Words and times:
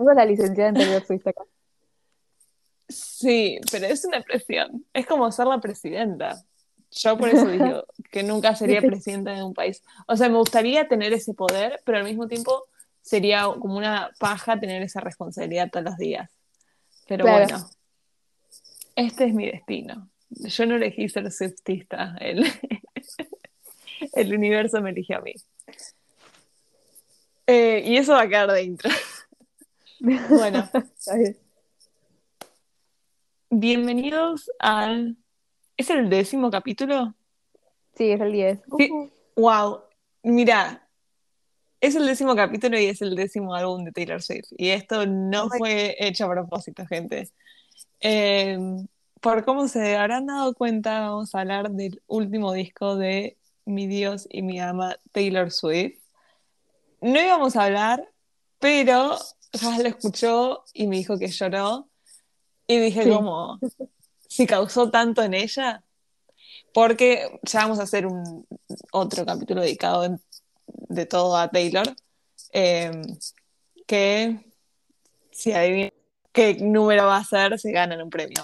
Tengo 0.00 0.14
la 0.14 0.24
licenciada 0.24 1.04
Swift 1.04 1.26
acá. 1.26 1.42
Sí, 2.88 3.60
pero 3.70 3.84
es 3.84 4.02
una 4.06 4.22
presión. 4.22 4.86
Es 4.94 5.06
como 5.06 5.30
ser 5.30 5.46
la 5.46 5.60
presidenta. 5.60 6.42
Yo 6.90 7.18
por 7.18 7.28
eso 7.28 7.46
digo 7.46 7.84
que 8.10 8.22
nunca 8.22 8.54
sería 8.54 8.80
presidenta 8.80 9.32
de 9.32 9.44
un 9.44 9.52
país. 9.52 9.82
O 10.08 10.16
sea, 10.16 10.30
me 10.30 10.38
gustaría 10.38 10.88
tener 10.88 11.12
ese 11.12 11.34
poder, 11.34 11.82
pero 11.84 11.98
al 11.98 12.04
mismo 12.04 12.28
tiempo 12.28 12.64
sería 13.02 13.42
como 13.60 13.76
una 13.76 14.10
paja 14.18 14.58
tener 14.58 14.80
esa 14.80 15.00
responsabilidad 15.00 15.68
todos 15.70 15.84
los 15.84 15.98
días. 15.98 16.30
Pero 17.06 17.26
bueno, 17.26 17.68
este 18.96 19.26
es 19.26 19.34
mi 19.34 19.50
destino. 19.50 20.08
Yo 20.30 20.64
no 20.64 20.76
elegí 20.76 21.10
ser 21.10 21.30
swiftista, 21.30 22.16
el, 22.20 22.46
el 24.14 24.34
universo 24.34 24.80
me 24.80 24.92
eligió 24.92 25.18
a 25.18 25.20
mí. 25.20 25.34
Eh, 27.46 27.82
y 27.84 27.98
eso 27.98 28.14
va 28.14 28.22
a 28.22 28.28
quedar 28.28 28.50
de 28.50 28.62
intro. 28.62 28.90
Bueno. 30.00 30.68
Bienvenidos 33.50 34.50
al... 34.58 35.16
¿Es 35.76 35.90
el 35.90 36.08
décimo 36.08 36.50
capítulo? 36.50 37.14
Sí, 37.96 38.10
es 38.10 38.20
el 38.20 38.32
diez. 38.32 38.60
Wow. 39.36 39.80
Mira, 40.22 40.86
es 41.80 41.94
el 41.96 42.06
décimo 42.06 42.36
capítulo 42.36 42.78
y 42.78 42.86
es 42.86 43.02
el 43.02 43.14
décimo 43.14 43.54
álbum 43.54 43.84
de 43.84 43.92
Taylor 43.92 44.22
Swift. 44.22 44.48
Y 44.56 44.68
esto 44.68 45.06
no 45.06 45.48
fue 45.48 45.96
hecho 45.98 46.26
a 46.26 46.30
propósito, 46.30 46.86
gente. 46.86 47.30
Em, 48.00 48.86
por 49.20 49.44
cómo 49.44 49.68
se 49.68 49.96
habrán 49.96 50.26
dado 50.26 50.54
cuenta, 50.54 51.00
vamos 51.00 51.34
a 51.34 51.40
hablar 51.40 51.70
del 51.70 52.02
último 52.06 52.52
disco 52.52 52.96
de 52.96 53.36
mi 53.64 53.86
Dios 53.86 54.26
y 54.30 54.42
mi 54.42 54.60
ama 54.60 54.96
Taylor 55.12 55.50
Swift. 55.50 55.98
No 57.00 57.20
íbamos 57.20 57.56
a 57.56 57.64
hablar, 57.64 58.06
pero 58.58 59.16
ya 59.60 59.78
lo 59.78 59.88
escuchó 59.88 60.64
y 60.72 60.86
me 60.86 60.96
dijo 60.96 61.18
que 61.18 61.28
lloró. 61.28 61.88
Y 62.66 62.78
dije 62.78 63.08
como, 63.08 63.58
si 64.28 64.46
causó 64.46 64.90
tanto 64.90 65.22
en 65.22 65.34
ella, 65.34 65.82
porque 66.72 67.40
ya 67.42 67.62
vamos 67.62 67.80
a 67.80 67.82
hacer 67.82 68.06
un 68.06 68.46
otro 68.92 69.26
capítulo 69.26 69.62
dedicado 69.62 70.04
en 70.04 70.20
de 70.88 71.06
todo 71.06 71.36
a 71.36 71.48
Taylor, 71.48 71.86
em, 72.52 73.02
que 73.86 74.38
si 75.32 75.52
adivinan 75.52 75.92
qué 76.32 76.54
número 76.54 77.06
va 77.06 77.18
a 77.18 77.24
ser, 77.24 77.58
se 77.58 77.72
ganan 77.72 78.02
un 78.02 78.10
premio. 78.10 78.42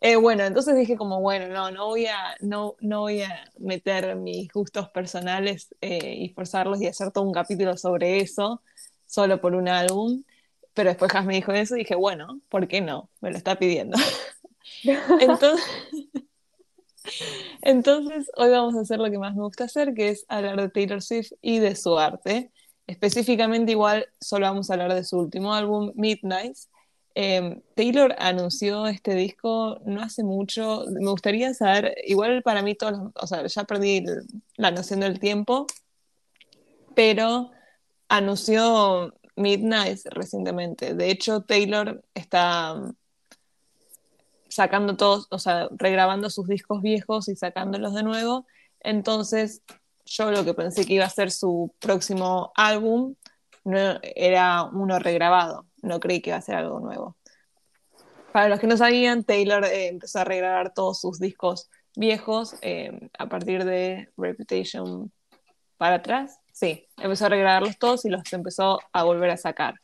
Eh, 0.00 0.16
bueno, 0.16 0.44
entonces 0.44 0.76
dije 0.76 0.96
como, 0.96 1.20
bueno, 1.20 1.48
no, 1.48 1.70
no 1.70 1.86
voy 1.86 2.06
a, 2.06 2.36
no, 2.40 2.76
no 2.80 3.00
voy 3.00 3.22
a 3.22 3.44
meter 3.58 4.14
mis 4.16 4.50
gustos 4.52 4.88
personales 4.90 5.74
eh, 5.80 6.14
y 6.14 6.28
forzarlos 6.30 6.80
y 6.80 6.86
hacer 6.86 7.10
todo 7.10 7.24
un 7.24 7.32
capítulo 7.32 7.76
sobre 7.76 8.20
eso, 8.20 8.62
solo 9.06 9.40
por 9.40 9.54
un 9.54 9.68
álbum. 9.68 10.22
Pero 10.74 10.90
después 10.90 11.14
Has 11.14 11.24
me 11.24 11.34
dijo 11.34 11.52
eso 11.52 11.76
y 11.76 11.80
dije, 11.80 11.94
bueno, 11.94 12.40
¿por 12.48 12.68
qué 12.68 12.80
no? 12.80 13.10
Me 13.20 13.30
lo 13.30 13.36
está 13.36 13.58
pidiendo. 13.58 13.98
entonces, 15.20 15.64
entonces, 17.62 18.30
hoy 18.36 18.50
vamos 18.50 18.74
a 18.76 18.80
hacer 18.80 18.98
lo 18.98 19.10
que 19.10 19.18
más 19.18 19.34
me 19.34 19.42
gusta 19.42 19.64
hacer, 19.64 19.94
que 19.94 20.10
es 20.10 20.24
hablar 20.28 20.60
de 20.60 20.68
Taylor 20.68 21.02
Swift 21.02 21.32
y 21.40 21.58
de 21.58 21.74
su 21.76 21.98
arte. 21.98 22.52
Específicamente, 22.86 23.72
igual, 23.72 24.06
solo 24.20 24.46
vamos 24.46 24.70
a 24.70 24.74
hablar 24.74 24.94
de 24.94 25.04
su 25.04 25.18
último 25.18 25.54
álbum, 25.54 25.92
Midnight. 25.94 26.56
Em, 27.14 27.60
Taylor 27.74 28.14
anunció 28.18 28.86
este 28.86 29.14
disco 29.14 29.80
no 29.84 30.02
hace 30.02 30.22
mucho. 30.22 30.84
Me 30.88 31.10
gustaría 31.10 31.52
saber, 31.54 31.94
igual 32.06 32.42
para 32.42 32.62
mí, 32.62 32.74
todos, 32.74 33.10
o 33.14 33.26
sea, 33.26 33.46
ya 33.46 33.64
perdí 33.64 34.04
la 34.56 34.70
noción 34.70 35.00
del 35.00 35.18
tiempo, 35.18 35.66
pero 36.94 37.50
anunció 38.08 39.14
Midnight 39.38 40.00
recientemente. 40.10 40.94
De 40.94 41.10
hecho, 41.10 41.42
Taylor 41.42 42.02
está 42.14 42.76
sacando 44.48 44.96
todos, 44.96 45.26
o 45.30 45.38
sea, 45.38 45.68
regrabando 45.70 46.30
sus 46.30 46.46
discos 46.48 46.82
viejos 46.82 47.28
y 47.28 47.36
sacándolos 47.36 47.94
de 47.94 48.02
nuevo. 48.02 48.46
Entonces, 48.80 49.62
yo 50.04 50.30
lo 50.30 50.44
que 50.44 50.54
pensé 50.54 50.86
que 50.86 50.94
iba 50.94 51.04
a 51.04 51.10
ser 51.10 51.30
su 51.30 51.74
próximo 51.78 52.52
álbum 52.56 53.14
no, 53.64 53.98
era 54.02 54.64
uno 54.64 54.98
regrabado, 54.98 55.66
no 55.82 56.00
creí 56.00 56.20
que 56.20 56.30
iba 56.30 56.38
a 56.38 56.42
ser 56.42 56.56
algo 56.56 56.80
nuevo. 56.80 57.16
Para 58.32 58.48
los 58.48 58.60
que 58.60 58.66
no 58.66 58.76
sabían, 58.76 59.24
Taylor 59.24 59.64
eh, 59.64 59.88
empezó 59.88 60.20
a 60.20 60.24
regrabar 60.24 60.72
todos 60.72 61.00
sus 61.00 61.18
discos 61.18 61.68
viejos 61.96 62.56
eh, 62.62 63.10
a 63.18 63.28
partir 63.28 63.64
de 63.64 64.08
Reputation 64.16 65.12
para 65.76 65.96
atrás. 65.96 66.38
Sí, 66.58 66.88
empezó 66.96 67.26
a 67.26 67.28
regrabarlos 67.28 67.78
todos 67.78 68.04
y 68.04 68.08
los 68.08 68.32
empezó 68.32 68.80
a 68.92 69.04
volver 69.04 69.30
a 69.30 69.36
sacar. 69.36 69.80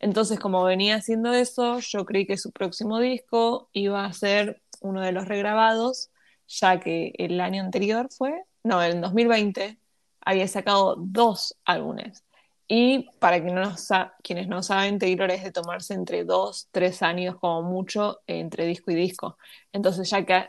Entonces, 0.00 0.40
como 0.40 0.64
venía 0.64 0.96
haciendo 0.96 1.32
eso, 1.32 1.78
yo 1.78 2.04
creí 2.04 2.26
que 2.26 2.36
su 2.36 2.50
próximo 2.50 2.98
disco 2.98 3.68
iba 3.72 4.04
a 4.04 4.12
ser 4.12 4.60
uno 4.80 5.02
de 5.02 5.12
los 5.12 5.28
regrabados, 5.28 6.10
ya 6.48 6.80
que 6.80 7.12
el 7.16 7.40
año 7.40 7.62
anterior 7.62 8.08
fue, 8.10 8.42
no, 8.64 8.82
en 8.82 9.00
2020 9.00 9.78
había 10.20 10.48
sacado 10.48 10.96
dos 10.98 11.56
álbumes. 11.64 12.24
Y 12.66 13.08
para 13.20 13.40
que 13.40 13.52
no 13.52 13.76
quienes 14.24 14.48
no 14.48 14.64
saben, 14.64 14.98
Taylor 14.98 15.30
es 15.30 15.44
de 15.44 15.52
tomarse 15.52 15.94
entre 15.94 16.24
dos, 16.24 16.66
tres 16.72 17.02
años 17.02 17.36
como 17.36 17.62
mucho 17.62 18.20
entre 18.26 18.66
disco 18.66 18.90
y 18.90 18.96
disco. 18.96 19.38
Entonces, 19.72 20.10
ya 20.10 20.26
que, 20.26 20.48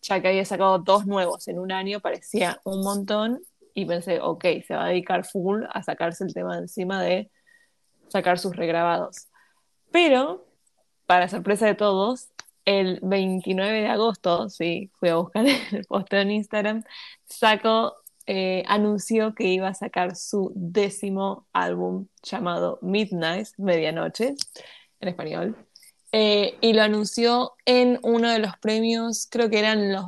ya 0.00 0.20
que 0.20 0.28
había 0.28 0.44
sacado 0.44 0.80
dos 0.80 1.06
nuevos 1.06 1.46
en 1.46 1.60
un 1.60 1.70
año, 1.70 2.00
parecía 2.00 2.60
un 2.64 2.82
montón 2.82 3.42
y 3.74 3.84
pensé, 3.86 4.20
ok, 4.20 4.44
se 4.66 4.74
va 4.74 4.86
a 4.86 4.88
dedicar 4.88 5.24
full 5.24 5.64
a 5.70 5.82
sacarse 5.82 6.24
el 6.24 6.34
tema 6.34 6.58
encima 6.58 7.02
de 7.02 7.30
sacar 8.08 8.38
sus 8.38 8.54
regrabados. 8.56 9.28
Pero, 9.90 10.46
para 11.06 11.28
sorpresa 11.28 11.66
de 11.66 11.74
todos, 11.74 12.28
el 12.64 13.00
29 13.02 13.80
de 13.82 13.88
agosto, 13.88 14.48
sí, 14.48 14.90
fui 14.94 15.08
a 15.08 15.16
buscar 15.16 15.44
el 15.72 15.84
posteo 15.86 16.20
en 16.20 16.30
Instagram, 16.30 16.84
sacó, 17.24 17.94
eh, 18.26 18.62
anunció 18.68 19.34
que 19.34 19.44
iba 19.44 19.68
a 19.68 19.74
sacar 19.74 20.16
su 20.16 20.52
décimo 20.54 21.46
álbum 21.52 22.06
llamado 22.22 22.78
Midnight, 22.82 23.48
Medianoche, 23.58 24.34
en 25.00 25.08
español. 25.08 25.56
Eh, 26.12 26.58
y 26.60 26.74
lo 26.74 26.82
anunció 26.82 27.54
en 27.64 27.98
uno 28.02 28.30
de 28.30 28.38
los 28.38 28.56
premios, 28.58 29.26
creo 29.30 29.48
que 29.48 29.58
eran 29.58 29.92
los, 29.92 30.04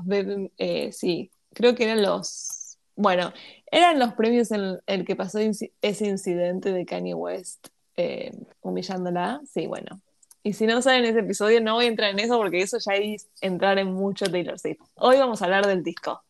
eh, 0.59 0.93
sí, 0.93 1.33
creo 1.55 1.75
que 1.75 1.85
eran 1.85 2.03
los, 2.03 2.54
bueno, 2.97 3.33
eran 3.71 3.99
los 3.99 4.15
premios 4.15 4.51
en 4.53 4.81
el 4.87 5.05
que 5.05 5.17
pasó 5.17 5.39
ese 5.39 6.07
incidente 6.07 6.73
de 6.73 6.87
Kanye 6.87 7.15
West 7.15 7.69
eh, 7.97 8.33
humillándola, 8.61 9.41
sí, 9.53 9.67
bueno. 9.67 10.01
Y 10.43 10.53
si 10.53 10.67
no 10.67 10.83
saben 10.83 11.05
ese 11.05 11.21
episodio, 11.21 11.61
no 11.61 11.75
voy 11.75 11.87
a 11.87 11.89
entrar 11.89 12.11
en 12.11 12.19
eso 12.19 12.37
porque 12.37 12.61
eso 12.61 12.79
ya 12.79 12.95
es 12.95 13.29
entrar 13.41 13.79
en 13.79 13.93
mucho 13.93 14.27
Taylor 14.27 14.59
Swift. 14.59 14.81
Hoy 14.95 15.17
vamos 15.17 15.41
a 15.41 15.47
hablar 15.47 15.67
del 15.67 15.83
disco 15.83 16.23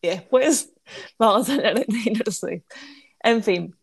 y 0.00 0.08
después 0.08 0.72
vamos 1.18 1.48
a 1.48 1.54
hablar 1.54 1.74
de 1.74 1.84
Taylor 1.84 2.32
Swift. 2.32 2.64
En 3.20 3.42
fin, 3.42 3.74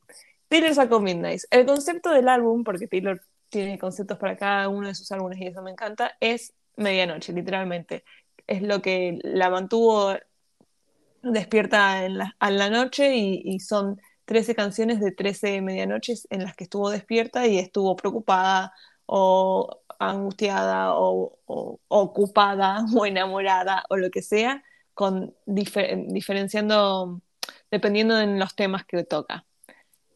Taylor 0.48 0.74
sacó 0.74 1.00
Midnight. 1.00 1.42
El 1.52 1.66
concepto 1.66 2.12
del 2.12 2.30
álbum, 2.30 2.64
porque 2.64 2.88
Taylor 2.88 3.22
tiene 3.50 3.78
conceptos 3.78 4.18
para 4.18 4.38
cada 4.38 4.70
uno 4.70 4.88
de 4.88 4.96
sus 4.96 5.12
álbumes 5.12 5.40
y 5.40 5.48
eso 5.48 5.62
me 5.62 5.72
encanta, 5.72 6.16
es 6.20 6.54
medianoche, 6.78 7.34
literalmente. 7.34 8.04
Es 8.48 8.62
lo 8.62 8.82
que 8.82 9.20
la 9.24 9.50
mantuvo 9.50 10.16
despierta 11.23 12.06
en 12.06 12.17
la, 12.17 12.35
la 12.39 12.69
noche 12.69 13.16
y, 13.16 13.41
y 13.44 13.59
son 13.59 14.00
13 14.25 14.56
canciones 14.56 15.00
de 15.00 15.11
13 15.11 15.61
medianoches 15.61 16.28
en 16.29 16.44
las 16.44 16.56
que 16.56 16.66
estuvo 16.66 16.89
despierta 16.89 17.47
y 17.47 17.57
estuvo 17.59 17.95
preocupada 17.95 18.73
o 19.06 19.81
angustiada 20.00 20.94
o, 20.95 21.39
ocupada 21.88 22.85
o 22.95 23.06
enamorada 23.06 23.84
o 23.89 23.97
lo 23.97 24.09
que 24.09 24.22
sea, 24.22 24.63
con 24.94 25.35
diferenciando 25.45 27.22
dependiendo 27.72 28.16
de 28.16 28.28
los 28.28 28.55
temas 28.55 28.85
que 28.85 29.03
toca. 29.03 29.45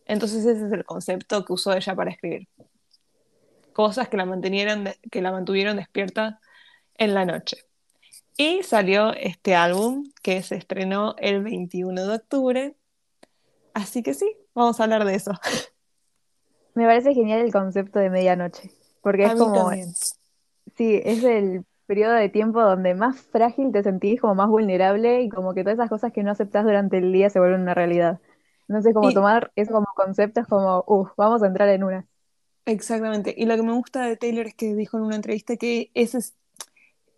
Entonces 0.06 0.46
ese 0.46 0.68
es 0.68 0.72
el 0.72 0.86
concepto 0.86 1.44
que 1.44 1.54
usó 1.54 1.74
ella 1.74 1.96
para 1.96 2.12
escribir. 2.12 2.48
Cosas 3.74 4.08
que 4.10 4.18
la, 4.18 4.26
mantenieron, 4.26 4.90
que 5.12 5.22
la 5.22 5.32
mantuvieron 5.32 5.78
despierta 5.78 6.40
en 6.96 7.14
la 7.14 7.26
noche. 7.26 7.67
Y 8.38 8.64
salió 8.64 9.14
este 9.14 9.56
álbum 9.56 10.06
que 10.22 10.44
se 10.44 10.56
estrenó 10.56 11.16
el 11.18 11.44
21 11.44 12.06
de 12.06 12.16
octubre 12.16 12.76
Así 13.78 14.02
que 14.02 14.16
sí, 14.16 14.36
vamos 14.56 14.80
a 14.80 14.86
hablar 14.86 15.06
de 15.06 15.14
eso. 15.14 15.34
Me 16.74 16.86
parece 16.88 17.14
genial 17.14 17.42
el 17.42 17.52
concepto 17.52 18.00
de 18.00 18.10
medianoche, 18.10 18.72
porque 19.04 19.26
es 19.26 19.36
como, 19.36 19.70
sí, 20.76 21.00
es 21.06 21.24
el 21.24 21.64
periodo 21.86 22.14
de 22.14 22.30
tiempo 22.30 22.60
donde 22.60 22.96
más 22.96 23.20
frágil 23.20 23.72
te 23.72 23.84
sentís, 23.84 24.20
como 24.20 24.34
más 24.34 24.50
vulnerable 24.50 25.22
y 25.22 25.30
como 25.30 25.54
que 25.54 25.62
todas 25.62 25.78
esas 25.78 25.90
cosas 25.90 26.12
que 26.12 26.24
no 26.24 26.32
aceptás 26.32 26.64
durante 26.64 26.98
el 26.98 27.14
día 27.14 27.30
se 27.30 27.38
vuelven 27.38 27.62
una 27.62 27.76
realidad. 27.76 28.20
Entonces, 28.68 28.96
como 28.96 29.14
tomar 29.14 29.52
eso 29.56 29.72
como 29.72 29.88
concepto 29.96 30.42
es 30.42 30.48
como, 30.48 30.84
uff, 30.88 31.12
vamos 31.16 31.44
a 31.44 31.48
entrar 31.48 31.70
en 31.70 31.84
una. 31.84 32.08
Exactamente. 32.66 33.36
Y 33.38 33.46
lo 33.46 33.56
que 33.58 33.64
me 33.64 33.74
gusta 33.74 34.08
de 34.08 34.18
Taylor 34.18 34.48
es 34.48 34.56
que 34.56 34.74
dijo 34.74 34.98
en 34.98 35.04
una 35.04 35.16
entrevista 35.18 35.56
que 35.56 35.92
ese 35.94 36.18
es, 36.18 36.36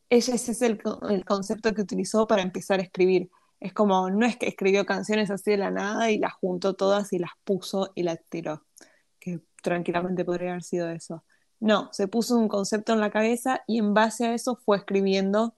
ese 0.10 0.36
es 0.36 0.62
el, 0.62 0.82
el 1.10 1.26
concepto 1.26 1.74
que 1.74 1.82
utilizó 1.82 2.28
para 2.28 2.42
empezar 2.42 2.80
a 2.80 2.84
escribir. 2.84 3.30
Es 3.60 3.74
como, 3.74 4.10
no 4.10 4.26
es 4.26 4.38
que 4.38 4.48
escribió 4.48 4.86
canciones 4.86 5.30
así 5.30 5.52
de 5.52 5.58
la 5.58 5.72
nada 5.72 6.12
y 6.12 6.18
las 6.18 6.34
juntó 6.34 6.76
todas 6.76 7.12
y 7.14 7.20
las 7.20 7.32
puso 7.44 7.92
y 7.96 8.04
las 8.04 8.20
tiró. 8.30 8.66
Que 9.20 9.42
tranquilamente 9.62 10.26
podría 10.26 10.52
haber 10.52 10.64
sido 10.64 10.90
eso. 10.90 11.24
No, 11.60 11.90
se 11.92 12.08
puso 12.08 12.38
un 12.38 12.48
concepto 12.48 12.94
en 12.94 13.02
la 13.02 13.12
cabeza 13.12 13.64
y 13.68 13.80
en 13.80 13.94
base 13.94 14.26
a 14.26 14.34
eso 14.34 14.56
fue 14.56 14.78
escribiendo 14.78 15.56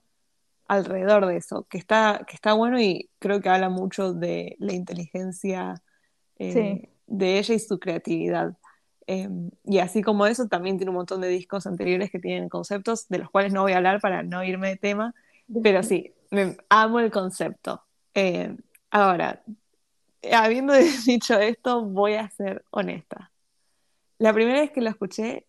alrededor 0.66 1.26
de 1.26 1.36
eso, 1.36 1.66
que 1.68 1.78
está, 1.78 2.24
que 2.26 2.34
está 2.34 2.54
bueno 2.54 2.80
y 2.80 3.10
creo 3.18 3.40
que 3.40 3.48
habla 3.48 3.68
mucho 3.68 4.12
de 4.12 4.56
la 4.58 4.72
inteligencia 4.72 5.82
eh, 6.38 6.88
de 7.06 7.38
ella 7.38 7.54
y 7.54 7.58
su 7.58 7.78
creatividad. 7.78 8.56
Em, 9.06 9.50
y 9.64 9.78
así 9.78 10.02
como 10.02 10.26
eso, 10.26 10.48
también 10.48 10.76
tiene 10.76 10.90
un 10.90 10.96
montón 10.96 11.20
de 11.20 11.28
discos 11.28 11.66
anteriores 11.66 12.10
que 12.10 12.18
tienen 12.18 12.48
conceptos, 12.48 13.08
de 13.08 13.18
los 13.18 13.30
cuales 13.30 13.52
no 13.52 13.62
voy 13.62 13.72
a 13.72 13.78
hablar 13.78 14.00
para 14.00 14.22
no 14.22 14.44
irme 14.44 14.68
de 14.68 14.76
tema, 14.76 15.14
pero 15.62 15.82
sí, 15.82 16.14
me, 16.30 16.56
amo 16.68 17.00
el 17.00 17.10
concepto. 17.10 17.82
Em, 18.14 18.58
ahora, 18.90 19.42
habiendo 20.32 20.74
dicho 21.06 21.38
esto, 21.38 21.84
voy 21.84 22.14
a 22.14 22.30
ser 22.30 22.64
honesta. 22.70 23.32
La 24.18 24.32
primera 24.32 24.60
vez 24.60 24.70
que 24.70 24.80
lo 24.80 24.90
escuché, 24.90 25.46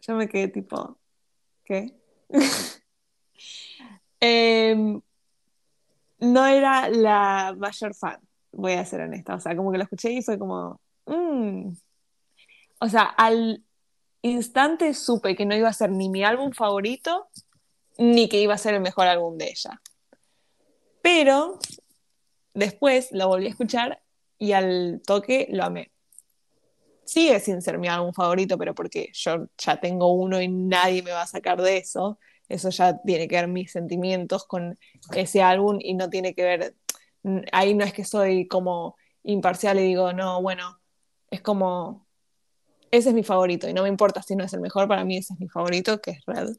yo 0.00 0.16
me 0.16 0.28
quedé 0.28 0.48
tipo, 0.48 0.98
¿qué? 1.64 1.94
Em, 4.26 5.02
no 6.18 6.46
era 6.46 6.88
la 6.88 7.54
mayor 7.58 7.94
fan, 7.94 8.18
voy 8.52 8.72
a 8.72 8.84
ser 8.86 9.02
honesta. 9.02 9.34
O 9.34 9.40
sea, 9.40 9.54
como 9.54 9.70
que 9.70 9.76
lo 9.76 9.84
escuché 9.84 10.12
y 10.12 10.22
fue 10.22 10.38
como, 10.38 10.80
mm". 11.06 11.72
O 12.80 12.88
sea, 12.88 13.02
al 13.02 13.64
instante 14.22 14.94
supe 14.94 15.36
que 15.36 15.46
no 15.46 15.54
iba 15.54 15.68
a 15.68 15.72
ser 15.72 15.90
ni 15.90 16.08
mi 16.08 16.24
álbum 16.24 16.52
favorito, 16.52 17.28
ni 17.98 18.28
que 18.28 18.40
iba 18.40 18.54
a 18.54 18.58
ser 18.58 18.74
el 18.74 18.80
mejor 18.80 19.06
álbum 19.06 19.36
de 19.36 19.48
ella. 19.48 19.80
Pero 21.02 21.58
después 22.54 23.08
lo 23.12 23.28
volví 23.28 23.46
a 23.46 23.50
escuchar 23.50 24.02
y 24.38 24.52
al 24.52 25.02
toque 25.06 25.48
lo 25.50 25.64
amé. 25.64 25.92
Sigue 27.04 27.38
sin 27.40 27.60
ser 27.60 27.78
mi 27.78 27.88
álbum 27.88 28.12
favorito, 28.14 28.56
pero 28.56 28.74
porque 28.74 29.10
yo 29.12 29.46
ya 29.58 29.78
tengo 29.78 30.14
uno 30.14 30.40
y 30.40 30.48
nadie 30.48 31.02
me 31.02 31.10
va 31.10 31.22
a 31.22 31.26
sacar 31.26 31.60
de 31.60 31.76
eso. 31.76 32.18
Eso 32.48 32.70
ya 32.70 33.00
tiene 33.02 33.28
que 33.28 33.36
ver 33.36 33.48
mis 33.48 33.72
sentimientos 33.72 34.46
con 34.46 34.78
ese 35.14 35.42
álbum 35.42 35.78
y 35.80 35.94
no 35.94 36.08
tiene 36.08 36.34
que 36.34 36.42
ver, 36.44 36.76
ahí 37.52 37.74
no 37.74 37.84
es 37.84 37.92
que 37.92 38.04
soy 38.04 38.46
como 38.48 38.96
imparcial 39.22 39.78
y 39.78 39.82
digo, 39.82 40.12
no, 40.12 40.42
bueno, 40.42 40.80
es 41.30 41.40
como, 41.40 42.03
ese 42.96 43.08
es 43.08 43.14
mi 43.14 43.24
favorito 43.24 43.68
y 43.68 43.74
no 43.74 43.82
me 43.82 43.88
importa 43.88 44.22
si 44.22 44.36
no 44.36 44.44
es 44.44 44.52
el 44.52 44.60
mejor, 44.60 44.86
para 44.88 45.04
mí 45.04 45.16
ese 45.16 45.34
es 45.34 45.40
mi 45.40 45.48
favorito, 45.48 46.00
que 46.00 46.12
es 46.12 46.24
Red. 46.26 46.56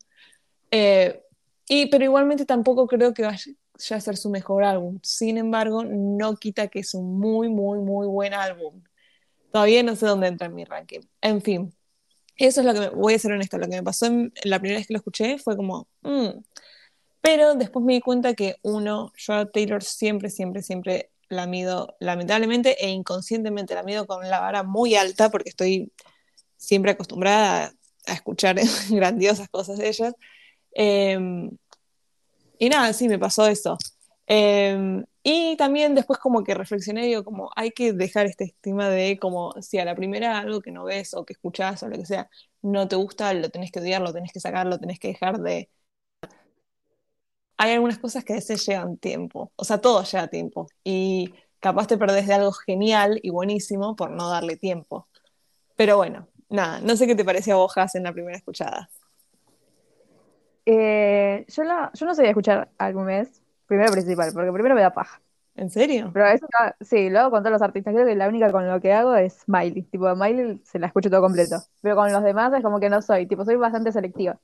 Eh, 0.71 1.23
y, 1.67 1.87
pero 1.87 2.03
igualmente 2.03 2.45
tampoco 2.45 2.87
creo 2.87 3.13
que 3.13 3.23
vaya, 3.23 3.51
a 3.91 3.99
ser 3.99 4.17
su 4.17 4.29
mejor 4.29 4.63
álbum. 4.63 4.99
Sin 5.03 5.37
embargo, 5.37 5.83
no 5.85 6.35
quita 6.35 6.67
que 6.67 6.79
es 6.79 6.93
un 6.93 7.19
muy, 7.19 7.49
muy, 7.49 7.79
muy 7.79 8.07
buen 8.07 8.33
álbum. 8.33 8.83
Todavía 9.51 9.83
no 9.83 9.95
sé 9.95 10.05
dónde 10.05 10.27
entra 10.27 10.47
en 10.47 10.55
mi 10.55 10.65
ranking. 10.65 11.01
En 11.21 11.41
fin, 11.41 11.73
eso 12.35 12.59
es 12.61 12.65
lo 12.65 12.73
que 12.73 12.79
me, 12.81 12.89
voy 12.89 13.13
a 13.13 13.19
ser 13.19 13.31
honesta, 13.31 13.57
lo 13.57 13.67
que 13.67 13.77
me 13.77 13.83
pasó 13.83 14.07
en, 14.07 14.33
la 14.43 14.59
primera 14.59 14.79
vez 14.79 14.87
que 14.87 14.93
lo 14.93 14.97
escuché 14.97 15.37
fue 15.37 15.55
como, 15.55 15.87
mm". 16.01 16.29
pero 17.21 17.55
después 17.55 17.83
me 17.85 17.93
di 17.93 18.01
cuenta 18.01 18.33
que 18.33 18.57
uno, 18.61 19.11
yo 19.17 19.33
a 19.33 19.45
Taylor 19.49 19.83
siempre, 19.83 20.29
siempre, 20.29 20.61
siempre 20.61 21.11
la 21.29 21.47
mido, 21.47 21.95
lamentablemente 21.99 22.85
e 22.85 22.89
inconscientemente 22.89 23.73
la 23.75 23.83
mido 23.83 24.05
con 24.05 24.29
la 24.29 24.39
vara 24.41 24.63
muy 24.63 24.95
alta 24.95 25.29
porque 25.31 25.49
estoy 25.49 25.91
siempre 26.65 26.91
acostumbrada 26.91 27.73
a, 28.07 28.13
escuchar 28.13 28.57
grandiosas 28.89 29.49
cosas 29.49 29.77
de 29.77 29.87
ellas. 29.89 30.13
Em, 30.73 31.51
y 32.59 32.69
nada, 32.69 32.93
sí, 32.93 33.07
me 33.07 33.19
pasó 33.19 33.47
eso. 33.47 33.77
Em, 34.27 35.05
y 35.23 35.55
también 35.57 35.95
después 35.95 36.19
como 36.19 36.43
que 36.43 36.53
reflexioné, 36.53 37.05
digo, 37.05 37.23
como 37.23 37.51
hay 37.55 37.71
que 37.71 37.93
dejar 37.93 38.25
este 38.27 38.45
estima 38.45 38.89
de 38.89 39.17
como 39.19 39.53
si 39.61 39.77
a 39.79 39.85
la 39.85 39.95
primera 39.95 40.39
algo 40.39 40.61
que 40.61 40.71
no 40.71 40.83
ves 40.85 41.13
o 41.13 41.25
que 41.25 41.33
escuchas 41.33 41.83
o 41.83 41.87
lo 41.89 41.97
que 41.97 42.05
sea 42.05 42.29
no 42.65 42.87
te 42.87 42.95
gusta, 42.95 43.33
lo 43.33 43.49
tenés 43.49 43.71
que 43.71 43.79
odiar, 43.79 44.01
lo 44.01 44.13
tenés 44.13 44.31
que 44.33 44.39
sacar, 44.39 44.67
lo 44.67 44.79
tenés 44.79 44.99
que 44.99 45.09
dejar 45.09 45.39
de... 45.39 45.69
Hay 47.57 47.71
algunas 47.71 47.99
cosas 47.99 48.23
que 48.25 48.33
a 48.33 48.35
veces 48.37 48.65
llevan 48.65 48.97
tiempo, 48.97 49.51
o 49.55 49.63
sea, 49.63 49.79
todo 49.79 50.03
lleva 50.03 50.27
tiempo 50.27 50.67
y 50.83 51.33
capaz 51.59 51.87
te 51.87 51.97
perdés 51.97 52.27
de 52.27 52.33
algo 52.33 52.51
genial 52.51 53.19
y 53.23 53.29
buenísimo 53.29 53.95
por 53.95 54.11
no 54.11 54.29
darle 54.29 54.57
tiempo. 54.57 55.07
Pero 55.77 55.97
bueno, 55.97 56.27
nada, 56.49 56.79
no 56.81 56.95
sé 56.95 57.07
qué 57.07 57.15
te 57.15 57.25
parecía 57.25 57.53
a 57.53 57.57
vos, 57.57 57.73
en 57.93 58.03
la 58.03 58.13
primera 58.13 58.37
escuchada. 58.37 58.89
Eh, 60.65 61.45
yo, 61.47 61.63
yo 61.93 62.05
no 62.05 62.15
sabía 62.15 62.31
escuchar 62.31 62.69
álbumes, 62.77 63.41
Primero 63.67 63.91
principal, 63.91 64.31
porque 64.33 64.51
primero 64.51 64.75
me 64.75 64.81
da 64.81 64.91
paja. 64.91 65.21
¿En 65.55 65.69
serio? 65.69 66.11
Pero 66.13 66.27
eso 66.27 66.45
sí, 66.81 67.09
luego 67.09 67.31
con 67.31 67.41
todos 67.41 67.53
los 67.53 67.61
artistas, 67.61 67.93
creo 67.93 68.05
que 68.05 68.15
la 68.15 68.27
única 68.27 68.51
con 68.51 68.67
lo 68.67 68.79
que 68.81 68.93
hago 68.93 69.15
es 69.15 69.43
Miley. 69.47 69.83
Tipo, 69.83 70.13
Miley 70.15 70.61
se 70.63 70.79
la 70.79 70.87
escucho 70.87 71.09
todo 71.09 71.21
completo. 71.21 71.57
Pero 71.81 71.95
con 71.95 72.11
los 72.11 72.23
demás 72.23 72.53
es 72.53 72.61
como 72.61 72.79
que 72.79 72.89
no 72.89 73.01
soy, 73.01 73.25
tipo, 73.25 73.45
soy 73.45 73.55
bastante 73.55 73.91
selectiva. 73.91 74.37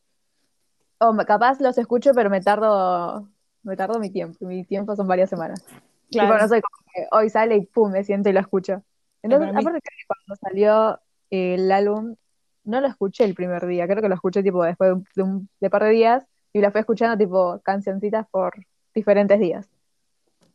O 1.00 1.16
capaz 1.26 1.60
los 1.60 1.78
escucho, 1.78 2.12
pero 2.16 2.30
me 2.30 2.42
tardo, 2.42 3.28
me 3.64 3.76
tardo 3.76 4.00
mi 4.00 4.10
tiempo. 4.10 4.46
Mi 4.46 4.64
tiempo 4.64 4.96
son 4.96 5.08
varias 5.08 5.30
semanas. 5.30 5.64
Claro. 6.10 6.30
Tipo, 6.30 6.42
no 6.42 6.48
soy 6.48 6.62
como 6.62 6.78
que 6.94 7.08
hoy 7.12 7.30
sale 7.30 7.58
y 7.58 7.66
pum, 7.66 7.92
me 7.92 8.04
siento 8.04 8.30
y 8.30 8.34
lo 8.34 8.40
escucho. 8.40 8.82
Entonces, 9.22 9.50
aparte 9.50 9.82
que 9.82 10.06
cuando 10.08 10.36
salió 10.42 11.00
el 11.32 11.72
álbum, 11.72 12.16
no 12.64 12.82
lo 12.82 12.88
escuché 12.88 13.24
el 13.24 13.34
primer 13.34 13.66
día, 13.66 13.88
creo 13.88 14.02
que 14.02 14.10
lo 14.10 14.16
escuché 14.16 14.44
tipo 14.44 14.64
después 14.64 14.92
de 15.16 15.24
un, 15.24 15.50
de 15.60 15.70
par 15.70 15.84
de 15.84 15.90
días 15.90 16.26
y 16.54 16.62
lo 16.62 16.72
fui 16.72 16.82
escuchando 16.82 17.18
tipo 17.18 17.60
cancioncitas 17.64 18.28
por 18.30 18.54
diferentes 18.94 19.40
días. 19.40 19.68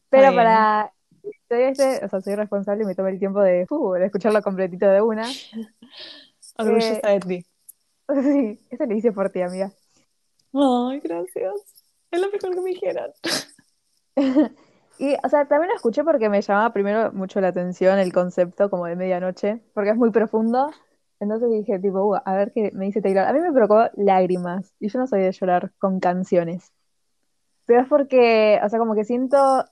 Pero 0.08 0.34
para 0.34 0.92
este, 1.50 2.04
o 2.04 2.08
sea, 2.08 2.20
soy 2.20 2.34
responsable 2.34 2.84
y 2.84 2.86
me 2.86 2.94
tomé 2.94 3.10
el 3.10 3.18
tiempo 3.18 3.40
de, 3.40 3.66
uh, 3.68 3.92
de 3.94 4.06
escucharlo 4.06 4.42
completito 4.42 4.86
de 4.86 5.02
una. 5.02 5.26
Orgullosa 6.58 7.08
de 7.08 7.20
ti. 7.20 7.46
Sí, 8.08 8.60
eso 8.70 8.86
lo 8.86 8.94
hice 8.94 9.10
por 9.10 9.30
ti, 9.30 9.42
amiga. 9.42 9.72
Ay, 10.54 11.00
gracias. 11.00 11.54
Es 12.08 12.20
lo 12.20 12.30
mejor 12.30 12.54
que 12.54 12.60
me 12.60 12.70
dijeran. 12.70 13.10
y, 14.98 15.14
o 15.22 15.28
sea, 15.28 15.46
también 15.46 15.70
lo 15.70 15.76
escuché 15.76 16.04
porque 16.04 16.28
me 16.28 16.40
llamaba 16.40 16.72
primero 16.72 17.12
mucho 17.12 17.40
la 17.40 17.48
atención 17.48 17.98
el 17.98 18.12
concepto 18.12 18.70
como 18.70 18.86
de 18.86 18.96
medianoche, 18.96 19.60
porque 19.74 19.90
es 19.90 19.96
muy 19.96 20.10
profundo. 20.10 20.70
Entonces 21.20 21.50
dije, 21.50 21.78
tipo, 21.78 22.04
uh, 22.04 22.18
a 22.24 22.34
ver 22.34 22.52
qué 22.52 22.70
me 22.74 22.86
dice 22.86 23.00
Taylor. 23.00 23.24
A 23.24 23.32
mí 23.32 23.40
me 23.40 23.52
provocó 23.52 23.90
lágrimas 23.96 24.74
y 24.80 24.88
yo 24.88 24.98
no 24.98 25.06
soy 25.06 25.22
de 25.22 25.32
llorar 25.32 25.72
con 25.78 26.00
canciones. 26.00 26.72
Pero 27.64 27.82
es 27.82 27.88
porque, 27.88 28.60
o 28.62 28.68
sea, 28.68 28.78
como 28.78 28.94
que 28.94 29.04
siento 29.04 29.64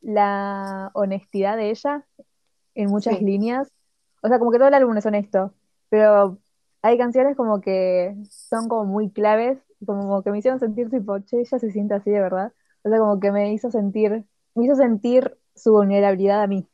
la 0.00 0.90
honestidad 0.94 1.56
de 1.56 1.70
ella 1.70 2.06
en 2.74 2.90
muchas 2.90 3.20
líneas. 3.20 3.72
O 4.22 4.28
sea, 4.28 4.38
como 4.38 4.50
que 4.50 4.58
todo 4.58 4.68
el 4.68 4.74
álbum 4.74 4.96
es 4.96 5.06
honesto, 5.06 5.52
pero 5.88 6.38
hay 6.82 6.98
canciones 6.98 7.36
como 7.36 7.60
que 7.60 8.16
son 8.30 8.68
como 8.68 8.84
muy 8.84 9.10
claves, 9.10 9.58
como 9.84 10.22
que 10.22 10.30
me 10.30 10.38
hicieron 10.38 10.58
sentir 10.58 10.90
tipo, 10.90 11.18
che, 11.20 11.40
ella 11.40 11.58
se 11.58 11.70
siente 11.70 11.94
así 11.94 12.10
de 12.10 12.20
verdad. 12.20 12.52
O 12.86 12.88
sea, 12.88 12.98
como 13.00 13.18
que 13.18 13.32
me 13.32 13.52
hizo 13.52 13.68
sentir, 13.68 14.24
me 14.54 14.64
hizo 14.64 14.76
sentir 14.76 15.36
su 15.56 15.72
vulnerabilidad 15.72 16.40
a 16.42 16.46
mí. 16.46 16.68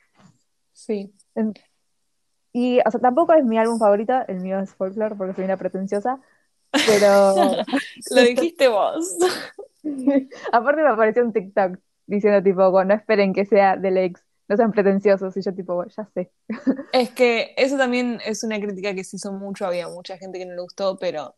Sí. 0.73 1.11
Y, 2.53 2.81
o 2.81 2.91
sea, 2.91 3.01
tampoco 3.01 3.33
es 3.33 3.45
mi 3.45 3.57
álbum 3.57 3.79
favorito, 3.79 4.13
el 4.29 4.41
mío 4.41 4.61
es 4.61 4.75
Folklore 4.75 5.15
porque 5.15 5.33
soy 5.33 5.45
una 5.45 5.57
pretenciosa, 5.57 6.21
pero... 6.71 7.35
Lo 8.15 8.23
dijiste 8.23 8.69
vos. 8.69 9.17
Aparte 10.53 10.83
me 10.83 10.89
apareció 10.89 11.25
un 11.25 11.33
TikTok 11.33 11.79
diciendo 12.07 12.43
tipo, 12.43 12.71
bueno, 12.71 12.89
no 12.89 12.95
esperen 13.01 13.33
que 13.33 13.47
sea 13.47 13.79
del 13.79 13.97
ex, 13.97 14.23
no 14.49 14.57
sean 14.59 14.71
pretenciosos, 14.71 15.35
y 15.39 15.41
yo 15.41 15.55
tipo, 15.55 15.75
bueno, 15.75 15.91
ya 15.97 16.07
sé. 16.13 16.31
Es 16.93 17.11
que 17.13 17.55
eso 17.57 17.79
también 17.79 18.21
es 18.27 18.45
una 18.45 18.61
crítica 18.61 18.95
que 18.95 19.05
se 19.05 19.17
hizo 19.17 19.33
mucho, 19.33 19.65
había 19.65 19.89
mucha 19.89 20.19
gente 20.19 20.39
que 20.39 20.45
no 20.45 20.55
le 20.55 20.61
gustó, 20.61 20.99
pero 20.99 21.37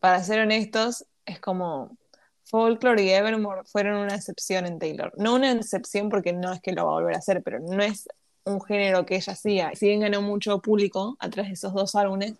para 0.00 0.20
ser 0.24 0.40
honestos, 0.40 1.06
es 1.26 1.38
como 1.38 1.96
Folklore 2.50 3.02
y 3.02 3.10
Evermore 3.10 3.62
fueron 3.64 3.98
una 3.98 4.16
excepción 4.16 4.66
en 4.66 4.78
Taylor. 4.78 5.12
No 5.16 5.36
una 5.36 5.52
excepción 5.52 6.08
porque 6.08 6.32
no 6.32 6.52
es 6.52 6.60
que 6.60 6.72
lo 6.72 6.84
va 6.84 6.90
a 6.90 6.94
volver 6.94 7.14
a 7.14 7.18
hacer, 7.18 7.42
pero 7.44 7.60
no 7.60 7.80
es 7.82 8.08
un 8.44 8.60
género 8.60 9.06
que 9.06 9.16
ella 9.16 9.32
hacía. 9.34 9.70
Si 9.74 9.86
bien 9.86 10.00
ganó 10.00 10.20
mucho 10.20 10.60
público 10.60 11.16
a 11.20 11.30
través 11.30 11.50
de 11.50 11.54
esos 11.54 11.72
dos 11.72 11.94
álbumes, 11.94 12.34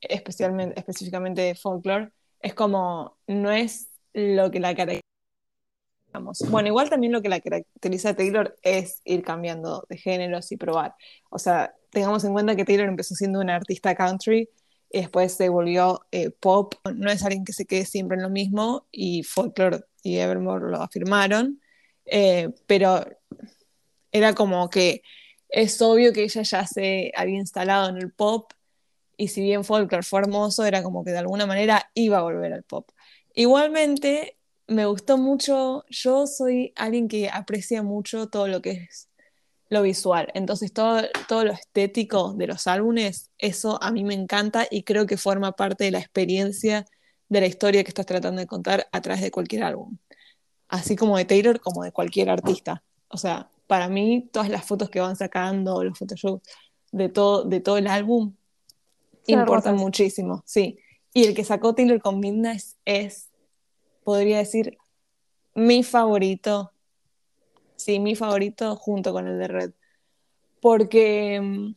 especialmente, 0.00 0.78
específicamente 0.80 1.54
Folklore, 1.54 2.10
es 2.40 2.54
como, 2.54 3.18
no 3.26 3.50
es 3.50 3.88
lo 4.14 4.50
que 4.50 4.60
la 4.60 4.74
caracteriza. 4.74 5.00
Bueno, 6.48 6.68
igual 6.68 6.90
también 6.90 7.12
lo 7.12 7.22
que 7.22 7.28
la 7.28 7.40
caracteriza 7.40 8.10
a 8.10 8.16
Taylor 8.16 8.56
es 8.62 9.00
ir 9.04 9.22
cambiando 9.22 9.84
de 9.88 9.96
géneros 9.96 10.50
y 10.52 10.56
probar. 10.56 10.94
O 11.30 11.38
sea, 11.38 11.74
tengamos 11.90 12.24
en 12.24 12.32
cuenta 12.32 12.56
que 12.56 12.64
Taylor 12.64 12.88
empezó 12.88 13.14
siendo 13.14 13.40
una 13.40 13.56
artista 13.56 13.94
country 13.94 14.48
y 14.90 15.00
después 15.00 15.32
se 15.34 15.48
volvió 15.48 16.06
eh, 16.10 16.30
pop. 16.30 16.74
No 16.94 17.10
es 17.10 17.22
alguien 17.24 17.44
que 17.44 17.52
se 17.52 17.66
quede 17.66 17.84
siempre 17.84 18.16
en 18.16 18.22
lo 18.22 18.30
mismo 18.30 18.86
y 18.90 19.22
Folklore 19.22 19.84
y 20.02 20.18
Evermore 20.18 20.70
lo 20.70 20.82
afirmaron, 20.82 21.60
eh, 22.06 22.50
pero 22.66 23.04
era 24.12 24.34
como 24.34 24.68
que 24.70 25.02
es 25.48 25.80
obvio 25.82 26.12
que 26.12 26.24
ella 26.24 26.42
ya 26.42 26.66
se 26.66 27.12
había 27.16 27.38
instalado 27.38 27.88
en 27.90 27.96
el 27.96 28.12
pop 28.12 28.52
y 29.16 29.28
si 29.28 29.42
bien 29.42 29.64
Folklore 29.64 30.02
fue 30.02 30.20
hermoso, 30.20 30.64
era 30.64 30.82
como 30.82 31.04
que 31.04 31.10
de 31.10 31.18
alguna 31.18 31.46
manera 31.46 31.90
iba 31.94 32.18
a 32.18 32.22
volver 32.22 32.54
al 32.54 32.64
pop. 32.64 32.90
Igualmente, 33.34 34.38
me 34.66 34.86
gustó 34.86 35.18
mucho, 35.18 35.84
yo 35.90 36.26
soy 36.26 36.72
alguien 36.74 37.06
que 37.06 37.28
aprecia 37.28 37.82
mucho 37.82 38.28
todo 38.28 38.48
lo 38.48 38.62
que 38.62 38.70
es 38.70 39.09
lo 39.70 39.82
visual. 39.82 40.28
Entonces, 40.34 40.72
todo, 40.72 41.00
todo 41.28 41.44
lo 41.44 41.52
estético 41.52 42.34
de 42.34 42.48
los 42.48 42.66
álbumes, 42.66 43.30
eso 43.38 43.82
a 43.82 43.90
mí 43.92 44.04
me 44.04 44.14
encanta 44.14 44.66
y 44.70 44.82
creo 44.82 45.06
que 45.06 45.16
forma 45.16 45.52
parte 45.52 45.84
de 45.84 45.92
la 45.92 46.00
experiencia 46.00 46.84
de 47.28 47.40
la 47.40 47.46
historia 47.46 47.84
que 47.84 47.88
estás 47.88 48.04
tratando 48.04 48.40
de 48.40 48.46
contar 48.46 48.88
a 48.90 49.00
través 49.00 49.22
de 49.22 49.30
cualquier 49.30 49.62
álbum. 49.62 49.96
Así 50.68 50.96
como 50.96 51.16
de 51.16 51.24
Taylor, 51.24 51.60
como 51.60 51.84
de 51.84 51.92
cualquier 51.92 52.28
artista. 52.28 52.82
O 53.08 53.16
sea, 53.16 53.48
para 53.68 53.88
mí, 53.88 54.28
todas 54.32 54.48
las 54.48 54.64
fotos 54.64 54.90
que 54.90 55.00
van 55.00 55.14
sacando, 55.14 55.82
los 55.84 55.96
photoshoots 55.96 56.48
de 56.90 57.08
todo, 57.08 57.44
de 57.44 57.60
todo 57.60 57.78
el 57.78 57.86
álbum, 57.86 58.34
importan 59.26 59.76
muchísimo, 59.76 60.42
sí. 60.44 60.80
Y 61.14 61.24
el 61.24 61.34
que 61.34 61.44
sacó 61.44 61.74
Taylor 61.74 62.00
con 62.00 62.18
Midnight 62.18 62.62
es, 62.84 63.30
podría 64.02 64.38
decir, 64.38 64.78
mi 65.54 65.84
favorito 65.84 66.72
Sí, 67.80 67.98
mi 67.98 68.14
favorito 68.14 68.76
junto 68.76 69.12
con 69.12 69.26
el 69.26 69.38
de 69.38 69.48
Red. 69.48 69.72
Porque 70.60 71.40
mm, 71.40 71.74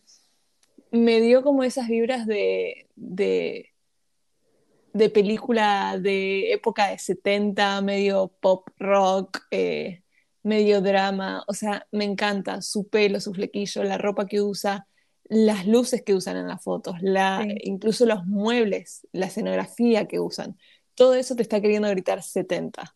me 0.91 1.22
dio 1.22 1.43
como 1.43 1.63
esas 1.63 1.88
vibras 1.88 2.27
de, 2.27 2.89
de, 2.95 3.69
película 5.13 5.98
de 6.00 6.51
época 6.53 6.89
de 6.89 7.00
70, 7.00 7.81
medio 7.81 8.27
pop 8.41 8.67
rock, 8.79 9.43
eh, 9.51 10.03
medio 10.43 10.81
drama. 10.81 11.43
O 11.48 11.53
sea, 11.53 11.88
me 11.91 12.03
encanta 12.05 12.62
su 12.62 12.89
pelo, 12.89 13.22
su 13.22 13.33
flequillo, 13.33 13.83
la 13.83 13.98
ropa 13.98 14.27
que 14.27 14.41
usa, 14.41 14.88
las 15.25 15.65
luces 15.67 16.03
que 16.03 16.15
usan 16.15 16.38
en 16.38 16.48
las 16.50 16.63
fotos, 16.63 16.98
la, 17.01 17.48
incluso 17.63 18.05
los 18.05 18.25
muebles, 18.25 19.07
la 19.13 19.27
escenografía 19.27 20.07
que 20.07 20.19
usan. 20.19 20.57
Todo 20.95 21.15
eso 21.15 21.36
te 21.36 21.43
está 21.43 21.62
queriendo 21.62 21.89
gritar 21.89 22.24
70 22.24 22.93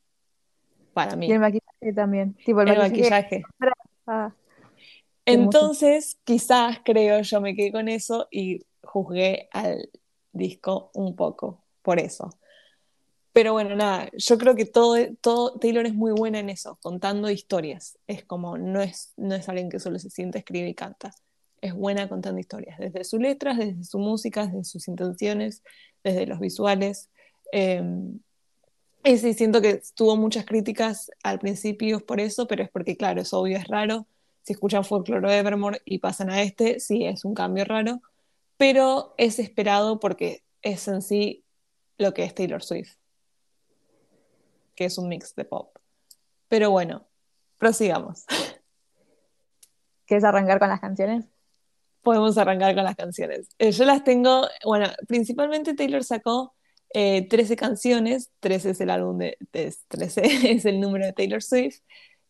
para 0.98 1.16
mí. 1.16 1.28
Y 1.28 1.32
el 1.32 1.40
maquillaje 1.40 1.94
también. 1.94 2.34
Tipo, 2.44 2.62
el, 2.62 2.76
maquillaje. 2.76 3.44
Ah, 4.08 4.34
Entonces, 5.26 6.18
quizás 6.24 6.80
creo 6.84 7.22
yo 7.22 7.40
me 7.40 7.56
quedé 7.56 7.72
con 7.72 7.88
eso 7.88 8.28
y 8.32 8.66
juzgué 8.82 9.48
al 9.52 9.92
disco 10.32 10.90
un 10.96 11.16
poco 11.16 11.64
por 11.84 12.00
eso. 12.00 12.32
Pero 13.32 13.54
bueno, 13.54 13.76
nada, 13.76 14.10
yo 14.18 14.40
creo 14.40 14.56
que 14.56 14.66
todo, 14.66 14.96
todo 15.22 15.60
Taylor 15.60 15.86
es 15.86 15.94
muy 15.94 16.14
buena 16.14 16.40
en 16.40 16.50
eso, 16.50 16.80
contando 16.82 17.30
historias. 17.30 18.00
Es 18.08 18.26
como, 18.26 18.58
no 18.58 18.82
es, 18.82 19.14
no 19.18 19.36
es 19.36 19.48
alguien 19.50 19.70
que 19.70 19.78
solo 19.78 20.00
se 20.00 20.10
siente, 20.10 20.40
escribe 20.40 20.68
y 20.68 20.74
canta. 20.74 21.14
Es 21.62 21.76
buena 21.76 22.10
contando 22.10 22.40
historias, 22.40 22.80
desde 22.80 23.04
sus 23.04 23.20
letras, 23.20 23.60
desde 23.60 23.84
su 23.84 24.00
música, 24.00 24.48
desde 24.48 24.64
sus 24.64 24.88
intenciones, 24.88 25.62
desde 26.04 26.26
los 26.26 26.40
visuales. 26.40 27.12
Em, 27.52 28.20
y 29.08 29.18
sí, 29.18 29.34
siento 29.34 29.62
que 29.62 29.82
tuvo 29.96 30.18
muchas 30.18 30.46
críticas 30.46 31.10
al 31.24 31.40
principio 31.40 32.06
por 32.06 32.20
eso, 32.20 32.46
pero 32.46 32.64
es 32.64 32.70
porque, 32.70 32.98
claro, 32.98 33.22
es 33.22 33.34
obvio, 33.34 33.58
es 33.58 33.68
raro. 33.68 34.06
Si 34.42 34.52
escuchan 34.54 34.84
Folklore 34.84 35.30
de 35.30 35.38
Evermore 35.38 35.82
y 35.86 36.00
pasan 36.00 36.30
a 36.30 36.42
este, 36.42 36.82
sí, 36.82 37.06
es 37.06 37.24
un 37.24 37.34
cambio 37.34 37.64
raro, 37.64 38.02
pero 38.58 39.14
es 39.18 39.40
esperado 39.40 40.00
porque 40.00 40.44
es 40.62 40.90
en 40.90 41.02
sí 41.02 41.46
lo 41.98 42.14
que 42.14 42.24
es 42.26 42.36
Taylor 42.36 42.62
Swift, 42.62 42.96
que 44.76 44.86
es 44.86 44.98
un 44.98 45.08
mix 45.08 45.34
de 45.36 45.46
pop. 45.46 45.78
Pero 46.50 46.72
bueno, 46.72 47.08
prosigamos. 47.58 48.26
¿Quieres 50.06 50.26
arrancar 50.26 50.60
con 50.60 50.68
las 50.68 50.82
canciones? 50.82 51.26
Podemos 52.02 52.38
arrancar 52.38 52.76
con 52.76 52.84
las 52.84 52.96
canciones. 52.98 53.48
Eh, 53.58 53.72
yo 53.72 53.86
las 53.86 54.04
tengo, 54.04 54.48
bueno, 54.66 54.88
principalmente 55.08 55.76
Taylor 55.76 56.04
sacó 56.04 56.57
13 56.94 57.54
eh, 57.54 57.56
canciones, 57.56 58.32
13 58.40 58.72
es 58.72 58.82
el 58.82 58.90
álbum 58.90 59.18
de, 59.18 59.38
13 59.88 60.22
es 60.52 60.66
el 60.66 60.80
número 60.80 61.06
de 61.06 61.14
Taylor 61.14 61.44
Swift. 61.44 61.82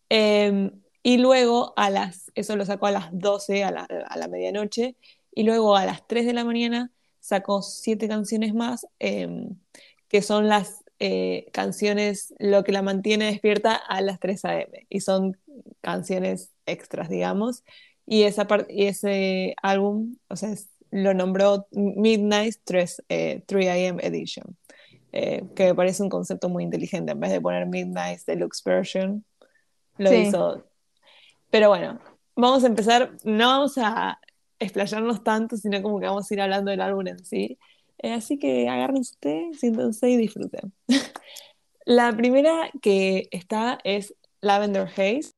Em, 0.10 0.72
y 1.04 1.18
luego 1.18 1.74
a 1.78 1.90
las, 1.90 2.32
eso 2.36 2.56
lo 2.56 2.66
sacó 2.66 2.88
a 2.88 2.92
las 2.92 3.10
12, 3.12 3.64
a 3.64 3.72
la, 3.72 3.84
a 3.84 4.18
la, 4.18 4.28
medianoche, 4.28 4.96
y 5.34 5.44
luego 5.44 5.76
a 5.76 5.86
las 5.86 6.08
3 6.08 6.26
de 6.26 6.34
la 6.34 6.44
mañana 6.44 6.92
sacó 7.20 7.62
7 7.62 8.08
canciones 8.08 8.54
más, 8.54 8.88
em, 9.00 9.58
que 10.10 10.22
son 10.22 10.48
las 10.48 10.84
eh, 11.00 11.48
canciones, 11.54 12.34
lo 12.40 12.64
que 12.64 12.72
la 12.72 12.82
mantiene 12.82 13.26
despierta 13.26 13.76
a 13.76 14.02
las 14.02 14.20
3 14.20 14.46
a.m. 14.46 14.88
Y 14.90 15.02
son 15.02 15.38
canciones 15.82 16.52
extras, 16.66 17.10
digamos. 17.10 17.64
Y, 18.06 18.24
esa 18.24 18.48
y 18.70 18.86
ese 18.88 19.56
álbum, 19.62 20.18
o 20.30 20.36
sea, 20.36 20.50
es 20.52 20.70
lo 20.92 21.14
nombró 21.14 21.68
Midnight 21.72 22.56
3, 22.64 23.04
eh, 23.10 23.44
AM 23.50 24.00
Edition, 24.00 24.58
eh, 25.12 25.44
que 25.56 25.66
me 25.66 25.76
parece 25.76 26.04
un 26.04 26.10
concepto 26.10 26.50
muy 26.50 26.64
inteligente. 26.64 27.12
En 27.12 27.20
vez 27.20 27.32
de 27.32 27.42
poner 27.42 27.66
Midnight 27.66 28.22
Deluxe 28.26 28.64
Version, 28.64 29.26
lo 29.98 30.14
hizo. 30.14 30.64
Pero 31.50 31.70
bueno, 31.70 32.00
vamos 32.36 32.64
a 32.64 32.68
empezar, 32.68 33.12
no 33.24 33.48
vamos 33.48 33.78
a 33.78 34.20
explayarnos 34.60 35.24
tanto, 35.24 35.58
sino 35.58 35.82
como 35.82 36.00
que 36.00 36.08
vamos 36.08 36.30
a 36.30 36.34
ir 36.34 36.42
hablando 36.42 36.72
del 36.72 36.82
álbum 36.82 37.08
en 37.08 37.24
sí. 37.24 37.58
Eh, 38.00 38.14
así 38.14 38.38
que 38.38 38.70
agárrense, 38.70 39.18
siéntense 39.54 40.10
y 40.10 40.18
disfruten. 40.18 40.74
La 41.86 42.16
primera 42.16 42.70
que 42.82 43.28
está 43.32 43.80
es 43.84 44.14
Lavender 44.42 44.88
Haze. 44.88 45.32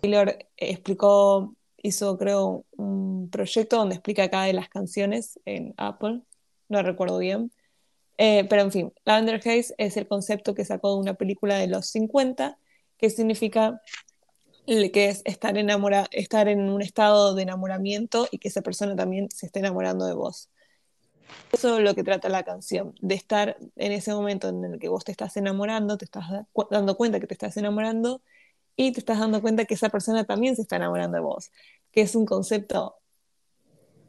Taylor 0.00 0.38
explicó 0.56 1.54
hizo, 1.86 2.18
creo, 2.18 2.64
un 2.76 3.28
proyecto 3.30 3.76
donde 3.76 3.94
explica 3.94 4.30
cada 4.30 4.44
de 4.44 4.52
las 4.52 4.68
canciones 4.68 5.40
en 5.44 5.74
Apple, 5.76 6.22
no 6.68 6.82
recuerdo 6.82 7.18
bien. 7.18 7.52
Eh, 8.18 8.46
pero 8.48 8.62
en 8.62 8.72
fin, 8.72 8.92
Lavender 9.04 9.36
Haze 9.36 9.74
es 9.78 9.96
el 9.96 10.08
concepto 10.08 10.54
que 10.54 10.64
sacó 10.64 10.94
de 10.94 11.00
una 11.00 11.14
película 11.14 11.58
de 11.58 11.66
los 11.66 11.86
50, 11.86 12.58
que 12.98 13.10
significa 13.10 13.82
que 14.66 15.08
es 15.08 15.22
estar, 15.24 15.56
enamora 15.56 16.08
estar 16.10 16.48
en 16.48 16.68
un 16.68 16.82
estado 16.82 17.34
de 17.34 17.42
enamoramiento 17.42 18.26
y 18.30 18.38
que 18.38 18.48
esa 18.48 18.62
persona 18.62 18.96
también 18.96 19.30
se 19.30 19.46
esté 19.46 19.60
enamorando 19.60 20.06
de 20.06 20.14
vos. 20.14 20.50
Eso 21.52 21.78
es 21.78 21.84
lo 21.84 21.94
que 21.94 22.04
trata 22.04 22.28
la 22.28 22.42
canción, 22.42 22.94
de 23.00 23.14
estar 23.14 23.56
en 23.76 23.92
ese 23.92 24.12
momento 24.12 24.48
en 24.48 24.64
el 24.64 24.78
que 24.78 24.88
vos 24.88 25.04
te 25.04 25.12
estás 25.12 25.36
enamorando, 25.36 25.98
te 25.98 26.04
estás 26.04 26.24
dando 26.70 26.96
cuenta 26.96 27.20
que 27.20 27.26
te 27.26 27.34
estás 27.34 27.56
enamorando 27.56 28.22
y 28.76 28.92
te 28.92 29.00
estás 29.00 29.18
dando 29.18 29.40
cuenta 29.40 29.64
que 29.64 29.74
esa 29.74 29.88
persona 29.88 30.24
también 30.24 30.56
se 30.56 30.62
está 30.62 30.76
enamorando 30.76 31.16
de 31.16 31.22
vos, 31.22 31.50
que 31.96 32.02
es 32.02 32.14
un 32.14 32.26
concepto, 32.26 32.98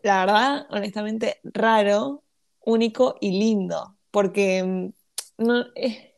la 0.03 0.25
verdad, 0.25 0.67
honestamente, 0.72 1.39
raro, 1.46 2.22
único 2.65 3.15
y 3.22 3.39
lindo, 3.39 3.96
porque 4.12 4.62
mm, 4.62 4.89
no, 5.38 5.65
es, 5.74 6.12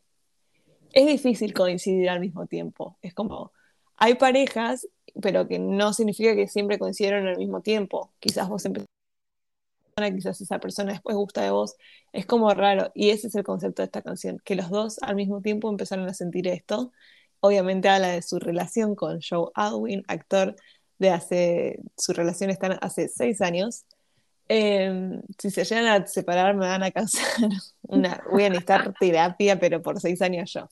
difícil 0.92 1.54
coincidir 1.54 2.10
al 2.10 2.18
mismo 2.18 2.48
tiempo. 2.48 2.98
Es 3.02 3.14
como, 3.14 3.52
hay 3.96 4.14
parejas, 4.16 4.88
pero 5.22 5.46
que 5.46 5.60
no 5.60 5.92
significa 5.92 6.34
que 6.34 6.48
siempre 6.48 6.80
coincidieron 6.80 7.28
al 7.28 7.36
mismo 7.38 7.62
tiempo. 7.62 8.12
Quizás 8.18 8.48
vos 8.48 8.64
empezaste 8.64 8.90
quizás 10.16 10.40
esa 10.40 10.58
persona 10.58 10.92
después 10.92 11.14
gusta 11.14 11.42
de 11.42 11.52
vos, 11.52 11.76
es 12.12 12.26
como 12.26 12.52
raro, 12.52 12.90
y 12.96 13.10
ese 13.10 13.28
es 13.28 13.34
el 13.36 13.44
concepto 13.44 13.82
de 13.82 13.86
esta 13.86 14.02
canción, 14.02 14.40
que 14.44 14.56
los 14.56 14.70
dos 14.70 14.98
al 15.02 15.14
mismo 15.14 15.40
tiempo 15.40 15.70
empezaron 15.70 16.08
a 16.08 16.14
sentir 16.14 16.48
esto, 16.48 16.90
obviamente 17.40 17.88
habla 17.88 18.08
de 18.08 18.22
su 18.22 18.40
relación 18.40 18.96
con 18.96 19.20
Joe 19.20 19.50
Alwyn, 19.54 20.02
actor 20.08 20.56
de 21.00 21.10
hace, 21.10 21.80
su 21.96 22.12
relación 22.12 22.50
está 22.50 22.68
hace 22.80 23.08
seis 23.08 23.40
años. 23.40 23.84
Em, 24.48 25.22
si 25.38 25.50
se 25.50 25.64
llegan 25.64 25.86
a 25.86 26.06
separar 26.06 26.54
me 26.56 26.66
van 26.66 26.82
a 26.82 26.90
causar 26.90 27.24
una, 27.82 28.22
voy 28.30 28.44
a 28.44 28.50
necesitar 28.50 28.92
terapia, 28.98 29.58
pero 29.58 29.82
por 29.82 30.00
seis 30.00 30.22
años 30.22 30.52
yo. 30.52 30.68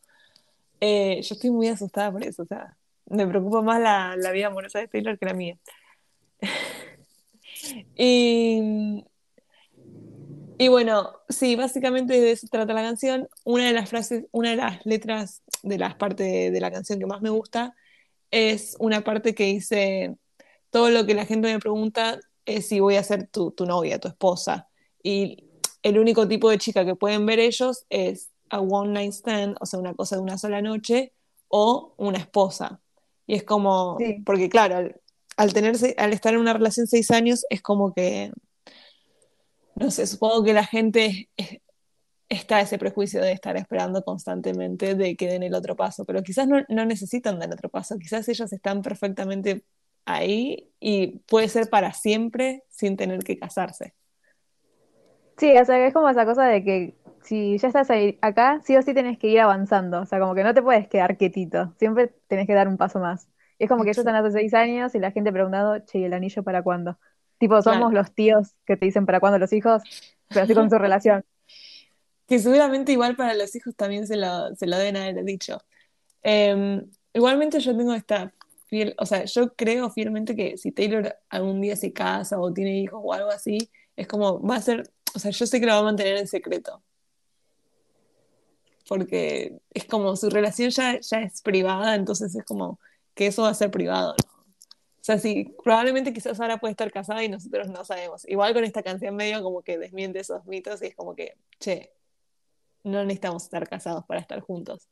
Eh, 0.80 1.20
yo 1.22 1.34
estoy 1.34 1.50
muy 1.50 1.68
asustada 1.68 2.12
por 2.12 2.24
eso, 2.24 2.42
o 2.42 2.46
sea, 2.46 2.76
me 3.06 3.26
preocupa 3.26 3.62
más 3.62 3.80
la, 3.80 4.14
la 4.16 4.30
vida 4.30 4.48
amorosa 4.48 4.78
de 4.78 4.88
Taylor 4.88 5.18
que 5.18 5.26
la 5.26 5.34
mía. 5.34 5.56
y 7.96 9.04
y 10.60 10.66
bueno, 10.66 11.12
sí, 11.28 11.54
básicamente 11.54 12.20
de 12.20 12.32
eso 12.32 12.48
trata 12.50 12.72
la 12.72 12.82
canción. 12.82 13.28
Una 13.44 13.68
de 13.68 13.72
las 13.72 13.88
frases, 13.88 14.24
una 14.32 14.50
de 14.50 14.56
las 14.56 14.84
letras 14.84 15.42
de 15.62 15.78
las 15.78 15.94
partes 15.94 16.52
de 16.52 16.60
la 16.60 16.72
canción 16.72 16.98
que 16.98 17.06
más 17.06 17.22
me 17.22 17.30
gusta 17.30 17.76
es 18.30 18.76
una 18.78 19.02
parte 19.02 19.34
que 19.34 19.44
dice, 19.44 20.16
todo 20.70 20.90
lo 20.90 21.06
que 21.06 21.14
la 21.14 21.26
gente 21.26 21.52
me 21.52 21.58
pregunta 21.58 22.20
es 22.44 22.68
si 22.68 22.80
voy 22.80 22.96
a 22.96 23.02
ser 23.02 23.28
tu, 23.28 23.50
tu 23.52 23.66
novia, 23.66 23.98
tu 23.98 24.08
esposa. 24.08 24.68
Y 25.02 25.44
el 25.82 25.98
único 25.98 26.26
tipo 26.28 26.50
de 26.50 26.58
chica 26.58 26.84
que 26.84 26.94
pueden 26.94 27.26
ver 27.26 27.38
ellos 27.38 27.84
es 27.90 28.30
a 28.50 28.60
one 28.60 28.92
night 28.92 29.12
stand, 29.12 29.56
o 29.60 29.66
sea, 29.66 29.78
una 29.78 29.94
cosa 29.94 30.16
de 30.16 30.22
una 30.22 30.38
sola 30.38 30.62
noche, 30.62 31.12
o 31.48 31.94
una 31.96 32.18
esposa. 32.18 32.80
Y 33.26 33.34
es 33.34 33.44
como, 33.44 33.98
porque 34.24 34.48
claro, 34.48 34.76
al, 34.76 35.00
al, 35.36 35.52
tenerse, 35.52 35.94
al 35.98 36.12
estar 36.12 36.34
en 36.34 36.40
una 36.40 36.52
relación 36.54 36.86
seis 36.86 37.10
años, 37.10 37.44
es 37.50 37.62
como 37.62 37.92
que 37.92 38.32
no 39.78 39.90
sé, 39.90 40.06
supongo 40.06 40.42
que 40.44 40.52
la 40.52 40.64
gente 40.64 41.28
está 42.28 42.60
ese 42.60 42.78
prejuicio 42.78 43.22
de 43.22 43.32
estar 43.32 43.56
esperando 43.56 44.02
constantemente 44.04 44.94
de 44.94 45.16
que 45.16 45.28
den 45.28 45.42
el 45.42 45.54
otro 45.54 45.76
paso, 45.76 46.04
pero 46.04 46.22
quizás 46.22 46.46
no, 46.46 46.84
necesitan 46.84 47.38
dar 47.38 47.50
otro 47.52 47.68
paso, 47.68 47.98
quizás 47.98 48.28
ellos 48.28 48.52
están 48.52 48.82
perfectamente 48.82 49.64
ahí 50.04 50.70
y 50.80 51.18
puede 51.28 51.48
ser 51.48 51.68
para 51.70 51.92
siempre 51.92 52.64
sin 52.68 52.96
tener 52.96 53.20
que 53.20 53.38
casarse. 53.38 53.94
Sí, 55.38 55.56
o 55.56 55.64
sea, 55.64 55.86
es 55.86 55.94
como 55.94 56.08
esa 56.08 56.26
cosa 56.26 56.44
de 56.46 56.64
que 56.64 56.94
si 57.22 57.58
ya 57.58 57.68
estás 57.68 57.90
ahí, 57.90 58.18
acá, 58.20 58.60
sí 58.64 58.76
o 58.76 58.82
sí 58.82 58.92
tenés 58.92 59.18
que 59.18 59.28
ir 59.28 59.40
avanzando, 59.40 60.00
o 60.00 60.06
sea, 60.06 60.18
como 60.18 60.34
que 60.34 60.42
no 60.42 60.52
te 60.52 60.62
puedes 60.62 60.88
quedar 60.88 61.16
quietito, 61.16 61.74
siempre 61.78 62.12
tenés 62.26 62.46
que 62.46 62.54
dar 62.54 62.68
un 62.68 62.76
paso 62.76 62.98
más. 62.98 63.28
Y 63.58 63.64
es 63.64 63.70
como 63.70 63.82
que 63.84 63.90
ellos 63.90 63.98
están 63.98 64.14
hace 64.14 64.30
seis 64.30 64.54
años 64.54 64.94
y 64.94 64.98
la 64.98 65.10
gente 65.10 65.32
preguntando, 65.32 65.78
che, 65.80 65.98
¿y 65.98 66.04
el 66.04 66.12
anillo 66.12 66.42
para 66.42 66.62
cuándo? 66.62 66.98
Tipo, 67.38 67.60
somos 67.62 67.92
los 67.92 68.12
tíos 68.12 68.54
que 68.66 68.76
te 68.76 68.86
dicen 68.86 69.06
para 69.06 69.20
cuándo 69.20 69.38
los 69.38 69.52
hijos, 69.52 69.82
pero 70.28 70.42
así 70.42 70.54
con 70.54 70.70
su 70.70 70.78
relación. 70.78 71.24
Que 72.28 72.38
seguramente 72.38 72.92
igual 72.92 73.16
para 73.16 73.34
los 73.34 73.54
hijos 73.56 73.74
también 73.74 74.06
se 74.06 74.16
lo, 74.16 74.54
se 74.54 74.66
lo 74.66 74.76
deben 74.76 74.96
haber 74.98 75.24
dicho. 75.24 75.58
Em, 76.22 76.90
igualmente 77.14 77.58
yo 77.60 77.76
tengo 77.76 77.94
esta 77.94 78.34
fiel, 78.66 78.94
o 78.98 79.06
sea, 79.06 79.24
yo 79.24 79.54
creo 79.54 79.90
fielmente 79.90 80.36
que 80.36 80.58
si 80.58 80.70
Taylor 80.72 81.16
algún 81.30 81.60
día 81.60 81.74
se 81.74 81.92
casa 81.92 82.38
o 82.38 82.52
tiene 82.52 82.78
hijos 82.78 83.00
o 83.02 83.12
algo 83.14 83.30
así, 83.30 83.70
es 83.96 84.06
como, 84.06 84.40
va 84.42 84.56
a 84.56 84.62
ser, 84.62 84.90
o 85.14 85.18
sea, 85.18 85.30
yo 85.30 85.46
sé 85.46 85.58
que 85.58 85.66
lo 85.66 85.72
va 85.72 85.78
a 85.78 85.82
mantener 85.82 86.16
en 86.18 86.28
secreto. 86.28 86.82
Porque 88.86 89.58
es 89.72 89.84
como 89.86 90.16
su 90.16 90.30
relación 90.30 90.70
ya, 90.70 91.00
ya 91.00 91.20
es 91.20 91.42
privada, 91.42 91.94
entonces 91.94 92.34
es 92.34 92.44
como 92.44 92.78
que 93.14 93.26
eso 93.28 93.42
va 93.42 93.50
a 93.50 93.54
ser 93.54 93.70
privado, 93.70 94.14
¿no? 94.24 94.38
O 95.00 95.04
sea, 95.08 95.18
sí, 95.18 95.54
probablemente 95.64 96.12
quizás 96.12 96.38
ahora 96.38 96.58
puede 96.58 96.72
estar 96.72 96.92
casada 96.92 97.24
y 97.24 97.30
nosotros 97.30 97.68
no 97.68 97.82
sabemos. 97.84 98.28
Igual 98.28 98.52
con 98.52 98.64
esta 98.64 98.82
canción 98.82 99.16
medio 99.16 99.42
como 99.42 99.62
que 99.62 99.78
desmiente 99.78 100.20
esos 100.20 100.44
mitos 100.44 100.82
y 100.82 100.86
es 100.86 100.94
como 100.94 101.14
que, 101.14 101.34
che, 101.58 101.92
no 102.88 103.02
necesitamos 103.04 103.44
estar 103.44 103.68
casados 103.68 104.04
para 104.06 104.20
estar 104.20 104.40
juntos. 104.40 104.88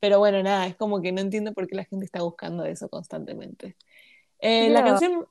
Pero 0.00 0.18
bueno, 0.18 0.42
nada, 0.42 0.66
es 0.66 0.76
como 0.76 1.00
que 1.00 1.12
no 1.12 1.20
entiendo 1.20 1.52
por 1.52 1.66
qué 1.66 1.76
la 1.76 1.84
gente 1.84 2.04
está 2.04 2.22
buscando 2.22 2.64
eso 2.64 2.88
constantemente. 2.88 3.76
Eh, 4.40 4.68
la 4.70 4.84
canción. 4.84 5.26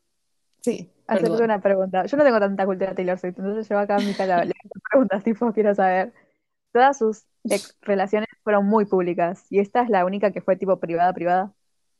Sí. 0.62 0.90
Hacerte 1.08 1.44
una 1.44 1.62
pregunta. 1.62 2.06
Yo 2.06 2.18
no 2.18 2.24
tengo 2.24 2.40
tanta 2.40 2.66
cultura 2.66 2.96
Taylor 2.96 3.20
Swift, 3.20 3.38
entonces 3.38 3.70
yo 3.70 3.78
acá 3.78 3.98
en 3.98 4.08
mi 4.08 4.14
cara 4.14 4.44
le 4.44 4.54
preguntas, 4.90 5.24
tipo, 5.24 5.54
quiero 5.54 5.76
saber. 5.76 6.14
Todas 6.72 6.98
sus 6.98 7.26
relaciones 7.82 8.28
fueron 8.44 8.66
muy 8.66 8.86
públicas 8.86 9.46
y 9.50 9.60
esta 9.60 9.84
es 9.84 9.90
la 9.90 10.04
única 10.04 10.32
que 10.32 10.42
fue 10.42 10.58
tipo 10.58 10.80
privada, 10.80 11.14
privada. 11.14 11.54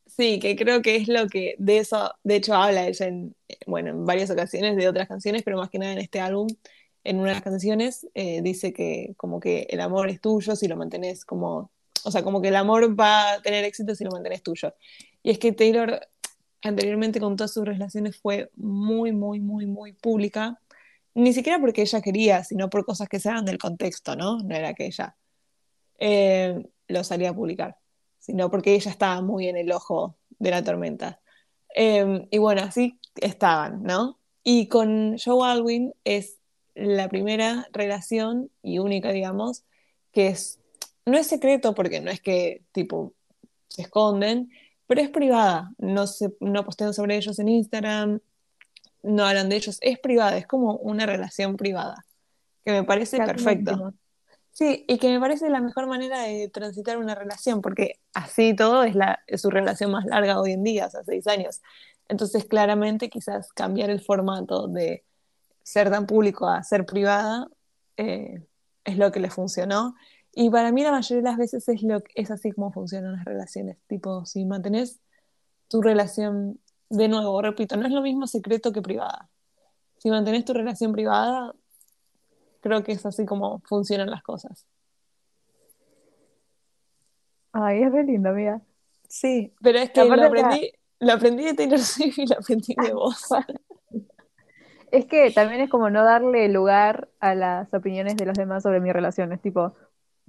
Sí, 0.06 0.38
que 0.38 0.54
creo 0.54 0.82
que 0.82 0.96
es 0.96 1.08
lo 1.08 1.28
que 1.28 1.56
de 1.58 1.78
eso, 1.78 2.12
de 2.22 2.36
hecho 2.36 2.54
habla 2.54 2.86
ella 2.86 3.06
en, 3.06 3.34
bueno, 3.66 3.90
en 3.90 4.04
varias 4.04 4.30
ocasiones 4.30 4.76
de 4.76 4.88
otras 4.88 5.08
canciones, 5.08 5.42
pero 5.42 5.56
más 5.56 5.70
que 5.70 5.78
nada 5.78 5.92
en 5.92 5.98
este 5.98 6.20
álbum, 6.20 6.48
en 7.08 7.18
una 7.18 7.28
de 7.28 7.34
las 7.34 7.42
canciones, 7.42 8.06
eh, 8.14 8.42
dice 8.42 8.72
que 8.72 9.14
como 9.16 9.40
que 9.40 9.66
el 9.70 9.80
amor 9.80 10.08
es 10.10 10.20
tuyo 10.20 10.56
si 10.56 10.68
lo 10.68 10.76
mantenés 10.76 11.24
como 11.24 11.70
o 12.06 12.10
sea, 12.12 12.22
como 12.22 12.40
que 12.40 12.48
el 12.48 12.56
amor 12.56 12.98
va 12.98 13.32
a 13.32 13.42
tener 13.42 13.64
éxito 13.64 13.96
si 13.96 14.04
lo 14.04 14.12
mantienes 14.12 14.40
tuyo. 14.40 14.72
Y 15.24 15.30
es 15.30 15.40
que 15.40 15.50
Taylor 15.50 16.00
anteriormente 16.62 17.18
con 17.18 17.34
todas 17.34 17.52
sus 17.52 17.64
relaciones 17.64 18.16
fue 18.16 18.48
muy, 18.54 19.10
muy, 19.10 19.40
muy, 19.40 19.66
muy 19.66 19.92
pública. 19.92 20.60
Ni 21.14 21.32
siquiera 21.32 21.58
porque 21.58 21.82
ella 21.82 22.00
quería, 22.00 22.44
sino 22.44 22.70
por 22.70 22.84
cosas 22.84 23.08
que 23.08 23.18
se 23.18 23.28
dan 23.28 23.44
del 23.44 23.58
contexto, 23.58 24.14
¿no? 24.14 24.38
No 24.38 24.54
era 24.54 24.72
que 24.74 24.86
ella 24.86 25.16
eh, 25.98 26.64
lo 26.86 27.02
salía 27.02 27.30
a 27.30 27.34
publicar, 27.34 27.76
sino 28.20 28.52
porque 28.52 28.74
ella 28.74 28.92
estaba 28.92 29.20
muy 29.20 29.48
en 29.48 29.56
el 29.56 29.72
ojo 29.72 30.16
de 30.38 30.50
la 30.52 30.62
tormenta. 30.62 31.20
Em, 31.74 32.28
y 32.30 32.38
bueno, 32.38 32.62
así 32.62 33.00
estaban, 33.16 33.82
¿no? 33.82 34.20
Y 34.44 34.68
con 34.68 35.16
Joe 35.18 35.50
Alwyn 35.50 35.92
es 36.04 36.35
la 36.76 37.08
primera 37.08 37.66
relación 37.72 38.50
y 38.62 38.78
única, 38.78 39.10
digamos, 39.10 39.64
que 40.12 40.28
es 40.28 40.60
no 41.06 41.16
es 41.16 41.28
secreto 41.28 41.74
porque 41.74 42.00
no 42.00 42.10
es 42.10 42.20
que, 42.20 42.62
tipo, 42.72 43.14
se 43.68 43.82
esconden, 43.82 44.50
pero 44.86 45.00
es 45.00 45.08
privada. 45.08 45.70
No, 45.78 46.06
se, 46.06 46.34
no 46.40 46.64
postean 46.64 46.92
sobre 46.92 47.16
ellos 47.16 47.38
en 47.38 47.48
Instagram, 47.48 48.20
no 49.02 49.24
hablan 49.24 49.48
de 49.48 49.56
ellos. 49.56 49.78
Es 49.80 49.98
privada, 49.98 50.36
es 50.36 50.46
como 50.46 50.74
una 50.76 51.06
relación 51.06 51.56
privada, 51.56 52.04
que 52.64 52.72
me 52.72 52.82
parece 52.82 53.18
perfecto. 53.18 53.94
Sí, 54.50 54.84
y 54.88 54.98
que 54.98 55.10
me 55.10 55.20
parece 55.20 55.50
la 55.50 55.60
mejor 55.60 55.86
manera 55.86 56.22
de 56.22 56.48
transitar 56.48 56.96
una 56.96 57.14
relación, 57.14 57.60
porque 57.60 58.00
así 58.14 58.56
todo 58.56 58.84
es, 58.84 58.94
la, 58.94 59.20
su 59.36 59.50
relación 59.50 59.90
más 59.90 60.06
larga 60.06 60.40
hoy 60.40 60.52
en 60.52 60.64
día, 60.64 60.86
hace 60.86 61.04
seis 61.04 61.26
años. 61.26 61.60
Entonces, 62.08 62.46
claramente, 62.46 63.10
quizás 63.10 63.52
cambiar 63.52 63.90
el 63.90 64.00
formato 64.00 64.66
de 64.66 65.04
ser 65.66 65.90
tan 65.90 66.06
público 66.06 66.46
a 66.46 66.62
ser 66.62 66.86
privada 66.86 67.48
eh, 67.96 68.46
es 68.84 68.98
lo 68.98 69.10
que 69.10 69.18
le 69.18 69.30
funcionó 69.30 69.96
y 70.38 70.50
para 70.50 70.70
mí 70.70 70.82
la 70.82 70.92
mayoría 70.92 71.22
de 71.22 71.28
las 71.30 71.38
veces 71.38 71.66
es, 71.66 71.82
lo, 71.82 72.02
es 72.14 72.30
así 72.30 72.52
como 72.52 72.70
funcionan 72.70 73.14
las 73.14 73.24
relaciones. 73.24 73.78
Tipo, 73.86 74.26
si 74.26 74.44
mantenés 74.44 75.00
tu 75.66 75.80
relación, 75.80 76.60
de 76.90 77.08
nuevo, 77.08 77.40
repito, 77.40 77.78
no 77.78 77.86
es 77.86 77.92
lo 77.92 78.02
mismo 78.02 78.26
secreto 78.26 78.70
que 78.70 78.82
privada. 78.82 79.30
Si 79.96 80.10
mantenés 80.10 80.44
tu 80.44 80.52
relación 80.52 80.92
privada, 80.92 81.54
creo 82.60 82.84
que 82.84 82.92
es 82.92 83.06
así 83.06 83.24
como 83.24 83.60
funcionan 83.60 84.10
las 84.10 84.22
cosas. 84.22 84.66
Ay, 87.52 87.84
es 87.84 87.90
re 87.90 88.04
lindo, 88.04 88.28
amiga. 88.28 88.60
Sí, 89.08 89.54
pero 89.62 89.78
es 89.78 89.90
que 89.90 90.04
lo 90.04 90.22
aprendí, 90.22 90.70
lo 91.00 91.12
aprendí 91.14 91.44
de 91.44 91.54
Taylor 91.54 91.78
Swift 91.78 92.18
y 92.18 92.26
lo 92.26 92.36
aprendí 92.36 92.74
de 92.76 92.92
vos. 92.92 93.26
es 94.90 95.06
que 95.06 95.30
también 95.30 95.60
es 95.60 95.70
como 95.70 95.90
no 95.90 96.04
darle 96.04 96.48
lugar 96.48 97.08
a 97.20 97.34
las 97.34 97.72
opiniones 97.74 98.16
de 98.16 98.26
los 98.26 98.36
demás 98.36 98.62
sobre 98.62 98.80
mis 98.80 98.92
relaciones. 98.92 99.40
Tipo, 99.40 99.74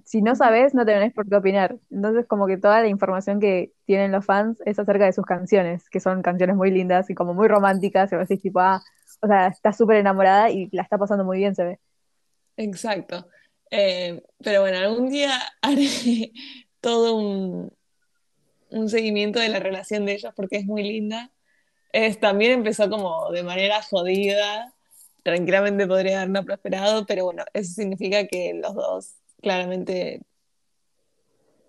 si 0.04 0.22
no 0.22 0.36
sabes, 0.36 0.74
no 0.74 0.86
tenés 0.86 1.14
por 1.14 1.28
qué 1.28 1.36
opinar. 1.36 1.78
Entonces, 1.92 2.26
como 2.26 2.48
que 2.48 2.58
toda 2.58 2.82
la 2.82 2.88
información 2.88 3.40
que 3.40 3.74
tienen 3.86 4.12
los 4.12 4.26
fans 4.26 4.62
es 4.66 4.80
acerca 4.80 5.06
de 5.06 5.14
sus 5.14 5.26
canciones, 5.26 5.90
que 5.90 6.00
son 6.00 6.22
canciones 6.22 6.56
muy 6.56 6.72
lindas 6.72 7.10
y 7.10 7.16
como 7.16 7.34
muy 7.34 7.48
románticas, 7.48 8.12
y 8.12 8.16
a 8.16 8.20
veces 8.20 8.42
tipo, 8.42 8.60
ah, 8.60 8.82
o 9.22 9.28
sea, 9.28 9.48
está 9.48 9.74
súper 9.74 9.98
enamorada 9.98 10.50
y 10.50 10.70
la 10.72 10.84
está 10.84 10.98
pasando 10.98 11.26
muy 11.26 11.40
bien, 11.40 11.56
se 11.56 11.64
ve. 11.64 11.80
Exacto. 12.56 13.28
Eh, 13.70 14.24
pero 14.44 14.62
bueno, 14.62 14.78
algún 14.78 15.10
día 15.10 15.32
haré 15.62 16.32
todo 16.80 17.18
un, 17.18 17.74
un 18.70 18.90
seguimiento 18.90 19.40
de 19.40 19.50
la 19.50 19.60
relación 19.60 20.06
de 20.06 20.14
ellos 20.14 20.34
porque 20.36 20.58
es 20.58 20.66
muy 20.66 20.84
linda. 20.84 21.32
Es, 21.92 22.20
también 22.20 22.52
empezó 22.52 22.90
como 22.90 23.32
de 23.32 23.44
manera 23.44 23.82
jodida, 23.82 24.74
tranquilamente 25.24 25.88
podría 25.88 26.22
haber 26.22 26.30
no 26.30 26.44
prosperado, 26.44 27.06
pero 27.06 27.26
bueno, 27.26 27.44
eso 27.54 27.74
significa 27.74 28.28
que 28.28 28.54
los 28.54 28.76
dos 28.76 29.16
claramente 29.42 30.22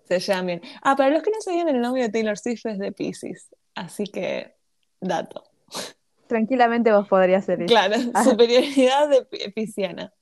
se 0.07 0.19
llaman 0.19 0.45
bien. 0.47 0.61
Ah, 0.81 0.95
para 0.95 1.11
los 1.11 1.23
que 1.23 1.31
no 1.31 1.41
sabían, 1.41 1.69
el 1.69 1.81
novio 1.81 2.03
de 2.03 2.09
Taylor 2.09 2.37
Swift 2.37 2.65
es 2.65 2.79
de 2.79 2.91
Pisces, 2.91 3.49
así 3.75 4.05
que 4.05 4.55
dato. 4.99 5.43
Tranquilamente 6.27 6.91
vos 6.91 7.07
podrías 7.07 7.45
ser 7.45 7.61
eso. 7.61 7.67
Claro, 7.67 7.95
ah. 8.13 8.23
superioridad 8.23 9.09
de 9.09 9.25
pisciana. 9.51 10.13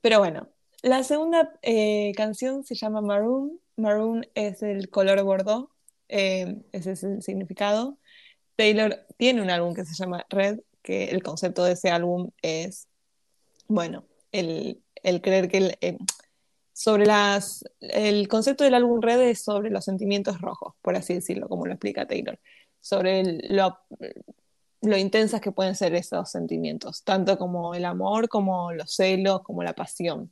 Pero 0.00 0.18
bueno, 0.18 0.48
la 0.82 1.02
segunda 1.04 1.52
eh, 1.62 2.12
canción 2.16 2.64
se 2.64 2.74
llama 2.74 3.00
Maroon. 3.00 3.60
Maroon 3.76 4.26
es 4.34 4.62
el 4.62 4.90
color 4.90 5.22
bordeaux, 5.22 5.70
eh, 6.08 6.62
ese 6.72 6.92
es 6.92 7.04
el 7.04 7.22
significado. 7.22 7.98
Taylor 8.62 9.04
tiene 9.16 9.42
un 9.42 9.50
álbum 9.50 9.74
que 9.74 9.84
se 9.84 9.92
llama 9.92 10.24
Red, 10.30 10.60
que 10.82 11.06
el 11.06 11.20
concepto 11.20 11.64
de 11.64 11.72
ese 11.72 11.90
álbum 11.90 12.30
es, 12.42 12.86
bueno, 13.66 14.04
el, 14.30 14.80
creer 15.20 15.48
que 15.48 15.58
el, 15.58 15.78
eh, 15.80 15.98
sobre 16.72 17.04
las, 17.04 17.64
el 17.80 18.28
concepto 18.28 18.62
del 18.62 18.74
álbum 18.74 19.02
Red 19.02 19.20
es 19.22 19.42
sobre 19.42 19.68
los 19.68 19.84
sentimientos 19.84 20.40
rojos, 20.40 20.74
por 20.80 20.94
así 20.94 21.12
decirlo, 21.14 21.48
como 21.48 21.66
lo 21.66 21.72
explica 21.72 22.06
Taylor, 22.06 22.38
sobre 22.78 23.24
lo, 23.48 23.80
lo 24.80 24.96
intensas 24.96 25.40
que 25.40 25.50
pueden 25.50 25.74
ser 25.74 25.96
esos 25.96 26.30
sentimientos, 26.30 27.02
tanto 27.02 27.38
como 27.38 27.74
el 27.74 27.84
amor, 27.84 28.28
como 28.28 28.70
los 28.70 28.94
celos, 28.94 29.42
como 29.42 29.64
la 29.64 29.72
pasión. 29.72 30.30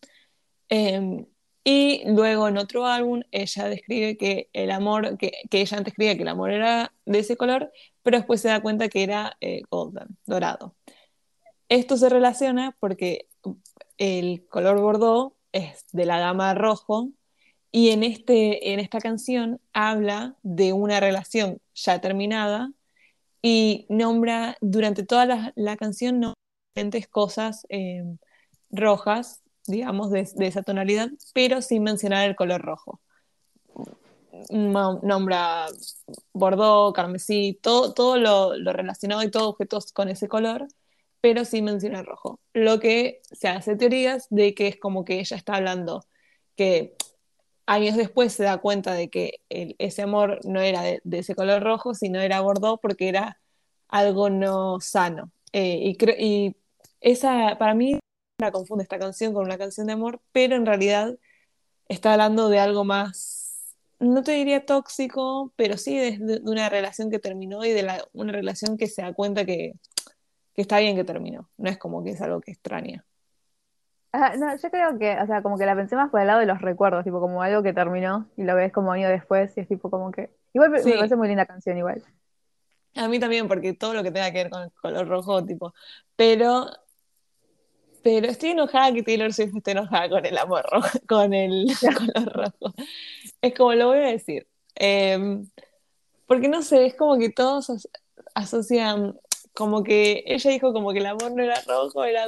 Em, 0.69 1.27
y 1.65 2.03
luego 2.07 2.47
en 2.47 2.59
otro 2.59 2.87
álbum 2.87 3.23
ella 3.33 3.65
describe 3.65 4.17
que 4.17 4.51
el 4.53 4.71
amor, 4.71 5.19
que, 5.19 5.33
que, 5.51 5.63
ella 5.63 5.79
antes 5.79 5.95
creía 5.95 6.15
que 6.15 6.23
el 6.23 6.29
amor 6.29 6.53
era 6.53 6.95
de 7.07 7.19
ese 7.19 7.37
color, 7.37 7.73
pero 8.03 8.19
después 8.19 8.41
se 8.41 8.49
da 8.49 8.61
cuenta 8.61 8.89
que 8.89 9.03
era 9.03 9.37
eh, 9.41 9.63
golden, 9.71 10.17
dorado. 10.27 10.75
Esto 11.69 11.97
se 11.97 12.09
relaciona 12.09 12.77
porque 12.81 13.29
el 13.99 14.47
color 14.49 14.81
bordeaux 14.81 15.35
es 15.53 15.85
de 15.93 16.07
la 16.07 16.19
gama 16.19 16.55
rojo 16.55 17.11
y 17.73 17.91
en, 17.91 18.03
este, 18.03 18.73
en 18.73 18.81
esta 18.81 19.01
canción 19.01 19.61
habla 19.73 20.37
de 20.43 20.73
una 20.73 21.01
relación 21.01 21.61
ya 21.75 22.01
terminada 22.01 22.73
y 23.43 23.87
nombra 23.89 24.57
durante 24.61 25.05
toda 25.05 25.53
la, 25.55 25.77
canción 25.77 26.35
diferentes 26.75 27.09
cosas 27.09 27.67
eh, 27.69 28.05
rojas, 28.71 29.43
digamos, 29.67 30.11
de, 30.11 30.29
esa 30.41 30.63
tonalidad, 30.63 31.11
pero 31.33 31.63
sin 31.63 31.83
mencionar 31.83 32.29
el 32.29 32.37
color 32.37 32.61
rojo. 32.63 33.01
Nombra 34.51 35.67
bordeaux, 36.33 36.93
carmesí, 36.95 37.59
todo, 37.63 37.95
todo 37.95 38.17
lo, 38.17 38.57
lo 38.57 38.73
relacionado 38.73 39.23
y 39.23 39.31
todos 39.31 39.49
objetos 39.49 39.93
con 39.93 40.09
ese 40.09 40.29
color, 40.29 40.69
pero 41.21 41.45
sin 41.45 41.65
mencionar 41.65 42.07
rojo. 42.07 42.41
Lo 42.55 42.81
que 42.81 43.21
se 43.33 43.49
hace 43.49 43.77
teorías 43.77 44.27
de 44.31 44.55
que 44.55 44.69
es 44.69 44.77
como 44.79 45.05
que 45.05 45.21
ella 45.21 45.37
está 45.37 45.57
hablando 45.57 46.05
que 46.57 46.95
años 47.67 47.97
después 47.97 48.33
se 48.33 48.45
da 48.45 48.59
cuenta 48.59 48.95
de 48.95 49.11
que 49.11 49.41
ese 49.49 50.03
amor 50.03 50.41
no 50.45 50.61
era 50.61 50.83
de, 50.83 51.01
ese 51.13 51.35
color 51.35 51.63
rojo, 51.63 51.95
sino 51.95 52.21
era 52.21 52.41
bordeaux 52.41 52.81
porque 52.81 53.09
era 53.09 53.41
algo 53.89 54.31
no 54.31 54.81
sano. 54.81 55.33
Eh, 55.53 55.95
y, 55.99 56.25
y 56.25 56.57
esa, 57.01 57.57
para 57.59 57.75
mí, 57.75 57.99
la 58.39 58.53
confunde 58.53 58.83
esta 58.85 58.99
canción 58.99 59.35
con 59.35 59.45
una 59.45 59.59
canción 59.59 59.87
de 59.87 59.93
amor, 59.95 60.21
pero 60.33 60.57
en 60.57 60.67
realidad 60.67 61.17
está 61.89 62.13
hablando 62.13 62.49
de 62.49 62.59
algo 62.59 62.85
más 62.85 63.40
no 64.01 64.23
te 64.23 64.33
diría 64.33 64.65
tóxico, 64.65 65.53
pero 65.57 65.77
sí 65.77 65.97
de, 65.97 66.41
una 66.45 66.69
relación 66.69 67.11
que 67.11 67.19
terminó 67.19 67.65
y 67.65 67.71
de 67.71 67.83
la, 67.83 68.05
una 68.13 68.33
relación 68.33 68.77
que 68.77 68.87
se 68.89 69.03
da 69.03 69.13
cuenta 69.13 69.45
que, 69.45 69.75
que 70.55 70.63
está 70.63 70.79
bien 70.79 70.97
que 70.97 71.05
terminó. 71.05 71.49
No 71.59 71.71
es 71.71 71.79
como 71.79 72.03
que 72.03 72.11
es 72.11 72.21
algo 72.23 72.41
que 72.41 72.51
extraña. 72.51 73.05
no, 74.13 74.57
yo 74.57 74.71
creo 74.71 74.99
que, 74.99 75.19
o 75.21 75.27
sea, 75.27 75.43
como 75.43 75.59
que 75.59 75.67
la 75.67 75.77
pensé 75.77 75.97
más 75.97 76.11
por 76.11 76.21
el 76.21 76.27
lado 76.27 76.41
de 76.41 76.47
los 76.47 76.61
recuerdos, 76.63 77.05
tipo 77.05 77.21
como 77.21 77.43
algo 77.43 77.63
que 77.63 77.75
terminó 77.75 78.27
y 78.37 78.45
lo 78.45 78.55
ves 78.57 78.73
como 78.73 78.91
año 78.91 79.09
después 79.09 79.57
y 79.57 79.61
es 79.61 79.69
tipo 79.69 79.91
como 79.91 80.11
que... 80.11 80.31
Igual 80.55 80.71
me 80.71 80.83
parece 80.83 81.17
muy 81.17 81.29
linda 81.29 81.47
canción 81.47 81.77
igual. 81.77 82.03
A 82.97 83.07
mí 83.07 83.21
también, 83.21 83.47
porque 83.47 83.75
todo 83.75 83.95
lo 83.95 84.03
que 84.03 84.11
tenga 84.11 84.33
que 84.33 84.39
ver 84.39 84.51
con 84.51 84.63
el 84.63 84.73
color 84.73 85.07
rojo, 85.07 85.45
tipo, 85.45 85.75
pero 86.17 86.67
pero 88.03 88.27
estoy 88.27 88.51
enojada 88.51 88.93
que 88.93 89.03
Taylor 89.03 89.33
Swift 89.33 89.57
esté 89.57 89.73
enojada 89.73 90.09
con 90.09 90.25
el 90.25 90.39
amor 90.39 90.65
rojo, 90.71 90.89
con 91.09 91.35
el 91.35 91.67
color 91.81 92.33
rojo. 92.33 92.75
Es 93.41 93.55
como 93.55 93.75
lo 93.75 93.89
voy 93.89 93.99
a 93.99 94.13
decir. 94.13 94.47
Em, 94.75 95.49
porque 96.27 96.49
no 96.49 96.63
sé, 96.63 96.87
es 96.87 96.95
como 96.95 97.19
que 97.19 97.31
todos 97.31 97.89
asocian, 98.35 99.19
como 99.55 99.83
que 99.83 100.23
ella 100.27 100.51
dijo 100.51 100.73
como 100.73 100.93
que 100.93 101.01
el 101.01 101.07
amor 101.07 101.33
no 101.33 101.43
era 101.43 101.61
rojo, 101.67 102.05
era 102.05 102.27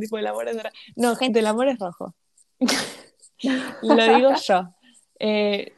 tipo 0.00 0.18
el 0.18 0.26
amor 0.26 0.48
era... 0.48 0.70
No, 0.96 1.16
gente, 1.16 1.38
el 1.38 1.46
amor 1.46 1.68
es 1.68 1.78
rojo. 1.78 2.14
lo 3.82 4.14
digo 4.14 4.30
yo. 4.46 4.68
Eh, 5.18 5.72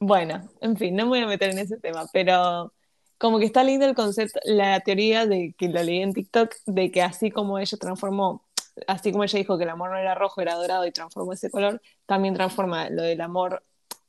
bueno, 0.00 0.48
en 0.60 0.76
fin, 0.76 0.94
no 0.94 1.04
me 1.04 1.10
voy 1.10 1.20
a 1.20 1.26
meter 1.26 1.50
en 1.50 1.58
ese 1.58 1.78
tema, 1.78 2.06
pero 2.12 2.72
como 3.18 3.38
que 3.38 3.44
está 3.44 3.64
lindo 3.64 3.84
el 3.84 3.94
concepto, 3.94 4.40
la 4.44 4.80
teoría 4.80 5.26
de 5.26 5.54
que 5.58 5.68
lo 5.68 5.82
leí 5.82 6.00
en 6.02 6.14
TikTok, 6.14 6.54
de 6.66 6.90
que 6.90 7.02
así 7.02 7.30
como 7.30 7.58
ella 7.58 7.76
transformó, 7.78 8.44
así 8.86 9.10
como 9.10 9.24
ella 9.24 9.38
dijo 9.38 9.58
que 9.58 9.64
el 9.64 9.70
amor 9.70 9.90
no 9.90 9.96
era 9.96 10.14
rojo, 10.14 10.40
era 10.40 10.54
dorado 10.54 10.86
y 10.86 10.92
transformó 10.92 11.32
ese 11.32 11.50
color, 11.50 11.82
también 12.06 12.34
transforma 12.34 12.88
lo 12.90 13.02
del 13.02 13.20
amor 13.20 13.64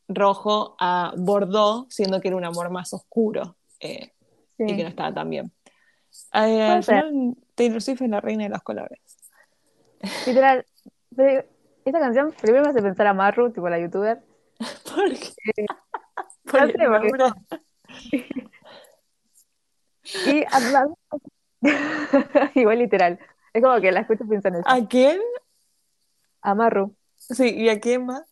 rojo 0.08 0.76
a 0.80 1.14
bordeaux, 1.18 1.88
siendo 1.94 2.22
que 2.22 2.28
era 2.28 2.38
un 2.38 2.46
amor 2.46 2.70
más 2.70 2.94
oscuro 2.94 3.56
eh, 3.80 4.14
y 4.58 4.76
que 4.76 4.84
no 4.84 4.90
estaba 4.90 5.14
tan 5.14 5.30
bien. 5.30 5.52
Eh, 6.34 6.62
al 6.62 6.84
final, 6.84 7.36
Taylor 7.56 7.82
Swift 7.82 8.02
es 8.04 8.10
la 8.10 8.22
reina 8.22 8.44
de 8.44 8.50
los 8.50 8.62
colores. 8.62 9.00
Literal, 10.26 10.66
esta 11.86 12.00
canción 12.00 12.34
primero 12.40 12.64
me 12.64 12.70
hace 12.70 12.82
pensar 12.82 13.08
a 13.08 13.14
Maru, 13.14 13.52
tipo 13.52 13.70
la 13.70 13.80
youtuber. 13.80 14.22
¿Por 14.96 15.14
qué? 15.14 15.66
¿Por 16.52 16.74
y 20.26 20.44
igual 22.56 22.80
literal. 22.80 23.20
Es 23.54 23.64
como 23.64 23.80
que 23.82 23.92
la 23.92 24.02
escucho 24.02 24.26
pienso 24.28 24.48
en 24.48 24.56
eso. 24.56 24.64
¿A 24.68 24.88
quién? 24.88 25.20
A 26.42 26.56
Maru. 26.56 26.96
Sí, 27.18 27.50
¿y 27.50 27.70
a 27.70 27.80
quién 27.80 28.06
más? 28.06 28.24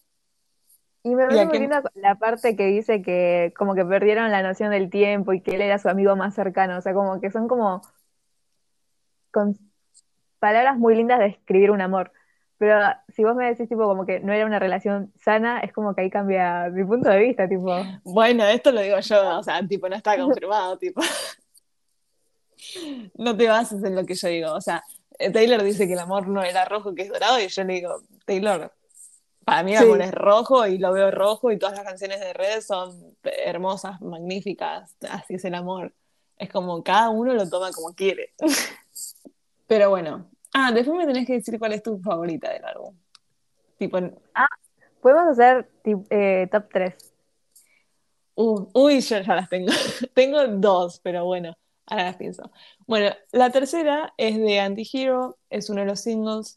Y 1.03 1.15
me 1.15 1.25
parece 1.25 1.45
muy 1.45 1.59
linda 1.59 1.83
la 1.95 2.15
parte 2.15 2.55
que 2.55 2.65
dice 2.65 3.01
que 3.01 3.53
como 3.57 3.75
que 3.75 3.85
perdieron 3.85 4.29
la 4.31 4.43
noción 4.43 4.71
del 4.71 4.89
tiempo 4.89 5.33
y 5.33 5.41
que 5.41 5.55
él 5.55 5.61
era 5.61 5.79
su 5.79 5.89
amigo 5.89 6.15
más 6.15 6.35
cercano. 6.35 6.77
O 6.77 6.81
sea, 6.81 6.93
como 6.93 7.21
que 7.21 7.31
son 7.31 7.47
como 7.47 7.81
con 9.31 9.57
palabras 10.39 10.77
muy 10.77 10.95
lindas 10.95 11.19
de 11.19 11.27
escribir 11.27 11.71
un 11.71 11.81
amor. 11.81 12.11
Pero 12.57 12.79
si 13.09 13.23
vos 13.23 13.35
me 13.35 13.45
decís 13.45 13.69
tipo 13.69 13.85
como 13.87 14.05
que 14.05 14.19
no 14.19 14.33
era 14.33 14.45
una 14.45 14.59
relación 14.59 15.13
sana, 15.15 15.59
es 15.59 15.71
como 15.71 15.93
que 15.93 16.01
ahí 16.01 16.09
cambia 16.09 16.69
mi 16.71 16.83
punto 16.83 17.09
de 17.09 17.19
vista, 17.19 17.47
tipo. 17.47 17.73
Bueno, 18.03 18.43
esto 18.45 18.71
lo 18.71 18.81
digo 18.81 18.99
yo, 18.99 19.37
o 19.37 19.43
sea, 19.43 19.65
tipo, 19.67 19.87
no 19.87 19.95
está 19.95 20.17
confirmado, 20.17 20.77
tipo. 20.77 21.01
no 23.15 23.35
te 23.35 23.47
bases 23.47 23.83
en 23.83 23.95
lo 23.95 24.05
que 24.05 24.15
yo 24.15 24.27
digo. 24.27 24.53
O 24.53 24.61
sea, 24.61 24.83
eh, 25.19 25.31
Taylor 25.31 25.63
dice 25.63 25.87
que 25.87 25.93
el 25.93 25.99
amor 25.99 26.27
no 26.27 26.43
era 26.43 26.65
rojo, 26.65 26.93
que 26.93 27.03
es 27.03 27.09
dorado, 27.09 27.39
y 27.39 27.47
yo 27.47 27.63
le 27.63 27.73
digo, 27.73 28.01
Taylor, 28.25 28.71
para 29.45 29.63
mí 29.63 29.75
el 29.75 29.83
amor 29.83 30.01
es 30.01 30.11
rojo 30.11 30.67
y 30.67 30.77
lo 30.77 30.91
veo 30.91 31.09
rojo 31.09 31.51
y 31.51 31.57
todas 31.57 31.75
las 31.75 31.85
canciones 31.85 32.19
de 32.19 32.33
Red 32.33 32.61
son 32.61 33.15
hermosas, 33.23 34.01
magníficas, 34.01 34.95
así 35.09 35.35
es 35.35 35.45
el 35.45 35.55
amor. 35.55 35.93
Es 36.37 36.49
como 36.51 36.83
cada 36.83 37.09
uno 37.09 37.33
lo 37.33 37.49
toma 37.49 37.71
como 37.71 37.93
quiere. 37.95 38.33
Pero 39.67 39.89
bueno. 39.89 40.29
Ah, 40.53 40.71
después 40.71 40.97
me 40.97 41.05
tenés 41.05 41.25
que 41.25 41.33
decir 41.33 41.57
cuál 41.59 41.73
es 41.73 41.83
tu 41.83 41.99
favorita 41.99 42.51
del 42.51 42.65
álbum. 42.65 42.95
Tipo, 43.77 43.97
Ah, 44.33 44.47
podemos 45.01 45.27
hacer 45.27 45.69
eh, 46.09 46.47
top 46.51 46.65
3. 46.71 46.95
Uh, 48.35 48.67
uy, 48.73 49.01
yo 49.01 49.19
ya 49.19 49.35
las 49.35 49.49
tengo. 49.49 49.71
tengo 50.13 50.45
dos, 50.47 50.99
pero 51.01 51.25
bueno. 51.25 51.57
Ahora 51.87 52.03
las 52.03 52.17
pienso. 52.17 52.51
Bueno, 52.85 53.15
la 53.31 53.49
tercera 53.49 54.13
es 54.17 54.37
de 54.37 54.59
Anti-Hero, 54.59 55.37
es 55.49 55.69
uno 55.69 55.81
de 55.81 55.87
los 55.87 56.01
singles, 56.01 56.55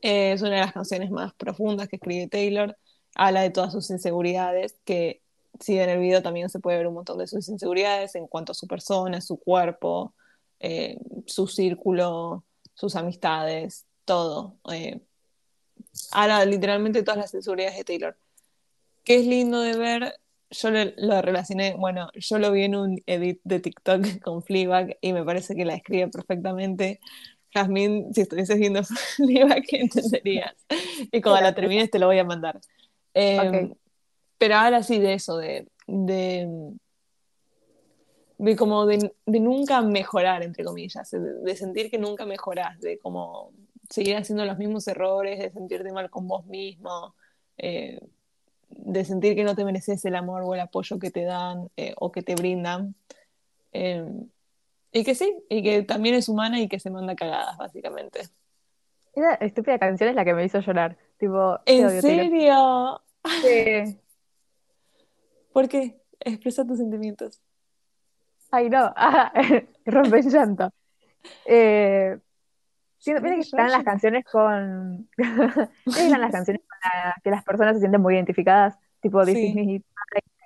es 0.00 0.40
una 0.40 0.52
de 0.52 0.60
las 0.60 0.72
canciones 0.72 1.10
más 1.10 1.34
profundas 1.34 1.88
que 1.88 1.96
escribe 1.96 2.26
Taylor, 2.26 2.76
habla 3.14 3.42
de 3.42 3.50
todas 3.50 3.72
sus 3.72 3.90
inseguridades, 3.90 4.76
que 4.84 5.22
si 5.60 5.78
en 5.78 5.90
el 5.90 5.98
video 5.98 6.22
también 6.22 6.48
se 6.48 6.58
puede 6.58 6.78
ver 6.78 6.86
un 6.86 6.94
montón 6.94 7.18
de 7.18 7.26
sus 7.26 7.48
inseguridades 7.48 8.14
en 8.14 8.26
cuanto 8.26 8.52
a 8.52 8.54
su 8.54 8.66
persona, 8.66 9.20
su 9.20 9.38
cuerpo, 9.38 10.14
eh, 10.58 10.98
su 11.26 11.46
círculo, 11.46 12.44
sus 12.74 12.96
amistades, 12.96 13.86
todo. 14.06 14.56
Eh, 14.72 15.00
literalmente 16.46 17.02
todas 17.02 17.18
las 17.18 17.34
inseguridades 17.34 17.76
de 17.76 17.84
Taylor. 17.84 18.16
Que 19.04 19.16
es 19.16 19.26
lindo 19.26 19.60
de 19.60 19.76
ver 19.76 20.19
yo 20.50 20.70
lo, 20.70 21.22
relacioné, 21.22 21.74
bueno, 21.74 22.10
yo 22.14 22.38
lo 22.38 22.50
vi 22.50 22.64
en 22.64 22.76
un 22.76 23.02
edit 23.06 23.40
de 23.44 23.60
TikTok 23.60 24.02
con 24.22 24.42
Fleabag 24.42 24.98
y 25.00 25.12
me 25.12 25.24
parece 25.24 25.54
que 25.54 25.64
la 25.64 25.74
escribe 25.74 26.08
perfectamente. 26.08 27.00
Jasmine, 27.52 28.12
si 28.12 28.20
estuvieses 28.20 28.58
viendo 28.58 28.82
Fleabag, 29.16 29.64
entenderías. 29.70 30.54
Y 31.10 31.20
cuando 31.20 31.42
la 31.42 31.54
termines 31.54 31.90
te 31.90 31.98
lo 31.98 32.06
voy 32.06 32.18
a 32.18 32.24
mandar. 32.24 32.60
Em, 33.14 33.74
pero 34.38 34.56
ahora 34.56 34.82
sí 34.82 34.98
de 34.98 35.14
eso, 35.14 35.36
de, 35.36 35.68
de, 35.86 36.48
de 38.38 38.56
como 38.56 38.86
de, 38.86 39.12
nunca 39.26 39.82
mejorar, 39.82 40.42
entre 40.42 40.64
comillas, 40.64 41.10
de, 41.10 41.56
sentir 41.56 41.90
que 41.90 41.98
nunca 41.98 42.24
mejoras, 42.24 42.78
de 42.80 42.98
como 42.98 43.52
seguir 43.88 44.16
haciendo 44.16 44.44
los 44.44 44.58
mismos 44.58 44.86
errores, 44.86 45.40
de 45.40 45.50
sentirte 45.50 45.92
mal 45.92 46.08
con 46.08 46.28
vos 46.28 46.46
mismo. 46.46 47.14
Eh, 47.58 48.00
de 48.70 49.04
sentir 49.04 49.34
que 49.34 49.44
no 49.44 49.54
te 49.54 49.64
mereces 49.64 50.04
el 50.04 50.16
amor 50.16 50.42
o 50.42 50.54
el 50.54 50.60
apoyo 50.60 50.98
que 50.98 51.10
te 51.10 51.24
dan 51.24 51.68
eh, 51.76 51.94
o 51.98 52.10
que 52.10 52.22
te 52.22 52.34
brindan. 52.34 52.94
Em, 53.72 54.28
y 54.92 55.04
que 55.04 55.14
sí, 55.14 55.44
y 55.48 55.62
que 55.62 55.82
también 55.82 56.14
es 56.14 56.28
humana 56.28 56.60
y 56.60 56.68
que 56.68 56.80
se 56.80 56.90
manda 56.90 57.14
cagadas, 57.14 57.56
básicamente. 57.56 58.20
Esa 59.14 59.34
estúpida 59.34 59.78
canción 59.78 60.10
es 60.10 60.16
la 60.16 60.24
que 60.24 60.34
me 60.34 60.44
hizo 60.44 60.60
llorar. 60.60 60.96
Tipo, 61.18 61.58
¿En 61.66 62.00
serio? 62.00 63.00
Sí. 63.42 63.98
¿Por 65.52 65.68
qué? 65.68 66.00
Expresa 66.20 66.64
tus 66.64 66.78
sentimientos. 66.78 67.40
Ay, 68.50 68.68
no, 68.68 68.92
ah, 68.96 69.32
rompe 69.84 70.22
llanto. 70.22 70.72
Eh, 71.44 72.18
Sí, 73.00 73.12
que 73.22 73.38
están 73.40 73.72
las 73.72 73.82
canciones 73.82 74.24
con. 74.30 75.08
están 75.86 76.20
las 76.20 76.30
canciones 76.30 76.62
con 76.62 77.12
que 77.24 77.30
las 77.30 77.42
personas 77.44 77.74
se 77.74 77.80
sienten 77.80 78.00
muy 78.00 78.14
identificadas, 78.14 78.78
tipo 79.00 79.24
Disney 79.24 79.82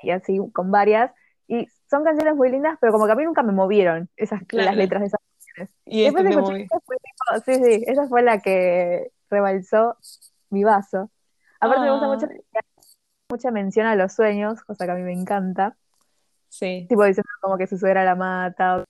y 0.02 0.10
así, 0.10 0.38
con 0.52 0.70
varias. 0.70 1.12
Y 1.46 1.68
son 1.90 2.04
canciones 2.04 2.34
muy 2.34 2.50
lindas, 2.50 2.78
pero 2.80 2.92
como 2.92 3.06
que 3.06 3.12
a 3.12 3.16
mí 3.16 3.24
nunca 3.24 3.42
me 3.42 3.52
movieron 3.52 4.08
esas, 4.16 4.40
las 4.52 4.76
letras 4.76 5.00
de 5.00 5.06
esas 5.08 5.20
canciones. 5.20 5.74
Y 5.84 6.04
este 6.04 6.22
Después 6.22 6.98
de 7.44 7.54
sí, 7.54 7.64
sí, 7.64 7.84
esa 7.86 8.08
fue 8.08 8.22
la 8.22 8.40
que 8.40 9.10
rebalsó 9.28 9.98
mi 10.48 10.64
vaso. 10.64 11.10
Aparte 11.60 11.82
me 11.82 11.90
gusta 11.90 12.06
mucho 12.06 12.26
mucha 13.30 13.50
mención 13.50 13.86
a 13.86 13.96
los 13.96 14.12
sueños, 14.12 14.62
cosa 14.62 14.86
que 14.86 14.92
a 14.92 14.94
mí 14.94 15.02
me 15.02 15.12
encanta. 15.12 15.76
Sí. 16.48 16.86
Tipo 16.88 17.04
diciendo 17.04 17.28
como 17.40 17.58
que 17.58 17.66
su 17.66 17.78
suegra 17.78 18.04
la 18.04 18.14
mata, 18.14 18.84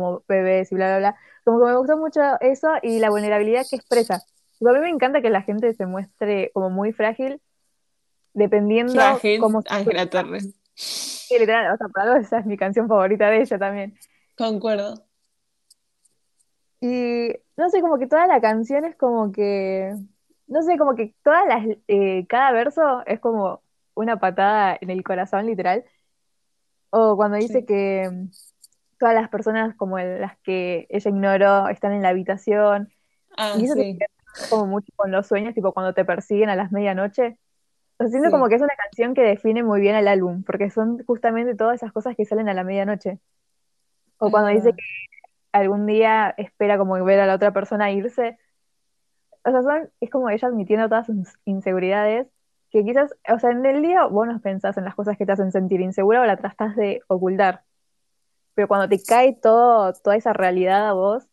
como 0.00 0.24
bebés 0.26 0.72
y 0.72 0.74
bla, 0.74 0.86
bla, 0.86 0.98
bla. 0.98 1.16
Como 1.44 1.60
que 1.60 1.66
me 1.66 1.76
gustó 1.76 1.96
mucho 1.98 2.20
eso 2.40 2.68
y 2.82 2.98
la 2.98 3.10
vulnerabilidad 3.10 3.66
que 3.68 3.76
expresa. 3.76 4.14
a 4.14 4.72
mí 4.72 4.78
me 4.80 4.88
encanta 4.88 5.20
que 5.20 5.30
la 5.30 5.42
gente 5.42 5.74
se 5.74 5.86
muestre 5.86 6.50
como 6.54 6.70
muy 6.70 6.92
frágil, 6.92 7.40
dependiendo 8.32 8.94
frágil, 8.94 9.40
cómo 9.40 9.62
Ángela 9.68 10.08
Torres. 10.08 10.54
Sí, 10.74 11.38
literal, 11.38 11.74
o 11.74 11.76
sea, 11.76 11.88
para 11.88 12.18
esa 12.18 12.38
es 12.38 12.46
mi 12.46 12.56
canción 12.56 12.88
favorita 12.88 13.28
de 13.28 13.42
ella 13.42 13.58
también. 13.58 13.98
Concuerdo. 14.36 15.04
Y 16.80 17.28
no 17.56 17.68
sé, 17.68 17.82
como 17.82 17.98
que 17.98 18.06
toda 18.06 18.26
la 18.26 18.40
canción 18.40 18.86
es 18.86 18.96
como 18.96 19.32
que, 19.32 19.94
no 20.46 20.62
sé, 20.62 20.78
como 20.78 20.94
que 20.94 21.14
todas 21.22 21.46
las, 21.46 21.66
eh, 21.88 22.26
cada 22.26 22.52
verso 22.52 23.02
es 23.06 23.20
como 23.20 23.62
una 23.94 24.18
patada 24.18 24.78
en 24.80 24.88
el 24.88 25.04
corazón, 25.04 25.44
literal. 25.44 25.84
O 26.88 27.16
cuando 27.16 27.36
dice 27.36 27.66
que 27.66 28.10
todas 29.00 29.14
las 29.14 29.28
personas 29.30 29.74
como 29.74 29.98
las 29.98 30.38
que 30.40 30.86
ella 30.90 31.10
ignoró 31.10 31.68
están 31.68 31.92
en 31.92 32.02
la 32.02 32.10
habitación. 32.10 32.92
Ah, 33.36 33.54
y 33.58 33.64
eso 33.64 33.74
sí. 33.74 33.98
como 34.50 34.66
mucho 34.66 34.92
con 34.94 35.10
los 35.10 35.26
sueños, 35.26 35.54
tipo 35.54 35.72
cuando 35.72 35.94
te 35.94 36.04
persiguen 36.04 36.50
a 36.50 36.54
las 36.54 36.70
medianoche. 36.70 37.38
O 37.98 38.06
siento 38.06 38.30
como 38.30 38.48
que 38.48 38.54
es 38.54 38.62
una 38.62 38.74
canción 38.76 39.14
que 39.14 39.22
define 39.22 39.62
muy 39.62 39.80
bien 39.80 39.96
el 39.96 40.06
álbum, 40.06 40.44
porque 40.44 40.70
son 40.70 41.02
justamente 41.04 41.54
todas 41.54 41.76
esas 41.76 41.92
cosas 41.92 42.14
que 42.14 42.24
salen 42.24 42.48
a 42.48 42.54
la 42.54 42.62
medianoche. 42.62 43.18
O 44.18 44.30
cuando 44.30 44.50
dice 44.50 44.72
que 44.72 44.84
algún 45.52 45.86
día 45.86 46.34
espera 46.36 46.78
como 46.78 47.02
ver 47.02 47.20
a 47.20 47.26
la 47.26 47.34
otra 47.34 47.52
persona 47.52 47.90
irse. 47.90 48.38
O 49.44 49.50
sea, 49.50 49.62
son, 49.62 49.90
es 50.00 50.10
como 50.10 50.28
ella 50.28 50.48
admitiendo 50.48 50.88
todas 50.88 51.06
sus 51.06 51.38
inseguridades 51.46 52.28
que 52.70 52.84
quizás, 52.84 53.12
o 53.28 53.38
sea, 53.38 53.50
en 53.50 53.66
el 53.66 53.82
día 53.82 54.04
vos 54.06 54.26
no 54.26 54.40
pensás 54.40 54.76
en 54.76 54.84
las 54.84 54.94
cosas 54.94 55.16
que 55.16 55.26
te 55.26 55.32
hacen 55.32 55.50
sentir 55.50 55.80
insegura 55.80 56.20
o 56.20 56.24
la 56.26 56.36
tratás 56.36 56.76
de 56.76 57.00
ocultar. 57.08 57.64
Pero 58.54 58.68
cuando 58.68 58.88
te 58.88 59.02
cae 59.02 59.34
todo, 59.34 59.92
toda 59.94 60.16
esa 60.16 60.32
realidad 60.32 60.88
a 60.88 60.92
vos, 60.92 61.26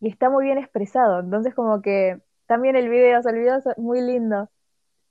y 0.00 0.08
está 0.08 0.30
muy 0.30 0.44
bien 0.44 0.58
expresado. 0.58 1.20
Entonces, 1.20 1.54
como 1.54 1.80
que 1.82 2.20
también 2.46 2.76
el 2.76 2.88
video, 2.88 3.20
o 3.20 3.22
sea, 3.22 3.32
el 3.32 3.38
video 3.38 3.56
es 3.56 3.64
muy 3.78 4.00
lindo. 4.02 4.50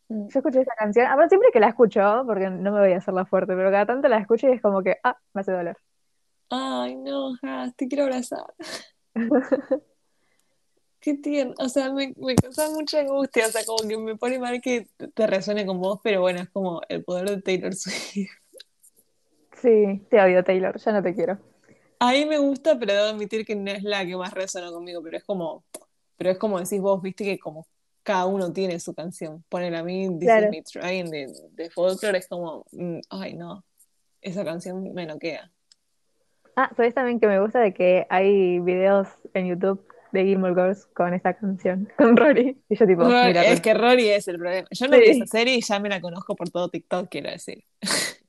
Mm. 0.09 0.27
Yo 0.27 0.39
escuché 0.39 0.61
esa 0.61 0.75
canción, 0.77 1.07
ver, 1.17 1.29
siempre 1.29 1.49
que 1.51 1.59
la 1.59 1.69
escucho, 1.69 2.23
porque 2.25 2.49
no 2.49 2.71
me 2.71 2.79
voy 2.79 2.93
a 2.93 2.97
hacerla 2.97 3.25
fuerte, 3.25 3.55
pero 3.55 3.71
cada 3.71 3.85
tanto 3.85 4.07
la 4.07 4.19
escucho 4.19 4.47
y 4.47 4.53
es 4.53 4.61
como 4.61 4.83
que, 4.83 4.97
ah, 5.03 5.17
me 5.33 5.41
hace 5.41 5.51
doler. 5.51 5.77
Ay, 6.49 6.95
no, 6.95 7.33
te 7.75 7.87
quiero 7.87 8.03
abrazar. 8.03 8.53
Qué 10.99 11.15
tierno, 11.15 11.53
o 11.57 11.67
sea, 11.67 11.91
me, 11.91 12.13
me 12.15 12.35
causa 12.35 12.69
mucha 12.69 12.99
angustia, 13.01 13.47
o 13.47 13.49
sea, 13.49 13.65
como 13.65 13.87
que 13.89 13.97
me 13.97 14.15
pone 14.15 14.39
mal 14.39 14.61
que 14.61 14.87
te 15.13 15.27
resuene 15.27 15.65
con 15.65 15.81
vos, 15.81 15.99
pero 16.01 16.21
bueno, 16.21 16.41
es 16.41 16.49
como 16.49 16.81
el 16.87 17.03
poder 17.03 17.29
de 17.29 17.41
Taylor 17.41 17.73
Swift. 17.73 18.42
Sí, 19.63 20.05
te 20.09 20.21
odio 20.21 20.43
Taylor, 20.43 20.77
ya 20.77 20.91
no 20.91 21.01
te 21.01 21.15
quiero. 21.15 21.37
A 21.99 22.11
mí 22.11 22.25
me 22.25 22.37
gusta, 22.37 22.77
pero 22.77 22.91
debo 22.91 23.05
admitir 23.05 23.45
que 23.45 23.55
no 23.55 23.71
es 23.71 23.81
la 23.81 24.05
que 24.05 24.17
más 24.17 24.33
resuena 24.33 24.69
conmigo, 24.69 25.01
pero 25.01 25.15
es 25.15 25.23
como, 25.23 25.63
pero 26.17 26.31
es 26.31 26.37
como 26.37 26.59
decís 26.59 26.81
vos, 26.81 27.01
viste 27.01 27.23
que 27.23 27.39
como 27.39 27.65
cada 28.03 28.25
uno 28.25 28.51
tiene 28.51 28.77
su 28.81 28.93
canción. 28.93 29.41
Ponen 29.47 29.73
a 29.75 29.81
mí 29.81 30.09
This 30.19 30.29
is 30.29 30.49
Me 30.49 30.63
Trying 30.63 31.09
de, 31.09 31.31
de 31.51 31.69
Folklore, 31.69 32.17
es 32.17 32.27
como, 32.27 32.65
mm, 32.73 32.99
ay 33.09 33.35
no, 33.35 33.63
esa 34.19 34.43
canción 34.43 34.93
me 34.93 35.05
noquea. 35.05 35.49
Ah, 36.57 36.69
¿sabes 36.75 36.93
también 36.93 37.21
que 37.21 37.27
me 37.27 37.39
gusta 37.39 37.61
de 37.61 37.73
que 37.73 38.05
hay 38.09 38.59
videos 38.59 39.07
en 39.33 39.47
YouTube 39.47 39.87
de 40.11 40.25
Gilmore 40.25 40.55
Girls 40.55 40.87
con 40.87 41.13
esta 41.13 41.35
canción, 41.35 41.87
con 41.97 42.17
Rory? 42.17 42.61
Y 42.67 42.75
yo 42.75 42.85
tipo, 42.85 43.05
mira, 43.05 43.45
es 43.45 43.61
que 43.61 43.73
Rory 43.73 44.09
es 44.09 44.27
el 44.27 44.39
problema. 44.39 44.67
Yo 44.71 44.89
no 44.89 44.97
vi 44.97 45.05
esa 45.05 45.25
serie 45.25 45.55
y 45.55 45.61
ya 45.61 45.79
me 45.79 45.87
la 45.87 46.01
conozco 46.01 46.35
por 46.35 46.49
todo 46.49 46.67
TikTok, 46.67 47.07
quiero 47.07 47.29
decir. 47.29 47.63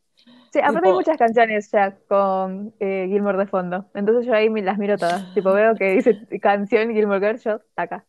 Sí, 0.55 0.61
aparte 0.61 0.87
hay 0.87 0.95
muchas 0.95 1.17
canciones 1.17 1.69
ya 1.73 1.99
con 2.07 2.73
eh, 2.79 3.09
Gilmore 3.09 3.39
de 3.39 3.49
fondo. 3.49 3.91
Entonces 3.93 4.25
yo 4.25 4.35
ahí 4.35 4.49
me 4.49 4.63
las 4.63 4.79
miro 4.79 4.97
todas. 4.97 5.35
tipo, 5.35 5.53
veo 5.53 5.75
que 5.75 5.97
dice 5.97 6.29
canción 6.41 6.93
Gilmore 6.95 7.19
Girls, 7.19 7.43
yo, 7.43 7.61
acá. 7.75 8.07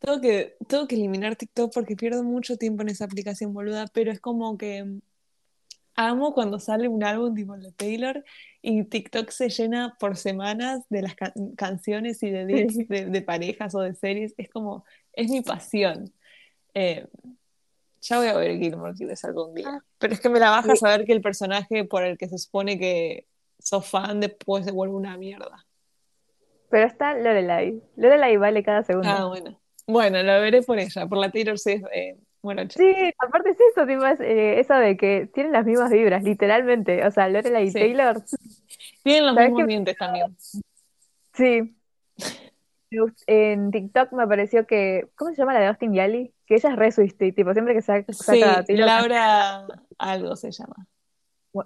Tengo 0.00 0.20
que, 0.20 0.56
tengo 0.66 0.88
que 0.88 0.96
eliminar 0.96 1.36
TikTok 1.36 1.72
porque 1.72 1.94
pierdo 1.94 2.24
mucho 2.24 2.56
tiempo 2.56 2.82
en 2.82 2.88
esa 2.88 3.04
aplicación 3.04 3.54
boluda, 3.54 3.86
pero 3.94 4.10
es 4.10 4.18
como 4.18 4.58
que 4.58 4.98
amo 5.94 6.34
cuando 6.34 6.58
sale 6.58 6.88
un 6.88 7.04
álbum 7.04 7.32
tipo 7.32 7.56
de 7.56 7.70
Taylor 7.70 8.24
y 8.60 8.82
TikTok 8.82 9.30
se 9.30 9.48
llena 9.48 9.96
por 10.00 10.16
semanas 10.16 10.80
de 10.88 11.02
las 11.02 11.14
canciones 11.56 12.20
y 12.24 12.30
de, 12.30 13.06
de, 13.08 13.22
parejas 13.22 13.72
o 13.76 13.80
de 13.82 13.94
series. 13.94 14.34
Es 14.36 14.50
como, 14.50 14.84
es 15.12 15.30
mi 15.30 15.42
pasión. 15.42 16.12
Eh, 16.74 17.06
ya 18.04 18.18
voy 18.18 18.26
a 18.26 18.36
ver 18.36 18.58
Gilmore 18.58 18.94
Girls 18.94 19.24
algún 19.24 19.54
día. 19.54 19.66
Ah. 19.68 19.80
Pero 19.98 20.12
es 20.12 20.20
que 20.20 20.28
me 20.28 20.38
la 20.38 20.50
baja 20.50 20.76
saber 20.76 21.04
que 21.04 21.12
el 21.12 21.22
personaje 21.22 21.84
por 21.84 22.04
el 22.04 22.18
que 22.18 22.28
se 22.28 22.38
supone 22.38 22.78
que 22.78 23.26
sos 23.58 23.88
fan 23.88 24.20
después 24.20 24.64
se 24.66 24.72
vuelve 24.72 24.94
una 24.94 25.16
mierda. 25.16 25.66
Pero 26.68 26.86
está 26.86 27.14
Lorelai. 27.14 27.82
Lorelai 27.96 28.36
vale 28.36 28.62
cada 28.62 28.82
segundo. 28.82 29.08
Ah, 29.08 29.26
bueno. 29.26 29.58
Bueno, 29.86 30.22
lo 30.22 30.40
veré 30.40 30.62
por 30.62 30.78
ella, 30.78 31.06
por 31.06 31.18
la 31.18 31.30
Taylor 31.30 31.58
Swift. 31.58 31.84
Eh, 31.94 32.18
bueno, 32.42 32.62
sí, 32.68 33.12
aparte 33.18 33.50
es 33.50 33.58
eso, 33.72 33.86
tipo, 33.86 34.04
eh, 34.04 34.60
eso 34.60 34.74
de 34.74 34.98
que 34.98 35.30
tienen 35.32 35.52
las 35.52 35.64
mismas 35.64 35.90
vibras, 35.90 36.22
literalmente. 36.22 37.06
O 37.06 37.10
sea, 37.10 37.28
Lorelai 37.28 37.68
y 37.68 37.72
Taylor. 37.72 38.22
Tienen 39.02 39.26
los 39.26 39.36
mismos 39.36 39.66
dientes 39.66 39.96
también. 39.96 40.36
Sí. 41.32 41.74
En 43.26 43.70
TikTok 43.70 44.12
me 44.12 44.26
pareció 44.26 44.66
que. 44.66 45.08
¿Cómo 45.16 45.30
se 45.30 45.36
llama 45.36 45.54
la 45.54 45.60
de 45.60 45.66
Austin 45.66 45.94
Yali? 45.94 46.33
Que 46.46 46.56
ella 46.56 46.70
es 46.70 46.76
re 46.76 46.92
Swifty, 46.92 47.32
tipo, 47.32 47.52
siempre 47.52 47.74
que 47.74 47.82
saca, 47.82 48.12
sí, 48.12 48.76
Laura 48.76 49.66
algo 49.98 50.36
se 50.36 50.50
llama. 50.50 50.86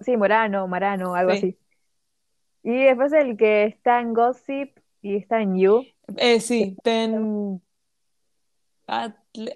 Sí, 0.01 0.17
Morano, 0.17 0.69
Marano, 0.69 1.15
algo 1.15 1.33
así. 1.33 1.59
Y 2.63 2.85
después 2.85 3.13
el 3.13 3.37
que 3.37 3.65
está 3.65 4.01
en 4.01 4.13
Gossip 4.13 4.79
y 5.01 5.17
está 5.17 5.41
en 5.41 5.57
You. 5.57 5.85
Eh, 6.17 6.41
sí, 6.41 6.77
Ten 6.83 7.61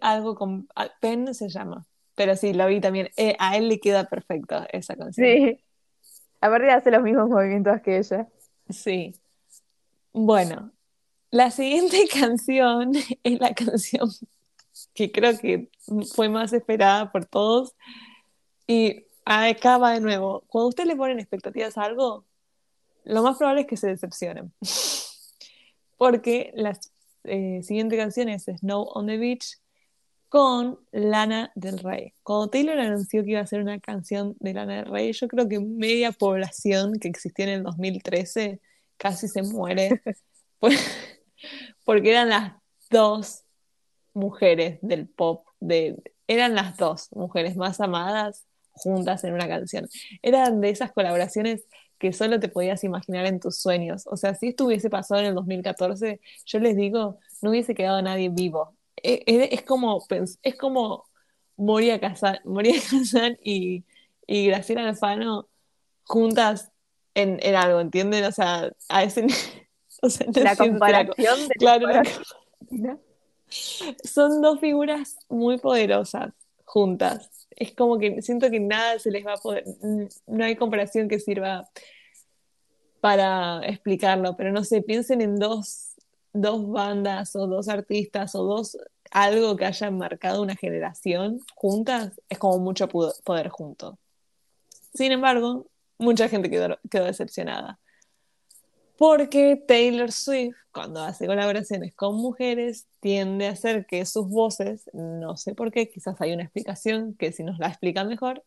algo 0.01 0.35
con 0.35 0.69
Pen 1.01 1.35
se 1.35 1.49
llama. 1.49 1.87
Pero 2.15 2.37
sí, 2.37 2.53
lo 2.53 2.67
vi 2.67 2.81
también. 2.81 3.09
Eh, 3.17 3.37
a 3.39 3.57
él 3.57 3.69
le 3.69 3.81
queda 3.81 4.05
perfecto 4.05 4.65
esa 4.71 4.97
canción. 4.97 5.27
Sí. 5.27 5.65
Aparte 6.41 6.71
hace 6.71 6.91
los 6.91 7.03
mismos 7.03 7.29
movimientos 7.29 7.81
que 7.81 7.99
ella. 7.99 8.29
Sí. 8.69 9.15
Bueno, 10.13 10.73
la 11.31 11.51
siguiente 11.51 12.07
canción 12.13 12.93
es 13.23 13.41
la 13.41 13.55
canción 13.55 14.09
que 14.95 15.11
creo 15.11 15.39
que 15.39 15.71
fue 16.15 16.29
más 16.29 16.53
esperada 16.53 17.13
por 17.13 17.27
todos. 17.27 17.75
Y 18.67 19.07
acaba 19.25 19.93
de 19.93 20.01
nuevo. 20.01 20.45
Cuando 20.49 20.69
usted 20.69 20.85
le 20.85 20.97
ponen 20.97 21.19
expectativas 21.19 21.77
a 21.79 21.85
algo, 21.85 22.25
lo 23.05 23.23
más 23.23 23.37
probable 23.39 23.63
es 23.63 23.67
que 23.67 23.77
se 23.77 23.89
decepcionen. 23.89 24.53
Porque 25.97 26.53
las 26.55 26.93
eh, 27.25 27.61
siguiente 27.63 27.97
canción 27.97 28.29
es 28.29 28.45
Snow 28.45 28.89
on 28.95 29.07
the 29.07 29.19
Beach 29.19 29.59
con 30.29 30.81
Lana 30.93 31.53
del 31.55 31.79
Rey. 31.79 32.15
Cuando 32.23 32.49
Taylor 32.49 32.79
anunció 32.79 33.23
que 33.23 33.33
iba 33.33 33.41
a 33.41 33.45
hacer 33.45 33.61
una 33.61 33.79
canción 33.81 34.35
de 34.41 34.55
Lana 34.55 34.77
del 34.77 34.87
Rey, 34.87 35.13
yo 35.13 35.29
creo 35.29 35.47
que 35.49 35.61
media 35.61 36.11
población 36.11 36.99
que 36.99 37.09
existía 37.09 37.45
en 37.45 37.51
el 37.51 37.63
2013 37.63 38.61
casi 38.97 39.29
se 39.29 39.43
muere 39.43 40.01
porque 41.85 42.11
eran 42.11 42.29
las 42.31 42.53
dos 42.91 43.42
mujeres 44.15 44.79
del 44.83 45.09
pop, 45.09 45.47
de, 45.61 45.97
eran 46.27 46.55
las 46.55 46.77
dos 46.77 47.09
mujeres 47.13 47.57
más 47.57 47.81
amadas 47.81 48.47
juntas 48.73 49.25
en 49.25 49.35
una 49.35 49.49
canción. 49.49 49.89
Eran 50.23 50.61
de 50.61 50.71
esas 50.71 50.93
colaboraciones 50.93 51.65
que 51.99 52.13
solo 52.13 52.41
te 52.41 52.49
podías 52.49 52.83
imaginar 52.85 53.27
en 53.27 53.39
tus 53.39 53.59
sueños. 53.59 54.07
O 54.07 54.17
sea, 54.17 54.35
si 54.35 54.49
esto 54.49 54.67
hubiese 54.67 54.91
pasado 54.91 55.21
en 55.21 55.29
el 55.29 55.35
2014, 55.35 56.21
yo 56.47 56.59
les 56.59 56.77
digo, 56.77 57.19
no 57.43 57.51
hubiese 57.51 57.75
quedado 57.75 58.03
nadie 58.03 58.29
vivo. 58.29 58.75
E, 58.97 59.23
e, 59.27 59.55
es, 59.55 59.63
como, 59.63 60.05
es 60.43 60.57
como 60.57 61.05
Moria 61.57 62.01
Kazan, 62.01 62.39
Moria 62.45 62.75
Kazan 62.91 63.39
y, 63.43 63.85
y 64.27 64.47
Graciela 64.49 64.89
Alfano 64.89 65.49
juntas 66.05 66.73
en, 67.15 67.55
algo, 67.55 67.81
¿entienden? 67.81 68.25
O 68.25 68.33
sea, 68.33 68.73
a 68.89 69.03
ese 69.05 69.27
o 70.03 70.11
sea, 70.11 70.27
la 70.35 70.57
comparación 70.57 71.39
de 71.49 71.55
claro, 71.55 71.89
son 74.05 74.41
dos 74.41 74.61
figuras 74.61 75.17
muy 75.29 75.59
poderosas 75.59 76.33
juntas 76.65 77.43
es 77.57 77.75
como 77.75 77.99
que 77.99 78.23
siento 78.23 78.51
que 78.51 78.61
nada 78.61 78.99
se 78.99 79.11
les 79.11 79.25
va 79.25 79.35
a 79.35 79.37
poder, 79.37 79.65
no 80.27 80.45
hay 80.45 80.57
comparación 80.57 81.09
que 81.09 81.19
sirva 81.19 81.69
para 83.01 83.61
explicarlo, 83.67 84.37
pero 84.37 84.53
no 84.53 84.65
sé, 84.65 84.83
piensen 84.83 85.21
en 85.21 85.37
dos, 85.37 85.95
dos 86.33 86.69
bandas 86.71 87.35
o 87.37 87.47
dos 87.47 87.69
artistas 87.69 88.35
o 88.35 88.45
dos, 88.45 88.77
algo 89.11 89.57
que 89.57 89.67
hayan 89.67 89.99
marcado 89.99 90.43
una 90.43 90.57
generación 90.57 91.41
juntas, 91.55 92.21
es 92.29 92.39
como 92.39 92.59
mucho 92.59 92.89
poder 92.89 93.49
junto. 93.49 93.99
Sin 94.95 95.13
embargo, 95.13 95.67
mucha 95.99 96.29
gente 96.29 96.51
quedó 96.51 97.05
decepcionada. 97.05 97.79
Porque 99.03 99.57
Taylor 99.57 100.13
Swift, 100.13 100.55
cuando 100.71 101.01
hace 101.01 101.27
colaboraciones 101.27 101.93
con 101.93 102.15
mujeres, 102.15 102.87
tiende 103.01 103.49
a 103.49 103.51
hacer 103.51 103.85
que 103.85 104.07
sus 104.07 104.29
voces, 104.29 104.89
no 104.93 105.37
sé 105.37 105.57
por 105.57 105.73
qué, 105.73 105.91
quizás 105.91 106.21
hay 106.21 106.33
una 106.33 106.45
explicación 106.45 107.15
que 107.15 107.33
si 107.33 107.43
nos 107.43 107.59
la 107.59 107.67
explica 107.67 108.05
mejor, 108.05 108.45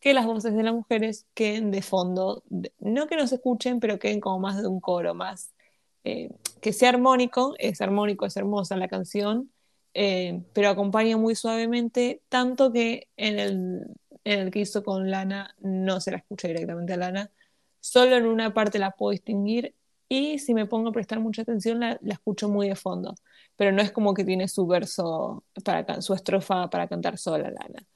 que 0.00 0.12
las 0.12 0.26
voces 0.26 0.54
de 0.54 0.62
las 0.62 0.74
mujeres 0.74 1.26
queden 1.32 1.70
de 1.70 1.80
fondo, 1.80 2.42
no 2.80 3.06
que 3.06 3.16
no 3.16 3.26
se 3.26 3.36
escuchen, 3.36 3.80
pero 3.80 3.98
queden 3.98 4.20
como 4.20 4.40
más 4.40 4.60
de 4.60 4.68
un 4.68 4.78
coro, 4.78 5.14
más 5.14 5.54
eh, 6.04 6.28
que 6.60 6.74
sea 6.74 6.90
armónico, 6.90 7.54
es 7.58 7.80
armónico, 7.80 8.26
es 8.26 8.36
hermosa 8.36 8.76
la 8.76 8.88
canción, 8.88 9.50
eh, 9.94 10.42
pero 10.52 10.68
acompaña 10.68 11.16
muy 11.16 11.34
suavemente, 11.34 12.20
tanto 12.28 12.70
que 12.72 13.08
en 13.16 13.38
el, 13.38 13.86
en 14.24 14.40
el 14.40 14.50
que 14.50 14.58
hizo 14.58 14.84
con 14.84 15.10
Lana 15.10 15.54
no 15.60 15.98
se 16.02 16.10
la 16.10 16.18
escucha 16.18 16.46
directamente 16.46 16.92
a 16.92 16.98
Lana, 16.98 17.30
solo 17.80 18.16
en 18.16 18.26
una 18.26 18.52
parte 18.52 18.78
la 18.78 18.90
puedo 18.90 19.12
distinguir 19.12 19.74
y 20.08 20.38
si 20.38 20.54
me 20.54 20.66
pongo 20.66 20.90
a 20.90 20.92
prestar 20.92 21.20
mucha 21.20 21.42
atención 21.42 21.80
la, 21.80 21.98
escucho 22.04 22.48
muy 22.48 22.68
de 22.68 22.76
fondo, 22.76 23.14
pero 23.56 23.72
no 23.72 23.82
es 23.82 23.92
como 23.92 24.14
que 24.14 24.24
tiene 24.24 24.48
su 24.48 24.66
verso, 24.66 25.44
para 25.64 26.00
su 26.02 26.14
estrofa 26.14 26.68
para 26.70 26.88
cantar 26.88 27.18
sola, 27.18 27.50
Lana. 27.50 27.86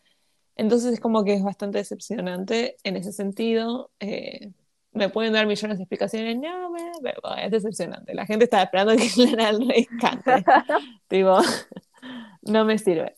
Entonces 0.56 0.94
es 0.94 1.00
como 1.00 1.24
que 1.24 1.34
es 1.34 1.42
bastante 1.42 1.78
decepcionante 1.78 2.76
en 2.82 2.96
ese 2.96 3.12
sentido. 3.12 3.92
Eh, 4.00 4.52
me 4.92 5.08
pueden 5.08 5.32
dar 5.32 5.46
millones 5.46 5.78
de 5.78 5.84
explicaciones, 5.84 6.36
no, 6.36 6.72
pero 7.02 7.36
es 7.36 7.50
decepcionante. 7.50 8.14
La 8.14 8.26
gente 8.26 8.44
está 8.44 8.62
esperando 8.62 8.96
que 8.96 9.08
Lana 9.16 9.52
del 9.52 9.68
Rey 9.68 9.86
cante. 10.00 10.44
Digo, 11.10 11.38
no 12.42 12.64
me 12.64 12.78
sirve. 12.78 13.14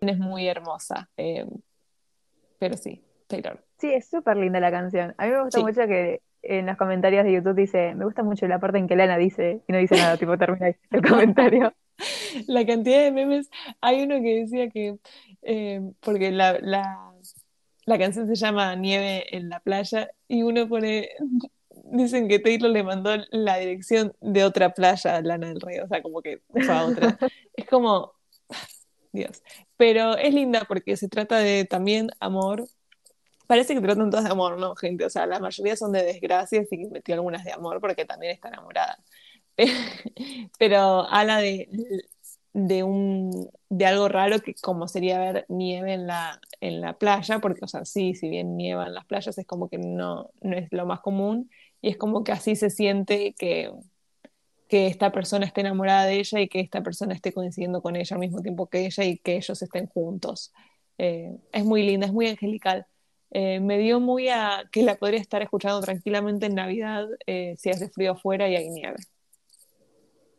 Es 0.00 0.18
muy 0.18 0.46
hermosa, 0.46 1.08
eh, 1.16 1.46
pero 2.58 2.76
sí, 2.76 3.02
Taylor. 3.26 3.64
Sí, 3.78 3.92
es 3.92 4.08
súper 4.08 4.36
linda 4.36 4.60
la 4.60 4.70
canción. 4.70 5.14
A 5.18 5.26
mí 5.26 5.32
me 5.32 5.42
gusta 5.44 5.60
mucho 5.60 5.86
que 5.86 6.20
en 6.42 6.66
los 6.66 6.76
comentarios 6.76 7.24
de 7.24 7.32
YouTube 7.32 7.56
dice, 7.56 7.94
me 7.94 8.04
gusta 8.04 8.22
mucho 8.22 8.46
la 8.46 8.58
parte 8.58 8.78
en 8.78 8.88
que 8.88 8.96
Lana 8.96 9.18
dice 9.18 9.62
y 9.66 9.72
no 9.72 9.78
dice 9.78 9.96
nada, 9.96 10.16
tipo 10.16 10.36
termina 10.38 10.68
el 10.68 11.02
comentario. 11.08 11.74
La 12.46 12.64
cantidad 12.64 13.02
de 13.02 13.10
memes, 13.10 13.50
hay 13.80 14.02
uno 14.02 14.20
que 14.22 14.40
decía 14.40 14.70
que 14.70 14.98
eh, 15.42 15.80
porque 16.00 16.30
la, 16.30 16.58
la, 16.60 17.12
la, 17.86 17.98
canción 17.98 18.26
se 18.26 18.36
llama 18.36 18.74
Nieve 18.76 19.36
en 19.36 19.48
la 19.48 19.60
playa 19.60 20.10
y 20.28 20.42
uno 20.42 20.68
pone, 20.68 21.08
dicen 21.70 22.28
que 22.28 22.38
Taylor 22.38 22.70
le 22.70 22.84
mandó 22.84 23.16
la 23.30 23.56
dirección 23.58 24.12
de 24.20 24.44
otra 24.44 24.74
playa 24.74 25.16
a 25.16 25.22
Lana 25.22 25.48
del 25.48 25.60
Rey, 25.60 25.78
o 25.78 25.88
sea, 25.88 26.02
como 26.02 26.22
que 26.22 26.40
fue 26.50 26.68
a 26.68 26.84
otra. 26.84 27.18
es 27.54 27.66
como, 27.66 28.12
Dios, 29.12 29.42
pero 29.76 30.16
es 30.16 30.34
linda 30.34 30.64
porque 30.68 30.96
se 30.96 31.08
trata 31.08 31.38
de 31.38 31.64
también 31.64 32.10
amor. 32.20 32.68
Parece 33.48 33.74
que 33.74 33.80
tratan 33.82 34.10
todas 34.10 34.26
de 34.26 34.32
amor, 34.32 34.58
¿no, 34.58 34.76
gente? 34.76 35.04
O 35.06 35.10
sea, 35.10 35.26
la 35.26 35.40
mayoría 35.40 35.76
son 35.76 35.92
de 35.92 36.04
desgracias 36.04 36.68
y 36.72 36.86
metió 36.86 37.16
algunas 37.16 37.44
de 37.44 37.52
amor 37.52 37.80
porque 37.80 38.06
también 38.06 38.32
está 38.34 38.48
enamorada. 38.48 38.98
Pero 40.58 41.08
habla 41.10 41.38
de 41.38 41.68
de 42.54 42.82
un 42.84 43.50
de 43.70 43.86
algo 43.86 44.08
raro 44.08 44.40
que 44.40 44.54
como 44.54 44.88
sería 44.88 45.20
ver 45.20 45.46
nieve 45.48 45.94
en 45.94 46.06
la, 46.08 46.40
en 46.60 46.80
la 46.82 46.98
playa, 46.98 47.40
porque, 47.40 47.64
o 47.64 47.68
sea, 47.68 47.84
sí, 47.84 48.14
si 48.14 48.28
bien 48.30 48.56
nieva 48.56 48.86
en 48.86 48.94
las 48.94 49.06
playas, 49.06 49.38
es 49.38 49.46
como 49.46 49.68
que 49.70 49.78
no, 49.78 50.30
no 50.42 50.56
es 50.56 50.68
lo 50.72 50.86
más 50.86 51.00
común, 51.00 51.50
y 51.82 51.90
es 51.90 51.98
como 51.98 52.24
que 52.24 52.32
así 52.32 52.56
se 52.56 52.70
siente 52.70 53.34
que, 53.38 53.72
que 54.68 54.86
esta 54.86 55.12
persona 55.12 55.46
esté 55.46 55.62
enamorada 55.62 56.04
de 56.06 56.18
ella 56.20 56.40
y 56.40 56.48
que 56.48 56.60
esta 56.60 56.82
persona 56.82 57.14
esté 57.14 57.32
coincidiendo 57.32 57.82
con 57.82 57.96
ella 57.96 58.14
al 58.14 58.20
mismo 58.20 58.42
tiempo 58.42 58.68
que 58.68 58.86
ella 58.86 59.04
y 59.04 59.18
que 59.18 59.36
ellos 59.36 59.62
estén 59.62 59.86
juntos. 59.86 60.52
Eh, 60.98 61.36
es 61.52 61.64
muy 61.64 61.82
linda, 61.84 62.06
es 62.06 62.12
muy 62.12 62.28
angelical. 62.28 62.86
Eh, 63.30 63.60
me 63.60 63.78
dio 63.78 64.00
muy 64.00 64.28
a 64.28 64.64
que 64.72 64.82
la 64.82 64.94
podría 64.96 65.20
estar 65.20 65.42
escuchando 65.42 65.80
tranquilamente 65.80 66.46
en 66.46 66.54
Navidad 66.54 67.06
eh, 67.26 67.54
si 67.58 67.70
hace 67.70 67.88
frío 67.90 68.12
afuera 68.12 68.48
y 68.48 68.56
hay 68.56 68.70
nieve. 68.70 68.96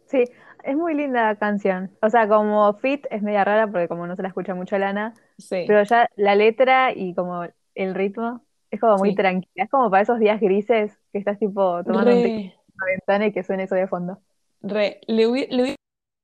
Sí, 0.07 0.23
es 0.63 0.75
muy 0.75 0.95
linda 0.95 1.23
la 1.23 1.35
canción. 1.35 1.91
O 2.01 2.09
sea, 2.09 2.27
como 2.27 2.73
fit 2.73 3.05
es 3.11 3.21
media 3.21 3.43
rara 3.43 3.67
porque 3.67 3.87
como 3.87 4.07
no 4.07 4.15
se 4.15 4.23
la 4.23 4.29
escucha 4.29 4.55
mucho 4.55 4.77
Lana, 4.77 5.13
sí. 5.37 5.65
pero 5.67 5.83
ya 5.83 6.09
la 6.15 6.35
letra 6.35 6.91
y 6.93 7.13
como 7.13 7.43
el 7.75 7.95
ritmo 7.95 8.41
es 8.71 8.79
como 8.79 8.97
muy 8.97 9.15
tranquila. 9.15 9.65
Es 9.65 9.69
como 9.69 9.89
para 9.89 10.03
esos 10.03 10.19
días 10.19 10.39
grises 10.39 10.97
que 11.11 11.19
estás 11.19 11.37
tipo 11.37 11.83
tomando 11.83 12.15
un 12.15 12.23
té 12.23 12.55
la 12.79 12.85
ventana 12.85 13.27
y 13.27 13.31
que 13.31 13.43
suene 13.43 13.63
eso 13.63 13.75
de 13.75 13.87
fondo. 13.87 14.19
Re, 14.61 15.01
le 15.07 15.25
voy, 15.27 15.47
le 15.49 15.75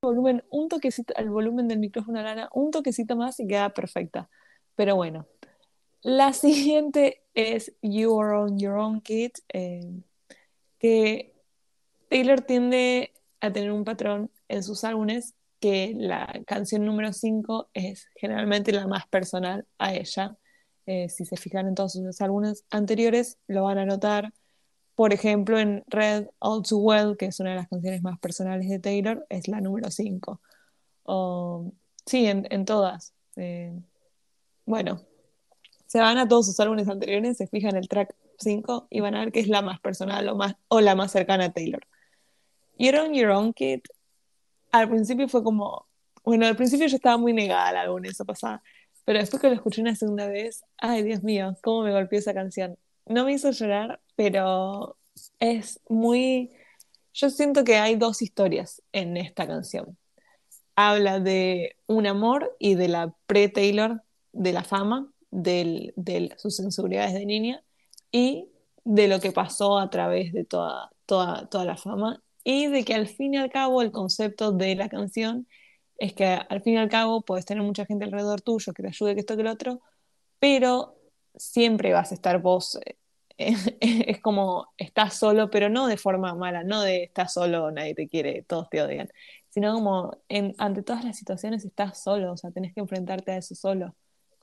volumen, 0.01 0.43
un 0.49 0.69
toquecito 0.69 1.13
al 1.17 1.29
volumen 1.29 1.67
del 1.67 1.79
micrófono 1.79 2.19
a 2.19 2.23
Lana, 2.23 2.49
un 2.53 2.71
toquecito 2.71 3.15
más 3.15 3.39
y 3.39 3.47
queda 3.47 3.69
perfecta. 3.69 4.29
Pero 4.75 4.95
bueno, 4.95 5.25
la 6.05 6.33
siguiente 6.33 7.23
es 7.33 7.73
You 7.81 8.21
Are 8.21 8.37
On 8.37 8.59
Your 8.59 8.75
Own 8.75 9.01
Kid, 9.01 9.31
eh, 9.51 10.03
que 10.77 11.33
Taylor 12.09 12.41
tiende 12.41 13.11
a 13.41 13.51
tener 13.51 13.71
un 13.71 13.83
patrón 13.83 14.29
en 14.47 14.61
sus 14.61 14.83
álbumes 14.83 15.33
que 15.59 15.95
la 15.97 16.43
canción 16.45 16.85
número 16.85 17.11
5 17.11 17.69
es 17.73 18.07
generalmente 18.17 18.71
la 18.71 18.85
más 18.85 19.07
personal 19.07 19.65
a 19.79 19.95
ella. 19.95 20.37
Eh, 20.85 21.09
si 21.09 21.25
se 21.25 21.37
fijan 21.37 21.67
en 21.67 21.73
todos 21.73 21.93
sus 21.93 22.21
álbumes 22.21 22.65
anteriores, 22.69 23.39
lo 23.47 23.63
van 23.63 23.79
a 23.79 23.85
notar. 23.87 24.31
Por 24.93 25.11
ejemplo, 25.11 25.57
en 25.57 25.83
Red 25.87 26.27
All 26.37 26.61
Too 26.61 26.77
Well, 26.77 27.17
que 27.17 27.25
es 27.25 27.39
una 27.39 27.49
de 27.49 27.55
las 27.55 27.67
canciones 27.67 28.03
más 28.03 28.19
personales 28.19 28.69
de 28.69 28.77
Taylor, 28.77 29.25
es 29.27 29.47
la 29.47 29.59
número 29.59 29.89
5. 29.89 30.39
sí, 32.05 32.27
en, 32.27 32.65
todas. 32.65 33.15
Eh, 33.37 33.73
bueno, 34.67 35.01
se 35.95 36.01
van 36.01 36.17
a 36.17 36.27
todos 36.27 36.47
sus 36.47 36.59
álbumes 36.59 36.89
anteriores, 36.89 37.37
se 37.37 37.47
fijan 37.47 37.77
el 37.77 37.87
track 37.87 38.13
5 38.39 38.87
y 38.89 38.99
van 38.99 39.15
a 39.15 39.21
ver 39.21 39.31
que 39.31 39.39
es 39.39 39.47
la 39.47 39.61
más 39.61 39.79
personal 39.79 40.27
o, 40.27 40.35
más, 40.35 40.57
o 40.67 40.81
la 40.81 40.93
más 40.93 41.13
cercana 41.13 41.45
a 41.45 41.53
Taylor. 41.53 41.87
You're 42.77 42.99
on 42.99 43.13
Your 43.13 43.29
Own 43.29 43.53
Kid, 43.53 43.79
al 44.73 44.89
principio 44.89 45.29
fue 45.29 45.41
como, 45.41 45.87
bueno, 46.25 46.47
al 46.47 46.57
principio 46.57 46.87
yo 46.87 46.97
estaba 46.97 47.15
muy 47.15 47.31
negada 47.31 47.69
al 47.69 47.77
álbum, 47.77 48.03
eso 48.03 48.25
pasaba, 48.25 48.61
pero 49.05 49.19
después 49.19 49.41
que 49.41 49.47
lo 49.47 49.53
escuché 49.53 49.79
una 49.79 49.95
segunda 49.95 50.27
vez, 50.27 50.65
ay 50.79 51.01
Dios 51.01 51.23
mío, 51.23 51.55
cómo 51.63 51.83
me 51.83 51.93
golpeó 51.93 52.19
esa 52.19 52.33
canción. 52.33 52.77
No 53.05 53.23
me 53.23 53.31
hizo 53.31 53.51
llorar, 53.51 54.01
pero 54.17 54.97
es 55.39 55.79
muy... 55.87 56.51
Yo 57.13 57.29
siento 57.29 57.63
que 57.63 57.77
hay 57.77 57.95
dos 57.95 58.21
historias 58.21 58.81
en 58.91 59.15
esta 59.15 59.47
canción. 59.47 59.97
Habla 60.75 61.21
de 61.21 61.77
un 61.87 62.05
amor 62.05 62.53
y 62.59 62.75
de 62.75 62.89
la 62.89 63.15
pre-Taylor, 63.27 64.01
de 64.33 64.51
la 64.51 64.65
fama, 64.65 65.09
de 65.43 66.33
sus 66.37 66.55
sensibilidades 66.55 67.13
de 67.13 67.25
niña 67.25 67.63
y 68.11 68.49
de 68.83 69.07
lo 69.07 69.19
que 69.19 69.31
pasó 69.31 69.79
a 69.79 69.89
través 69.89 70.33
de 70.33 70.45
toda, 70.45 70.91
toda, 71.05 71.47
toda 71.49 71.65
la 71.65 71.77
fama 71.77 72.23
y 72.43 72.67
de 72.67 72.85
que 72.85 72.93
al 72.93 73.07
fin 73.07 73.33
y 73.33 73.37
al 73.37 73.49
cabo 73.49 73.81
el 73.81 73.91
concepto 73.91 74.51
de 74.51 74.75
la 74.75 74.89
canción 74.89 75.47
es 75.97 76.13
que 76.13 76.25
al 76.25 76.61
fin 76.61 76.75
y 76.75 76.77
al 76.77 76.89
cabo 76.89 77.21
puedes 77.21 77.45
tener 77.45 77.63
mucha 77.63 77.85
gente 77.85 78.05
alrededor 78.05 78.41
tuyo 78.41 78.73
que 78.73 78.83
te 78.83 78.89
ayude, 78.89 79.15
que 79.15 79.21
esto, 79.21 79.37
que 79.37 79.43
lo 79.43 79.51
otro, 79.51 79.81
pero 80.39 80.97
siempre 81.35 81.93
vas 81.93 82.11
a 82.11 82.15
estar 82.15 82.41
vos. 82.41 82.79
Eh, 82.85 82.97
es 83.79 84.21
como 84.21 84.73
estás 84.77 85.15
solo, 85.17 85.49
pero 85.49 85.69
no 85.69 85.87
de 85.87 85.97
forma 85.97 86.35
mala, 86.35 86.63
no 86.63 86.81
de 86.81 87.03
estás 87.03 87.33
solo, 87.33 87.71
nadie 87.71 87.95
te 87.95 88.07
quiere, 88.07 88.43
todos 88.43 88.69
te 88.69 88.81
odian, 88.81 89.09
sino 89.49 89.73
como 89.73 90.17
en, 90.29 90.53
ante 90.57 90.83
todas 90.83 91.03
las 91.03 91.17
situaciones 91.17 91.65
estás 91.65 92.01
solo, 92.01 92.33
o 92.33 92.37
sea, 92.37 92.51
tenés 92.51 92.73
que 92.73 92.81
enfrentarte 92.81 93.31
a 93.31 93.37
eso 93.37 93.55
solo, 93.55 93.95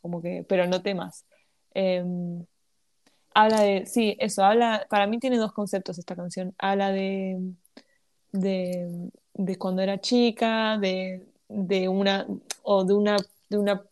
como 0.03 0.21
que, 0.21 0.45
pero 0.49 0.67
no 0.67 0.83
temas. 0.83 1.25
Em, 1.75 2.45
habla 3.35 3.62
de, 3.62 3.87
sí, 3.87 4.17
eso, 4.21 4.45
habla, 4.45 4.87
para 4.91 5.07
mí 5.07 5.19
tiene 5.19 5.38
dos 5.38 5.53
conceptos 5.53 5.99
esta 5.99 6.17
canción, 6.17 6.55
habla 6.59 6.93
de 6.93 7.38
de, 8.33 9.11
de 9.35 9.59
cuando 9.59 9.83
era 9.83 10.01
chica, 10.01 10.79
de, 10.79 11.27
de, 11.49 11.88
una 11.88 12.27
o 12.62 12.85
de 12.85 12.95
una, 12.95 13.17
de 13.49 13.59
una 13.59 13.83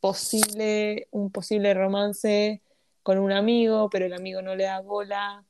posible, 0.00 1.08
un 1.10 1.30
posible 1.32 1.74
romance 1.74 2.62
con 3.02 3.18
un 3.18 3.32
amigo, 3.32 3.88
pero 3.90 4.06
el 4.06 4.12
amigo 4.12 4.42
no 4.42 4.54
le 4.54 4.64
da 4.64 4.80
bola, 4.80 5.44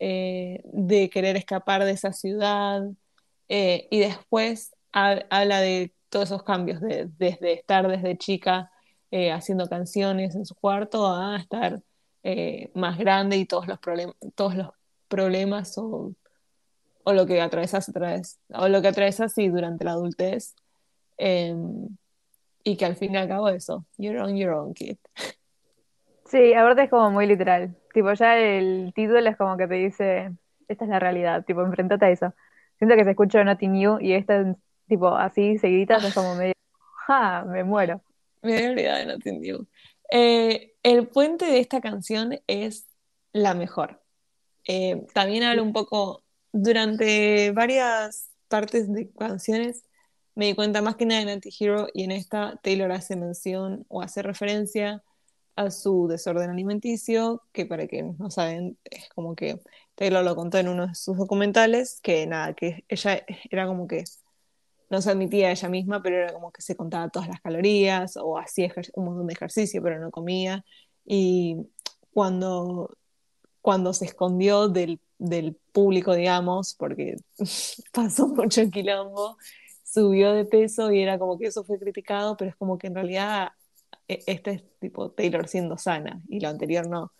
eh, 0.00 0.60
de 0.64 1.08
querer 1.08 1.36
escapar 1.36 1.84
de 1.84 1.92
esa 1.92 2.12
ciudad, 2.12 2.82
eh, 3.48 3.88
y 3.90 4.00
después 4.00 4.74
habla 4.92 5.60
de 5.60 5.92
todos 6.08 6.26
esos 6.26 6.42
cambios, 6.42 6.80
de, 6.80 7.08
desde 7.18 7.52
estar 7.54 7.88
desde 7.88 8.18
chica 8.18 8.70
eh, 9.14 9.32
haciendo 9.32 9.68
canciones 9.68 10.34
en 10.34 10.46
su 10.46 10.54
cuarto 10.54 11.06
a 11.06 11.36
estar 11.36 11.80
más 12.74 12.98
grande 12.98 13.36
y 13.36 13.44
todos 13.44 13.66
los, 13.68 13.78
todos 14.34 14.54
los 14.56 14.70
problemas 15.08 15.76
o 15.76 16.14
o 17.04 17.12
lo 17.12 17.26
que 17.26 17.40
atravesas 17.40 17.92
o 18.54 18.68
lo 18.68 18.82
que 18.82 18.88
atravesas 18.88 19.32
sí 19.32 19.48
durante 19.48 19.84
la 19.84 19.92
adultez, 19.92 20.54
em, 21.18 21.88
y 22.64 22.76
que 22.76 22.86
al 22.86 22.96
fin 22.96 23.14
y 23.14 23.18
al 23.18 23.28
cabo 23.28 23.48
eso, 23.50 23.84
you're 23.98 24.20
on 24.20 24.36
your 24.36 24.52
own, 24.52 24.74
kid. 24.74 24.96
Sí, 26.24 26.54
aparte 26.54 26.84
es 26.84 26.90
como 26.90 27.10
muy 27.10 27.26
literal, 27.26 27.76
tipo 27.92 28.12
ya 28.14 28.38
el 28.38 28.92
título 28.94 29.28
es 29.28 29.36
como 29.36 29.56
que 29.56 29.68
te 29.68 29.74
dice, 29.74 30.32
esta 30.66 30.84
es 30.84 30.90
la 30.90 30.98
realidad, 30.98 31.44
tipo 31.44 31.62
enfrentate 31.62 32.06
a 32.06 32.10
eso. 32.10 32.34
Siento 32.78 32.96
que 32.96 33.04
se 33.04 33.10
escucha 33.10 33.44
Nothing 33.44 33.72
New 33.72 34.00
y 34.00 34.14
esta 34.14 34.56
tipo 34.88 35.08
así 35.08 35.58
seguiditas 35.58 36.02
es 36.02 36.14
como 36.14 36.34
medio, 36.34 36.54
¡ja! 37.06 37.44
Me 37.44 37.62
muero. 37.62 38.00
Me 38.56 38.62
he 38.62 38.70
olvidado 38.70 39.16
New. 39.24 39.66
Eh, 40.10 40.74
el 40.82 41.08
puente 41.08 41.46
de 41.46 41.58
esta 41.58 41.80
canción 41.80 42.40
es 42.46 42.86
la 43.32 43.54
mejor. 43.54 44.02
Eh, 44.66 45.06
también 45.12 45.42
habla 45.42 45.62
un 45.62 45.72
poco 45.72 46.22
durante 46.52 47.50
varias 47.52 48.30
partes 48.48 48.92
de 48.92 49.10
canciones 49.12 49.84
me 50.34 50.46
di 50.46 50.54
cuenta 50.54 50.82
más 50.82 50.96
que 50.96 51.06
nada 51.06 51.22
en 51.22 51.28
Anti-Hero 51.28 51.88
y 51.94 52.04
en 52.04 52.10
esta 52.10 52.58
Taylor 52.62 52.90
hace 52.92 53.16
mención 53.16 53.86
o 53.88 54.02
hace 54.02 54.22
referencia 54.22 55.02
a 55.56 55.70
su 55.70 56.08
desorden 56.08 56.50
alimenticio, 56.50 57.42
que 57.52 57.66
para 57.66 57.86
quienes 57.86 58.18
no 58.18 58.30
saben, 58.30 58.76
es 58.84 59.08
como 59.10 59.36
que 59.36 59.60
Taylor 59.94 60.24
lo 60.24 60.34
contó 60.34 60.58
en 60.58 60.68
uno 60.68 60.88
de 60.88 60.94
sus 60.96 61.16
documentales, 61.16 62.00
que 62.02 62.26
nada, 62.26 62.54
que 62.54 62.84
ella 62.88 63.24
era 63.50 63.66
como 63.68 63.86
que 63.86 64.02
no 64.90 65.02
se 65.02 65.10
admitía 65.10 65.50
ella 65.50 65.68
misma, 65.68 66.02
pero 66.02 66.16
era 66.16 66.32
como 66.32 66.52
que 66.52 66.62
se 66.62 66.76
contaba 66.76 67.08
todas 67.08 67.28
las 67.28 67.40
calorías 67.40 68.16
o 68.16 68.38
hacía 68.38 68.72
un 68.94 69.04
montón 69.06 69.26
de 69.26 69.34
ejercicio, 69.34 69.82
pero 69.82 69.98
no 70.00 70.10
comía. 70.10 70.64
Y 71.04 71.56
cuando, 72.12 72.96
cuando 73.60 73.92
se 73.92 74.06
escondió 74.06 74.68
del 74.68 75.00
del 75.18 75.56
público, 75.72 76.14
digamos, 76.14 76.74
porque 76.74 77.16
pasó 77.92 78.28
mucho 78.28 78.68
quilombo, 78.70 79.36
subió 79.84 80.32
de 80.32 80.44
peso 80.44 80.92
y 80.92 81.00
era 81.00 81.18
como 81.18 81.38
que 81.38 81.46
eso 81.46 81.64
fue 81.64 81.78
criticado, 81.78 82.36
pero 82.36 82.50
es 82.50 82.56
como 82.56 82.78
que 82.78 82.88
en 82.88 82.94
realidad 82.94 83.52
e, 84.08 84.22
este 84.26 84.50
es 84.52 84.78
tipo 84.80 85.10
Taylor 85.12 85.48
siendo 85.48 85.78
sana 85.78 86.22
y 86.28 86.40
lo 86.40 86.48
anterior 86.48 86.88
no. 86.88 87.12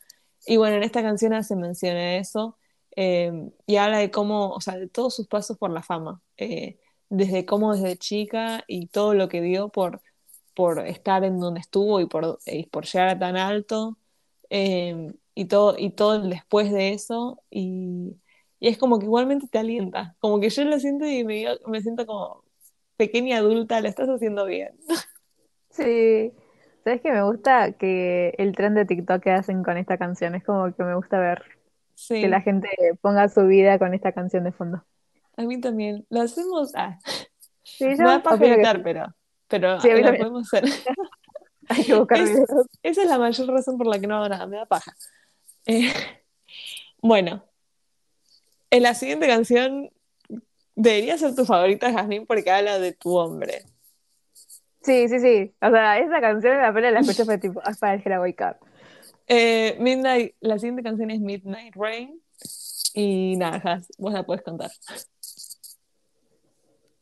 Y 0.47 0.57
bueno, 0.57 0.77
en 0.77 0.83
esta 0.83 1.03
canción 1.03 1.43
se 1.45 1.57
menciona 1.57 2.17
eso 2.17 2.59
em, 2.93 3.51
y 3.67 3.77
habla 3.77 3.99
de 3.99 4.11
cómo, 4.11 4.51
o 4.51 4.61
sea, 4.61 4.77
de 4.77 4.89
todos 4.89 5.15
sus 5.15 5.27
pasos 5.27 5.57
por 5.59 5.71
la 5.71 5.83
fama, 5.83 6.23
eh, 6.37 6.79
desde 7.17 7.47
cómo 7.47 7.75
desde 7.75 7.97
chica 7.97 8.65
y 8.67 8.89
todo 8.89 9.15
lo 9.15 9.29
que 9.29 9.41
dio 9.41 9.69
por, 9.69 10.01
por 10.55 10.87
estar 10.87 11.25
en 11.25 11.41
donde 11.41 11.61
estuvo 11.61 12.01
y 12.01 12.07
por, 12.07 12.39
y 12.47 12.67
por 12.67 12.85
llegar 12.87 13.09
a 13.09 13.19
tan 13.19 13.37
alto. 13.37 13.99
Em, 14.51 15.15
y 15.35 15.47
todo, 15.47 15.77
y 15.79 15.91
todo 15.91 16.21
después 16.21 16.73
de 16.73 16.93
eso, 16.93 17.43
y, 17.51 18.17
es 18.61 18.79
como 18.79 18.99
que 18.99 19.07
igualmente 19.07 19.49
te 19.49 19.59
alienta, 19.59 20.17
como 20.21 20.41
que 20.41 20.49
yo 20.51 20.65
lo 20.65 20.79
siento 20.79 21.07
y 21.07 21.25
me, 21.25 21.47
me 21.67 21.83
siento 21.83 22.07
como 22.07 22.45
pequeña 22.97 23.39
adulta, 23.39 23.81
lo 23.81 23.89
estás 23.89 24.09
haciendo 24.09 24.47
bien. 24.47 24.79
Sí, 25.71 26.33
¿Sabes 26.85 27.01
qué? 27.01 27.13
Me 27.13 27.23
gusta 27.23 27.73
que 27.73 28.35
el 28.37 28.55
tren 28.55 28.75
de 28.75 28.85
TikTok 28.85 29.23
que 29.23 29.31
hacen 29.31 29.65
con 29.65 29.79
esta 29.79 29.97
canción. 29.97 30.35
Es 30.35 30.45
como 30.45 30.73
que 30.75 30.85
me 30.85 30.95
gusta 30.95 31.19
ver 31.19 31.43
que 32.09 32.29
la 32.29 32.43
gente 32.43 32.69
ponga 33.01 33.29
su 33.29 33.47
vida 33.47 33.79
con 33.79 33.95
esta 33.95 34.13
canción 34.13 34.45
de 34.45 34.53
fondo. 34.53 34.85
A 35.37 35.43
mí 35.43 35.61
también. 35.61 36.07
Lo 36.11 36.23
hacemos. 36.23 36.73
Ah. 36.75 36.99
Sí, 37.63 37.87
no 37.97 38.23
para 38.23 38.39
pero, 38.83 39.15
pero 39.49 39.81
sí, 39.81 39.89
lo 39.91 40.17
podemos 40.17 40.53
hacer. 40.53 40.65
Hay 41.69 41.85
que 41.85 41.95
buscar 41.95 42.19
Esa 42.83 43.03
es 43.03 43.09
la 43.09 43.19
mayor 43.19 43.49
razón 43.49 43.79
por 43.79 43.87
la 43.87 43.99
que 43.99 44.07
no 44.07 44.17
hago 44.17 44.29
nada, 44.29 44.47
me 44.47 44.57
da 44.57 44.67
paja. 44.67 44.95
Eh, 45.67 45.93
bueno, 47.01 47.43
en 48.71 48.83
la 48.83 48.95
siguiente 48.95 49.27
canción 49.27 49.91
debería 50.75 51.17
ser 51.17 51.35
tu 51.35 51.45
favorita, 51.47 51.93
Jasmine, 51.93 52.27
porque 52.27 52.51
habla 52.51 52.79
de 52.79 52.93
tu 52.93 53.17
hombre. 53.17 53.65
Sí, 54.83 55.09
sí, 55.09 55.21
sí. 55.21 55.55
O 55.63 55.71
sea, 55.71 55.99
esa 55.99 56.21
canción 56.21 56.61
apenas 56.61 56.93
la 56.93 57.01
escuché 57.01 57.25
fue 57.25 57.39
tipo, 57.39 57.61
hasta 57.65 57.91
ah, 57.91 57.95
el 57.95 58.19
Wake 58.19 58.45
Up. 58.45 58.67
Eh, 59.27 59.77
Midnight, 59.81 60.35
la 60.41 60.59
siguiente 60.59 60.83
canción 60.83 61.11
es 61.11 61.21
Midnight 61.21 61.75
Rain. 61.75 62.21
Y 62.93 63.37
nada, 63.37 63.81
vos 63.97 64.13
la 64.13 64.25
puedes 64.25 64.43
contar. 64.43 64.71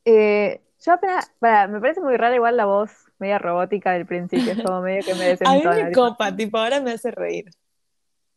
Eh, 0.05 0.61
yo 0.85 0.93
apenas, 0.93 1.31
para, 1.39 1.69
me 1.69 1.81
parece 1.81 2.01
muy 2.01 2.17
rara 2.17 2.35
igual 2.35 2.57
la 2.57 2.65
voz 2.65 2.91
media 3.19 3.39
robótica 3.39 3.93
del 3.93 4.05
principio, 4.05 4.53
es 4.53 4.63
como 4.63 4.81
medio 4.81 5.05
que 5.05 5.15
me 5.15 5.25
desentona. 5.25 5.71
A 5.73 5.77
mí 5.77 5.85
me 5.85 5.93
copa, 5.93 6.35
tipo, 6.35 6.59
ahora 6.59 6.81
me 6.81 6.93
hace 6.93 7.11
reír. 7.11 7.51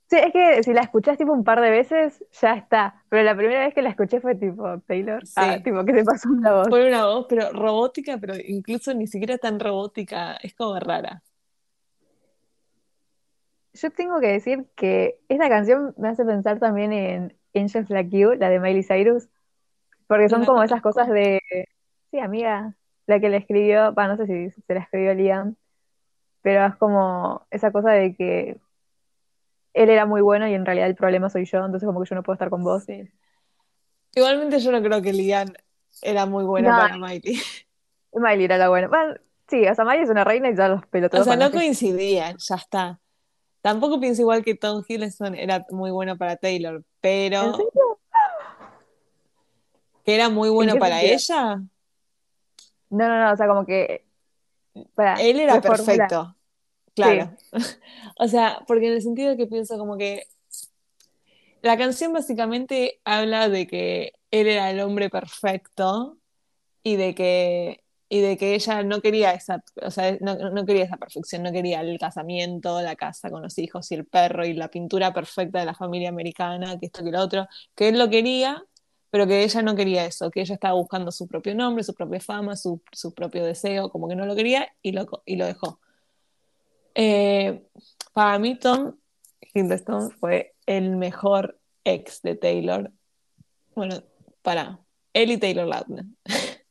Sí, 0.08 0.18
es 0.18 0.32
que 0.32 0.62
si 0.62 0.72
la 0.74 0.82
escuchás 0.82 1.18
tipo 1.18 1.34
un 1.34 1.44
par 1.44 1.60
de 1.62 1.72
veces, 1.72 2.24
ya 2.40 2.54
está. 2.54 3.04
Pero 3.10 3.24
la 3.24 3.36
primera 3.36 3.62
vez 3.62 3.74
que 3.74 3.82
la 3.82 3.90
escuché 3.90 4.22
fue 4.22 4.36
tipo 4.36 4.80
Taylor. 4.86 5.24
Ah, 5.36 5.58
tipo 5.64 5.84
que 5.84 5.94
se 5.94 6.04
pasó 6.04 6.30
una 6.30 6.54
voz. 6.54 6.70
Fue 6.70 6.88
una 6.88 7.08
voz, 7.08 7.26
pero 7.28 7.52
robótica, 7.52 8.20
pero 8.20 8.36
incluso 8.36 8.94
ni 8.94 9.08
siquiera 9.08 9.40
tan 9.40 9.60
robótica, 9.60 10.36
es 10.36 10.54
como 10.54 10.80
rara. 10.80 11.24
Yo 13.74 13.90
tengo 13.90 14.20
que 14.20 14.28
decir 14.28 14.68
que 14.76 15.20
esta 15.28 15.50
canción 15.50 15.96
me 15.98 16.10
hace 16.10 16.24
pensar 16.24 16.60
también 16.60 16.94
en 16.94 17.36
Angels 17.56 17.90
Like 17.90 18.16
You, 18.16 18.34
la 18.36 18.50
de 18.50 18.60
Miley 18.60 18.84
Cyrus, 18.84 19.28
porque 20.08 20.30
son 20.30 20.46
como 20.46 20.64
esas 20.64 20.82
cosas 20.82 21.10
de, 21.10 21.42
sí, 22.12 22.20
amiga, 22.20 22.76
la 23.08 23.20
que 23.20 23.30
le 23.30 23.38
escribió, 23.38 23.94
bueno, 23.94 24.16
no 24.16 24.18
sé 24.18 24.26
si 24.26 24.62
se 24.62 24.74
la 24.74 24.82
escribió 24.82 25.14
Liam, 25.14 25.56
pero 26.42 26.66
es 26.66 26.76
como 26.76 27.46
esa 27.52 27.72
cosa 27.72 27.92
de 27.92 28.16
que 28.16 28.58
él 29.74 29.90
era 29.90 30.06
muy 30.06 30.22
bueno 30.22 30.48
y 30.48 30.54
en 30.54 30.66
realidad 30.66 30.88
el 30.88 30.96
problema 30.96 31.30
soy 31.30 31.46
yo, 31.46 31.66
entonces 31.66 31.86
como 31.86 32.02
que 32.02 32.10
yo 32.10 32.16
no 32.16 32.24
puedo 32.24 32.36
estar 32.36 32.50
con 32.50 32.64
vos. 32.64 32.86
Igualmente 34.14 34.60
yo 34.60 34.72
no 34.72 34.82
creo 34.82 35.02
que 35.02 35.12
Liam 35.12 35.50
era 36.02 36.26
muy 36.26 36.44
buena 36.46 36.78
para 36.78 36.98
Miley. 36.98 37.40
Miley 38.14 38.46
era 38.46 38.58
la 38.58 38.70
buena. 38.70 38.88
Bueno, 38.88 39.16
sí, 39.48 39.68
o 39.68 39.76
sea, 39.76 39.84
Miley 39.84 40.04
es 40.04 40.10
una 40.10 40.24
reina 40.24 40.50
y 40.50 40.56
ya 40.56 40.70
los 40.70 40.86
pelotudos. 40.88 41.28
O 41.28 41.30
sea, 41.30 41.36
no 41.36 41.52
coincidían, 41.52 42.38
ya 42.38 42.56
está. 42.56 43.00
Tampoco 43.62 44.00
pienso 44.00 44.22
igual 44.22 44.44
que 44.44 44.56
Tom 44.56 44.84
Hiddleston 44.88 45.36
era 45.36 45.66
muy 45.72 45.92
bueno 45.92 46.18
para 46.18 46.38
Taylor, 46.38 46.84
pero... 47.02 47.58
¿Que 50.06 50.16
era 50.16 50.30
muy 50.30 50.50
bueno 50.50 50.76
para 50.78 51.02
ella? 51.02 51.56
No, 52.90 53.08
no, 53.10 53.26
no, 53.26 53.34
o 53.34 53.36
sea, 53.36 53.48
como 53.48 53.66
que... 53.66 54.06
Él 55.20 55.40
era 55.40 55.60
perfecto. 55.60 56.36
Claro. 56.94 57.36
o 58.20 58.28
sea, 58.28 58.64
porque 58.68 58.88
en 58.88 58.94
el 58.94 59.02
sentido 59.02 59.36
que 59.36 59.48
pienso 59.48 59.78
como 59.78 59.98
que 59.98 60.28
la 61.62 61.78
canción 61.78 62.14
básicamente 62.14 63.02
habla 63.04 63.50
de 63.50 63.66
que 63.68 64.14
él 64.32 64.48
era 64.48 64.70
el 64.70 64.80
hombre 64.80 65.10
perfecto 65.10 66.18
y 66.84 66.96
de 66.96 67.16
que 67.16 67.84
y 68.08 68.22
de 68.22 68.38
que 68.38 68.54
ella 68.54 68.84
no 68.84 69.02
quería 69.02 69.32
esa, 69.32 69.64
o 69.82 69.90
sea, 69.90 70.16
no, 70.22 70.66
quería 70.66 70.84
esa 70.84 70.98
perfección, 70.98 71.42
no 71.42 71.52
quería 71.52 71.82
el 71.82 71.98
casamiento, 71.98 72.80
la 72.82 72.96
casa 72.96 73.32
con 73.32 73.42
los 73.42 73.58
hijos 73.58 73.92
y 73.92 73.96
el 73.96 74.06
perro 74.06 74.46
y 74.46 74.54
la 74.54 74.70
pintura 74.70 75.12
perfecta 75.12 75.60
de 75.60 75.66
la 75.66 75.74
familia 75.74 76.10
americana, 76.10 76.78
que 76.80 76.86
esto 76.86 77.04
que 77.04 77.12
lo 77.12 77.20
otro, 77.20 77.48
que 77.74 77.90
él 77.90 77.98
lo 77.98 78.10
quería, 78.10 78.64
pero 79.16 79.28
que 79.28 79.46
ella 79.46 79.62
no 79.62 79.78
quería 79.78 80.04
eso, 80.04 80.30
que 80.30 80.42
ella 80.42 80.56
estaba 80.56 80.74
buscando 80.74 81.10
su 81.10 81.26
propio 81.26 81.56
nombre, 81.56 81.86
su 81.86 81.94
propia 81.94 82.20
fama, 82.20 82.58
su, 82.58 82.82
su 82.92 83.14
propio 83.14 83.46
deseo, 83.46 83.90
como 83.90 84.10
que 84.10 84.16
no 84.18 84.26
lo 84.26 84.36
quería 84.36 84.68
y 84.82 84.92
lo, 84.92 85.08
y 85.26 85.38
lo 85.38 85.46
dejó. 85.46 85.80
Eh, 86.96 87.66
para 88.12 88.38
mí, 88.40 88.60
Tom 88.60 88.98
Hiddleston 89.40 90.12
fue 90.12 90.54
el 90.66 90.98
mejor 90.98 91.58
ex 91.86 92.24
de 92.24 92.36
Taylor. 92.36 92.92
Bueno, 93.74 94.04
para 94.42 94.82
él 95.14 95.32
y 95.32 95.38
Taylor 95.38 95.66
Lautner. 95.66 96.04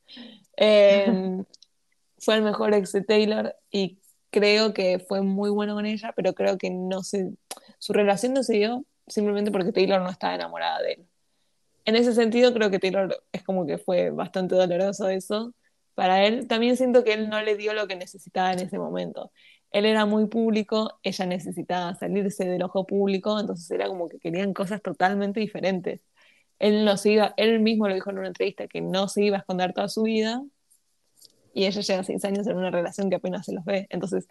Em, 0.59 1.47
fue 2.19 2.35
el 2.35 2.43
mejor 2.43 2.75
ex 2.75 2.93
de 2.93 3.01
Taylor 3.01 3.57
y 3.71 4.03
creo 4.29 4.75
que 4.75 4.99
fue 4.99 5.23
muy 5.23 5.49
bueno 5.49 5.75
con 5.77 5.87
ella, 5.87 6.13
pero 6.15 6.35
creo 6.35 6.59
que 6.59 6.69
no 6.69 7.03
se, 7.05 7.33
su 7.79 7.95
relación 7.95 8.35
no 8.35 8.43
se 8.43 8.57
dio 8.57 8.85
simplemente 9.07 9.51
porque 9.51 9.73
Taylor 9.73 10.03
no 10.03 10.11
estaba 10.11 10.35
enamorada 10.35 10.83
de 10.83 10.93
él. 10.93 11.09
En 11.85 11.97
ese 11.97 12.15
sentido, 12.15 12.55
creo 12.55 12.71
que 12.71 12.79
Taylor 12.79 13.23
es 13.33 13.43
como 13.43 13.67
que 13.67 13.79
fue 13.79 14.11
bastante 14.11 14.55
doloroso 14.55 15.09
eso 15.09 15.55
para 15.95 16.25
él. 16.27 16.49
También 16.49 16.77
siento 16.77 17.05
que 17.05 17.13
él 17.13 17.29
no 17.29 17.43
le 17.43 17.57
dio 17.57 17.75
lo 17.75 17.87
que 17.87 17.97
necesitaba 17.97 18.53
en 18.53 18.61
ese 18.61 18.79
momento 18.79 19.31
él 19.75 19.87
era 19.87 20.07
muy 20.07 20.27
público, 20.27 21.01
ella 21.03 21.27
necesitaba 21.27 21.97
salirse 21.97 22.45
del 22.45 22.63
ojo 22.63 22.87
público, 22.87 23.41
entonces 23.41 23.69
era 23.73 23.89
como 23.89 24.09
que 24.09 24.21
querían 24.21 24.55
cosas 24.55 24.81
totalmente 24.81 25.41
diferentes. 25.41 26.01
Él 26.61 26.85
no 26.85 26.97
se 26.97 27.11
iba, 27.11 27.35
él 27.37 27.59
mismo 27.59 27.89
lo 27.89 27.95
dijo 27.95 28.11
en 28.11 28.19
una 28.19 28.29
entrevista, 28.29 28.69
que 28.69 28.81
no 28.81 29.09
se 29.09 29.25
iba 29.25 29.37
a 29.37 29.41
esconder 29.41 29.73
toda 29.73 29.89
su 29.89 30.05
vida, 30.05 30.45
y 31.53 31.67
ella 31.67 31.81
lleva 31.81 32.05
seis 32.05 32.25
años 32.25 32.47
en 32.47 32.57
una 32.57 32.71
relación 32.71 33.11
que 33.11 33.17
apenas 33.17 33.47
se 33.47 33.53
los 33.53 33.65
ve, 33.65 33.89
entonces 33.91 34.29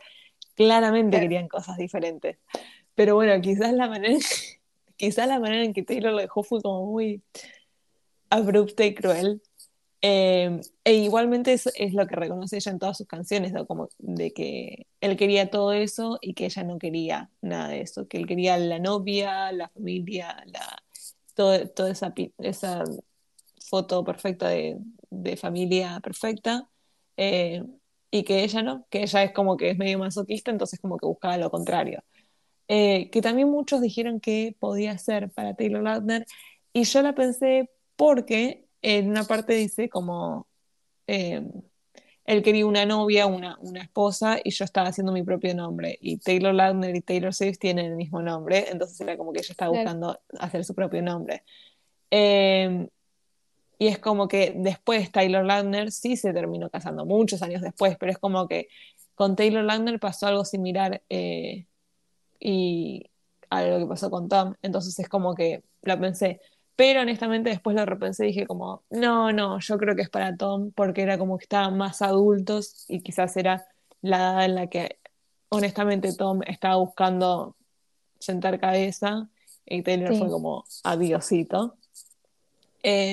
claramente 0.56 1.20
querían 1.20 1.50
cosas 1.50 1.76
diferentes. 1.76 2.38
Pero 2.96 3.16
bueno, 3.16 3.40
quizás 3.42 3.74
la 3.74 3.90
manera, 3.90 4.18
quizás 4.98 5.28
la 5.28 5.40
manera 5.40 5.64
en 5.64 5.74
que 5.74 5.84
Taylor 5.84 6.14
lo 6.14 6.20
dejó 6.20 6.44
fue 6.44 6.62
como 6.62 6.86
muy 6.86 7.22
abrupta 8.30 8.86
y 8.86 8.94
cruel, 8.96 9.42
Em, 10.06 10.60
e 10.84 10.96
igualmente 10.96 11.54
es, 11.54 11.94
lo 11.94 12.06
que 12.08 12.16
reconoce 12.18 12.58
ella 12.58 12.74
en 12.74 12.80
todas 12.80 12.98
sus 12.98 13.08
canciones, 13.08 13.54
como 13.66 13.88
de 14.00 14.34
que 14.34 14.88
él 15.00 15.16
quería 15.16 15.50
todo 15.50 15.72
eso 15.72 16.20
y 16.22 16.34
que 16.34 16.44
ella 16.48 16.66
no 16.66 16.78
quería 16.78 17.32
nada 17.42 17.70
de 17.70 17.80
eso, 17.80 18.06
que 18.10 18.18
él 18.18 18.28
quería 18.28 18.58
la 18.58 18.80
novia, 18.80 19.54
la 19.54 19.70
familia, 19.70 20.44
la, 20.46 20.84
toda 21.36 21.90
esa, 21.90 22.14
esa 22.40 22.84
foto 23.62 24.04
perfecta 24.04 24.50
de, 24.50 24.78
de 25.10 25.38
familia 25.38 26.02
perfecta, 26.02 26.68
eh, 27.16 27.64
y 28.12 28.24
que 28.24 28.44
ella 28.44 28.62
no, 28.62 28.86
que 28.90 29.04
ella 29.04 29.24
es 29.24 29.32
como 29.32 29.56
que 29.56 29.70
es 29.70 29.78
medio 29.78 30.00
masoquista, 30.00 30.52
entonces 30.52 30.82
como 30.82 30.98
que 30.98 31.06
buscaba 31.06 31.38
lo 31.38 31.50
contrario. 31.50 32.04
Eh, 32.76 33.12
que 33.12 33.22
también 33.22 33.52
muchos 33.52 33.82
dijeron 33.82 34.20
que 34.20 34.56
podía 34.60 34.98
ser 34.98 35.30
para 35.30 35.54
Taylor 35.54 35.84
Lautner, 35.84 36.26
y 36.74 36.86
yo 36.86 37.04
la 37.04 37.14
pensé 37.14 37.70
porque 37.96 38.66
en 38.82 39.12
una 39.12 39.26
parte 39.26 39.54
dice 39.54 39.90
como 39.90 40.48
eh, 41.06 41.44
él 42.26 42.42
quería 42.42 42.66
una 42.66 42.84
novia, 42.88 43.28
una, 43.28 43.60
una, 43.60 43.84
esposa, 43.84 44.40
y 44.44 44.50
yo 44.50 44.66
estaba 44.66 44.88
haciendo 44.90 45.12
mi 45.12 45.22
propio 45.22 45.54
nombre. 45.54 46.00
Y 46.02 46.18
Taylor 46.18 46.56
Lautner 46.56 46.96
y 46.96 47.02
Taylor 47.02 47.32
Swift 47.32 47.60
tienen 47.60 47.86
el 47.92 47.96
mismo 47.96 48.24
nombre, 48.24 48.66
entonces 48.72 49.00
era 49.02 49.18
como 49.18 49.34
que 49.34 49.42
ella 49.42 49.52
estaba 49.52 49.70
buscando 49.70 50.20
hacer 50.40 50.66
su 50.66 50.74
propio 50.74 51.04
nombre. 51.04 51.44
Em, 52.10 52.90
y 53.78 53.88
es 53.88 54.00
como 54.00 54.28
que 54.28 54.52
después 54.56 55.12
Taylor 55.12 55.46
Lautner 55.46 55.92
sí 55.92 56.18
se 56.18 56.34
terminó 56.34 56.72
casando, 56.72 57.06
muchos 57.06 57.44
años 57.44 57.62
después, 57.62 57.98
pero 58.00 58.12
es 58.12 58.18
como 58.18 58.48
que 58.48 58.68
con 59.14 59.36
Taylor 59.36 59.64
Lautner 59.64 60.00
pasó 60.00 60.26
algo 60.26 60.44
similar 60.44 61.04
eh, 61.10 61.68
y 62.44 63.10
a 63.50 63.64
lo 63.64 63.80
que 63.80 63.86
pasó 63.86 64.12
con 64.12 64.28
Tom. 64.28 64.56
Entonces 64.62 65.00
es 65.00 65.08
como 65.08 65.34
que 65.34 65.64
la 65.82 65.98
pensé, 65.98 66.42
pero 66.76 67.02
honestamente 67.02 67.50
después 67.50 67.76
lo 67.76 67.86
repensé 67.86 68.26
y 68.26 68.28
dije 68.30 68.46
como, 68.46 68.84
no, 68.90 69.32
no, 69.32 69.60
yo 69.60 69.78
creo 69.78 69.96
que 69.96 70.02
es 70.02 70.10
para 70.10 70.36
Tom 70.36 70.72
porque 70.76 71.02
era 71.02 71.18
como 71.18 71.38
que 71.38 71.44
estaban 71.44 71.78
más 71.78 72.02
adultos 72.02 72.86
y 72.90 73.02
quizás 73.02 73.38
era 73.38 73.66
la 74.02 74.18
edad 74.18 74.46
en 74.46 74.56
la 74.56 74.68
que 74.68 75.00
honestamente 75.50 76.14
Tom 76.14 76.42
estaba 76.46 76.76
buscando 76.76 77.56
sentar 78.20 78.60
cabeza 78.60 79.30
y 79.66 79.82
Taylor 79.82 80.16
fue 80.18 80.30
como 80.30 80.66
adiosito. 80.84 81.78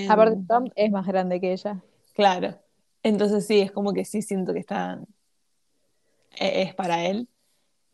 Aparte 0.08 0.38
Tom 0.48 0.64
es 0.74 0.90
más 0.90 1.06
grande 1.06 1.40
que 1.40 1.52
ella. 1.52 1.80
Claro. 2.14 2.58
Entonces 3.04 3.46
sí, 3.46 3.60
es 3.60 3.70
como 3.70 3.92
que 3.92 4.04
sí 4.04 4.22
siento 4.22 4.52
que 4.52 4.58
está 4.58 5.00
e, 6.36 6.62
es 6.62 6.74
para 6.74 7.06
él. 7.06 7.28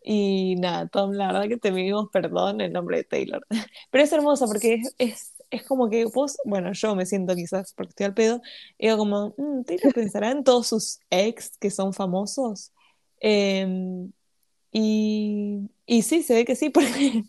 Y 0.09 0.54
nada, 0.57 0.86
Tom, 0.86 1.12
la 1.12 1.26
verdad 1.26 1.48
que 1.48 1.57
te 1.57 1.72
pedimos 1.72 2.09
perdón 2.12 2.61
en 2.61 2.72
nombre 2.72 2.98
de 2.98 3.04
Taylor. 3.04 3.44
Pero 3.90 4.04
es 4.04 4.12
hermoso 4.12 4.46
porque 4.46 4.80
es 4.98 5.36
es 5.50 5.62
como 5.62 5.88
que 5.88 6.04
vos, 6.07 6.38
bueno, 6.44 6.72
yo 6.72 6.94
me 6.94 7.07
siento 7.07 7.34
quizás 7.34 7.72
porque 7.74 7.90
estoy 7.90 8.07
al 8.07 8.14
pedo, 8.14 8.42
digo 8.78 8.96
como, 8.96 9.34
mmm, 9.36 9.62
Taylor 9.64 9.92
pensará 9.94 10.30
en 10.30 10.44
todos 10.44 10.68
sus 10.68 11.00
ex 11.11 11.57
que 11.59 11.70
son 11.70 11.92
famosos. 11.92 12.72
Em, 13.20 14.12
y, 14.72 15.70
y 15.86 16.02
sí, 16.02 16.22
se 16.22 16.34
ve 16.34 16.44
que 16.44 16.57
sí, 16.57 16.70
porque 16.70 17.24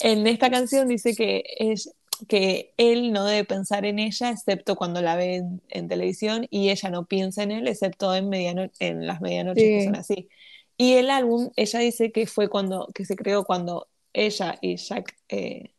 en 0.00 0.26
esta 0.26 0.50
canción 0.50 0.88
dice 0.88 1.14
que, 1.14 1.44
es, 1.58 1.94
que 2.28 2.74
él 2.76 3.12
no 3.12 3.24
debe 3.24 3.44
pensar 3.44 3.86
en 3.86 3.98
ella 3.98 4.30
excepto 4.30 4.76
cuando 4.76 5.00
la 5.02 5.16
ve 5.16 5.42
en, 5.68 5.88
televisión 5.88 6.46
y 6.50 6.70
ella 6.70 6.90
no 6.90 7.06
piensa 7.06 7.42
en 7.42 7.52
él 7.52 7.68
excepto 7.68 8.14
en, 8.14 8.28
mediano, 8.28 8.70
en 8.80 9.06
las 9.06 9.20
medianoches 9.20 9.64
que 9.64 9.84
son 9.84 9.96
así. 9.96 10.28
Y 10.76 10.94
el 10.94 11.10
álbum, 11.10 11.50
ella 11.56 11.80
dice 11.80 12.12
que 12.12 12.26
fue 12.26 12.48
cuando, 12.48 12.88
que 12.94 13.04
se 13.04 13.16
creó 13.16 13.44
cuando 13.44 13.88
ella 14.12 14.56
y 14.60 14.76
Jack, 14.76 15.16
eh, 15.28 15.72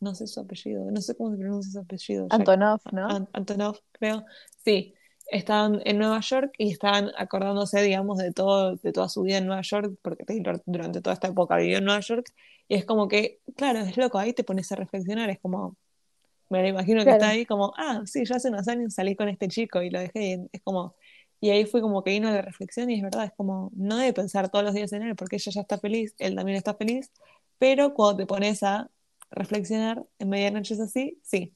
no 0.00 0.14
sé 0.14 0.26
su 0.26 0.40
apellido, 0.40 0.90
no 0.90 1.00
sé 1.00 1.14
cómo 1.14 1.30
se 1.30 1.36
pronuncia 1.36 1.72
su 1.72 1.78
apellido. 1.78 2.26
Antonov, 2.30 2.80
¿no? 2.92 3.28
Antonov, 3.32 3.78
creo. 3.92 4.24
Sí, 4.64 4.94
estaban 5.30 5.80
en 5.84 5.98
Nueva 5.98 6.20
York 6.20 6.52
y 6.58 6.72
estaban 6.72 7.10
acordándose, 7.16 7.82
digamos, 7.82 8.18
de 8.18 8.32
todo, 8.32 8.76
de 8.76 8.92
toda 8.92 9.08
su 9.08 9.22
vida 9.22 9.38
en 9.38 9.46
Nueva 9.46 9.62
York, 9.62 9.94
porque 10.02 10.24
Taylor 10.24 10.60
durante 10.66 11.00
toda 11.00 11.14
esta 11.14 11.28
época 11.28 11.56
vivió 11.56 11.78
en 11.78 11.84
Nueva 11.84 12.00
York, 12.00 12.32
y 12.68 12.74
es 12.74 12.84
como 12.84 13.08
que, 13.08 13.40
claro, 13.56 13.80
es 13.80 13.96
loco, 13.96 14.18
ahí 14.18 14.32
te 14.32 14.44
pones 14.44 14.70
a 14.72 14.76
reflexionar, 14.76 15.30
es 15.30 15.38
como, 15.40 15.76
me 16.48 16.62
lo 16.62 16.68
imagino 16.68 17.04
que 17.04 17.10
está 17.10 17.28
ahí 17.28 17.46
como, 17.46 17.72
ah, 17.76 18.02
sí, 18.06 18.24
yo 18.24 18.34
hace 18.34 18.48
unos 18.48 18.66
años 18.68 18.94
salí 18.94 19.14
con 19.14 19.28
este 19.28 19.48
chico 19.48 19.82
y 19.82 19.90
lo 19.90 20.00
dejé, 20.00 20.24
y 20.24 20.48
es 20.52 20.62
como, 20.62 20.94
y 21.40 21.50
ahí 21.50 21.64
fue 21.64 21.80
como 21.80 22.04
que 22.04 22.10
vino 22.10 22.30
la 22.30 22.42
reflexión 22.42 22.90
y 22.90 22.96
es 22.96 23.02
verdad, 23.02 23.24
es 23.24 23.32
como, 23.36 23.70
no 23.74 23.96
debe 23.96 24.12
pensar 24.12 24.50
todos 24.50 24.64
los 24.64 24.74
días 24.74 24.92
en 24.92 25.02
él, 25.02 25.16
porque 25.16 25.36
ella 25.36 25.52
ya 25.52 25.60
está 25.62 25.78
feliz, 25.78 26.14
él 26.18 26.36
también 26.36 26.58
está 26.58 26.74
feliz, 26.74 27.10
pero 27.58 27.94
cuando 27.94 28.18
te 28.18 28.26
pones 28.26 28.62
a 28.62 28.90
reflexionar 29.30 30.04
en 30.18 30.28
medianoche 30.28 30.74
es 30.74 30.80
así, 30.80 31.20
sí. 31.22 31.54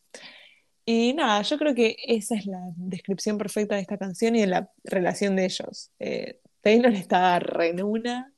Y 0.86 1.14
nada, 1.14 1.42
yo 1.42 1.58
creo 1.58 1.74
que 1.74 1.96
esa 2.06 2.34
es 2.34 2.46
la 2.46 2.60
descripción 2.76 3.38
perfecta 3.38 3.74
de 3.76 3.82
esta 3.82 3.98
canción 3.98 4.36
y 4.36 4.40
de 4.40 4.46
la 4.48 4.70
relación 4.84 5.36
de 5.36 5.46
ellos. 5.46 5.90
Eh, 5.98 6.40
Taylor 6.62 6.92
estaba 6.92 7.38
re 7.38 7.70
en 7.70 7.82
una, 7.82 8.34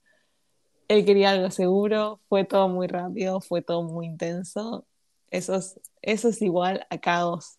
él 0.88 1.04
quería 1.04 1.30
algo 1.30 1.50
seguro, 1.50 2.20
fue 2.28 2.44
todo 2.44 2.68
muy 2.68 2.86
rápido, 2.86 3.40
fue 3.40 3.62
todo 3.62 3.82
muy 3.82 4.06
intenso. 4.06 4.86
Eso 5.30 5.56
es, 5.56 5.80
eso 6.02 6.28
es 6.28 6.42
igual 6.42 6.86
a 6.90 6.98
caos. 6.98 7.58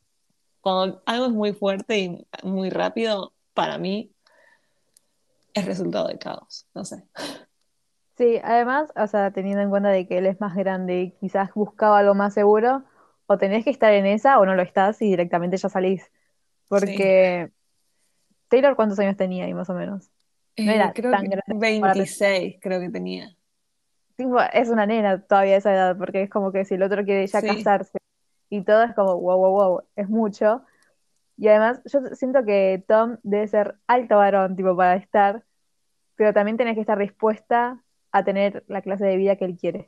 Cuando 0.61 1.01
algo 1.05 1.25
es 1.27 1.31
muy 1.31 1.53
fuerte 1.53 1.99
y 1.99 2.27
muy 2.43 2.69
rápido, 2.69 3.33
para 3.57 3.79
mí 3.79 4.13
es 5.55 5.65
resultado 5.65 6.07
de 6.09 6.19
caos, 6.19 6.67
no 6.75 6.85
sé. 6.85 7.03
Sí, 8.15 8.39
además, 8.43 8.93
o 8.95 9.07
sea, 9.07 9.31
teniendo 9.31 9.63
en 9.63 9.71
cuenta 9.71 9.89
de 9.89 10.07
que 10.07 10.19
él 10.19 10.27
es 10.27 10.39
más 10.39 10.55
grande 10.55 11.01
y 11.01 11.11
quizás 11.13 11.51
buscaba 11.55 11.97
algo 11.97 12.13
más 12.13 12.35
seguro, 12.35 12.83
o 13.25 13.37
tenés 13.39 13.63
que 13.63 13.71
estar 13.71 13.91
en 13.93 14.05
esa 14.05 14.37
o 14.39 14.45
no 14.45 14.53
lo 14.53 14.61
estás 14.61 15.01
y 15.01 15.05
directamente 15.09 15.57
ya 15.57 15.69
salís. 15.69 16.11
Porque 16.69 17.51
Taylor, 18.47 18.75
¿cuántos 18.75 18.99
años 18.99 19.17
tenía 19.17 19.45
ahí 19.45 19.55
más 19.55 19.71
o 19.71 19.73
menos? 19.73 20.11
No 20.55 20.71
era 20.71 20.93
eh, 20.95 21.01
tan 21.01 21.25
grande. 21.25 21.69
26 21.79 22.57
creo 22.61 22.79
que 22.79 22.89
tenía. 22.91 23.35
es 24.53 24.69
una 24.69 24.85
nena 24.85 25.19
todavía 25.23 25.55
a 25.55 25.57
esa 25.57 25.73
edad, 25.73 25.97
porque 25.97 26.21
es 26.21 26.29
como 26.29 26.51
que 26.51 26.63
si 26.63 26.75
el 26.75 26.83
otro 26.83 27.03
quiere 27.05 27.25
ya 27.25 27.41
casarse 27.41 27.97
y 28.51 28.61
todo 28.61 28.83
es 28.83 28.93
como 28.93 29.19
wow, 29.19 29.37
wow, 29.37 29.51
wow, 29.51 29.83
es 29.95 30.07
mucho. 30.09 30.63
Y 31.37 31.47
además, 31.47 31.79
yo 31.85 32.01
siento 32.15 32.43
que 32.43 32.83
Tom 32.87 33.17
debe 33.23 33.47
ser 33.47 33.75
alto 33.85 34.17
varón, 34.17 34.55
tipo, 34.55 34.75
para 34.75 34.95
estar, 34.95 35.43
pero 36.15 36.33
también 36.33 36.57
tenés 36.57 36.73
que 36.73 36.81
estar 36.81 36.97
dispuesta 36.97 37.83
a 38.11 38.23
tener 38.23 38.63
la 38.67 38.81
clase 38.81 39.05
de 39.05 39.17
vida 39.17 39.35
que 39.35 39.45
él 39.45 39.55
quiere. 39.57 39.87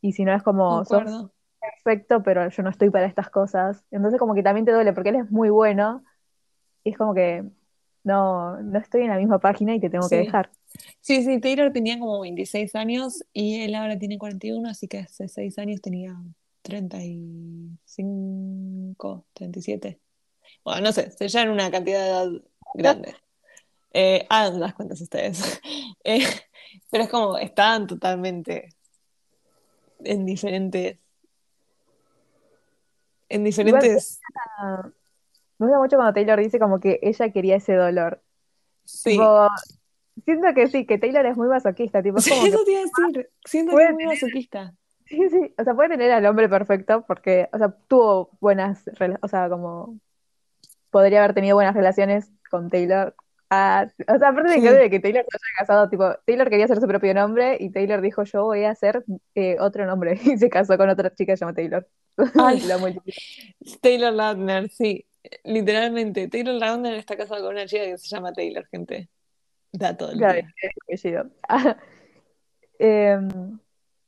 Y 0.00 0.12
si 0.12 0.24
no 0.24 0.34
es 0.34 0.42
como, 0.42 0.82
perfecto, 1.60 2.22
pero 2.22 2.48
yo 2.48 2.62
no 2.62 2.70
estoy 2.70 2.88
para 2.90 3.04
estas 3.06 3.28
cosas. 3.28 3.84
Entonces 3.90 4.18
como 4.18 4.32
que 4.34 4.42
también 4.42 4.64
te 4.64 4.72
duele, 4.72 4.94
porque 4.94 5.10
él 5.10 5.16
es 5.16 5.30
muy 5.30 5.50
bueno, 5.50 6.02
y 6.84 6.90
es 6.90 6.96
como 6.96 7.12
que 7.12 7.44
no, 8.04 8.62
no 8.62 8.78
estoy 8.78 9.02
en 9.02 9.08
la 9.08 9.18
misma 9.18 9.40
página 9.40 9.74
y 9.74 9.80
te 9.80 9.90
tengo 9.90 10.08
que 10.08 10.16
dejar. 10.16 10.50
Sí, 11.00 11.22
sí, 11.24 11.38
Taylor 11.40 11.72
tenía 11.72 11.98
como 11.98 12.20
26 12.20 12.76
años 12.76 13.24
y 13.32 13.62
él 13.62 13.74
ahora 13.74 13.98
tiene 13.98 14.16
41, 14.16 14.68
así 14.68 14.86
que 14.88 15.00
hace 15.00 15.28
6 15.28 15.58
años 15.58 15.82
tenía 15.82 16.16
35, 16.62 19.26
37. 19.34 20.00
Bueno, 20.66 20.80
no 20.80 20.92
sé, 20.92 21.12
se 21.12 21.40
en 21.40 21.50
una 21.50 21.70
cantidad 21.70 22.00
de 22.00 22.08
edad 22.08 22.42
grande. 22.74 23.14
Eh, 23.92 24.26
hagan 24.28 24.58
las 24.58 24.74
cuentas 24.74 25.00
ustedes. 25.00 25.60
Eh, 26.08 26.24
pero 26.88 27.02
es 27.02 27.10
como, 27.10 27.36
están 27.36 27.88
totalmente 27.88 28.68
en 30.04 30.24
diferentes 30.24 30.98
en 33.28 33.42
diferentes... 33.42 34.20
me 35.58 35.66
gusta 35.66 35.78
mucho 35.78 35.96
cuando 35.96 36.14
Taylor 36.14 36.38
dice 36.38 36.60
como 36.60 36.78
que 36.78 37.00
ella 37.02 37.32
quería 37.32 37.56
ese 37.56 37.74
dolor. 37.74 38.22
Sí. 38.84 39.18
siento 40.24 40.54
que 40.54 40.68
sí, 40.68 40.86
que 40.86 40.98
Taylor 40.98 41.26
es 41.26 41.36
muy 41.36 41.48
masoquista. 41.48 42.04
Tipo, 42.04 42.18
eso 42.18 42.30
te 42.64 42.70
iba 42.70 42.80
a 42.80 42.84
decir, 42.84 43.30
siento 43.44 43.76
que 43.76 43.84
es 43.84 43.92
muy 43.92 44.06
masoquista. 44.06 44.74
Sí, 45.08 45.28
sí, 45.30 45.54
o 45.56 45.62
sea, 45.62 45.74
puede 45.74 45.90
tener 45.90 46.10
al 46.10 46.26
hombre 46.26 46.48
perfecto 46.48 47.04
porque, 47.06 47.48
o 47.52 47.58
sea, 47.58 47.68
tuvo 47.86 48.30
buenas, 48.40 48.82
o 49.22 49.28
sea, 49.28 49.48
como 49.48 50.00
podría 50.96 51.18
haber 51.18 51.34
tenido 51.34 51.56
buenas 51.56 51.74
relaciones 51.74 52.32
con 52.50 52.70
Taylor. 52.70 53.14
Ah, 53.50 53.86
o 54.08 54.18
sea, 54.18 54.30
aparte 54.30 54.58
de, 54.58 54.88
que, 54.88 54.98
Taylor 54.98 55.26
se 55.28 55.36
haya 55.36 55.58
casado, 55.58 55.90
tipo, 55.90 56.10
Taylor 56.24 56.48
quería 56.48 56.66
ser 56.66 56.80
su 56.80 56.86
propio 56.86 57.12
nombre 57.12 57.58
y 57.60 57.68
Taylor 57.68 58.00
dijo, 58.00 58.24
yo 58.24 58.44
voy 58.44 58.64
a 58.64 58.70
hacer 58.70 59.04
eh, 59.34 59.58
otro 59.60 59.84
nombre. 59.84 60.18
Y 60.24 60.38
se 60.38 60.48
casó 60.48 60.78
con 60.78 60.88
otra 60.88 61.12
chica 61.14 61.34
llamada 61.34 61.56
Taylor. 61.56 61.86
Taylor 63.82 64.14
Lautner, 64.14 64.70
sí. 64.70 65.04
Literalmente, 65.44 66.28
Taylor 66.28 66.54
Lautner 66.54 66.94
está 66.94 67.14
casado 67.14 67.44
con 67.44 67.56
una 67.56 67.66
chica 67.66 67.84
que 67.84 67.98
se 67.98 68.08
llama 68.08 68.32
Taylor, 68.32 68.66
gente. 68.68 69.10
Dato 69.72 70.10
claro, 70.12 70.40
em, 72.78 73.58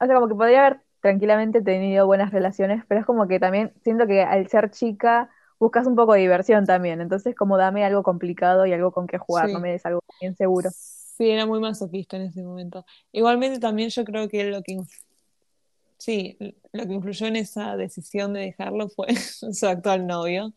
o 0.00 0.06
sea, 0.06 0.14
como 0.14 0.28
que 0.28 0.34
podría 0.34 0.66
haber 0.66 0.80
tranquilamente 1.02 1.60
tenido 1.60 2.06
buenas 2.06 2.32
relaciones, 2.32 2.82
pero 2.88 3.00
es 3.00 3.06
como 3.06 3.28
que 3.28 3.38
también 3.38 3.74
siento 3.84 4.06
que 4.06 4.22
al 4.22 4.48
ser 4.48 4.70
chica 4.70 5.28
buscas 5.58 5.86
un 5.86 5.96
poco 5.96 6.14
de 6.14 6.20
diversión 6.20 6.64
también. 6.66 7.00
Entonces, 7.00 7.34
como 7.34 7.56
dame 7.56 7.84
algo 7.84 8.02
complicado 8.02 8.66
y 8.66 8.72
algo 8.72 8.92
con 8.92 9.06
que 9.06 9.18
jugar, 9.18 9.50
no 9.50 9.60
me 9.60 9.72
des 9.72 9.84
algo 9.86 10.00
bien 10.20 10.36
seguro. 10.36 10.70
Sí, 10.72 11.30
era 11.30 11.46
muy 11.46 11.60
masoquista 11.60 12.16
en 12.16 12.22
ese 12.22 12.42
momento. 12.42 12.84
Igualmente 13.12 13.58
también 13.58 13.90
yo 13.90 14.04
creo 14.04 14.28
que 14.28 14.44
lo 14.44 14.62
que 14.62 14.78
sí, 15.98 16.38
lo 16.72 16.86
que 16.86 16.92
influyó 16.92 17.26
en 17.26 17.36
esa 17.36 17.76
decisión 17.76 18.32
de 18.32 18.40
dejarlo 18.40 18.88
fue 18.88 19.08
su 19.16 19.66
actual 19.66 20.06
novio. 20.06 20.52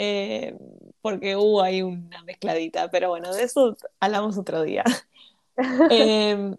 Eh, 0.00 0.56
porque 1.00 1.34
hubo 1.34 1.60
ahí 1.60 1.82
una 1.82 2.22
mezcladita, 2.22 2.88
pero 2.88 3.08
bueno, 3.08 3.34
de 3.34 3.42
eso 3.42 3.76
hablamos 4.00 4.38
otro 4.38 4.62
día. 4.62 4.84
Em, 5.90 6.56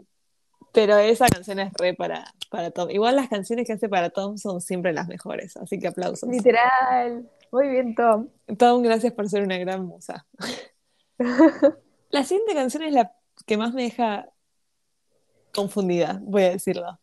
pero 0.73 0.97
esa 0.97 1.27
canción 1.29 1.59
es 1.59 1.71
re 1.79 1.93
para, 1.93 2.33
para 2.49 2.71
Tom. 2.71 2.89
Igual 2.89 3.15
las 3.15 3.29
canciones 3.29 3.65
que 3.65 3.71
hace 3.71 3.87
para 3.87 4.09
Tom 4.09 4.37
son 4.37 4.59
siempre 4.59 4.91
las 4.91 5.07
mejores, 5.07 5.55
así 5.55 5.79
que 5.79 5.87
aplausos. 5.87 6.29
Literal. 6.29 7.29
Muy 7.51 7.67
bien, 7.67 7.95
Tom. 7.95 8.29
Tom, 8.57 8.81
gracias 8.81 9.13
por 9.13 9.29
ser 9.29 9.43
una 9.43 9.57
gran 9.57 9.85
musa. 9.85 10.25
la 12.09 12.23
siguiente 12.23 12.53
canción 12.53 12.83
es 12.83 12.93
la 12.93 13.13
que 13.45 13.57
más 13.57 13.73
me 13.73 13.83
deja 13.83 14.29
confundida, 15.53 16.19
voy 16.23 16.43
a 16.43 16.51
decirlo, 16.51 16.99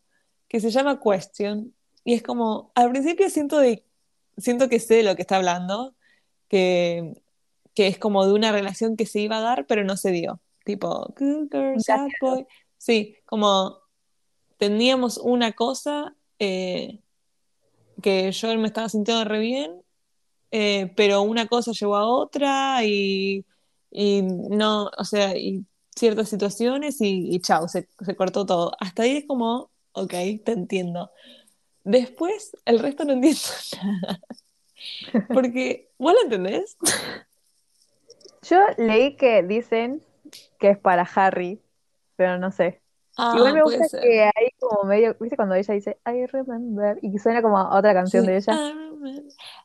que 0.48 0.60
se 0.60 0.70
llama 0.70 1.00
Question. 1.00 1.74
Y 2.04 2.14
es 2.14 2.22
como, 2.22 2.70
al 2.74 2.90
principio 2.90 3.28
siento, 3.30 3.58
de, 3.58 3.84
siento 4.36 4.68
que 4.68 4.78
sé 4.78 4.96
de 4.96 5.02
lo 5.02 5.16
que 5.16 5.22
está 5.22 5.36
hablando, 5.36 5.94
que, 6.48 7.20
que 7.74 7.88
es 7.88 7.98
como 7.98 8.24
de 8.26 8.32
una 8.32 8.52
relación 8.52 8.96
que 8.96 9.06
se 9.06 9.20
iba 9.20 9.38
a 9.38 9.42
dar, 9.42 9.66
pero 9.66 9.84
no 9.84 9.96
se 9.96 10.12
dio. 10.12 10.40
Tipo, 10.64 11.12
good 11.18 11.48
girl, 11.50 11.80
sad 11.80 12.08
boy. 12.20 12.46
Sí, 12.78 13.16
como 13.24 13.80
teníamos 14.58 15.18
una 15.18 15.52
cosa 15.52 16.14
eh, 16.38 17.00
que 18.02 18.30
yo 18.32 18.56
me 18.58 18.66
estaba 18.68 18.88
sintiendo 18.88 19.24
re 19.24 19.40
bien 19.40 19.82
eh, 20.50 20.92
pero 20.96 21.22
una 21.22 21.46
cosa 21.46 21.72
llevó 21.72 21.96
a 21.96 22.06
otra 22.06 22.84
y, 22.84 23.44
no, 23.92 24.90
o 24.96 25.04
sea, 25.04 25.36
y 25.36 25.64
ciertas 25.94 26.28
situaciones 26.28 27.00
y, 27.00 27.34
y 27.34 27.40
chao, 27.40 27.68
se, 27.68 27.88
cortó 28.16 28.46
todo. 28.46 28.72
Hasta 28.80 29.02
ahí 29.02 29.18
es 29.18 29.26
como, 29.26 29.70
ok, 29.92 30.12
te 30.44 30.52
entiendo. 30.52 31.10
Después, 31.84 32.56
el 32.64 32.78
resto 32.78 33.04
no 33.04 33.14
entiendo 33.14 33.40
nada. 33.82 34.20
Porque, 35.28 35.90
¿vos 35.98 36.12
lo 36.12 36.22
entendés? 36.22 36.76
Yo 38.42 38.58
leí 38.76 39.16
que 39.16 39.42
dicen 39.42 40.02
que 40.58 40.70
es 40.70 40.78
para 40.78 41.02
Harry, 41.02 41.60
pero 42.16 42.38
no 42.38 42.52
sé. 42.52 42.80
Ah, 43.16 43.34
Igual 43.36 43.54
me 43.54 43.62
gusta 43.62 44.00
que 44.00 44.22
hay 44.24 44.50
como 44.60 44.84
medio, 44.84 45.16
¿viste? 45.18 45.36
Cuando 45.36 45.54
ella 45.54 45.74
dice 45.74 45.98
I 46.06 46.26
remember 46.26 46.98
y 47.00 47.12
que 47.12 47.18
suena 47.18 47.40
como 47.40 47.56
otra 47.56 47.94
canción 47.94 48.26
de 48.26 48.36
ella. 48.36 48.74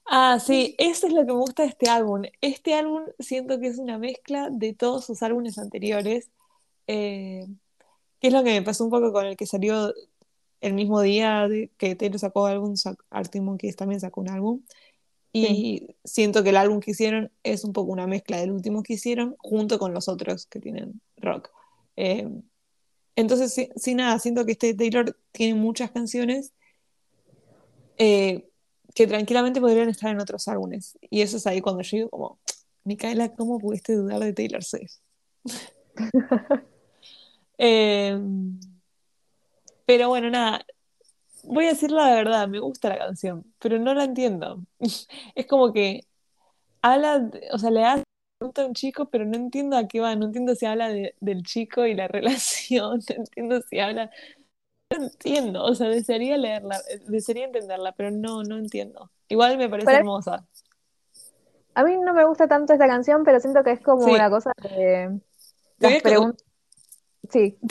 Ah, 0.06 0.40
sí, 0.40 0.76
eso 0.78 1.08
es 1.08 1.14
lo 1.14 1.22
que 1.22 1.34
me 1.34 1.40
gusta 1.40 1.64
de 1.64 1.70
este 1.70 1.90
álbum. 1.90 2.24
Este 2.42 2.76
álbum 2.76 3.04
siento 3.20 3.60
que 3.60 3.68
es 3.68 3.78
una 3.78 3.98
mezcla 3.98 4.50
de 4.50 4.74
todos 4.74 5.06
sus 5.06 5.22
álbumes 5.24 5.58
anteriores, 5.58 6.30
eh, 6.88 7.46
que 8.20 8.28
es 8.28 8.34
lo 8.34 8.44
que 8.44 8.52
me 8.52 8.62
pasó 8.62 8.84
un 8.84 8.90
poco 8.90 9.12
con 9.12 9.26
el 9.26 9.36
que 9.36 9.46
salió 9.46 9.94
el 10.62 10.74
mismo 10.74 11.02
día 11.02 11.48
que 11.78 11.96
Taylor 11.96 12.20
sacó 12.20 12.46
álbum, 12.46 12.76
Arctic 13.10 13.42
Monkeys 13.42 13.76
también 13.76 14.00
sacó 14.00 14.22
un 14.22 14.30
álbum. 14.30 14.62
Y 15.34 15.96
siento 16.04 16.44
que 16.44 16.50
el 16.50 16.58
álbum 16.58 16.82
que 16.82 16.92
hicieron 16.92 17.32
es 17.44 17.64
un 17.64 17.72
poco 17.72 17.92
una 17.92 18.06
mezcla 18.06 18.38
del 18.38 18.52
último 18.52 18.84
que 18.84 18.94
hicieron 18.94 19.36
junto 19.40 19.80
con 19.80 19.94
los 19.94 20.10
otros 20.10 20.46
que 20.46 20.60
tienen 20.60 21.02
rock. 21.18 21.50
Eh, 21.96 22.28
entonces, 23.16 23.70
sin 23.76 23.98
nada, 23.98 24.20
siento 24.20 24.46
que 24.46 24.54
este 24.54 24.74
Taylor 24.74 25.18
tiene 25.32 25.60
muchas 25.60 25.92
canciones 25.92 26.54
eh, 27.98 28.50
que 28.96 29.08
tranquilamente 29.08 29.62
podrían 29.62 29.90
estar 29.90 30.12
en 30.12 30.20
otros 30.20 30.48
álbumes. 30.48 30.98
Y 31.10 31.22
eso 31.22 31.38
es 31.38 31.48
ahí 31.48 31.62
cuando 31.62 31.82
yo 31.82 31.98
digo 31.98 32.10
como, 32.10 32.40
Micaela, 32.84 33.34
¿cómo 33.36 33.60
pudiste 33.60 33.96
dudar 33.96 34.20
de 34.20 34.34
Taylor 34.34 34.64
Swift? 34.64 34.96
Em, 37.64 38.60
pero 39.86 40.10
bueno, 40.10 40.32
nada, 40.32 40.66
voy 41.44 41.66
a 41.66 41.70
decir 41.70 41.92
la 41.92 42.10
verdad, 42.16 42.48
me 42.48 42.60
gusta 42.60 42.90
la 42.90 42.98
canción, 42.98 43.46
pero 43.60 43.78
no 43.78 43.94
la 43.94 44.06
entiendo. 44.06 44.66
Es 45.36 45.46
como 45.46 45.72
que 45.72 46.02
habla, 46.82 47.30
o 47.52 47.60
sea, 47.60 47.70
le 47.70 47.86
hace 47.86 48.04
pregunta 48.42 48.64
a 48.64 48.66
un 48.66 48.74
chico, 48.74 49.06
pero 49.06 49.24
no 49.24 49.36
entiendo 49.36 49.78
a 49.78 49.88
qué 49.88 50.00
va, 50.00 50.16
no 50.16 50.26
entiendo 50.26 50.56
si 50.56 50.66
habla 50.66 50.90
del 50.90 51.44
chico 51.44 51.86
y 51.86 51.94
la 51.94 52.08
relación, 52.08 53.00
no 53.08 53.16
entiendo 53.16 53.62
si 53.70 53.80
habla, 53.80 54.10
no 54.90 55.06
entiendo, 55.06 55.64
o 55.64 55.76
sea, 55.76 55.90
desearía 55.90 56.38
leerla, 56.38 56.80
desearía 57.08 57.46
entenderla, 57.46 57.92
pero 57.92 58.10
no, 58.10 58.42
no 58.42 58.58
entiendo. 58.58 59.12
Igual 59.30 59.60
me 59.60 59.70
parece 59.70 59.94
hermosa. 59.94 60.44
A 61.76 61.84
mí 61.84 61.96
no 61.98 62.16
me 62.16 62.26
gusta 62.26 62.48
tanto 62.48 62.74
esta 62.74 62.88
canción, 62.88 63.24
pero 63.24 63.40
siento 63.40 63.64
que 63.64 63.74
es 63.74 63.80
como 63.80 64.06
una 64.06 64.30
cosa 64.32 64.52
de 64.64 65.20
las 65.78 66.02
preguntas. 66.02 66.44
Sí. 67.30 67.58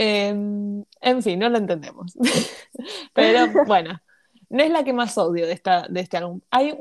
Em, 0.00 0.84
en 1.00 1.22
fin, 1.24 1.40
no 1.40 1.48
la 1.48 1.58
entendemos. 1.58 2.16
pero 3.14 3.46
bueno, 3.66 4.00
no 4.48 4.62
es 4.62 4.70
la 4.70 4.84
que 4.84 4.92
más 4.92 5.18
odio 5.18 5.44
de, 5.44 5.52
esta, 5.52 5.88
de 5.88 5.98
este 5.98 6.18
álbum. 6.18 6.40
Hay 6.50 6.78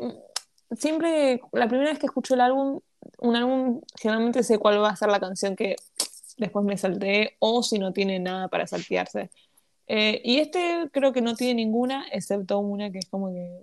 siempre, 0.75 1.41
la 1.51 1.67
primera 1.67 1.89
vez 1.89 1.97
que 1.97 2.05
escucho 2.05 2.35
el 2.35 2.41
álbum, 2.41 2.79
un 3.17 3.35
álbum, 3.35 3.81
generalmente 3.99 4.43
sé 4.43 4.59
cuál 4.59 4.81
va 4.81 4.89
a 4.89 4.95
ser 4.95 5.09
la 5.09 5.19
canción 5.19 5.55
que 5.55 5.75
después 6.37 6.65
me 6.65 6.77
salté 6.77 7.35
o 7.39 7.63
si 7.63 7.79
no 7.79 7.93
tiene 7.93 8.19
nada 8.19 8.47
para 8.47 8.67
saltearse. 8.67 9.29
Eh, 9.87 10.21
y 10.23 10.39
este 10.39 10.89
creo 10.91 11.13
que 11.13 11.21
no 11.21 11.35
tiene 11.35 11.55
ninguna, 11.55 12.05
excepto 12.11 12.59
una 12.59 12.91
que 12.91 12.99
es 12.99 13.07
como 13.07 13.33
que 13.33 13.61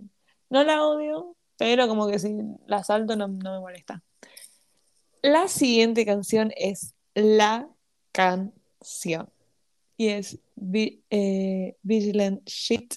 no 0.51 0.65
la 0.65 0.85
odio, 0.85 1.37
pero 1.57 1.87
como 1.89 2.09
que 2.09 2.19
si 2.19 2.37
la 2.67 2.83
salto 2.83 3.17
no, 3.17 3.29
me 3.29 3.61
molesta. 3.61 4.03
La 5.23 5.49
siguiente 5.49 6.05
canción 6.05 6.53
es 6.57 6.95
La 7.15 7.69
Canción 8.13 9.31
y 9.97 10.09
es 10.09 10.39
eh, 11.11 11.77
Vigilant 11.83 12.47
Shit, 12.47 12.95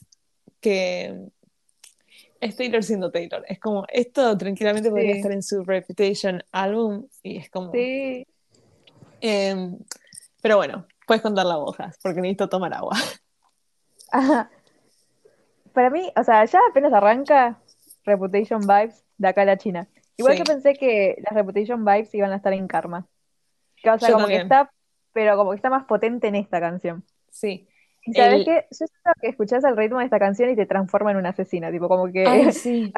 que 0.60 1.30
es 2.39 2.55
Taylor 2.55 2.83
siendo 2.83 3.11
Taylor. 3.11 3.43
Es 3.47 3.59
como, 3.59 3.85
esto 3.89 4.38
tranquilamente 4.38 4.89
podría 4.89 5.15
estar 5.15 5.31
en 5.31 5.43
su 5.43 5.63
Reputation 5.63 6.43
álbum 6.51 7.07
y 7.23 7.38
es 7.38 7.49
como... 7.49 7.71
Sí. 7.71 8.25
Em, 9.21 9.77
pero 10.41 10.57
bueno, 10.57 10.85
puedes 11.05 11.21
contar 11.21 11.45
la 11.45 11.57
hojas 11.57 11.97
porque 12.01 12.21
necesito 12.21 12.49
tomar 12.49 12.73
agua. 12.73 12.95
Para 15.73 15.89
mí, 15.89 16.11
o 16.15 16.23
sea, 16.23 16.45
ya 16.45 16.59
apenas 16.69 16.93
arranca 16.93 17.59
Reputation 18.05 18.61
Vibes 18.61 19.03
de 19.17 19.27
acá 19.27 19.41
a 19.41 19.45
la 19.45 19.57
China. 19.57 19.88
Igual 20.17 20.38
yo 20.38 20.43
pensé 20.43 20.73
que 20.73 21.15
las 21.19 21.33
Reputation 21.33 21.85
Vibes 21.85 22.13
iban 22.15 22.31
a 22.31 22.38
estar 22.38 22.53
en 22.53 22.67
Karma. 22.67 23.07
o 23.83 23.99
sea, 23.99 24.11
como 24.11 24.27
que 24.27 24.38
está, 24.38 24.71
pero 25.13 25.38
como 25.38 25.51
que 25.51 25.57
está 25.57 25.69
más 25.69 25.85
potente 25.85 26.27
en 26.27 26.35
esta 26.35 26.59
canción. 26.59 27.03
Sí. 27.29 27.67
Sabes 28.14 28.45
qué? 28.45 28.66
Yo 28.72 28.88
siento 28.88 29.12
que 29.22 29.28
escuchás 29.28 29.64
el 29.64 29.78
ritmo 29.78 29.99
de 29.99 30.05
esta 30.05 30.20
canción 30.20 30.49
y 30.49 30.55
te 30.55 30.66
transforma 30.66 31.12
en 31.12 31.18
una 31.18 31.30
asesina, 31.30 31.72
tipo 31.72 31.88
como 31.88 32.12
que 32.12 32.26
sí. 32.53 32.91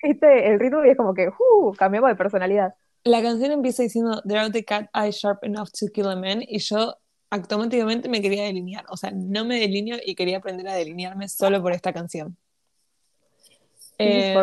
este, 0.00 0.48
el 0.48 0.60
ritmo 0.60 0.84
y 0.84 0.90
es 0.90 0.96
como 0.96 1.14
que 1.14 1.28
uh, 1.28 1.72
cambiamos 1.74 2.10
de 2.10 2.16
personalidad. 2.16 2.74
La 3.04 3.20
canción 3.22 3.50
empieza 3.50 3.82
diciendo 3.82 4.22
There 4.22 4.38
are 4.38 4.50
the 4.50 4.64
cat 4.64 4.88
eyes 4.94 5.16
sharp 5.16 5.44
enough 5.44 5.68
to 5.78 5.88
kill 5.92 6.08
a 6.08 6.16
man 6.16 6.42
y 6.42 6.58
yo 6.58 6.96
automáticamente 7.30 8.08
me 8.08 8.20
quería 8.20 8.44
delinear, 8.44 8.84
o 8.90 8.96
sea, 8.96 9.10
no 9.10 9.44
me 9.46 9.58
delineo 9.58 9.96
y 10.04 10.14
quería 10.14 10.36
aprender 10.36 10.68
a 10.68 10.74
delinearme 10.74 11.28
solo 11.28 11.62
por 11.62 11.72
esta 11.72 11.92
canción. 11.92 12.36
Eh, 13.98 14.34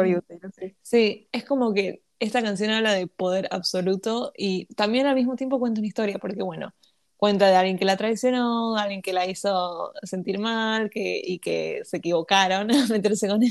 sí, 0.81 1.27
es 1.31 1.45
como 1.45 1.73
que 1.73 2.01
esta 2.19 2.41
canción 2.41 2.71
habla 2.71 2.93
de 2.93 3.07
poder 3.07 3.47
absoluto 3.51 4.31
y 4.35 4.65
también 4.75 5.07
al 5.07 5.15
mismo 5.15 5.35
tiempo 5.35 5.59
cuenta 5.59 5.81
una 5.81 5.87
historia, 5.87 6.17
porque 6.19 6.41
bueno, 6.43 6.73
cuenta 7.19 7.49
de 7.49 7.55
alguien 7.57 7.77
que 7.77 7.83
la 7.83 7.97
traicionó, 7.97 8.77
alguien 8.77 9.01
que 9.01 9.11
la 9.11 9.27
hizo 9.27 9.91
sentir 10.03 10.39
mal 10.39 10.89
que, 10.89 11.21
y 11.21 11.39
que 11.39 11.81
se 11.83 11.97
equivocaron 11.97 12.71
a 12.73 12.87
meterse 12.87 13.27
con 13.27 13.41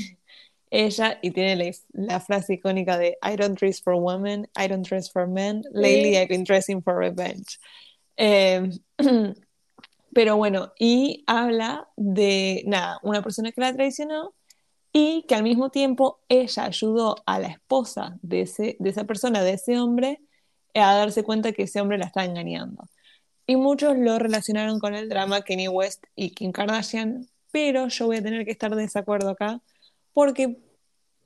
ella 0.71 1.19
y 1.21 1.31
tiene 1.31 1.75
la, 1.93 2.19
frase 2.19 2.55
icónica 2.55 2.97
de 2.97 3.17
I 3.21 3.35
don't 3.35 3.59
dress 3.59 3.79
for 3.81 3.93
women, 3.93 4.47
I 4.57 4.67
don't 4.67 4.87
dress 4.87 5.11
for 5.11 5.27
men, 5.27 5.63
lately 5.71 6.17
I've 6.17 6.29
been 6.29 6.43
dressing 6.43 6.81
for 6.81 6.95
revenge. 6.95 7.59
Em, 8.17 8.71
pero 10.13 10.35
bueno, 10.35 10.73
y 10.79 11.23
habla 11.27 11.89
de, 11.95 12.63
nada, 12.65 12.99
una 13.03 13.21
persona 13.21 13.51
que 13.51 13.61
la 13.61 13.73
traicionó 13.73 14.33
y 14.91 15.25
que 15.27 15.35
al 15.35 15.43
mismo 15.43 15.69
tiempo 15.69 16.21
ella 16.27 16.65
ayudó 16.65 17.17
a 17.27 17.37
la 17.39 17.49
esposa 17.49 18.17
de, 18.23 18.41
ese, 18.41 18.77
de 18.79 18.89
esa 18.89 19.03
persona, 19.03 19.43
de 19.43 19.53
ese 19.53 19.79
hombre, 19.79 20.23
a 20.73 20.95
darse 20.95 21.23
cuenta 21.23 21.51
que 21.51 21.63
ese 21.63 21.81
hombre 21.81 21.99
la 21.99 22.05
está 22.05 22.25
engañando 22.25 22.89
y 23.49 23.55
muchos 23.55 23.97
lo 23.97 24.19
relacionaron 24.19 24.79
con 24.79 24.93
el 24.93 25.09
drama 25.09 25.41
Kenny 25.41 25.67
West 25.67 26.03
y 26.15 26.35
Kim 26.35 26.51
Kardashian, 26.51 27.27
pero 27.49 27.87
yo 27.87 28.05
voy 28.05 28.17
a 28.17 28.21
tener 28.21 28.45
que 28.45 28.51
estar 28.51 28.75
de 28.75 28.83
desacuerdo 28.83 29.31
acá 29.31 29.59
porque 30.13 30.59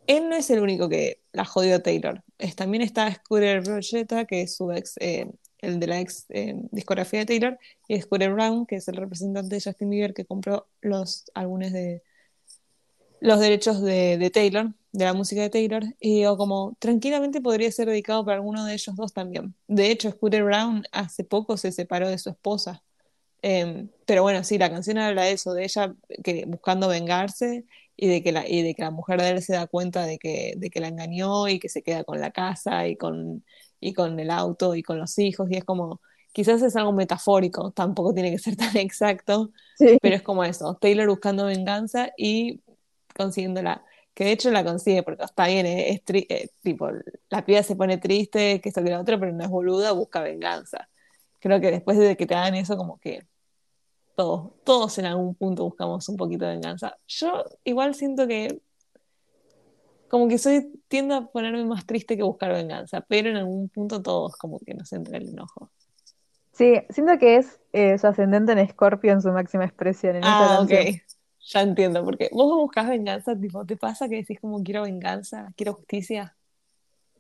él 0.08 0.30
no 0.30 0.36
es 0.38 0.50
el 0.50 0.62
único 0.62 0.88
que 0.88 1.22
la 1.34 1.44
jodió 1.44 1.82
Taylor. 1.82 2.24
Es, 2.38 2.56
también 2.56 2.82
está 2.82 3.14
Scooter 3.14 3.62
Rogetta, 3.66 4.24
que 4.24 4.44
es 4.44 4.56
su 4.56 4.72
ex, 4.72 4.96
eh, 5.02 5.30
el 5.58 5.82
de 5.82 5.88
la 5.88 6.00
ex 6.00 6.26
eh, 6.30 6.56
discografía 6.72 7.20
de 7.20 7.26
Taylor, 7.26 7.60
y 7.90 8.00
Scooter 8.00 8.34
Brown, 8.34 8.66
que 8.68 8.78
es 8.78 8.88
el 8.88 8.96
representante 8.96 9.56
de 9.56 9.62
Justin 9.62 9.90
Bieber 9.90 10.14
que 10.14 10.24
compró 10.24 10.70
los 10.80 11.26
álbumes 11.34 11.74
de 11.74 12.04
los 13.20 13.42
derechos 13.42 13.82
de, 13.82 14.18
de 14.18 14.30
Taylor 14.30 14.74
de 14.94 15.06
la 15.06 15.14
música 15.14 15.42
de 15.42 15.50
Taylor, 15.50 15.84
y 16.00 16.18
digo, 16.20 16.38
como 16.38 16.78
tranquilamente 16.80 17.42
podría 17.42 17.72
ser 17.72 17.90
dedicado 17.90 18.24
para 18.24 18.38
alguno 18.38 18.64
de 18.64 18.74
ellos 18.74 18.96
dos 18.96 19.12
también. 19.12 19.56
De 19.68 19.92
hecho, 19.92 20.12
Scooter 20.12 20.44
Brown 20.44 20.86
hace 20.92 21.24
poco 21.24 21.58
se 21.58 21.72
separó 21.72 22.08
de 22.10 22.20
su 22.20 22.30
esposa. 22.30 22.84
Em, 23.42 23.90
pero 24.06 24.22
bueno, 24.24 24.44
sí, 24.44 24.58
la 24.58 24.70
canción 24.70 25.00
habla 25.00 25.24
de 25.24 25.34
eso, 25.34 25.54
de 25.54 25.66
ella 25.66 25.96
que, 26.24 26.46
buscando 26.46 26.88
vengarse 26.88 27.66
y 27.98 28.08
de, 28.08 28.24
que 28.24 28.32
la, 28.32 28.48
y 28.48 28.62
de 28.62 28.76
que 28.76 28.84
la 28.84 28.92
mujer 28.92 29.20
de 29.22 29.30
él 29.32 29.42
se 29.42 29.54
da 29.54 29.68
cuenta 29.68 30.06
de 30.06 30.20
que, 30.20 30.54
de 30.58 30.70
que 30.70 30.80
la 30.80 30.88
engañó 30.90 31.48
y 31.48 31.60
que 31.60 31.70
se 31.70 31.82
queda 31.82 32.04
con 32.04 32.22
la 32.22 32.32
casa 32.32 32.88
y 32.88 32.96
con, 32.96 33.44
y 33.80 33.94
con 33.94 34.20
el 34.20 34.30
auto 34.32 34.76
y 34.76 34.84
con 34.84 35.00
los 35.00 35.18
hijos. 35.20 35.50
Y 35.52 35.58
es 35.58 35.64
como, 35.66 36.02
quizás 36.34 36.62
es 36.62 36.76
algo 36.76 36.94
metafórico, 36.94 37.72
tampoco 37.72 38.14
tiene 38.14 38.32
que 38.32 38.40
ser 38.40 38.56
tan 38.58 38.78
exacto, 38.78 39.52
pero 40.02 40.16
es 40.16 40.22
como 40.22 40.44
eso, 40.44 40.78
Taylor 40.80 41.08
buscando 41.10 41.46
venganza 41.46 42.12
y 42.18 42.62
consiguiéndola 43.16 43.84
que 44.14 44.26
de 44.26 44.32
hecho 44.32 44.52
la 44.52 44.64
consigue, 44.64 45.04
porque 45.04 45.24
está 45.24 45.48
bien, 45.48 45.66
es, 45.66 46.02
eh, 46.08 46.50
tipo, 46.62 46.90
la 47.30 47.46
piba 47.46 47.64
se 47.64 47.76
pone 47.76 47.98
triste, 47.98 48.62
que 48.62 48.70
esto 48.70 48.84
que 48.84 48.92
lo 48.92 49.00
otro, 49.00 49.20
pero 49.20 49.32
no 49.32 49.44
es 49.44 49.50
boluda, 49.50 49.92
busca 49.92 50.22
venganza. 50.22 50.90
Creo 51.40 51.60
que 51.60 51.72
después 51.72 51.98
de 51.98 52.16
que 52.16 52.26
te 52.26 52.36
hagan 52.36 52.56
eso, 52.56 52.78
como 52.78 53.00
que 53.00 53.26
todos, 54.16 54.52
todos 54.64 54.98
en 55.00 55.06
algún 55.06 55.36
punto 55.36 55.64
buscamos 55.64 56.08
un 56.10 56.18
poquito 56.18 56.46
de 56.46 56.54
venganza. 56.54 56.98
Yo 57.08 57.44
igual 57.64 57.96
siento 57.96 58.28
que 58.28 58.62
como 60.10 60.28
que 60.28 60.38
soy, 60.38 60.72
tiendo 60.88 61.16
a 61.16 61.26
ponerme 61.26 61.66
más 61.66 61.88
triste 61.88 62.16
que 62.16 62.22
buscar 62.22 62.54
venganza, 62.54 63.02
pero 63.02 63.30
en 63.30 63.38
algún 63.38 63.68
punto 63.68 64.00
todos 64.04 64.36
como 64.38 64.60
que 64.60 64.76
nos 64.76 64.94
entra 64.94 65.18
el 65.18 65.30
enojo. 65.30 65.72
Sí, 66.52 66.76
siento 66.92 67.18
que 67.18 67.38
es 67.38 67.60
eh, 67.72 67.98
su 67.98 68.06
ascendente 68.06 68.52
en 68.52 68.60
Escorpio 68.60 69.12
en 69.12 69.24
su 69.24 69.32
máxima 69.32 69.66
expresión. 69.66 70.18
En 70.18 70.24
ah, 70.24 70.60
ok. 70.62 70.72
Ya 71.46 71.62
entiendo, 71.62 72.04
porque 72.06 72.30
vos 72.32 72.56
buscas 72.56 72.88
venganza, 72.88 73.38
tipo, 73.38 73.66
¿te 73.66 73.76
pasa 73.76 74.08
que 74.08 74.16
decís 74.16 74.40
como 74.40 74.64
quiero 74.64 74.84
venganza, 74.84 75.52
quiero 75.58 75.74
justicia? 75.74 76.36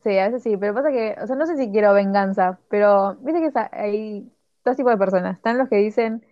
Sí, 0.04 0.18
a 0.18 0.28
veces 0.28 0.44
sí, 0.44 0.58
pero 0.58 0.74
pasa 0.74 0.92
que, 0.92 1.16
o 1.22 1.28
sea, 1.28 1.36
no 1.36 1.46
sé 1.46 1.58
si 1.58 1.72
quiero 1.72 1.94
venganza, 1.94 2.60
pero 2.70 3.16
viste 3.22 3.42
que 3.42 3.52
hay 3.72 4.32
dos 4.66 4.76
tipos 4.76 4.92
de 4.92 4.98
personas. 4.98 5.38
Están 5.38 5.58
los 5.58 5.70
que 5.70 5.78
dicen, 5.78 6.26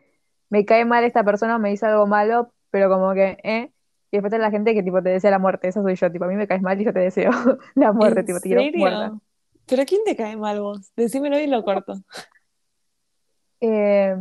me 0.50 0.66
cae 0.66 0.86
mal 0.86 1.04
esta 1.04 1.24
persona, 1.24 1.58
me 1.58 1.72
hizo 1.72 1.86
algo 1.86 2.08
malo, 2.08 2.52
pero 2.70 2.90
como 2.90 3.14
que, 3.14 3.38
¿eh? 3.44 3.72
Y 4.12 4.18
después 4.18 4.34
está 4.34 4.44
la 4.44 4.52
gente 4.52 4.74
que 4.74 4.84
tipo 4.84 5.02
te 5.02 5.10
desea 5.10 5.32
la 5.32 5.40
muerte, 5.40 5.70
eso 5.70 5.82
soy 5.82 5.96
yo, 5.96 6.12
tipo, 6.12 6.26
a 6.26 6.28
mí 6.28 6.36
me 6.36 6.48
caes 6.48 6.62
mal 6.62 6.80
y 6.80 6.84
yo 6.84 6.92
te 6.94 7.00
deseo 7.00 7.32
la 7.76 7.94
muerte, 7.94 8.24
tipo, 8.24 8.40
te 8.40 8.50
quiero 8.50 8.64
muerta. 8.78 9.14
¿Pero 9.68 9.86
quién 9.86 10.02
te 10.04 10.18
cae 10.18 10.36
mal 10.36 10.60
vos? 10.60 10.92
Decímelo 10.98 11.40
y 11.40 11.48
lo 11.48 11.64
corto. 11.64 11.94
Eh, 13.62 14.18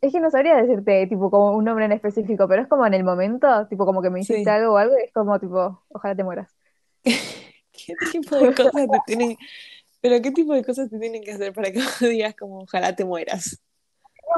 es 0.00 0.12
que 0.12 0.20
no 0.20 0.30
sabría 0.30 0.56
decirte, 0.56 1.06
tipo, 1.06 1.30
como 1.30 1.56
un 1.56 1.64
nombre 1.64 1.84
en 1.84 1.92
específico, 1.92 2.46
pero 2.48 2.62
es 2.62 2.68
como 2.68 2.86
en 2.86 2.94
el 2.94 3.04
momento, 3.04 3.66
tipo, 3.68 3.84
como 3.84 4.02
que 4.02 4.10
me 4.10 4.20
hiciste 4.20 4.48
algo 4.48 4.74
o 4.74 4.76
algo, 4.76 4.94
y 4.98 5.04
es 5.04 5.12
como, 5.12 5.38
tipo, 5.38 5.82
ojalá 5.88 6.14
te 6.14 6.24
mueras. 6.24 6.54
¿Qué 7.04 7.94
tipo 8.12 8.36
de 8.36 8.54
cosas 8.54 8.72
te 8.74 8.98
tienen, 9.06 9.36
pero 10.00 10.20
qué 10.20 10.30
tipo 10.30 10.54
de 10.54 10.64
cosas 10.64 10.90
te 10.90 10.98
tienen 10.98 11.22
que 11.22 11.32
hacer 11.32 11.52
para 11.52 11.72
que 11.72 11.80
digas 12.06 12.34
como, 12.34 12.60
ojalá 12.60 12.94
te 12.94 13.04
mueras? 13.04 13.60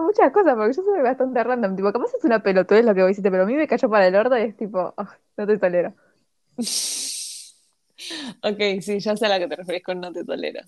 muchas 0.02 0.32
cosas, 0.32 0.54
porque 0.54 0.74
yo 0.74 0.82
soy 0.82 1.02
bastante 1.02 1.42
random, 1.44 1.76
tipo, 1.76 1.92
capaz 1.92 2.14
es 2.16 2.24
una 2.24 2.42
pelotudez 2.42 2.84
lo 2.84 2.94
que 2.94 3.02
vos 3.02 3.10
hiciste, 3.10 3.30
pero 3.30 3.42
a 3.42 3.46
mí 3.46 3.54
me 3.54 3.68
cayó 3.68 3.90
para 3.90 4.06
el 4.06 4.14
orto 4.14 4.38
y 4.38 4.42
es 4.42 4.56
tipo, 4.56 4.94
oh, 4.96 5.08
no 5.36 5.46
te 5.46 5.58
tolero. 5.58 5.94
ok, 8.42 8.80
sí, 8.80 9.00
ya 9.00 9.16
sé 9.16 9.26
a 9.26 9.28
la 9.28 9.38
que 9.38 9.48
te 9.48 9.56
refieres 9.56 9.82
con 9.82 10.00
no 10.00 10.12
te 10.12 10.24
tolero. 10.24 10.60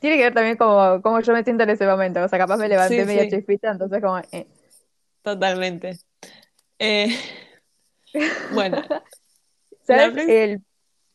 Tiene 0.00 0.16
que 0.16 0.22
ver 0.22 0.34
también 0.34 0.56
como, 0.56 1.02
como 1.02 1.20
yo 1.20 1.32
me 1.32 1.44
siento 1.44 1.64
en 1.64 1.70
ese 1.70 1.86
momento. 1.86 2.22
O 2.22 2.28
sea, 2.28 2.38
capaz 2.38 2.56
me 2.56 2.68
levanté 2.68 3.04
media 3.04 3.28
chispita, 3.28 3.70
entonces 3.70 4.00
como... 4.00 4.18
Eh. 4.32 4.46
Totalmente. 5.22 5.98
Eh, 6.78 7.08
bueno. 8.52 8.82
¿Sabes? 9.82 10.28
El, 10.28 10.62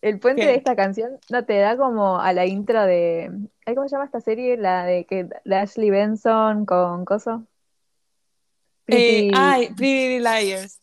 El 0.02 0.20
puente 0.20 0.46
de 0.46 0.56
esta 0.56 0.76
canción 0.76 1.20
no 1.30 1.44
te 1.46 1.58
da 1.58 1.76
como 1.76 2.20
a 2.20 2.32
la 2.32 2.46
intro 2.46 2.86
de. 2.86 3.32
¿Cómo 3.66 3.88
se 3.88 3.96
llama 3.96 4.06
esta 4.06 4.22
serie? 4.22 4.56
La 4.58 4.86
de 4.86 5.06
que 5.06 5.28
de 5.44 5.56
Ashley 5.56 5.90
Benson 5.90 6.66
con 6.66 7.04
Coso. 7.06 7.46
Pretty... 8.86 9.28
Eh, 9.28 9.32
ay, 9.36 9.70
Pretty 9.76 10.20
Liars. 10.20 10.79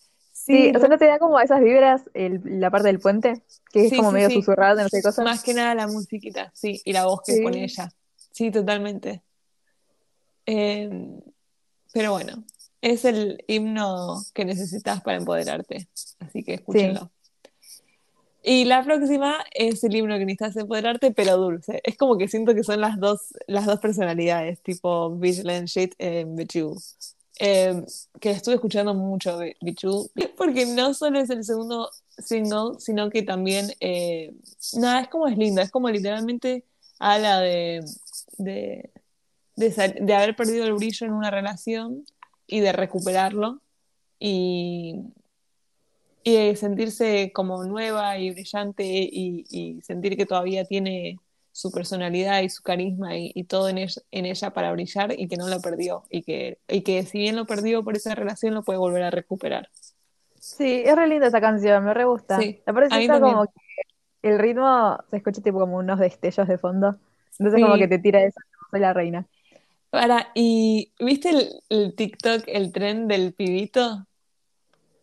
Sí, 0.46 0.72
o 0.72 0.78
sea, 0.78 0.88
no 0.88 0.96
te 0.96 1.06
da 1.06 1.18
como 1.18 1.40
esas 1.40 1.60
vibras 1.60 2.02
la 2.14 2.70
parte 2.70 2.86
del 2.86 3.00
puente, 3.00 3.42
que 3.72 3.86
es 3.86 3.92
como 3.92 4.12
medio 4.12 4.30
susurrado, 4.30 4.80
no 4.80 4.88
sé 4.88 5.02
qué 5.02 5.22
Más 5.22 5.42
que 5.42 5.54
nada 5.54 5.74
la 5.74 5.88
musiquita, 5.88 6.52
sí, 6.54 6.80
y 6.84 6.92
la 6.92 7.06
voz 7.06 7.22
que 7.26 7.40
pone 7.42 7.64
ella. 7.64 7.90
Sí, 8.30 8.52
totalmente. 8.52 9.22
Em, 10.44 11.20
pero 11.92 12.12
bueno, 12.12 12.44
es 12.80 13.04
el 13.04 13.42
himno 13.48 14.22
que 14.32 14.44
necesitas 14.44 15.02
para 15.02 15.16
empoderarte, 15.16 15.88
así 16.20 16.44
que 16.44 16.54
escúchenlo. 16.54 17.10
Y 18.44 18.66
la 18.66 18.84
próxima 18.84 19.44
es 19.52 19.82
el 19.82 19.96
himno 19.96 20.16
que 20.16 20.26
necesitas 20.26 20.56
empoderarte, 20.56 21.10
pero 21.10 21.36
dulce. 21.36 21.80
Es 21.82 21.96
como 21.96 22.16
que 22.16 22.28
siento 22.28 22.54
que 22.54 22.62
son 22.62 22.80
las 22.80 23.00
dos, 23.00 23.34
las 23.48 23.66
dos 23.66 23.80
personalidades, 23.80 24.60
tipo 24.60 25.10
Vigilant 25.16 25.66
Shit 25.66 25.96
en 25.98 26.36
Bichu. 26.36 26.76
Eh, 27.38 27.84
que 28.20 28.30
estuve 28.30 28.54
escuchando 28.54 28.94
mucho 28.94 29.36
de 29.36 29.56
Bichu, 29.60 30.10
porque 30.36 30.66
no 30.66 30.94
solo 30.94 31.18
es 31.18 31.30
el 31.30 31.44
segundo 31.44 31.90
single, 32.18 32.78
sino 32.78 33.10
que 33.10 33.22
también, 33.22 33.72
eh, 33.80 34.32
nada, 34.74 35.02
es 35.02 35.08
como 35.08 35.28
es 35.28 35.36
linda, 35.36 35.62
es 35.62 35.70
como 35.70 35.90
literalmente 35.90 36.64
habla 36.98 37.40
de, 37.40 37.84
de, 38.38 38.90
de, 39.56 40.14
haber 40.14 40.34
perdido 40.34 40.64
el 40.64 40.74
brillo 40.74 41.06
en 41.06 41.12
una 41.12 41.30
relación 41.30 42.06
y 42.46 42.60
de 42.60 42.72
recuperarlo. 42.72 43.60
Y, 44.18 45.02
y 46.26 46.56
sentirse 46.56 47.30
como 47.32 47.62
nueva 47.62 48.18
y 48.18 48.32
brillante 48.32 48.84
y, 48.84 49.80
sentir 49.82 50.16
que 50.16 50.26
todavía 50.26 50.64
tiene 50.64 51.20
su 51.56 51.72
personalidad 51.72 52.42
y 52.42 52.50
su 52.50 52.62
carisma 52.62 53.16
y, 53.16 53.44
todo 53.44 53.70
en 53.70 53.78
ella, 53.78 54.02
en 54.10 54.26
ella, 54.26 54.50
para 54.50 54.72
brillar 54.72 55.18
y 55.18 55.26
que 55.26 55.38
no 55.38 55.48
lo 55.48 55.58
perdió 55.62 56.02
y 56.10 56.20
que, 56.20 56.58
y 56.68 56.82
que 56.82 57.02
si 57.04 57.16
bien 57.16 57.34
lo 57.34 57.46
perdió 57.46 57.82
por 57.82 57.96
esa 57.96 58.14
relación 58.14 58.52
lo 58.52 58.62
puede 58.62 58.78
volver 58.78 59.04
a 59.04 59.10
recuperar. 59.10 59.70
Sí, 60.38 60.82
es 60.84 60.94
re 60.94 61.08
linda 61.08 61.28
esa 61.28 61.40
canción, 61.40 61.82
me 61.82 61.94
re 61.94 62.04
gusta. 62.04 62.38
Sí, 62.38 62.60
me 62.66 62.74
parece 62.74 63.08
como 63.08 63.46
que 63.46 64.28
el 64.28 64.38
ritmo 64.38 64.98
se 65.08 65.16
escucha 65.16 65.40
tipo 65.40 65.58
como 65.58 65.78
unos 65.78 65.98
destellos 65.98 66.46
de 66.46 66.58
fondo. 66.58 66.96
Entonces 67.38 67.62
como 67.62 67.78
que 67.78 67.88
te 67.88 68.00
tira 68.00 68.22
esa, 68.22 68.42
soy 68.70 68.80
la 68.80 68.92
reina. 68.92 69.26
Para, 69.88 70.28
¿y 70.34 70.92
viste 71.00 71.30
el, 71.30 71.62
el 71.70 71.94
TikTok, 71.94 72.42
el 72.48 72.70
tren 72.70 73.08
del 73.08 73.32
pibito? 73.32 74.06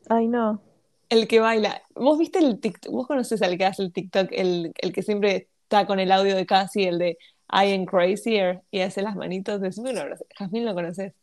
Ay, 0.07 0.27
no. 0.27 0.61
El 1.09 1.27
que 1.27 1.39
baila. 1.39 1.81
¿Vos 1.95 2.19
viste 2.19 2.37
el 2.37 2.59
TikTok? 2.59 2.93
¿Vos 2.93 3.07
conoces 3.07 3.41
al 3.41 3.57
que 3.57 3.65
hace 3.65 3.81
el 3.81 3.91
TikTok? 3.91 4.27
El, 4.31 4.71
el 4.79 4.93
que 4.93 5.01
siempre 5.01 5.47
está 5.64 5.86
con 5.86 5.99
el 5.99 6.11
audio 6.11 6.36
de 6.36 6.45
casi, 6.45 6.84
el 6.84 6.99
de 6.99 7.18
I 7.51 7.74
am 7.74 7.86
crazier, 7.86 8.61
y 8.72 8.82
hace 8.82 9.01
las 9.01 9.16
manitos. 9.16 9.61
de 9.61 9.93
lo 9.93 10.16
Jasmine 10.38 10.66
lo 10.66 10.74
conoces. 10.74 11.14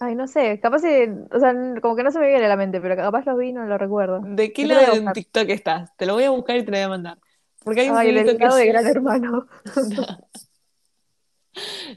Ay, 0.00 0.14
no 0.14 0.26
sé, 0.26 0.58
capaz, 0.60 0.78
o 0.78 1.38
sea, 1.38 1.54
como 1.82 1.96
que 1.96 2.02
no 2.02 2.10
se 2.10 2.18
me 2.18 2.28
viene 2.28 2.46
a 2.46 2.48
la 2.48 2.56
mente, 2.56 2.80
pero 2.80 2.96
capaz 2.96 3.26
lo 3.26 3.36
vi 3.36 3.48
y 3.48 3.52
no 3.52 3.66
lo 3.66 3.76
recuerdo. 3.76 4.20
¿De 4.24 4.52
qué 4.52 4.66
lado 4.66 4.94
de 4.94 5.00
un 5.00 5.12
TikTok 5.12 5.48
estás? 5.50 5.94
Te 5.96 6.06
lo 6.06 6.14
voy 6.14 6.24
a 6.24 6.30
buscar 6.30 6.56
y 6.56 6.64
te 6.64 6.70
lo 6.70 6.76
voy 6.76 6.84
a 6.84 6.88
mandar. 6.88 7.18
Porque 7.62 7.82
hay 7.82 7.90
un 7.90 7.96
Ay, 7.96 8.08
el 8.10 8.38
lado 8.38 8.56
de 8.56 8.66
Gran 8.66 8.86
Hermano. 8.86 9.46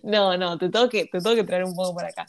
no, 0.03 0.37
no, 0.37 0.57
te 0.57 0.69
tengo, 0.69 0.89
que, 0.89 1.05
te 1.05 1.19
tengo 1.19 1.35
que 1.35 1.43
traer 1.43 1.63
un 1.63 1.75
poco 1.75 1.95
para 1.95 2.09
acá. 2.09 2.25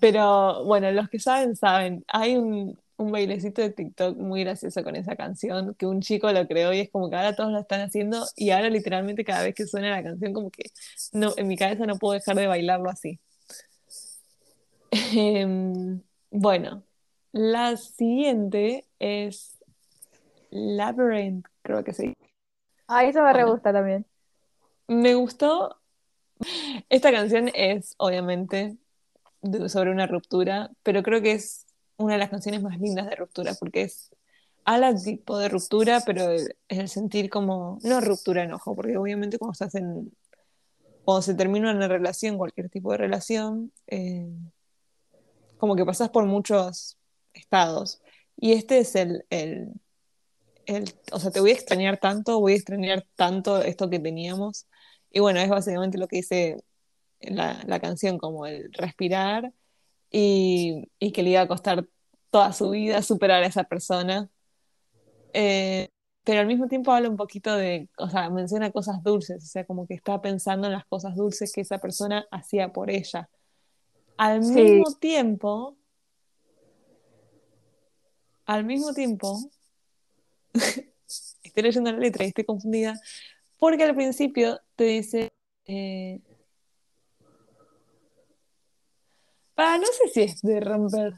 Pero 0.00 0.64
bueno, 0.64 0.90
los 0.92 1.08
que 1.08 1.18
saben, 1.18 1.56
saben. 1.56 2.04
Hay 2.08 2.36
un, 2.36 2.78
un 2.96 3.12
bailecito 3.12 3.62
de 3.62 3.70
TikTok 3.70 4.16
muy 4.16 4.42
gracioso 4.44 4.82
con 4.82 4.96
esa 4.96 5.16
canción, 5.16 5.74
que 5.74 5.86
un 5.86 6.00
chico 6.00 6.32
lo 6.32 6.46
creó 6.46 6.72
y 6.72 6.80
es 6.80 6.90
como 6.90 7.10
que 7.10 7.16
ahora 7.16 7.36
todos 7.36 7.52
lo 7.52 7.60
están 7.60 7.82
haciendo 7.82 8.24
y 8.36 8.50
ahora 8.50 8.70
literalmente 8.70 9.24
cada 9.24 9.42
vez 9.42 9.54
que 9.54 9.66
suena 9.66 9.90
la 9.90 10.02
canción 10.02 10.32
como 10.32 10.50
que 10.50 10.70
no, 11.12 11.34
en 11.36 11.48
mi 11.48 11.56
cabeza 11.56 11.86
no 11.86 11.96
puedo 11.96 12.14
dejar 12.14 12.36
de 12.36 12.46
bailarlo 12.46 12.90
así. 12.90 13.20
Em, 14.90 16.00
bueno, 16.30 16.82
la 17.32 17.76
siguiente 17.76 18.86
es 18.98 19.58
Labyrinth, 20.50 21.46
creo 21.62 21.84
que 21.84 21.92
sí. 21.92 22.14
Ah, 22.88 23.04
eso 23.04 23.22
me 23.22 23.32
re 23.32 23.44
gusta 23.44 23.72
también. 23.72 24.06
Me 24.86 25.14
gustó. 25.14 25.76
Esta 26.88 27.10
canción 27.10 27.50
es 27.54 27.94
obviamente 27.98 28.76
sobre 29.68 29.90
una 29.90 30.06
ruptura, 30.06 30.70
pero 30.82 31.02
creo 31.02 31.20
que 31.20 31.32
es 31.32 31.65
una 31.96 32.14
de 32.14 32.18
las 32.18 32.30
canciones 32.30 32.62
más 32.62 32.78
lindas 32.78 33.08
de 33.08 33.16
ruptura, 33.16 33.54
porque 33.54 33.82
es 33.82 34.10
habla 34.66 34.94
tipo 34.96 35.38
de 35.38 35.48
ruptura, 35.48 36.02
pero 36.04 36.32
es 36.32 36.50
el 36.68 36.88
sentir 36.88 37.30
como, 37.30 37.78
no 37.82 38.00
ruptura 38.00 38.42
enojo, 38.42 38.74
porque 38.74 38.96
obviamente 38.96 39.38
cuando 39.38 39.52
estás 39.52 39.76
en, 39.76 40.12
cuando 41.04 41.22
se 41.22 41.34
termina 41.34 41.70
una 41.70 41.88
relación, 41.88 42.36
cualquier 42.36 42.68
tipo 42.68 42.90
de 42.90 42.98
relación, 42.98 43.72
eh, 43.86 44.28
como 45.56 45.76
que 45.76 45.84
pasas 45.84 46.10
por 46.10 46.26
muchos 46.26 46.98
estados. 47.32 48.02
Y 48.36 48.52
este 48.52 48.80
es 48.80 48.96
el, 48.96 49.24
el, 49.30 49.72
el, 50.66 50.92
o 51.12 51.20
sea, 51.20 51.30
te 51.30 51.40
voy 51.40 51.50
a 51.50 51.54
extrañar 51.54 51.98
tanto, 51.98 52.40
voy 52.40 52.54
a 52.54 52.56
extrañar 52.56 53.06
tanto 53.14 53.62
esto 53.62 53.88
que 53.88 54.00
teníamos. 54.00 54.66
Y 55.12 55.20
bueno, 55.20 55.38
es 55.40 55.48
básicamente 55.48 55.96
lo 55.96 56.08
que 56.08 56.16
dice 56.16 56.56
la, 57.20 57.62
la 57.66 57.80
canción, 57.80 58.18
como 58.18 58.46
el 58.46 58.72
respirar 58.72 59.52
y, 60.18 61.12
que 61.12 61.22
le 61.22 61.30
iba 61.30 61.42
a 61.42 61.48
costar 61.48 61.86
toda 62.30 62.52
su 62.54 62.70
vida 62.70 63.02
superar 63.02 63.42
a 63.42 63.46
esa 63.46 63.64
persona. 63.64 64.30
Eh, 65.34 65.90
pero 66.24 66.40
al 66.40 66.46
mismo 66.46 66.68
tiempo 66.68 66.90
habla 66.90 67.10
un 67.10 67.16
poquito 67.16 67.54
de, 67.54 67.88
o 67.98 68.08
sea, 68.08 68.30
menciona 68.30 68.72
cosas 68.72 69.02
dulces, 69.02 69.44
o 69.44 69.46
sea, 69.46 69.66
como 69.66 69.86
que 69.86 69.94
está 69.94 70.20
pensando 70.22 70.66
en 70.66 70.72
las 70.72 70.86
cosas 70.86 71.14
dulces 71.14 71.52
que 71.52 71.60
esa 71.60 71.78
persona 71.78 72.26
hacía 72.30 72.72
por 72.72 72.90
ella. 72.90 73.28
Al 74.16 74.40
mismo 74.40 74.94
tiempo, 74.98 75.76
al 78.46 78.64
mismo 78.64 78.94
tiempo, 78.94 79.38
estoy 80.54 81.62
leyendo 81.62 81.92
la 81.92 81.98
letra 81.98 82.24
y 82.24 82.28
estoy 82.28 82.44
confundida, 82.44 82.98
porque 83.58 83.84
al 83.84 83.94
principio 83.94 84.60
te 84.76 84.84
dice, 84.84 85.32
eh, 85.66 86.20
Ah, 89.56 89.78
no 89.78 89.86
sé 89.86 90.08
si 90.12 90.22
es 90.22 90.42
de 90.42 90.60
romper. 90.60 91.14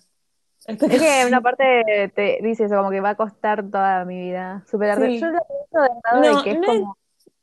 Es 0.67 0.79
que 0.79 1.25
una 1.27 1.41
parte 1.41 2.13
te 2.15 2.39
dice 2.43 2.65
eso, 2.65 2.77
como 2.77 2.91
que 2.91 3.01
va 3.01 3.11
a 3.11 3.17
costar 3.17 3.69
toda 3.71 4.05
mi 4.05 4.21
vida 4.21 4.65
superar. 4.71 4.99
Yo 4.99 5.05
lo 5.05 5.09
pienso 5.09 5.27
del 5.27 5.91
lado 6.05 6.37
de 6.37 6.45
que 6.45 6.51
es 6.51 6.67
como. 6.67 6.99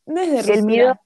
no 0.05 0.21
es 0.21 0.45
de. 0.45 0.53
El 0.53 0.63
miedo. 0.63 0.99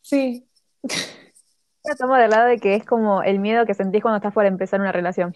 Sí. 0.00 0.48
Yo 0.82 1.90
lo 1.90 1.96
tomo 1.96 2.16
del 2.16 2.30
lado 2.30 2.46
de 2.46 2.58
que 2.58 2.74
es 2.74 2.84
como 2.84 3.22
el 3.22 3.40
miedo 3.40 3.66
que 3.66 3.74
sentís 3.74 4.02
cuando 4.02 4.16
estás 4.16 4.32
por 4.32 4.46
empezar 4.46 4.80
una 4.80 4.92
relación. 4.92 5.34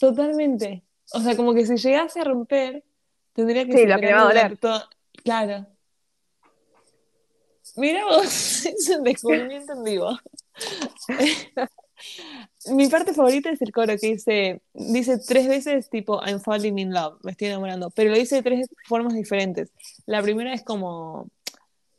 Totalmente. 0.00 0.84
O 1.12 1.20
sea, 1.20 1.36
como 1.36 1.54
que 1.54 1.64
si 1.64 1.76
llegase 1.76 2.20
a 2.20 2.24
romper, 2.24 2.84
tendría 3.32 3.64
que 3.64 3.72
Sí, 3.72 3.86
lo 3.86 3.98
que 3.98 4.12
va 4.12 4.20
a 4.20 4.24
doler. 4.24 4.58
Todo. 4.58 4.82
Claro. 5.24 5.66
Mira 7.76 8.04
vos, 8.04 8.24
es 8.66 8.90
un 8.90 9.04
descubrimiento 9.04 9.72
en 9.74 9.84
vivo. 9.84 10.18
Mi 12.66 12.88
parte 12.88 13.14
favorita 13.14 13.50
es 13.50 13.62
el 13.62 13.70
coro 13.70 13.96
que 13.98 14.14
dice, 14.14 14.62
dice 14.74 15.18
tres 15.18 15.46
veces 15.46 15.88
tipo 15.90 16.20
I'm 16.26 16.40
falling 16.40 16.78
in 16.78 16.92
love, 16.92 17.18
me 17.22 17.30
estoy 17.30 17.48
enamorando, 17.48 17.90
pero 17.90 18.10
lo 18.10 18.16
dice 18.16 18.36
de 18.36 18.42
tres 18.42 18.68
formas 18.86 19.14
diferentes. 19.14 19.72
La 20.06 20.22
primera 20.22 20.52
es 20.52 20.64
como, 20.64 21.28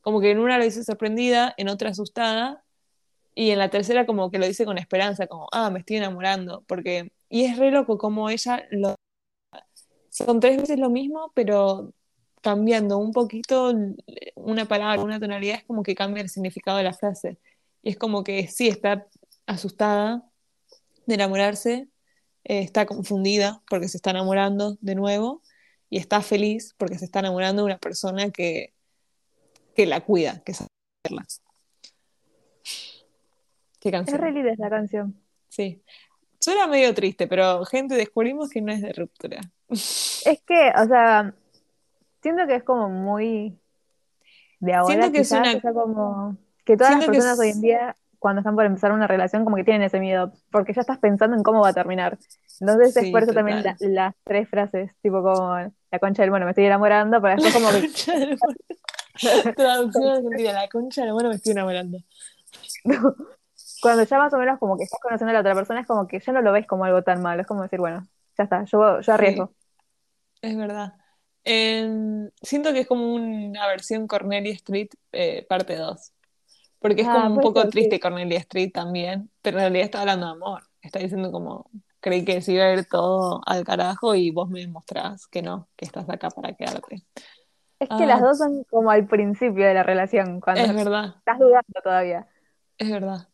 como 0.02 0.20
que 0.20 0.32
en 0.32 0.40
una 0.40 0.58
lo 0.58 0.66
dice 0.66 0.84
sorprendida, 0.84 1.54
en 1.58 1.70
otra 1.70 1.92
asustada, 1.92 2.64
y 3.36 3.52
en 3.52 3.60
la 3.60 3.70
tercera 3.70 4.06
como 4.06 4.32
que 4.32 4.38
lo 4.38 4.46
dice 4.46 4.66
con 4.66 4.78
esperanza, 4.78 5.28
como, 5.28 5.48
ah, 5.54 5.70
me 5.70 5.80
estoy 5.80 5.98
enamorando, 5.98 6.64
porque, 6.68 7.14
y 7.30 7.46
es 7.46 7.58
re 7.58 7.72
loco 7.72 7.98
como 7.98 8.30
ella 8.30 8.66
lo... 8.70 8.96
Son 10.10 10.42
tres 10.42 10.58
veces 10.58 10.78
lo 10.78 10.90
mismo, 10.90 11.32
pero 11.34 11.94
cambiando 12.42 12.98
un 12.98 13.14
poquito 13.14 13.74
una 14.36 14.66
palabra, 14.66 15.02
una 15.02 15.20
tonalidad, 15.20 15.58
es 15.58 15.64
como 15.64 15.84
que 15.84 15.96
cambia 15.96 16.22
el 16.22 16.30
significado 16.30 16.78
de 16.78 16.84
la 16.84 16.94
frase. 16.94 17.38
Y 17.82 17.92
es 17.92 17.98
como 17.98 18.24
que 18.24 18.48
sí, 18.48 18.68
está 18.68 19.08
asustada 19.46 20.29
de 21.10 21.16
enamorarse, 21.16 21.90
eh, 22.46 22.60
está 22.62 22.86
confundida 22.86 23.62
porque 23.70 23.90
se 23.90 23.98
está 23.98 24.12
enamorando 24.12 24.78
de 24.80 24.96
nuevo 24.96 25.42
y 25.90 25.98
está 25.98 26.22
feliz 26.22 26.74
porque 26.78 26.98
se 26.98 27.06
está 27.06 27.20
enamorando 27.20 27.64
de 27.64 27.66
una 27.66 27.78
persona 27.78 28.30
que, 28.30 28.74
que 29.76 29.86
la 29.86 30.02
cuida, 30.02 30.42
que 30.46 30.54
sabe 30.54 30.70
verla. 31.04 31.26
¿Qué 33.80 33.92
canción? 33.92 34.16
Es 34.16 34.34
re 34.34 34.52
esa 34.52 34.70
canción. 34.70 35.16
Sí. 35.48 35.82
Suena 36.40 36.68
medio 36.68 36.94
triste, 36.94 37.28
pero 37.28 37.66
gente, 37.66 37.96
descubrimos 37.96 38.50
que 38.50 38.62
no 38.62 38.72
es 38.72 38.82
de 38.82 38.94
ruptura. 38.94 39.42
Es 39.70 40.42
que, 40.46 40.72
o 40.78 40.88
sea, 40.88 41.34
siento 42.22 42.48
que 42.48 42.56
es 42.56 42.64
como 42.64 42.90
muy 42.90 43.58
de 44.60 44.74
ahora. 44.74 44.94
Siento 44.94 45.12
que 45.12 45.20
es 45.22 45.32
una... 45.32 45.62
como 45.62 46.38
que 46.66 46.78
todas 46.78 46.98
las 46.98 47.06
personas 47.06 47.40
hoy 47.40 47.50
en 47.50 47.62
día 47.62 47.96
cuando 48.20 48.42
están 48.42 48.56
por 48.56 48.66
empezar 48.66 48.92
una 48.92 49.08
relación 49.08 49.46
como 49.46 49.56
que 49.56 49.64
tienen 49.64 49.84
ese 49.84 50.00
miedo, 50.00 50.34
porque 50.52 50.74
ya 50.74 50.82
estás 50.82 51.00
pensando 51.00 51.36
en 51.36 51.44
cómo 51.44 51.62
va 51.62 51.70
a 51.70 51.74
terminar. 51.74 52.18
Entonces 52.60 52.96
es 52.98 53.12
por 53.12 53.24
eso 53.24 53.34
también 53.34 53.64
las 53.80 54.16
tres 54.24 54.50
frases, 54.50 54.92
tipo 55.02 55.24
como 55.24 55.56
la 55.92 56.00
concha 56.00 56.22
del 56.24 56.30
bueno, 56.30 56.46
me 56.46 56.52
estoy 56.52 56.66
enamorando, 56.66 57.22
pero 57.22 57.36
después 57.36 57.54
como 57.54 57.70
que... 57.72 58.38
Traducción 59.56 60.08
argentina, 60.08 60.54
la 60.54 60.68
concha 60.68 61.02
de 61.02 61.08
la 61.08 61.14
mano 61.14 61.30
me 61.30 61.36
estoy 61.36 61.54
enamorando. 61.54 61.98
Cuando 63.82 64.04
ya 64.04 64.18
más 64.18 64.34
o 64.34 64.38
menos 64.38 64.60
como 64.60 64.78
que 64.78 64.84
estás 64.84 65.00
conociendo 65.02 65.30
a 65.30 65.34
la 65.34 65.40
otra 65.40 65.56
persona, 65.56 65.82
es 65.82 65.88
como 65.88 66.08
que 66.08 66.20
ya 66.20 66.34
no 66.34 66.42
lo 66.42 66.52
ves 66.52 66.68
como 66.68 66.86
algo 66.86 67.02
tan 67.02 67.22
malo. 67.22 67.42
Es 67.42 67.48
como 67.48 67.64
decir, 67.64 67.80
bueno, 67.80 68.08
ya 68.38 68.44
está, 68.44 68.66
yo, 68.66 69.00
yo 69.00 69.14
arriesgo. 69.14 69.54
es 70.42 70.58
verdad. 70.58 70.94
siento 71.44 72.74
que 72.74 72.82
es 72.82 72.88
como 72.88 73.14
una 73.14 73.68
versión 73.68 74.08
Cornelia 74.08 74.54
Street 74.54 74.90
eh, 75.12 75.46
parte 75.48 75.76
2. 75.76 76.14
Porque 76.80 77.02
es 77.02 77.08
ah, 77.08 77.14
como 77.14 77.36
un 77.36 77.42
poco 77.42 77.68
triste 77.70 78.00
Cornelia 78.00 78.40
Street 78.40 78.72
también, 78.74 79.30
pero 79.42 79.58
en 79.58 79.64
realidad 79.64 79.86
está 79.86 80.02
hablando 80.02 80.28
de 80.28 80.32
amor. 80.32 80.64
Está 80.82 81.00
diciendo 81.00 81.32
como, 81.32 81.70
creí 82.00 82.24
que 82.24 82.42
se 82.42 82.54
iba 82.54 82.66
a 82.66 82.74
ir 82.74 82.86
todo 82.86 83.42
al 83.46 83.64
carajo 83.66 84.16
y 84.16 84.32
vos 84.32 84.50
me 84.50 84.66
mostrás 84.68 85.28
que 85.28 85.42
no, 85.42 85.68
que 85.76 85.86
estás 85.86 86.10
acá 86.10 86.30
para 86.30 86.54
quedarte. 86.54 87.04
Es 87.80 87.90
que 87.90 88.06
las 88.06 88.22
ah. 88.22 88.26
dos 88.26 88.38
son 88.38 88.64
como 88.66 88.92
al 88.92 89.08
principio 89.08 89.66
de 89.66 89.74
la 89.74 89.84
relación, 89.84 90.42
cuando 90.42 90.62
es 90.62 90.76
verdad. 90.76 91.16
estás 91.18 91.40
dudando 91.40 91.82
todavía. 91.82 92.28
Es 92.78 92.90
verdad. 92.90 93.28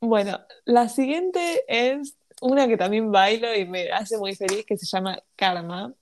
Bueno, 0.00 0.40
la 0.64 0.88
siguiente 0.88 1.64
es 1.68 2.16
una 2.40 2.66
que 2.66 2.76
también 2.76 3.10
bailo 3.10 3.54
y 3.54 3.64
me 3.64 3.90
hace 3.90 4.18
muy 4.18 4.34
feliz, 4.34 4.64
que 4.66 4.76
se 4.76 4.86
llama 4.86 5.18
Karma, 5.36 5.94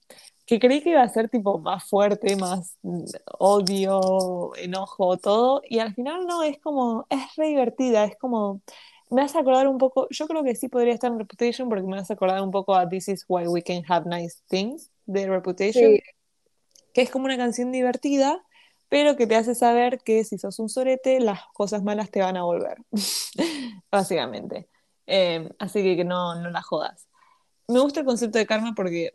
que 0.53 0.59
creí 0.59 0.83
que 0.83 0.91
iba 0.91 1.01
a 1.01 1.09
ser 1.09 1.31
tipo 1.31 1.59
más 1.59 1.89
fuerte, 1.89 2.37
más 2.37 2.77
odio, 3.39 4.55
enojo, 4.57 5.17
todo, 5.17 5.63
y 5.67 5.79
al 5.79 5.95
final 5.95 6.27
no, 6.27 6.43
es 6.43 6.59
como, 6.59 7.07
es 7.09 7.21
re 7.37 7.47
divertida, 7.47 8.05
es 8.05 8.19
como, 8.19 8.61
me 9.09 9.23
hace 9.23 9.39
acordar 9.39 9.67
un 9.67 9.79
poco, 9.79 10.09
yo 10.11 10.27
creo 10.27 10.45
que 10.45 10.55
sí 10.55 10.69
podría 10.69 10.93
estar 10.93 11.11
en 11.11 11.19
Reputation 11.19 11.71
porque 11.71 11.87
me 11.87 11.97
hace 11.97 12.13
acordar 12.13 12.43
un 12.43 12.51
poco 12.51 12.75
a 12.75 12.87
This 12.87 13.09
is 13.09 13.25
why 13.29 13.47
we 13.47 13.63
can 13.63 13.83
have 13.89 14.07
nice 14.07 14.43
things 14.51 14.91
de 15.07 15.27
Reputation, 15.27 15.97
que 16.93 17.01
es 17.01 17.09
como 17.09 17.25
una 17.25 17.39
canción 17.39 17.73
divertida, 17.73 18.45
pero 18.91 19.17
que 19.17 19.27
te 19.27 19.37
hace 19.37 19.55
saber 19.55 20.01
que 20.01 20.23
si 20.23 20.37
sos 20.37 20.59
un 20.59 20.69
sorete, 20.69 21.19
las 21.21 21.41
cosas 21.55 21.83
malas 21.83 22.11
te 22.11 22.21
van 22.21 22.37
a 22.37 22.43
volver, 22.43 22.77
básicamente. 23.91 24.69
Em, 25.07 25.49
así 25.59 25.83
que, 25.83 25.97
que 25.97 26.05
no, 26.05 26.35
no 26.35 26.51
la 26.51 26.61
jodas. 26.61 27.09
Me 27.69 27.81
gusta 27.81 28.01
el 28.01 28.07
concepto 28.07 28.37
de 28.37 28.45
karma 28.45 28.75
porque 28.77 29.15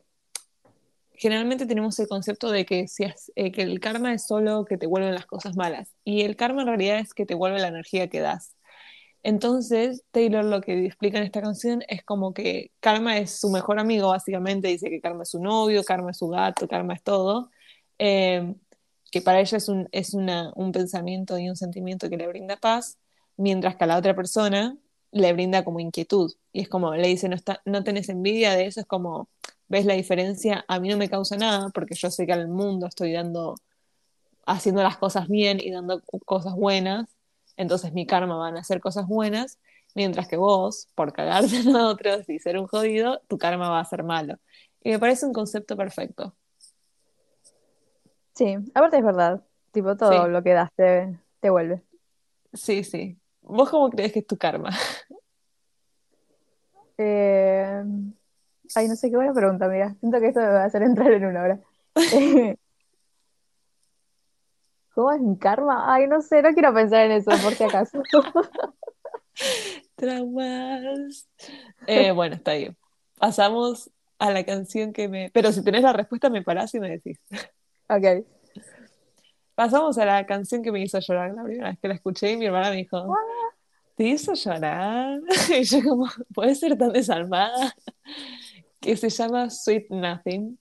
generalmente 1.18 1.66
tenemos 1.66 2.00
el 2.00 2.08
concepto 2.08 2.52
de 2.52 2.66
que, 2.66 2.88
si 2.88 3.06
eh, 3.36 3.52
que 3.52 3.62
el 3.64 3.80
karma 3.80 4.14
es 4.14 4.28
solo 4.28 4.66
que 4.66 4.78
te 4.78 4.88
vuelven 4.88 5.16
las 5.16 5.26
cosas 5.26 5.56
malas. 5.56 5.94
Y 6.04 6.22
el 6.22 6.36
karma 6.36 6.62
en 6.62 6.68
realidad 6.68 7.00
es 7.00 7.14
que 7.14 7.26
te 7.26 7.36
vuelve 7.36 7.60
la 7.60 7.68
energía 7.68 8.08
que 8.08 8.20
das. 8.22 8.56
Entonces, 9.24 10.04
Taylor 10.12 10.46
lo 10.46 10.62
que 10.62 10.86
explica 10.86 11.18
en 11.18 11.26
esta 11.26 11.42
canción 11.42 11.84
es 11.90 12.04
como 12.04 12.34
que 12.34 12.72
Karma 12.80 13.18
es 13.18 13.40
su 13.40 13.50
mejor 13.50 13.80
amigo, 13.80 14.10
básicamente. 14.10 14.70
Dice 14.70 14.90
que 14.90 15.02
Karma 15.02 15.24
es 15.24 15.30
su 15.32 15.42
novio, 15.42 15.84
Karma 15.84 16.12
es 16.12 16.18
su 16.18 16.30
gato, 16.30 16.68
Karma 16.68 16.94
es 16.94 17.04
todo. 17.04 17.52
Em, 17.98 18.56
que 19.12 19.22
para 19.22 19.40
ella 19.42 19.58
es, 19.58 20.14
un 20.14 20.72
pensamiento 20.72 21.38
y 21.38 21.50
un 21.50 21.56
sentimiento 21.56 22.10
que 22.10 22.18
le 22.18 22.28
brinda 22.28 22.58
paz, 22.58 23.00
mientras 23.38 23.76
que 23.76 23.84
a 23.86 23.88
la 23.88 23.98
otra 23.98 24.16
persona 24.16 24.78
le 25.12 25.34
brinda 25.34 25.64
como 25.64 25.80
inquietud. 25.80 26.34
Y 26.54 26.62
es 26.62 26.70
como, 26.70 26.94
le 26.96 27.08
dice, 27.08 27.30
no, 27.30 27.36
está, 27.36 27.62
no 27.66 27.84
tenés 27.84 28.10
envidia 28.10 28.54
de 28.56 28.68
eso, 28.68 28.82
es 28.82 28.86
como, 28.88 29.30
¿ves 29.68 29.86
la 29.86 29.94
diferencia? 29.94 30.66
A 30.68 30.80
mí 30.80 30.90
no 30.90 30.98
me 30.98 31.10
causa 31.10 31.38
nada, 31.38 31.70
porque 31.74 31.96
yo 31.96 32.10
sé 32.10 32.26
que 32.26 32.34
al 32.34 32.48
mundo 32.48 32.88
estoy 32.88 33.14
dando, 33.14 33.56
haciendo 34.46 34.84
las 34.84 34.98
cosas 34.98 35.28
bien 35.28 35.60
y 35.62 35.72
dando 35.72 36.02
cosas 36.26 36.54
buenas, 36.56 37.18
entonces 37.58 37.94
mi 37.94 38.06
karma 38.06 38.38
van 38.38 38.58
a 38.58 38.62
hacer 38.62 38.80
cosas 38.80 39.08
buenas, 39.08 39.60
mientras 39.96 40.28
que 40.28 40.38
vos, 40.38 40.88
por 40.96 41.12
cagarte 41.14 41.58
a 41.58 41.88
otros 41.88 42.30
y 42.30 42.40
ser 42.40 42.58
un 42.58 42.68
jodido, 42.68 43.22
tu 43.28 43.38
karma 43.38 43.70
va 43.70 43.80
a 43.80 43.86
ser 43.86 44.04
malo. 44.04 44.38
Y 44.84 44.92
me 44.92 45.00
parece 45.00 45.26
un 45.26 45.34
concepto 45.34 45.76
perfecto. 45.76 46.36
Sí, 48.36 48.56
aparte 48.74 48.98
es 48.98 49.04
verdad. 49.04 49.44
Tipo, 49.72 49.98
todo 49.98 50.28
lo 50.28 50.44
que 50.44 50.54
das 50.54 50.72
te, 50.76 51.50
vuelve. 51.50 51.82
Sí, 52.54 52.84
sí. 52.84 53.18
¿Vos 53.42 53.70
cómo 53.70 53.90
crees 53.90 54.14
que 54.14 54.20
es 54.20 54.28
tu 54.28 54.38
karma? 54.38 54.70
Eh... 57.00 57.84
Ay, 58.76 58.88
no 58.88 58.96
sé 58.96 59.10
qué 59.10 59.16
buena 59.16 59.34
pregunta, 59.34 59.68
mira. 59.68 59.96
Siento 60.00 60.20
que 60.20 60.28
esto 60.28 60.40
me 60.40 60.48
va 60.48 60.64
a 60.64 60.66
hacer 60.66 60.82
entrar 60.84 61.12
en 61.12 61.26
una 61.26 61.44
hora. 61.44 61.60
¿Cómo 64.94 65.12
es 65.12 65.22
mi 65.22 65.38
karma? 65.38 65.94
Ay, 65.94 66.08
no 66.08 66.22
sé, 66.22 66.42
no 66.42 66.54
quiero 66.54 66.74
pensar 66.74 67.06
en 67.06 67.12
eso, 67.12 67.30
por 67.44 67.54
si 67.54 67.64
acaso. 67.64 68.02
Traumas. 69.96 71.28
Eh, 71.86 72.12
bueno, 72.12 72.36
está 72.36 72.54
bien. 72.54 72.76
Pasamos 73.20 73.92
a 74.18 74.32
la 74.32 74.44
canción 74.44 74.94
que 74.94 75.08
me. 75.08 75.30
Pero 75.32 75.52
si 75.52 75.64
tenés 75.64 75.84
la 75.84 75.94
respuesta, 75.94 76.30
me 76.30 76.42
parás 76.42 76.74
y 76.74 76.80
me 76.80 76.90
decís. 76.90 77.20
Ok. 77.90 78.26
Pasamos 79.56 79.98
a 79.98 80.06
la 80.06 80.26
canción 80.26 80.62
que 80.62 80.72
me 80.72 80.82
hizo 80.82 81.00
llorar 81.00 81.34
la 81.34 81.44
primera 81.44 81.70
vez 81.70 81.80
que 81.80 81.88
la 81.88 81.96
escuché 81.96 82.32
y 82.32 82.38
mi 82.38 82.46
hermana 82.46 82.70
me 82.70 82.78
dijo, 82.78 83.16
¿te 83.96 84.04
hizo 84.04 84.34
llorar? 84.34 85.20
Y 85.60 85.64
yo 85.64 85.84
como, 85.84 86.08
¿puede 86.34 86.54
ser 86.54 86.78
tan 86.78 86.94
desalmada? 86.94 87.76
Que 88.80 88.96
se 88.98 89.10
llama 89.10 89.50
Sweet 89.50 89.90
Nothing, 89.90 90.60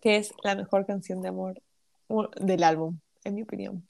que 0.00 0.16
es 0.16 0.32
la 0.42 0.54
mejor 0.54 0.86
canción 0.86 1.22
de 1.22 1.28
amor 1.28 1.60
del 2.40 2.62
álbum, 2.62 2.98
en 3.24 3.34
mi 3.34 3.42
opinión. 3.42 3.88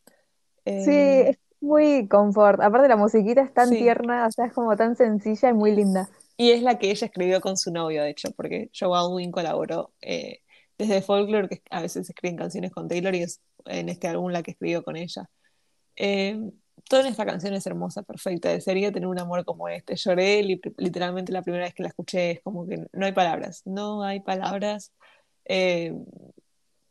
Sí, 0.64 0.90
eh, 0.90 1.30
es 1.30 1.38
muy 1.60 2.08
confort. 2.08 2.60
Aparte 2.60 2.88
la 2.88 2.96
musiquita 2.96 3.42
es 3.42 3.52
tan 3.52 3.70
tierna, 3.70 4.26
o 4.26 4.30
sea, 4.30 4.46
es 4.46 4.52
como 4.52 4.76
tan 4.76 4.96
sencilla 4.96 5.50
y 5.50 5.54
muy 5.54 5.74
linda. 5.74 6.08
Y 6.36 6.50
es 6.50 6.62
la 6.62 6.78
que 6.78 6.90
ella 6.90 7.06
escribió 7.06 7.40
con 7.40 7.56
su 7.56 7.72
novio, 7.72 8.02
de 8.02 8.10
hecho, 8.10 8.30
porque 8.36 8.70
Joe 8.78 8.96
Alwyn 8.96 9.30
colaboró 9.30 9.92
eh, 10.00 10.40
desde 10.78 11.02
Folklore, 11.02 11.48
que 11.48 11.62
a 11.70 11.80
veces 11.80 12.08
escriben 12.08 12.36
canciones 12.36 12.72
con 12.72 12.88
Taylor 12.88 13.14
y 13.14 13.22
es 13.22 13.40
en 13.66 13.88
este 13.88 14.08
álbum 14.08 14.30
la 14.30 14.42
que 14.42 14.52
escribió 14.52 14.82
con 14.82 14.96
ella. 14.96 15.28
Eh, 15.96 16.40
toda 16.88 17.08
esta 17.08 17.26
canción 17.26 17.54
es 17.54 17.66
hermosa, 17.66 18.02
perfecta. 18.02 18.50
Desearía 18.50 18.92
tener 18.92 19.08
un 19.08 19.18
amor 19.18 19.44
como 19.44 19.68
este. 19.68 19.96
Lloré 19.96 20.42
literalmente 20.42 21.32
la 21.32 21.42
primera 21.42 21.64
vez 21.64 21.74
que 21.74 21.82
la 21.82 21.88
escuché. 21.88 22.32
Es 22.32 22.40
como 22.42 22.66
que 22.66 22.86
no 22.92 23.06
hay 23.06 23.12
palabras. 23.12 23.62
No 23.64 24.02
hay 24.02 24.20
palabras. 24.20 24.92
Eh, 25.44 25.94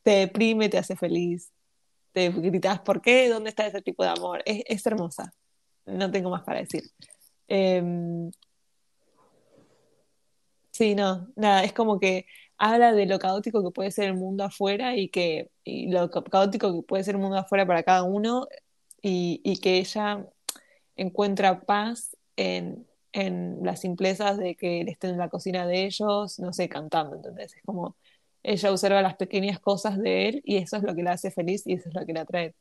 te 0.03 0.11
deprime, 0.11 0.69
te 0.69 0.77
hace 0.77 0.95
feliz. 0.95 1.51
Te 2.11 2.29
gritas, 2.29 2.79
¿por 2.81 3.01
qué? 3.01 3.29
¿Dónde 3.29 3.49
está 3.49 3.65
ese 3.67 3.81
tipo 3.81 4.03
de 4.03 4.09
amor? 4.09 4.43
Es, 4.45 4.85
hermosa. 4.85 5.33
No 5.85 6.11
tengo 6.11 6.29
más 6.29 6.43
para 6.43 6.59
decir. 6.59 6.83
Em, 7.47 8.31
sí, 10.71 10.95
no, 10.95 11.27
nada, 11.35 11.63
es 11.63 11.73
como 11.73 11.99
que 11.99 12.25
habla 12.57 12.93
de 12.93 13.05
lo 13.05 13.19
caótico 13.19 13.63
que 13.63 13.71
puede 13.71 13.91
ser 13.91 14.05
el 14.05 14.15
mundo 14.15 14.43
afuera 14.43 14.95
y 14.95 15.09
que 15.09 15.49
y 15.63 15.91
lo 15.91 16.09
caótico 16.09 16.73
que 16.73 16.81
puede 16.83 17.03
ser 17.03 17.15
el 17.15 17.21
mundo 17.21 17.37
afuera 17.37 17.65
para 17.65 17.83
cada 17.83 18.03
uno 18.03 18.47
y, 19.03 19.41
y 19.43 19.57
que 19.57 19.77
ella 19.77 20.25
encuentra 20.95 21.61
paz 21.61 22.17
en, 22.35 22.87
en, 23.11 23.59
las 23.61 23.81
simplezas 23.81 24.39
de 24.39 24.55
que 24.55 24.81
él 24.81 24.89
esté 24.89 25.09
en 25.09 25.19
la 25.19 25.29
cocina 25.29 25.67
de 25.67 25.85
ellos, 25.85 26.39
no 26.39 26.53
sé, 26.53 26.69
cantando, 26.69 27.17
entonces 27.17 27.55
es 27.55 27.61
como 27.63 27.95
ella 28.43 28.71
observa 28.71 29.01
las 29.01 29.15
pequeñas 29.15 29.59
cosas 29.59 29.97
de 29.97 30.29
él 30.29 30.41
y 30.45 30.57
eso 30.57 30.77
es 30.77 30.83
lo 30.83 30.95
que 30.95 31.03
la 31.03 31.13
hace 31.13 31.31
feliz 31.31 31.65
y 31.65 31.73
eso 31.73 31.89
es 31.89 31.95
lo 31.95 32.05
que 32.05 32.13
le 32.13 32.19
atrae 32.19 32.55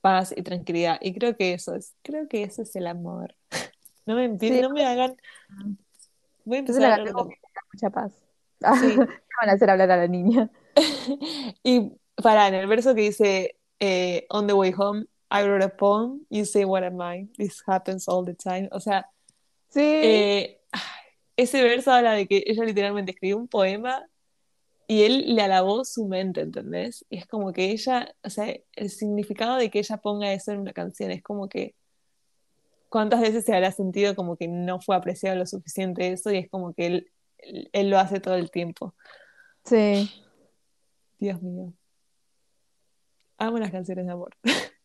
paz 0.00 0.32
y 0.36 0.42
tranquilidad. 0.42 0.98
Y 1.00 1.12
creo 1.12 1.36
que 1.36 1.54
eso 1.54 1.74
es, 1.74 1.94
creo 2.02 2.28
que 2.28 2.44
eso 2.44 2.62
es 2.62 2.74
el 2.76 2.86
amor. 2.86 3.34
no 4.06 4.14
me 4.14 4.28
no 4.28 4.70
me 4.70 4.86
hagan. 4.86 5.16
Voy 6.44 6.56
a 6.56 6.60
empezar 6.60 6.84
a 6.84 6.94
hablar 6.94 7.14
mucha 7.14 7.90
paz. 7.90 8.12
Sí. 8.80 8.96
van 9.40 9.50
a 9.50 9.52
hacer 9.52 9.70
hablar 9.70 9.90
a 9.90 9.96
la 9.96 10.06
niña. 10.06 10.50
y 11.62 11.92
para, 12.22 12.48
en 12.48 12.54
el 12.54 12.66
verso 12.68 12.94
que 12.94 13.02
dice, 13.02 13.56
eh, 13.80 14.26
On 14.30 14.46
the 14.46 14.52
way 14.52 14.72
home, 14.76 15.06
I 15.30 15.44
wrote 15.44 15.64
a 15.64 15.68
poem, 15.68 16.26
you 16.30 16.44
say 16.44 16.64
what 16.64 16.84
am 16.84 17.00
I, 17.00 17.28
this 17.36 17.62
happens 17.66 18.08
all 18.08 18.24
the 18.24 18.34
time. 18.34 18.68
O 18.72 18.80
sea, 18.80 19.06
sí. 19.68 19.80
Eh, 19.80 20.60
ese 21.36 21.62
verso 21.62 21.92
habla 21.92 22.12
de 22.12 22.26
que 22.26 22.42
ella 22.46 22.64
literalmente 22.64 23.12
escribió 23.12 23.36
un 23.36 23.48
poema 23.48 24.04
y 24.86 25.02
él 25.02 25.34
le 25.34 25.42
alabó 25.42 25.84
su 25.84 26.06
mente, 26.06 26.40
¿entendés? 26.40 27.04
Y 27.10 27.18
es 27.18 27.26
como 27.26 27.52
que 27.52 27.70
ella, 27.70 28.14
o 28.22 28.30
sea, 28.30 28.54
el 28.72 28.90
significado 28.90 29.56
de 29.56 29.70
que 29.70 29.78
ella 29.80 29.98
ponga 29.98 30.32
eso 30.32 30.52
en 30.52 30.60
una 30.60 30.72
canción 30.72 31.10
es 31.10 31.22
como 31.22 31.48
que 31.48 31.74
cuántas 32.88 33.20
veces 33.20 33.44
se 33.44 33.54
habrá 33.54 33.70
sentido 33.70 34.16
como 34.16 34.36
que 34.36 34.48
no 34.48 34.80
fue 34.80 34.96
apreciado 34.96 35.36
lo 35.36 35.46
suficiente 35.46 36.10
eso 36.10 36.32
y 36.32 36.38
es 36.38 36.48
como 36.48 36.72
que 36.72 36.86
él 36.86 37.12
él 37.72 37.90
lo 37.90 37.98
hace 37.98 38.20
todo 38.20 38.34
el 38.34 38.50
tiempo. 38.50 38.94
Sí. 39.64 40.10
Dios 41.18 41.42
mío. 41.42 41.72
Amo 43.38 43.58
las 43.58 43.70
canciones 43.70 44.06
de 44.06 44.12
amor. 44.12 44.36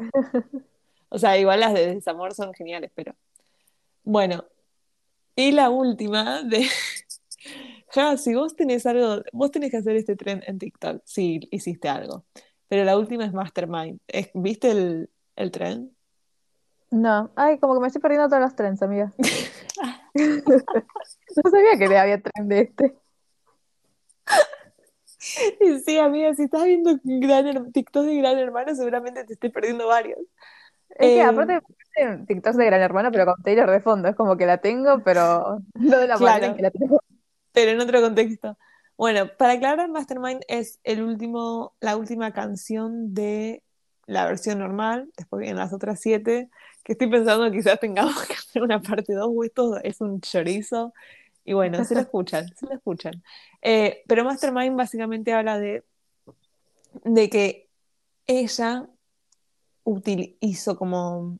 o 1.08 1.18
sea, 1.18 1.38
igual 1.38 1.60
las 1.60 1.74
de 1.74 1.94
desamor 1.94 2.34
son 2.34 2.52
geniales, 2.54 2.90
pero. 2.94 3.14
Bueno. 4.04 4.44
Y 5.36 5.52
la 5.52 5.70
última 5.70 6.42
de. 6.42 6.66
ja, 7.88 8.16
si 8.16 8.34
vos 8.34 8.56
tenés 8.56 8.86
algo. 8.86 9.22
Vos 9.32 9.50
tenés 9.50 9.70
que 9.70 9.78
hacer 9.78 9.96
este 9.96 10.16
tren 10.16 10.42
en 10.46 10.58
TikTok. 10.58 11.02
Si 11.04 11.40
hiciste 11.50 11.88
algo. 11.88 12.24
Pero 12.68 12.84
la 12.84 12.98
última 12.98 13.24
es 13.24 13.32
Mastermind. 13.32 14.00
¿Viste 14.34 14.70
el, 14.70 15.10
el 15.36 15.50
tren? 15.50 15.96
No. 16.90 17.30
Ay, 17.36 17.58
como 17.58 17.74
que 17.74 17.80
me 17.80 17.86
estoy 17.86 18.02
perdiendo 18.02 18.28
todos 18.28 18.42
los 18.42 18.54
trens, 18.54 18.82
amiga. 18.82 19.12
No 20.14 21.50
sabía 21.50 21.78
que 21.78 21.96
había 21.96 22.20
tren 22.20 22.48
de 22.48 22.60
este. 22.62 22.96
Y 25.60 25.78
sí, 25.80 25.98
amiga, 25.98 26.34
si 26.34 26.44
estás 26.44 26.64
viendo 26.64 26.98
gran, 27.02 27.72
TikTok 27.72 28.04
de 28.04 28.16
Gran 28.16 28.38
Hermano, 28.38 28.74
seguramente 28.74 29.24
te 29.24 29.34
estés 29.34 29.50
perdiendo 29.50 29.86
varios. 29.86 30.18
Es 30.90 31.14
que 31.14 31.22
aparte 31.22 31.60
eh, 31.96 32.24
TikTok 32.26 32.54
de 32.54 32.66
Gran 32.66 32.80
Hermano, 32.80 33.10
pero 33.10 33.26
con 33.26 33.42
Taylor 33.42 33.70
de 33.70 33.80
fondo, 33.80 34.08
es 34.08 34.16
como 34.16 34.36
que 34.36 34.46
la 34.46 34.58
tengo, 34.58 35.02
pero 35.04 35.60
no 35.74 35.98
de 35.98 36.06
la 36.06 36.18
manera 36.18 36.46
en 36.46 36.56
que 36.56 36.62
la 36.62 36.70
tengo. 36.70 37.02
Pero 37.52 37.70
en 37.72 37.80
otro 37.80 38.00
contexto. 38.00 38.56
Bueno, 38.96 39.30
para 39.38 39.54
aclarar, 39.54 39.88
Mastermind 39.88 40.42
es 40.48 40.80
el 40.82 41.02
último, 41.02 41.74
la 41.80 41.96
última 41.96 42.32
canción 42.32 43.14
de 43.14 43.62
la 44.06 44.26
versión 44.26 44.58
normal, 44.58 45.10
después 45.16 45.40
vienen 45.40 45.58
las 45.58 45.72
otras 45.72 46.00
siete, 46.00 46.48
que 46.82 46.92
estoy 46.92 47.08
pensando 47.10 47.50
que 47.50 47.58
quizás 47.58 47.78
tengamos 47.78 48.20
que 48.26 48.32
hacer 48.34 48.62
una 48.62 48.80
parte 48.80 49.12
dos, 49.12 49.28
o 49.30 49.44
esto 49.44 49.78
es 49.82 50.00
un 50.00 50.20
chorizo, 50.20 50.94
y 51.48 51.54
bueno, 51.54 51.82
se 51.84 51.94
lo 51.94 52.00
escuchan, 52.02 52.46
se 52.54 52.66
lo 52.66 52.74
escuchan. 52.74 53.22
Eh, 53.62 54.02
pero 54.06 54.22
Mastermind 54.22 54.76
básicamente 54.76 55.32
habla 55.32 55.58
de, 55.58 55.82
de 57.04 57.30
que 57.30 57.70
ella 58.26 58.86
hizo 60.40 60.76
como, 60.76 61.38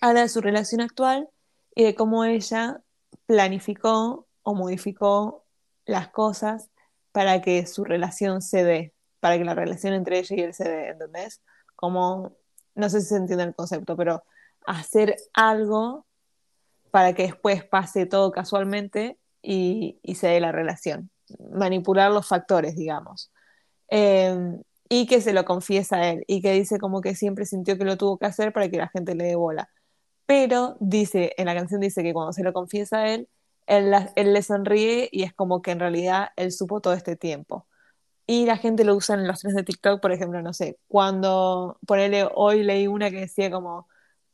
habla 0.00 0.22
de 0.22 0.28
su 0.28 0.40
relación 0.40 0.80
actual 0.80 1.28
y 1.76 1.84
de 1.84 1.94
cómo 1.94 2.24
ella 2.24 2.82
planificó 3.26 4.26
o 4.42 4.54
modificó 4.56 5.44
las 5.84 6.08
cosas 6.08 6.68
para 7.12 7.40
que 7.40 7.64
su 7.66 7.84
relación 7.84 8.42
se 8.42 8.64
dé, 8.64 8.92
para 9.20 9.38
que 9.38 9.44
la 9.44 9.54
relación 9.54 9.94
entre 9.94 10.18
ella 10.18 10.34
y 10.36 10.40
él 10.40 10.52
se 10.52 10.68
dé, 10.68 10.88
¿entendés? 10.88 11.40
Como, 11.76 12.32
no 12.74 12.90
sé 12.90 13.00
si 13.02 13.06
se 13.06 13.16
entiende 13.16 13.44
el 13.44 13.54
concepto, 13.54 13.96
pero 13.96 14.24
hacer 14.66 15.16
algo 15.32 16.06
para 16.96 17.12
que 17.12 17.24
después 17.24 17.62
pase 17.62 18.06
todo 18.06 18.32
casualmente 18.32 19.18
y, 19.42 20.00
se 20.14 20.28
dé 20.28 20.40
la 20.40 20.50
relación. 20.50 21.10
Manipular 21.52 22.10
los 22.10 22.26
factores, 22.26 22.74
digamos. 22.74 23.30
Em, 23.88 24.62
y 24.88 25.06
que 25.06 25.20
se 25.20 25.34
lo 25.34 25.44
confiesa 25.44 25.96
a 25.96 26.08
él 26.08 26.24
y 26.26 26.40
que 26.40 26.52
dice 26.52 26.78
como 26.78 27.02
que 27.02 27.14
siempre 27.14 27.44
sintió 27.44 27.76
que 27.76 27.84
lo 27.84 27.98
tuvo 27.98 28.16
que 28.16 28.24
hacer 28.24 28.50
para 28.54 28.70
que 28.70 28.78
la 28.78 28.88
gente 28.88 29.14
le 29.14 29.24
dé 29.24 29.34
bola. 29.34 29.68
Pero 30.24 30.78
dice, 30.80 31.34
en 31.36 31.44
la 31.44 31.54
canción 31.54 31.82
dice 31.82 32.02
que 32.02 32.14
cuando 32.14 32.32
se 32.32 32.42
lo 32.42 32.54
confiesa 32.54 33.00
a 33.00 33.12
él, 33.12 33.28
él, 33.66 33.92
le 34.32 34.42
sonríe 34.42 35.10
y 35.12 35.24
es 35.24 35.34
como 35.34 35.60
que 35.60 35.72
en 35.72 35.80
realidad 35.80 36.30
él 36.36 36.50
supo 36.50 36.80
todo 36.80 36.94
este 36.94 37.14
tiempo. 37.14 37.66
Y 38.26 38.46
la 38.46 38.56
gente 38.56 38.84
lo 38.84 38.96
usa 38.96 39.16
en 39.16 39.26
los 39.28 39.40
tres 39.40 39.54
de 39.54 39.64
TikTok, 39.64 40.00
por 40.00 40.12
ejemplo, 40.12 40.40
no 40.40 40.54
sé, 40.54 40.78
cuando, 40.88 41.78
ponele, 41.86 42.26
hoy 42.34 42.62
leí 42.62 42.86
una 42.86 43.10
que 43.10 43.20
decía 43.20 43.50
como, 43.50 43.86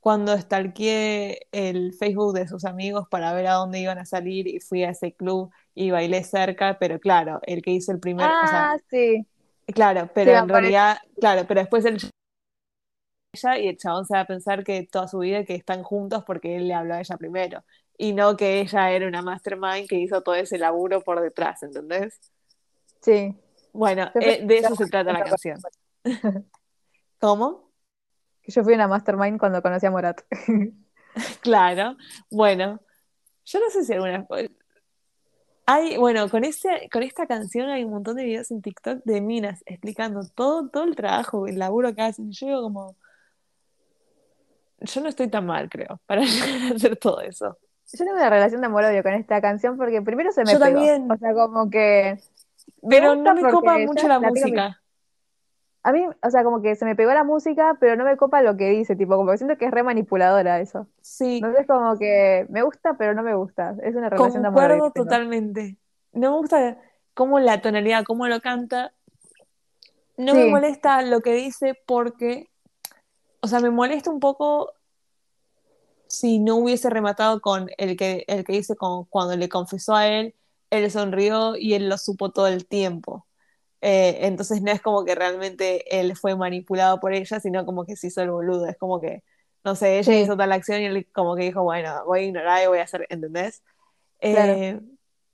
cuando 0.02 0.36
stalkeé 0.36 1.46
el 1.52 1.94
Facebook 1.94 2.34
de 2.34 2.48
sus 2.48 2.64
amigos 2.64 3.06
para 3.08 3.32
ver 3.34 3.46
a 3.46 3.52
dónde 3.52 3.78
iban 3.78 3.98
a 3.98 4.04
salir 4.04 4.48
y 4.48 4.58
fui 4.58 4.82
a 4.82 4.90
ese 4.90 5.12
club 5.12 5.52
y 5.76 5.92
bailé 5.92 6.24
cerca, 6.24 6.76
pero 6.80 6.98
claro, 6.98 7.38
el 7.44 7.62
que 7.62 7.70
hizo 7.70 7.92
el 7.92 8.00
primer... 8.00 8.26
Ah, 8.28 8.76
sí. 8.90 9.24
Claro, 9.72 10.10
pero 10.12 10.32
en 10.32 10.48
realidad, 10.48 10.98
claro, 11.20 11.44
pero 11.46 11.60
después 11.60 11.84
el 11.84 11.98
ella 13.32 13.58
y 13.58 13.68
el 13.68 13.76
chabón 13.78 14.04
se 14.04 14.14
va 14.14 14.22
a 14.22 14.26
pensar 14.26 14.64
que 14.64 14.82
toda 14.90 15.06
su 15.06 15.20
vida 15.20 15.44
que 15.44 15.54
están 15.54 15.84
juntos 15.84 16.24
porque 16.26 16.56
él 16.56 16.66
le 16.66 16.74
habló 16.74 16.94
a 16.94 17.00
ella 17.00 17.16
primero 17.16 17.62
y 17.96 18.12
no 18.12 18.36
que 18.36 18.60
ella 18.60 18.90
era 18.90 19.06
una 19.06 19.22
mastermind 19.22 19.88
que 19.88 20.00
hizo 20.00 20.20
todo 20.22 20.34
ese 20.34 20.58
laburo 20.58 21.02
por 21.02 21.20
detrás, 21.20 21.62
¿entendés? 21.62 22.18
Sí. 23.00 23.36
Bueno, 23.72 24.10
eh, 24.16 24.44
de 24.44 24.58
eso 24.58 24.74
se 24.74 24.88
trata 24.88 25.12
la 25.12 25.22
canción. 25.22 25.60
¿Cómo? 27.20 27.71
Que 28.42 28.52
yo 28.52 28.64
fui 28.64 28.74
una 28.74 28.88
mastermind 28.88 29.38
cuando 29.38 29.62
conocí 29.62 29.86
a 29.86 29.90
Morat. 29.90 30.20
claro. 31.42 31.96
Bueno, 32.30 32.80
yo 33.44 33.60
no 33.60 33.70
sé 33.70 33.84
si 33.84 33.92
alguna 33.92 34.26
hay, 35.64 35.96
bueno, 35.96 36.28
con 36.28 36.44
ese, 36.44 36.88
con 36.92 37.02
esta 37.02 37.26
canción 37.26 37.68
hay 37.70 37.84
un 37.84 37.92
montón 37.92 38.16
de 38.16 38.24
videos 38.24 38.50
en 38.50 38.62
TikTok 38.62 39.04
de 39.04 39.20
minas 39.20 39.62
explicando 39.66 40.22
todo, 40.34 40.68
todo 40.68 40.84
el 40.84 40.96
trabajo, 40.96 41.46
el 41.46 41.58
laburo 41.58 41.94
que 41.94 42.02
hacen. 42.02 42.32
Yo 42.32 42.46
digo 42.46 42.62
como, 42.62 42.96
yo 44.80 45.00
no 45.00 45.08
estoy 45.08 45.28
tan 45.28 45.46
mal, 45.46 45.68
creo, 45.68 46.00
para 46.06 46.22
hacer 46.74 46.96
todo 46.96 47.20
eso. 47.20 47.58
Yo 47.92 47.98
tengo 47.98 48.12
una 48.12 48.30
relación 48.30 48.60
de 48.60 48.66
amor-odio 48.66 49.02
con 49.02 49.12
esta 49.14 49.40
canción 49.40 49.76
porque 49.76 50.02
primero 50.02 50.32
se 50.32 50.44
me 50.44 50.52
yo 50.52 50.58
También. 50.58 51.10
O 51.10 51.16
sea, 51.16 51.34
como 51.34 51.68
que. 51.68 52.18
Pero 52.88 53.14
no 53.14 53.34
me 53.34 53.50
copa 53.50 53.78
mucho 53.78 54.08
la, 54.08 54.18
música. 54.18 54.81
A 55.84 55.92
mí, 55.92 56.06
o 56.06 56.30
sea, 56.30 56.44
como 56.44 56.62
que 56.62 56.76
se 56.76 56.84
me 56.84 56.94
pegó 56.94 57.12
la 57.12 57.24
música, 57.24 57.76
pero 57.80 57.96
no 57.96 58.04
me 58.04 58.16
copa 58.16 58.40
lo 58.40 58.56
que 58.56 58.70
dice, 58.70 58.94
tipo, 58.94 59.16
como 59.16 59.30
que 59.30 59.38
siento 59.38 59.58
que 59.58 59.64
es 59.64 59.70
re 59.72 59.82
manipuladora 59.82 60.60
eso. 60.60 60.86
Sí. 61.00 61.36
Entonces, 61.38 61.66
como 61.66 61.98
que 61.98 62.46
me 62.48 62.62
gusta, 62.62 62.96
pero 62.96 63.14
no 63.14 63.22
me 63.22 63.34
gusta. 63.34 63.74
Es 63.82 63.96
una 63.96 64.08
relación 64.08 64.42
de 64.42 64.48
amor. 64.48 64.60
Concuerdo 64.60 64.90
totalmente. 64.92 65.76
No 66.12 66.32
me 66.32 66.36
gusta 66.38 66.78
cómo 67.14 67.40
la 67.40 67.60
tonalidad, 67.60 68.04
cómo 68.04 68.28
lo 68.28 68.40
canta. 68.40 68.92
No 70.16 70.34
me 70.34 70.46
molesta 70.46 71.02
lo 71.02 71.20
que 71.20 71.32
dice 71.32 71.74
porque 71.86 72.52
o 73.42 73.48
sea, 73.48 73.58
me 73.58 73.70
molesta 73.70 74.10
un 74.10 74.20
poco 74.20 74.72
si 76.06 76.38
no 76.38 76.56
hubiese 76.56 76.88
rematado 76.90 77.40
con 77.40 77.68
el 77.76 77.96
que, 77.96 78.24
el 78.28 78.44
que 78.44 78.52
dice 78.52 78.76
con, 78.76 79.04
cuando 79.06 79.36
le 79.36 79.48
confesó 79.48 79.96
a 79.96 80.06
él, 80.06 80.34
él 80.70 80.90
sonrió 80.90 81.56
y 81.56 81.74
él 81.74 81.88
lo 81.88 81.98
supo 81.98 82.30
todo 82.30 82.46
el 82.46 82.66
tiempo. 82.66 83.26
Eh, 83.82 84.26
entonces 84.26 84.62
no 84.62 84.72
es 84.72 84.80
como 84.80 85.04
que 85.04 85.14
realmente 85.14 86.00
él 86.00 86.16
fue 86.16 86.36
manipulado 86.36 87.00
por 87.00 87.12
ella, 87.12 87.40
sino 87.40 87.66
como 87.66 87.84
que 87.84 87.96
se 87.96 88.06
hizo 88.06 88.22
el 88.22 88.30
boludo. 88.30 88.66
Es 88.66 88.78
como 88.78 89.00
que, 89.00 89.22
no 89.64 89.74
sé, 89.74 89.98
ella 89.98 90.18
hizo 90.18 90.36
tal 90.36 90.52
acción 90.52 90.80
y 90.80 90.86
él 90.86 91.06
como 91.12 91.36
que 91.36 91.42
dijo, 91.42 91.62
bueno, 91.62 92.04
voy 92.06 92.20
a 92.20 92.22
ignorar 92.22 92.62
y 92.62 92.68
voy 92.68 92.78
a 92.78 92.84
hacer, 92.84 93.06
¿entendés? 93.10 93.62
Eh, 94.20 94.80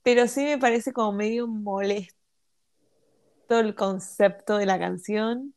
pero 0.03 0.27
sí 0.27 0.43
me 0.43 0.57
parece 0.57 0.91
como 0.91 1.13
medio 1.13 1.47
molesto 1.47 2.11
el 3.49 3.75
concepto 3.75 4.57
de 4.57 4.65
la 4.65 4.79
canción 4.79 5.53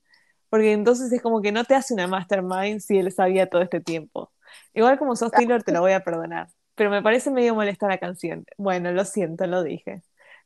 porque 0.53 0.73
entonces 0.73 1.11
es 1.11 1.23
como 1.23 1.41
que 1.41 1.51
no 1.51 1.65
te 1.65 1.75
hace 1.75 1.95
una 1.95 2.07
mastermind 2.07 2.81
si 2.81 2.99
él 2.99 3.11
sabía 3.11 3.49
todo 3.49 3.63
este 3.63 3.81
tiempo. 3.81 4.31
Igual 4.75 4.99
como 4.99 5.17
sos 5.17 5.31
Taylor 5.31 5.63
te 5.63 5.73
lo 5.73 5.81
voy 5.81 5.93
a 5.93 6.05
perdonar, 6.05 6.49
pero 6.75 6.91
me 6.91 7.01
parece 7.01 7.31
medio 7.31 7.55
molesta 7.55 7.89
la 7.89 7.97
canción. 7.97 8.45
Bueno, 8.59 8.93
lo 8.93 9.07
siento, 9.07 9.47
lo 9.47 9.63
dije. 9.63 10.03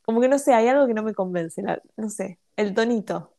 Como 0.06 0.20
que 0.22 0.28
no 0.28 0.38
sé, 0.38 0.54
hay 0.54 0.68
algo 0.68 0.86
que 0.88 0.94
no 0.94 1.02
me 1.04 1.14
convence, 1.14 1.62
no 1.96 2.10
sé, 2.10 2.40
el 2.56 2.74
tonito. 2.74 3.36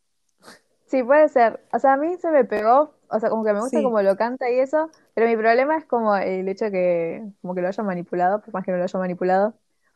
Sí, 0.85 1.03
puede 1.03 1.27
ser. 1.29 1.61
O 1.73 1.79
sea, 1.79 1.93
a 1.93 1.97
mí 1.97 2.17
se 2.17 2.31
me 2.31 2.45
pegó, 2.45 2.95
o 3.09 3.19
sea, 3.19 3.29
como 3.29 3.43
que 3.43 3.53
me 3.53 3.61
gusta 3.61 3.81
como 3.81 4.01
lo 4.01 4.15
canta 4.17 4.49
y 4.49 4.59
eso, 4.59 4.89
pero 5.13 5.27
mi 5.27 5.35
problema 5.35 5.77
es 5.77 5.85
como 5.85 6.15
el 6.15 6.47
hecho 6.47 6.65
de 6.65 6.71
que 6.71 7.23
como 7.41 7.55
que 7.55 7.61
lo 7.61 7.67
haya 7.67 7.83
manipulado, 7.83 8.41
por 8.41 8.53
más 8.53 8.63
que 8.65 8.71
no 8.71 8.77
lo 8.77 8.83
haya 8.83 8.99
manipulado. 8.99 9.53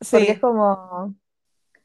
Porque 0.10 0.34
es 0.34 0.40
como, 0.40 1.16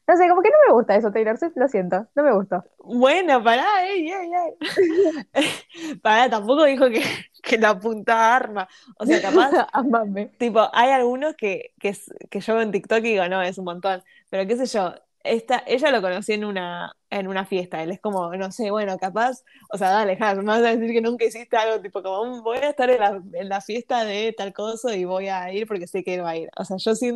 no 0.07 0.15
sé, 0.17 0.29
como 0.29 0.41
que 0.41 0.49
no 0.49 0.55
me 0.67 0.73
gusta 0.73 0.95
eso, 0.95 1.11
Taylor 1.11 1.37
Swift, 1.37 1.57
lo 1.57 1.67
siento, 1.67 2.07
no 2.15 2.23
me 2.23 2.33
gustó. 2.33 2.63
Bueno, 2.79 3.43
pará, 3.43 3.65
ey, 3.85 4.09
ey, 4.09 4.31
ey. 4.33 5.99
pará, 6.01 6.29
tampoco 6.29 6.63
dijo 6.63 6.89
que, 6.89 7.03
que 7.43 7.57
la 7.57 7.77
punta 7.77 8.35
arma. 8.35 8.69
O 8.97 9.05
sea, 9.05 9.21
capaz. 9.21 9.51
Amame. 9.73 10.27
Tipo, 10.37 10.69
hay 10.71 10.91
algunos 10.91 11.35
que, 11.35 11.73
que, 11.79 11.95
que 12.29 12.39
yo 12.39 12.53
veo 12.53 12.63
en 12.63 12.71
TikTok 12.71 12.99
y 12.99 13.11
digo, 13.11 13.27
no, 13.27 13.41
es 13.41 13.57
un 13.57 13.65
montón. 13.65 14.01
Pero 14.29 14.47
qué 14.47 14.55
sé 14.55 14.65
yo, 14.65 14.93
esta, 15.25 15.63
ella 15.67 15.91
lo 15.91 16.01
conocí 16.01 16.33
en 16.33 16.45
una, 16.45 16.95
en 17.09 17.27
una 17.27 17.45
fiesta. 17.45 17.83
Él 17.83 17.91
es 17.91 17.99
como, 17.99 18.33
no 18.35 18.51
sé, 18.51 18.71
bueno, 18.71 18.97
capaz, 18.97 19.43
o 19.71 19.77
sea, 19.77 19.89
dale, 19.91 20.15
me 20.15 20.43
vas 20.43 20.59
a 20.59 20.75
decir 20.75 20.91
que 20.93 21.01
nunca 21.01 21.25
hiciste 21.25 21.57
algo, 21.57 21.81
tipo, 21.81 22.01
como 22.01 22.37
mm, 22.37 22.43
voy 22.43 22.57
a 22.59 22.69
estar 22.69 22.89
en 22.89 22.99
la, 22.99 23.21
en 23.33 23.49
la 23.49 23.61
fiesta 23.61 24.05
de 24.05 24.33
tal 24.37 24.53
cosa 24.53 24.95
y 24.95 25.05
voy 25.05 25.27
a 25.27 25.51
ir 25.53 25.67
porque 25.67 25.87
sé 25.87 26.03
que 26.03 26.15
él 26.15 26.23
va 26.23 26.31
a 26.31 26.37
ir. 26.37 26.49
O 26.57 26.65
sea, 26.65 26.77
yo 26.77 26.95
sí 26.95 27.13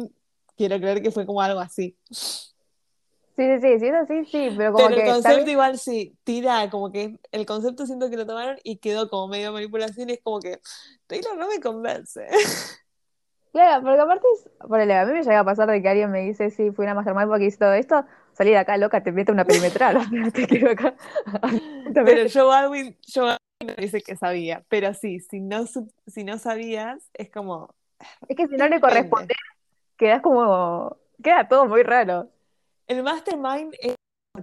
quiero 0.57 0.77
creer 0.77 1.01
que 1.01 1.11
fue 1.11 1.25
como 1.25 1.41
algo 1.41 1.59
así. 1.59 1.97
Sí, 3.35 3.43
sí, 3.43 3.61
sí, 3.61 3.79
sí, 3.79 3.87
es 3.87 3.93
así, 3.93 4.25
sí, 4.25 4.53
pero 4.57 4.73
como 4.73 4.89
pero 4.89 5.01
el 5.01 5.07
concepto 5.13 5.49
igual 5.49 5.77
sí, 5.77 6.17
tira, 6.23 6.69
como 6.69 6.91
que 6.91 7.17
el 7.31 7.45
concepto 7.45 7.85
siento 7.85 8.09
que 8.09 8.17
lo 8.17 8.25
tomaron 8.25 8.57
y 8.63 8.77
quedó 8.77 9.09
como 9.09 9.29
medio 9.29 9.53
manipulación 9.53 10.09
y 10.09 10.13
es 10.13 10.21
como 10.21 10.39
que 10.39 10.59
Taylor 11.07 11.37
no 11.37 11.47
me 11.47 11.59
convence. 11.59 12.27
Claro, 13.51 13.83
porque 13.83 13.99
aparte, 13.99 14.27
ponele, 14.65 14.95
a 14.95 15.05
mí 15.05 15.11
me 15.11 15.23
llega 15.23 15.39
a 15.39 15.43
pasar 15.43 15.69
de 15.69 15.81
que 15.81 15.89
alguien 15.89 16.09
me 16.09 16.21
dice, 16.21 16.49
sí, 16.51 16.71
fui 16.71 16.85
una 16.85 16.93
mastermind 16.93 17.27
porque 17.27 17.47
hice 17.47 17.57
todo 17.57 17.73
esto, 17.73 18.05
salí 18.31 18.51
de 18.51 18.57
acá 18.57 18.77
loca, 18.77 19.03
te 19.03 19.11
mete 19.11 19.33
una 19.33 19.43
perimetral, 19.43 19.97
te 20.33 20.47
quedo 20.47 20.71
acá. 20.71 20.95
pero 21.93 22.29
Joe 22.33 22.55
Alwyn, 22.55 22.97
Joe 23.13 23.31
Alwyn 23.59 23.75
dice 23.77 24.01
que 24.01 24.15
sabía, 24.15 24.63
pero 24.69 24.93
sí, 24.93 25.19
si 25.19 25.41
no, 25.41 25.65
si 26.07 26.23
no 26.23 26.37
sabías, 26.37 27.09
es 27.13 27.29
como... 27.29 27.75
Es 28.29 28.37
que 28.37 28.47
si 28.47 28.55
no 28.55 28.69
le 28.69 28.79
corresponde, 28.79 29.35
quedas 29.97 30.21
como, 30.21 30.95
queda 31.21 31.49
todo 31.49 31.65
muy 31.67 31.83
raro. 31.83 32.29
El 32.91 33.03
mastermind, 33.03 33.73
es, 33.79 33.95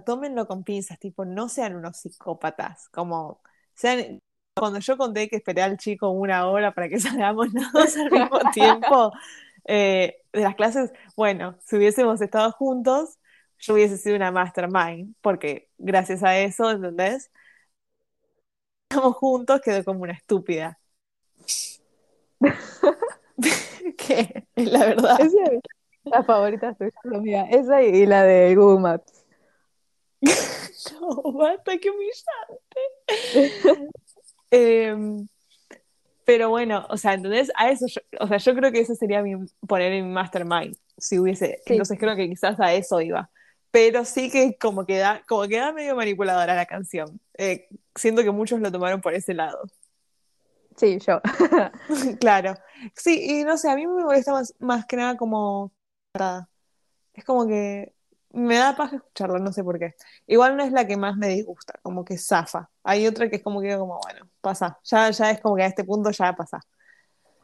tómenlo 0.07 0.47
con 0.47 0.63
pinzas, 0.63 0.97
tipo, 0.97 1.23
no 1.23 1.49
sean 1.49 1.75
unos 1.75 1.97
psicópatas, 1.97 2.89
como, 2.89 3.43
sean, 3.75 4.19
cuando 4.55 4.79
yo 4.79 4.97
conté 4.97 5.29
que 5.29 5.35
esperé 5.35 5.61
al 5.61 5.77
chico 5.77 6.09
una 6.09 6.47
hora 6.47 6.73
para 6.73 6.89
que 6.89 6.99
salgamos 6.99 7.49
todos 7.53 7.95
al 7.95 8.09
mismo 8.09 8.39
tiempo 8.51 9.13
eh, 9.65 10.23
de 10.33 10.41
las 10.41 10.55
clases, 10.55 10.91
bueno, 11.15 11.59
si 11.63 11.75
hubiésemos 11.75 12.21
estado 12.21 12.51
juntos, 12.51 13.19
yo 13.59 13.75
hubiese 13.75 13.99
sido 13.99 14.15
una 14.15 14.31
mastermind, 14.31 15.13
porque 15.21 15.69
gracias 15.77 16.23
a 16.23 16.35
eso, 16.39 16.71
¿entendés? 16.71 17.29
Estamos 18.89 19.15
juntos, 19.15 19.61
quedó 19.61 19.83
como 19.83 20.01
una 20.01 20.13
estúpida. 20.13 20.79
que 23.97 24.47
es 24.55 24.71
la 24.71 24.79
verdad. 24.79 25.19
La 26.11 26.23
favorita 26.23 26.73
tuya, 26.73 27.19
mía. 27.19 27.47
Esa 27.49 27.81
y 27.81 28.05
la 28.05 28.23
de 28.23 28.55
Google 28.55 28.81
Maps. 28.81 29.25
no, 31.01 31.31
basta, 31.33 31.77
qué 31.77 31.89
humillante. 31.89 33.89
Em, 34.51 35.27
pero 36.25 36.49
bueno, 36.49 36.87
o 36.89 36.97
sea, 36.97 37.13
entonces 37.13 37.51
a 37.55 37.69
eso, 37.69 37.85
o 38.19 38.27
sea, 38.27 38.37
yo 38.37 38.55
creo 38.55 38.71
que 38.71 38.79
eso 38.79 38.95
sería 38.95 39.21
mi, 39.21 39.35
poner 39.67 39.93
en 39.93 40.07
mi 40.07 40.11
mastermind, 40.11 40.75
si 40.97 41.19
hubiese, 41.19 41.61
entonces 41.67 41.99
creo 41.99 42.15
que 42.15 42.27
quizás 42.27 42.59
a 42.59 42.73
eso 42.73 42.99
iba. 42.99 43.29
Pero 43.71 44.05
sí 44.05 44.31
que 44.31 44.57
como 44.57 44.87
queda, 44.87 45.21
como 45.27 45.47
queda 45.47 45.71
medio 45.71 45.95
manipuladora 45.95 46.55
la 46.55 46.65
canción. 46.65 47.19
Eh, 47.37 47.67
siento 47.93 48.23
que 48.23 48.31
muchos 48.31 48.59
lo 48.59 48.71
tomaron 48.71 49.01
por 49.01 49.13
ese 49.13 49.35
lado. 49.35 49.61
Sí, 50.75 50.97
yo. 50.99 51.21
claro. 52.19 52.55
Sí, 52.95 53.41
y 53.41 53.43
no 53.43 53.57
sé, 53.57 53.69
a 53.69 53.75
mí 53.75 53.85
me 53.85 54.03
molesta 54.03 54.31
más, 54.31 54.55
más 54.59 54.85
que 54.85 54.95
nada 54.95 55.17
como... 55.17 55.71
Es 57.13 57.23
como 57.25 57.47
que 57.47 57.93
me 58.31 58.57
da 58.57 58.75
paz 58.75 58.93
escucharla, 58.93 59.39
no 59.39 59.51
sé 59.51 59.63
por 59.63 59.79
qué. 59.79 59.95
Igual 60.27 60.57
no 60.57 60.63
es 60.63 60.71
la 60.71 60.87
que 60.87 60.97
más 60.97 61.17
me 61.17 61.27
disgusta, 61.27 61.79
como 61.81 62.05
que 62.05 62.17
zafa. 62.17 62.69
Hay 62.83 63.07
otra 63.07 63.29
que 63.29 63.37
es 63.37 63.43
como 63.43 63.61
que 63.61 63.77
como, 63.77 63.99
bueno, 64.03 64.27
pasa. 64.41 64.79
Ya, 64.83 65.09
ya 65.11 65.31
es 65.31 65.41
como 65.41 65.55
que 65.55 65.63
a 65.63 65.67
este 65.67 65.83
punto 65.83 66.11
ya 66.11 66.33
pasa. 66.35 66.59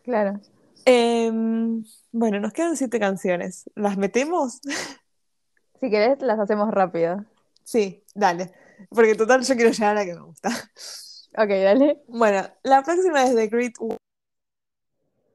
Claro. 0.04 0.40
Em, 0.86 1.84
bueno, 2.12 2.40
nos 2.40 2.54
quedan 2.54 2.78
siete 2.78 3.00
canciones. 3.00 3.70
¿Las 3.76 3.98
metemos? 3.98 4.60
Si 5.82 5.90
querés, 5.90 6.22
las 6.22 6.40
hacemos 6.40 6.72
rápido. 6.72 7.26
Sí, 7.64 8.02
dale. 8.16 8.54
Porque 8.90 9.14
total 9.14 9.44
yo 9.44 9.56
quiero 9.56 9.72
llegar 9.72 9.92
a 9.92 10.00
la 10.00 10.06
que 10.06 10.16
me 10.16 10.22
gusta. 10.22 10.50
Ok, 11.38 11.50
dale. 11.50 12.02
Bueno, 12.08 12.48
la 12.64 12.82
próxima 12.82 13.24
es 13.24 13.36
The 13.36 13.48
Great 13.48 13.74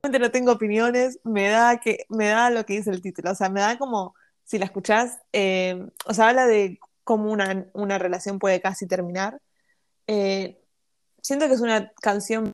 no 0.09 0.31
tengo 0.31 0.53
opiniones, 0.53 1.21
me 1.25 1.49
da 1.49 1.79
que 1.79 2.07
me 2.09 2.29
da 2.29 2.51
lo 2.51 2.65
que 2.65 2.75
dice 2.75 2.91
el 2.91 3.03
título, 3.03 3.33
o 3.33 3.35
sea, 3.35 3.51
me 3.51 3.61
da 3.61 3.79
como 3.79 4.15
si 4.45 4.59
la 4.59 4.65
escuchás, 4.65 5.21
eh, 5.33 5.87
o 6.07 6.15
sea, 6.15 6.29
habla 6.29 6.47
de 6.47 6.79
cómo 7.05 7.31
una, 7.31 7.67
una 7.75 7.99
relación 7.99 8.39
puede 8.39 8.61
casi 8.61 8.87
terminar. 8.87 9.41
Eh, 10.07 10.61
siento 11.23 11.47
que 11.47 11.55
es 11.55 11.61
una 11.61 11.93
canción 12.01 12.53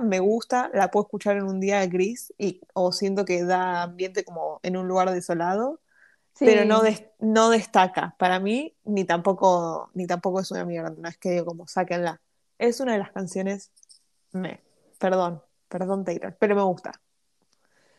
me 0.00 0.18
gusta, 0.18 0.70
la 0.74 0.90
puedo 0.90 1.04
escuchar 1.04 1.36
en 1.36 1.44
un 1.44 1.60
día 1.60 1.86
gris 1.86 2.34
y, 2.36 2.60
o 2.72 2.90
siento 2.90 3.24
que 3.24 3.44
da 3.44 3.82
ambiente 3.82 4.24
como 4.24 4.58
en 4.64 4.76
un 4.76 4.88
lugar 4.88 5.10
desolado, 5.12 5.80
pero 6.38 6.64
no, 6.64 6.82
no 7.20 7.50
destaca 7.50 8.16
para 8.18 8.40
mí, 8.40 8.74
ni 8.84 9.04
tampoco, 9.04 9.90
ni 9.94 10.08
tampoco 10.08 10.40
es 10.40 10.50
una 10.50 10.64
mierda, 10.64 10.92
no 10.96 11.08
es 11.08 11.16
que 11.16 11.30
digo 11.30 11.44
como 11.44 11.68
sáquenla. 11.68 12.20
Es 12.58 12.80
una 12.80 12.92
de 12.92 12.98
las 12.98 13.12
canciones, 13.12 13.70
me, 14.32 14.60
perdón, 14.98 15.42
perdón 15.74 16.04
Taylor, 16.04 16.36
pero 16.38 16.54
me 16.54 16.62
gusta. 16.62 16.92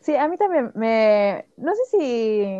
Sí, 0.00 0.16
a 0.16 0.28
mí 0.28 0.38
también 0.38 0.72
me, 0.74 1.44
no 1.58 1.74
sé 1.74 1.82
si, 1.90 2.58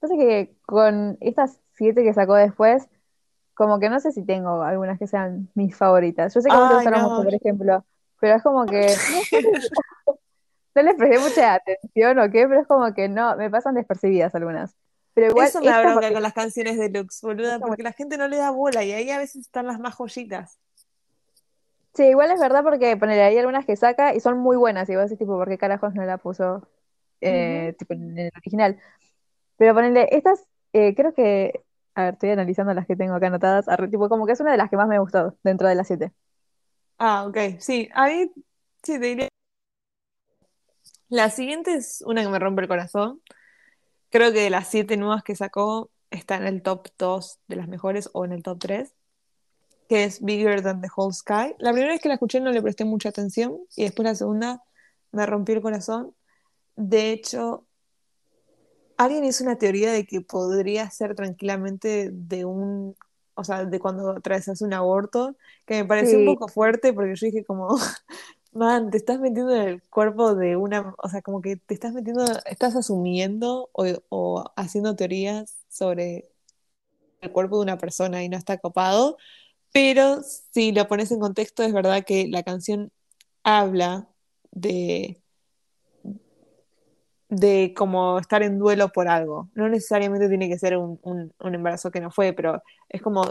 no 0.00 0.08
sé 0.08 0.16
que 0.16 0.54
con 0.64 1.18
estas 1.20 1.58
siete 1.72 2.04
que 2.04 2.14
sacó 2.14 2.36
después, 2.36 2.88
como 3.52 3.80
que 3.80 3.90
no 3.90 3.98
sé 3.98 4.12
si 4.12 4.24
tengo 4.24 4.62
algunas 4.62 4.96
que 4.96 5.08
sean 5.08 5.48
mis 5.54 5.76
favoritas. 5.76 6.32
Yo 6.32 6.40
sé 6.40 6.50
que 6.50 6.56
vos 6.56 6.68
te 6.68 6.74
gustaron 6.76 7.02
mucho, 7.02 7.24
por 7.24 7.34
ejemplo, 7.34 7.84
pero 8.20 8.36
es 8.36 8.42
como 8.44 8.64
que 8.64 8.94
no 10.76 10.82
les 10.84 10.94
presté 10.94 11.18
mucha 11.18 11.54
atención 11.54 12.20
o 12.20 12.30
qué, 12.30 12.46
pero 12.46 12.60
es 12.60 12.68
como 12.68 12.94
que 12.94 13.08
no, 13.08 13.34
me 13.34 13.50
pasan 13.50 13.74
despercibidas 13.74 14.32
algunas. 14.36 14.76
Pero 15.14 15.30
igual 15.30 15.48
Eso 15.48 15.60
me 15.60 15.66
da 15.66 15.82
bronca 15.82 16.12
con 16.12 16.22
las 16.22 16.32
canciones 16.32 16.78
de 16.78 16.90
Lux, 16.90 17.22
boluda, 17.22 17.58
porque 17.58 17.82
la 17.82 17.92
gente 17.92 18.16
no 18.16 18.28
le 18.28 18.36
da 18.36 18.52
bola 18.52 18.84
y 18.84 18.92
ahí 18.92 19.10
a 19.10 19.18
veces 19.18 19.46
están 19.46 19.66
las 19.66 19.80
más 19.80 19.96
joyitas. 19.96 20.60
Sí, 21.94 22.04
igual 22.04 22.30
es 22.30 22.40
verdad 22.40 22.62
porque 22.62 22.96
ponerle 22.96 23.22
ahí 23.24 23.38
algunas 23.38 23.66
que 23.66 23.76
saca 23.76 24.14
y 24.14 24.20
son 24.20 24.38
muy 24.38 24.56
buenas. 24.56 24.88
Y 24.88 24.94
vos 24.96 25.04
decís, 25.04 25.18
tipo, 25.18 25.36
¿por 25.36 25.48
qué 25.48 25.58
carajos 25.58 25.94
no 25.94 26.04
la 26.04 26.18
puso 26.18 26.68
eh, 27.20 27.74
tipo, 27.78 27.94
en 27.94 28.18
el 28.18 28.30
original? 28.36 28.80
Pero 29.58 29.74
ponerle, 29.74 30.08
estas, 30.12 30.46
eh, 30.72 30.94
creo 30.96 31.14
que, 31.14 31.64
a 31.94 32.04
ver, 32.04 32.14
estoy 32.14 32.30
analizando 32.30 32.74
las 32.74 32.86
que 32.86 32.96
tengo 32.96 33.14
acá 33.14 33.28
anotadas, 33.28 33.66
tipo, 33.90 34.08
como 34.08 34.26
que 34.26 34.32
es 34.32 34.40
una 34.40 34.52
de 34.52 34.58
las 34.58 34.70
que 34.70 34.76
más 34.76 34.88
me 34.88 34.98
gustó 35.00 35.36
dentro 35.44 35.68
de 35.68 35.76
las 35.76 35.88
siete. 35.88 36.12
Ah, 36.98 37.26
ok, 37.26 37.36
sí, 37.60 37.88
ahí 37.94 38.30
sí 38.82 38.98
te 38.98 39.00
diría 39.00 39.28
la 41.08 41.30
siguiente 41.30 41.74
es 41.74 42.02
una 42.06 42.22
que 42.22 42.28
me 42.28 42.38
rompe 42.38 42.62
el 42.62 42.68
corazón. 42.68 43.20
Creo 44.10 44.32
que 44.32 44.40
de 44.42 44.50
las 44.50 44.68
siete 44.68 44.96
nuevas 44.96 45.22
que 45.24 45.36
sacó 45.36 45.90
está 46.10 46.36
en 46.36 46.46
el 46.46 46.62
top 46.62 46.88
2 46.98 47.40
de 47.48 47.56
las 47.56 47.68
mejores 47.68 48.10
o 48.14 48.24
en 48.24 48.32
el 48.32 48.42
top 48.42 48.58
3, 48.60 48.94
que 49.90 50.04
es 50.04 50.22
Bigger 50.22 50.62
Than 50.62 50.80
the 50.80 50.88
Whole 50.94 51.12
Sky. 51.12 51.56
La 51.58 51.72
primera 51.72 51.90
vez 51.90 52.00
que 52.00 52.06
la 52.06 52.14
escuché 52.14 52.38
no 52.38 52.52
le 52.52 52.62
presté 52.62 52.84
mucha 52.84 53.08
atención 53.08 53.58
y 53.74 53.82
después 53.82 54.04
la 54.04 54.14
segunda 54.14 54.62
me 55.10 55.26
rompió 55.26 55.56
el 55.56 55.62
corazón. 55.62 56.14
De 56.76 57.10
hecho, 57.10 57.66
alguien 58.96 59.24
hizo 59.24 59.42
una 59.42 59.58
teoría 59.58 59.90
de 59.90 60.06
que 60.06 60.20
podría 60.20 60.88
ser 60.90 61.16
tranquilamente 61.16 62.10
de 62.12 62.44
un, 62.44 62.94
o 63.34 63.42
sea, 63.42 63.64
de 63.64 63.80
cuando 63.80 64.10
atravesas 64.10 64.62
un 64.62 64.74
aborto, 64.74 65.34
que 65.66 65.82
me 65.82 65.84
pareció 65.84 66.20
un 66.20 66.26
poco 66.26 66.46
fuerte 66.46 66.92
porque 66.92 67.16
yo 67.16 67.26
dije 67.26 67.44
como, 67.44 67.76
Man, 68.52 68.92
te 68.92 68.96
estás 68.96 69.18
metiendo 69.18 69.56
en 69.56 69.62
el 69.62 69.82
cuerpo 69.90 70.36
de 70.36 70.54
una, 70.54 70.94
o 71.02 71.08
sea, 71.08 71.20
como 71.20 71.40
que 71.40 71.56
te 71.56 71.74
estás 71.74 71.94
metiendo, 71.94 72.24
estás 72.46 72.76
asumiendo 72.76 73.70
o, 73.72 74.44
haciendo 74.54 74.94
teorías 74.94 75.56
sobre 75.68 76.30
el 77.20 77.32
cuerpo 77.32 77.56
de 77.56 77.62
una 77.62 77.78
persona 77.78 78.22
y 78.22 78.28
no 78.28 78.36
está 78.36 78.58
copado, 78.58 79.16
pero 79.72 80.20
si 80.22 80.72
lo 80.72 80.88
pones 80.88 81.10
en 81.12 81.20
contexto, 81.20 81.62
es 81.62 81.72
verdad 81.72 82.04
que 82.04 82.28
la 82.28 82.42
canción 82.42 82.90
habla 83.42 84.08
de, 84.50 85.22
de 87.28 87.74
como 87.76 88.18
estar 88.18 88.42
en 88.42 88.58
duelo 88.58 88.90
por 88.90 89.08
algo. 89.08 89.48
No 89.54 89.68
necesariamente 89.68 90.28
tiene 90.28 90.48
que 90.48 90.58
ser 90.58 90.76
un, 90.76 91.00
un 91.02 91.54
embarazo 91.54 91.90
que 91.90 92.00
no 92.00 92.10
fue, 92.10 92.32
pero 92.32 92.62
es 92.88 93.02
como 93.02 93.24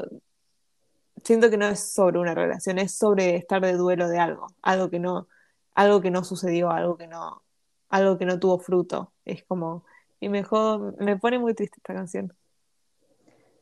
siento 1.24 1.50
que 1.50 1.58
no 1.58 1.68
es 1.68 1.80
sobre 1.80 2.20
una 2.20 2.34
relación, 2.34 2.80
es 2.80 2.94
sobre 2.94 3.36
estar 3.36 3.62
de 3.62 3.74
duelo 3.74 4.08
de 4.08 4.20
algo, 4.20 4.48
algo 4.62 4.90
que 4.90 5.00
no, 5.00 5.28
algo 5.74 6.02
que 6.02 6.12
no 6.12 6.24
sucedió, 6.24 6.72
algo 6.72 6.98
que 6.98 7.08
no, 7.08 7.44
algo 7.90 8.18
que 8.18 8.26
no 8.26 8.40
tuvo 8.40 8.60
fruto. 8.60 9.14
Es 9.26 9.44
como, 9.44 9.84
y 10.20 10.30
mejor, 10.30 10.96
me 11.02 11.18
pone 11.18 11.40
muy 11.40 11.54
triste 11.54 11.78
esta 11.78 11.94
canción. 11.94 12.34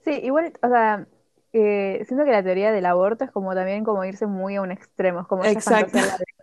Sí, 0.04 0.12
igual, 0.24 0.54
o 0.62 0.68
sea, 0.68 1.08
eh, 1.60 2.06
siento 2.06 2.26
que 2.26 2.32
la 2.32 2.44
teoría 2.44 2.72
del 2.72 2.86
aborto 2.86 3.24
es 3.26 3.32
como 3.32 3.54
también 3.54 3.84
como 3.84 4.04
irse 4.06 4.28
muy 4.28 4.56
a 4.56 4.62
un 4.62 4.72
extremo, 4.72 5.22
es 5.22 5.28
como 5.28 5.46
Exacto. 5.46 6.00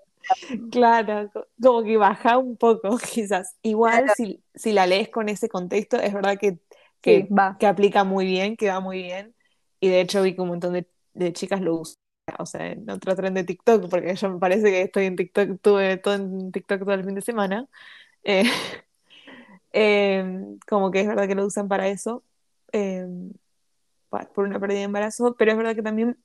Claro, 0.71 1.31
como 1.63 1.83
que 1.83 1.99
baja 1.99 2.39
un 2.39 2.57
poco, 2.57 2.97
quizás. 3.13 3.57
Igual 3.61 4.11
si, 4.17 4.43
si, 4.55 4.73
la 4.73 4.87
lees 4.87 5.11
con 5.11 5.29
ese 5.29 5.51
contexto, 5.51 5.99
es 5.99 6.15
verdad 6.15 6.39
que, 6.41 6.59
que, 7.03 7.29
que 7.59 7.67
aplica 7.67 8.05
muy 8.05 8.25
bien, 8.25 8.57
que 8.57 8.69
va 8.69 8.81
muy 8.81 9.03
bien. 9.03 9.35
Y 9.81 9.89
de 9.89 10.01
hecho 10.01 10.23
vi 10.23 10.35
que 10.35 10.41
un 10.41 10.49
montón 10.49 10.73
de 10.73 10.89
de 11.15 11.33
chicas 11.33 11.61
lo 11.61 11.77
usan, 11.77 11.97
o 12.39 12.47
sea, 12.47 12.73
en 12.73 12.89
otro 12.91 13.15
tren 13.17 13.35
de 13.35 13.45
TikTok, 13.45 13.89
porque 13.89 14.15
yo 14.15 14.31
me 14.31 14.39
parece 14.39 14.65
que 14.71 14.83
estoy 14.83 15.07
en 15.07 15.17
TikTok, 15.17 15.61
tuve 15.63 15.97
todo 15.97 16.15
en 16.15 16.53
TikTok 16.53 16.81
todo 16.81 16.95
el 16.95 17.05
fin 17.05 17.15
de 17.15 17.23
semana. 17.23 17.69
Eh, 18.27 20.19
em, 20.19 20.59
como 20.67 20.91
que 20.91 21.01
es 21.01 21.07
verdad 21.07 21.29
que 21.29 21.35
lo 21.35 21.45
usan 21.45 21.69
para 21.69 21.89
eso, 21.89 22.25
em, 22.73 23.33
por 24.35 24.47
una 24.47 24.61
pérdida 24.61 24.79
de 24.79 24.85
embarazo, 24.85 25.35
pero 25.39 25.53
es 25.53 25.57
verdad 25.57 25.75
que 25.75 25.83
también, 25.83 26.19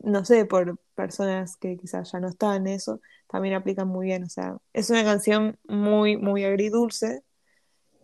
no 0.00 0.24
sé, 0.24 0.44
por 0.46 0.78
personas 0.94 1.56
que 1.56 1.76
quizás 1.76 2.12
ya 2.12 2.20
no 2.20 2.28
están 2.28 2.66
en 2.66 2.74
eso, 2.74 3.00
también 3.28 3.54
aplican 3.54 3.88
muy 3.88 4.06
bien. 4.06 4.24
O 4.24 4.28
sea, 4.28 4.58
es 4.72 4.90
una 4.90 5.04
canción 5.04 5.58
muy, 5.68 6.16
muy 6.16 6.44
agridulce 6.44 7.22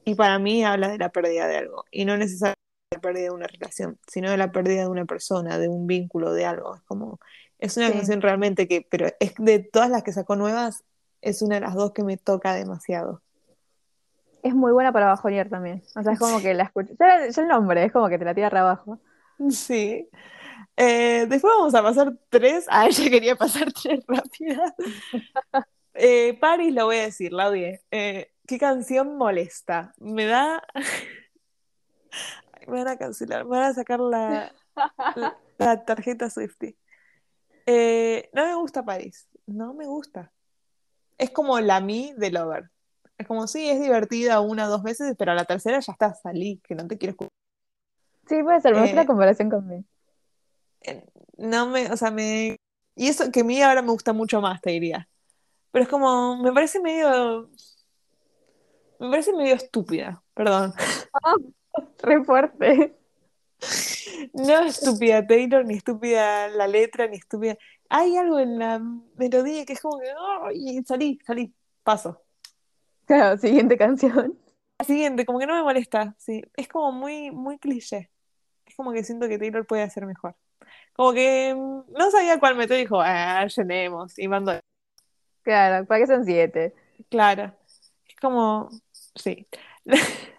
y 0.04 0.14
para 0.14 0.38
mí 0.38 0.64
habla 0.64 0.88
de 0.88 0.98
la 0.98 1.10
pérdida 1.10 1.46
de 1.48 1.56
algo 1.56 1.84
y 1.90 2.04
no 2.04 2.16
necesariamente 2.16 2.60
la 2.92 3.00
pérdida 3.00 3.24
de 3.24 3.30
una 3.30 3.46
relación, 3.48 3.98
sino 4.06 4.30
de 4.30 4.36
la 4.36 4.52
pérdida 4.52 4.82
de 4.82 4.88
una 4.88 5.04
persona, 5.04 5.58
de 5.58 5.68
un 5.68 5.86
vínculo, 5.86 6.32
de 6.32 6.44
algo. 6.46 6.76
Es 6.76 6.82
como, 6.82 7.20
es 7.58 7.76
una 7.76 7.92
canción 7.92 8.20
realmente 8.22 8.68
que, 8.68 8.86
pero 8.88 9.08
es 9.20 9.34
de 9.38 9.58
todas 9.58 9.90
las 9.90 10.02
que 10.02 10.12
sacó 10.12 10.36
nuevas, 10.36 10.84
es 11.20 11.42
una 11.42 11.56
de 11.56 11.62
las 11.62 11.74
dos 11.74 11.92
que 11.92 12.04
me 12.04 12.16
toca 12.16 12.54
demasiado. 12.54 13.22
Es 14.46 14.54
muy 14.54 14.70
buena 14.70 14.92
para 14.92 15.06
bajonear 15.06 15.48
también. 15.48 15.82
O 15.96 16.02
sea, 16.04 16.12
es 16.12 16.20
como 16.20 16.40
que 16.40 16.54
la 16.54 16.62
escucho. 16.62 16.94
Ya, 17.00 17.24
el 17.24 17.48
nombre, 17.48 17.82
es 17.84 17.90
como 17.90 18.08
que 18.08 18.16
te 18.16 18.24
la 18.24 18.32
tira 18.32 18.46
abajo. 18.46 19.00
Sí. 19.50 20.08
Eh, 20.76 21.26
después 21.28 21.52
vamos 21.56 21.74
a 21.74 21.82
pasar 21.82 22.16
tres. 22.28 22.66
Ah, 22.68 22.86
ella 22.88 23.10
quería 23.10 23.34
pasar 23.34 23.72
tres 23.72 24.04
rápidas. 24.06 24.72
eh, 25.94 26.38
Paris 26.40 26.72
lo 26.72 26.84
voy 26.84 26.98
a 26.98 27.02
decir, 27.02 27.32
la 27.32 27.50
Eh, 27.90 28.30
¿Qué 28.46 28.58
canción 28.60 29.16
molesta? 29.16 29.92
Me 29.98 30.26
da 30.26 30.62
me 32.68 32.84
van 32.84 32.88
a 32.88 32.96
cancelar, 32.96 33.44
me 33.46 33.50
van 33.50 33.64
a 33.64 33.74
sacar 33.74 33.98
la, 33.98 34.54
la, 35.58 35.84
tarjeta 35.84 36.30
Swifty. 36.30 36.76
No 37.66 38.46
me 38.46 38.54
gusta 38.54 38.84
París, 38.84 39.28
no 39.44 39.74
me 39.74 39.86
gusta. 39.86 40.32
Es 41.18 41.30
como 41.30 41.58
la 41.58 41.80
mi 41.80 42.12
de 42.16 42.30
Lover. 42.30 42.70
Es 43.18 43.26
como, 43.26 43.46
sí, 43.46 43.68
es 43.68 43.80
divertida 43.80 44.40
una 44.40 44.66
o 44.66 44.70
dos 44.70 44.82
veces, 44.82 45.14
pero 45.18 45.32
a 45.32 45.34
la 45.34 45.44
tercera 45.44 45.80
ya 45.80 45.92
está, 45.92 46.14
salí, 46.14 46.60
que 46.66 46.74
no 46.74 46.86
te 46.86 46.98
quiero 46.98 47.12
escuchar. 47.12 47.32
Sí, 48.28 48.42
puede 48.42 48.60
ser, 48.60 48.74
me 48.74 48.92
la 48.92 49.06
comparación 49.06 49.50
conmigo. 49.50 49.84
Eh, 50.82 51.04
no 51.38 51.68
me, 51.68 51.90
o 51.90 51.96
sea, 51.96 52.10
me... 52.10 52.56
Y 52.94 53.08
eso 53.08 53.30
que 53.30 53.40
a 53.40 53.44
mí 53.44 53.62
ahora 53.62 53.82
me 53.82 53.90
gusta 53.90 54.12
mucho 54.12 54.40
más, 54.40 54.60
te 54.60 54.70
diría. 54.70 55.08
Pero 55.70 55.84
es 55.84 55.88
como, 55.88 56.36
me 56.42 56.52
parece 56.52 56.80
medio... 56.80 57.50
Me 58.98 59.10
parece 59.10 59.32
medio 59.32 59.54
estúpida, 59.54 60.22
perdón. 60.34 60.72
Ah, 61.12 61.34
Re 61.98 62.24
fuerte. 62.24 62.96
No 64.32 64.60
estúpida 64.60 65.26
Taylor, 65.26 65.64
ni 65.64 65.74
estúpida 65.74 66.48
la 66.48 66.66
letra, 66.66 67.06
ni 67.06 67.16
estúpida. 67.16 67.56
Hay 67.88 68.16
algo 68.16 68.38
en 68.38 68.58
la 68.58 68.80
melodía 69.16 69.64
que 69.64 69.74
es 69.74 69.80
como 69.80 69.98
que. 69.98 70.06
¡ay! 70.42 70.82
salí, 70.84 71.18
salí, 71.24 71.54
paso. 71.82 72.22
Claro, 73.06 73.38
siguiente 73.38 73.76
canción. 73.76 74.38
La 74.78 74.84
siguiente, 74.84 75.24
como 75.24 75.38
que 75.38 75.46
no 75.46 75.54
me 75.54 75.62
molesta, 75.62 76.14
sí. 76.18 76.42
Es 76.56 76.68
como 76.68 76.92
muy, 76.92 77.30
muy 77.30 77.58
cliché. 77.58 78.10
Es 78.66 78.76
como 78.76 78.92
que 78.92 79.04
siento 79.04 79.28
que 79.28 79.38
Taylor 79.38 79.66
puede 79.66 79.82
hacer 79.82 80.06
mejor. 80.06 80.36
Como 80.94 81.12
que 81.14 81.54
mm, 81.56 81.92
no 81.92 82.10
sabía 82.12 82.40
cuál 82.40 82.56
meter 82.56 82.78
y 82.78 82.82
dijo, 82.82 83.00
ah, 83.02 83.46
llenemos. 83.46 84.18
Y 84.18 84.28
mandó. 84.28 84.58
Claro, 85.42 85.86
¿para 85.86 86.00
qué 86.00 86.06
son 86.08 86.24
siete? 86.26 86.74
Claro. 87.10 87.54
Es 88.08 88.16
como. 88.20 88.70
Sí. 89.16 89.46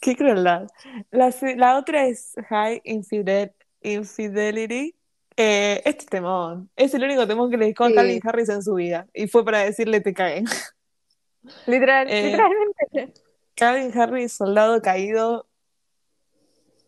Qué 0.00 0.16
crueldad. 0.16 0.68
La, 1.10 1.34
la 1.56 1.78
otra 1.78 2.06
es 2.06 2.34
High 2.48 2.80
Infidel- 2.84 3.52
Infidelity. 3.82 4.94
Eh, 5.40 5.82
este 5.84 6.04
temón. 6.06 6.68
Es 6.74 6.92
el 6.94 7.04
único 7.04 7.24
temón 7.24 7.48
que 7.48 7.56
le 7.56 7.66
dedicó 7.66 7.84
a. 7.84 7.92
Calvin 7.92 8.20
Harris 8.24 8.48
en 8.48 8.62
su 8.62 8.74
vida. 8.74 9.06
Y 9.14 9.28
fue 9.28 9.44
para 9.44 9.60
decirle 9.60 10.00
te 10.00 10.12
caen. 10.12 10.46
Literal, 11.66 12.08
Eh, 12.10 12.24
literalmente. 12.24 13.22
Calvin 13.54 13.96
Harris, 13.96 14.32
soldado 14.32 14.82
caído. 14.82 15.46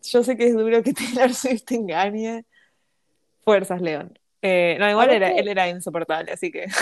Yo 0.03 0.25
sé 0.25 0.37
que 0.37 0.49
es 0.49 0.55
duro 0.55 0.83
que 0.83 0.93
Taylor 0.95 1.33
Swift 1.33 1.63
te 1.65 1.77
engañe. 1.77 2.45
Fuerzas, 3.45 3.81
León. 3.81 4.19
Eh, 4.43 4.77
no, 4.81 4.91
igual 4.91 5.11
era, 5.11 5.31
él 5.31 5.47
era 5.47 5.69
insoportable, 5.69 6.33
así 6.33 6.51
que. 6.51 6.67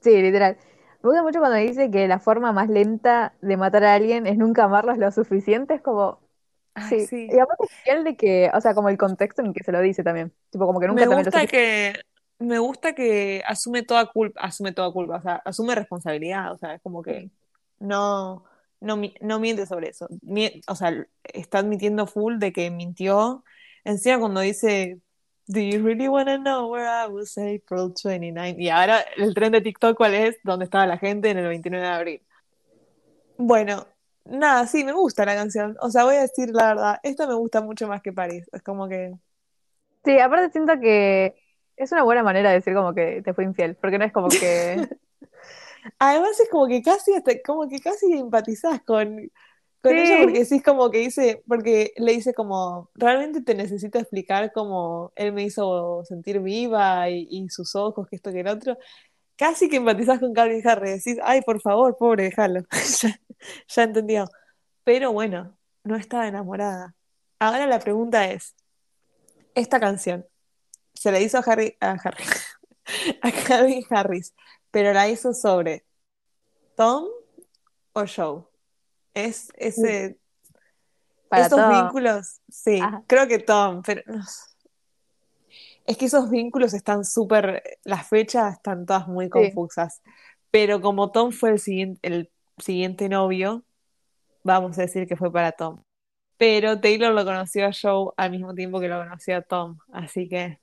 Sí, 0.00 0.20
literal. 0.20 0.58
Me 1.02 1.08
gusta 1.08 1.22
mucho 1.22 1.38
cuando 1.40 1.56
dice 1.56 1.90
que 1.90 2.06
la 2.06 2.18
forma 2.18 2.52
más 2.52 2.68
lenta 2.68 3.32
de 3.40 3.56
matar 3.56 3.84
a 3.84 3.94
alguien 3.94 4.26
es 4.26 4.36
nunca 4.36 4.64
amarlos 4.64 4.98
lo 4.98 5.10
suficiente. 5.10 5.72
Es 5.72 5.80
como, 5.80 6.20
Ay, 6.74 7.00
sí. 7.00 7.06
sí. 7.06 7.28
Y 7.30 7.38
aparte 7.38 7.64
es 7.64 7.70
genial 7.82 8.04
de 8.04 8.16
que, 8.16 8.50
o 8.52 8.60
sea, 8.60 8.74
como 8.74 8.88
el 8.88 8.98
contexto 8.98 9.42
en 9.42 9.52
que 9.52 9.62
se 9.64 9.72
lo 9.72 9.80
dice 9.80 10.02
también. 10.02 10.32
Tipo, 10.50 10.66
como 10.66 10.80
que 10.80 10.88
nunca 10.88 11.06
Me 11.06 11.14
gusta 11.14 11.46
que, 11.46 11.94
me 12.38 12.58
gusta 12.58 12.94
que 12.94 13.42
asume 13.46 13.82
toda 13.82 14.06
culpa, 14.06 14.40
asume 14.40 14.72
toda 14.72 14.92
culpa, 14.92 15.16
o 15.16 15.22
sea, 15.22 15.36
asume 15.44 15.74
responsabilidad, 15.74 16.52
o 16.52 16.58
sea, 16.58 16.74
es 16.74 16.82
como 16.82 17.02
que 17.02 17.30
no, 17.78 18.44
no, 18.80 19.00
no 19.20 19.40
miente 19.40 19.66
sobre 19.66 19.90
eso. 19.90 20.08
O 20.68 20.74
sea, 20.74 21.06
está 21.22 21.58
admitiendo 21.58 22.06
full 22.06 22.38
de 22.38 22.52
que 22.52 22.70
mintió. 22.70 23.44
Encima 23.84 24.18
cuando 24.18 24.40
dice, 24.40 25.00
Do 25.46 25.60
you 25.60 25.82
really 25.82 26.08
want 26.08 26.28
to 26.28 26.38
know 26.38 26.68
where 26.68 26.86
I 26.86 27.06
was 27.06 27.36
April 27.36 27.92
29? 27.92 28.56
Y 28.58 28.70
ahora 28.70 29.04
el 29.16 29.34
tren 29.34 29.52
de 29.52 29.60
TikTok, 29.60 29.94
¿cuál 29.94 30.14
es? 30.14 30.38
¿Dónde 30.42 30.64
estaba 30.64 30.86
la 30.86 30.96
gente 30.96 31.28
en 31.28 31.36
el 31.36 31.48
29 31.48 31.86
de 31.86 31.92
abril? 31.92 32.22
Bueno, 33.36 33.86
nada, 34.24 34.66
sí, 34.66 34.84
me 34.84 34.92
gusta 34.92 35.24
la 35.24 35.34
canción. 35.34 35.76
O 35.80 35.90
sea, 35.90 36.04
voy 36.04 36.16
a 36.16 36.22
decir 36.22 36.50
la 36.52 36.68
verdad, 36.68 37.00
esta 37.02 37.26
me 37.26 37.34
gusta 37.34 37.60
mucho 37.62 37.88
más 37.88 38.02
que 38.02 38.12
París. 38.12 38.48
Es 38.52 38.62
como 38.62 38.88
que... 38.88 39.12
Sí, 40.04 40.18
aparte 40.20 40.50
siento 40.52 40.78
que 40.80 41.34
es 41.76 41.92
una 41.92 42.02
buena 42.02 42.22
manera 42.22 42.50
de 42.50 42.56
decir 42.56 42.74
como 42.74 42.94
que 42.94 43.22
te 43.22 43.32
fue 43.34 43.44
infiel, 43.44 43.76
porque 43.76 43.98
no 43.98 44.04
es 44.04 44.12
como 44.12 44.34
que... 44.34 44.86
Además 45.98 46.38
es 46.40 46.48
como 46.50 46.66
que 46.66 46.82
casi 46.82 47.14
hasta, 47.14 47.32
como 47.44 47.68
que 47.68 47.80
casi 47.80 48.12
empatizás 48.12 48.82
con, 48.84 49.30
con 49.82 49.98
Sí. 49.98 49.98
ella 49.98 50.18
porque 50.18 50.44
sí 50.44 50.56
es 50.56 50.62
como 50.62 50.90
que 50.90 50.98
dice, 50.98 51.42
porque 51.48 51.92
le 51.98 52.12
dice 52.12 52.34
como, 52.34 52.90
realmente 52.94 53.42
te 53.42 53.54
necesito 53.54 53.98
explicar 53.98 54.52
cómo 54.52 55.12
él 55.16 55.32
me 55.32 55.44
hizo 55.44 56.04
sentir 56.04 56.40
viva 56.40 57.10
y, 57.10 57.28
y 57.30 57.48
sus 57.50 57.74
ojos, 57.76 58.08
que 58.08 58.16
esto 58.16 58.32
que 58.32 58.40
el 58.40 58.48
otro. 58.48 58.78
Casi 59.36 59.68
que 59.68 59.76
empatizás 59.76 60.20
con 60.20 60.32
Calvin 60.32 60.66
Harris, 60.66 61.04
decís, 61.04 61.20
ay, 61.24 61.42
por 61.42 61.60
favor, 61.60 61.96
pobre, 61.96 62.24
déjalo. 62.24 62.62
ya, 63.00 63.20
ya 63.68 63.82
entendió. 63.82 64.26
Pero 64.84 65.12
bueno, 65.12 65.56
no 65.82 65.96
estaba 65.96 66.28
enamorada. 66.28 66.94
Ahora 67.38 67.66
la 67.66 67.78
pregunta 67.80 68.30
es, 68.30 68.54
esta 69.54 69.80
canción 69.80 70.26
se 70.94 71.10
la 71.10 71.20
hizo 71.20 71.38
a 71.38 71.40
Harry, 71.40 71.76
a 71.80 71.90
Harry, 71.92 72.24
a 73.22 73.32
Calvin 73.32 73.84
Harris, 73.90 74.34
pero 74.70 74.92
la 74.92 75.08
hizo 75.08 75.34
sobre 75.34 75.84
Tom 76.76 77.04
o 77.92 78.04
Joe. 78.06 78.44
Es 79.14 79.48
ese, 79.56 80.18
Para 81.28 81.46
esos 81.46 81.58
todo. 81.58 81.68
vínculos, 81.68 82.40
sí, 82.48 82.80
Ajá. 82.80 83.02
creo 83.06 83.26
que 83.26 83.38
Tom, 83.38 83.82
pero 83.82 84.02
no 84.06 84.24
sé. 84.24 84.53
Es 85.86 85.96
que 85.96 86.06
esos 86.06 86.30
vínculos 86.30 86.74
están 86.74 87.04
súper, 87.04 87.62
las 87.84 88.08
fechas 88.08 88.54
están 88.54 88.86
todas 88.86 89.06
muy 89.08 89.28
confusas, 89.28 90.02
pero 90.50 90.80
como 90.80 91.10
Tom 91.10 91.30
fue 91.32 91.50
el 91.50 91.58
siguiente, 91.58 92.00
el 92.06 92.30
siguiente 92.58 93.08
novio, 93.08 93.64
vamos 94.42 94.78
a 94.78 94.82
decir 94.82 95.06
que 95.06 95.16
fue 95.16 95.32
para 95.32 95.52
Tom. 95.52 95.82
Pero 96.36 96.80
Taylor 96.80 97.12
lo 97.12 97.24
conoció 97.24 97.66
a 97.66 97.70
Joe 97.72 98.12
al 98.16 98.30
mismo 98.30 98.54
tiempo 98.54 98.80
que 98.80 98.88
lo 98.88 98.98
conoció 98.98 99.36
a 99.36 99.42
Tom, 99.42 99.78
así 99.92 100.28
que... 100.28 100.58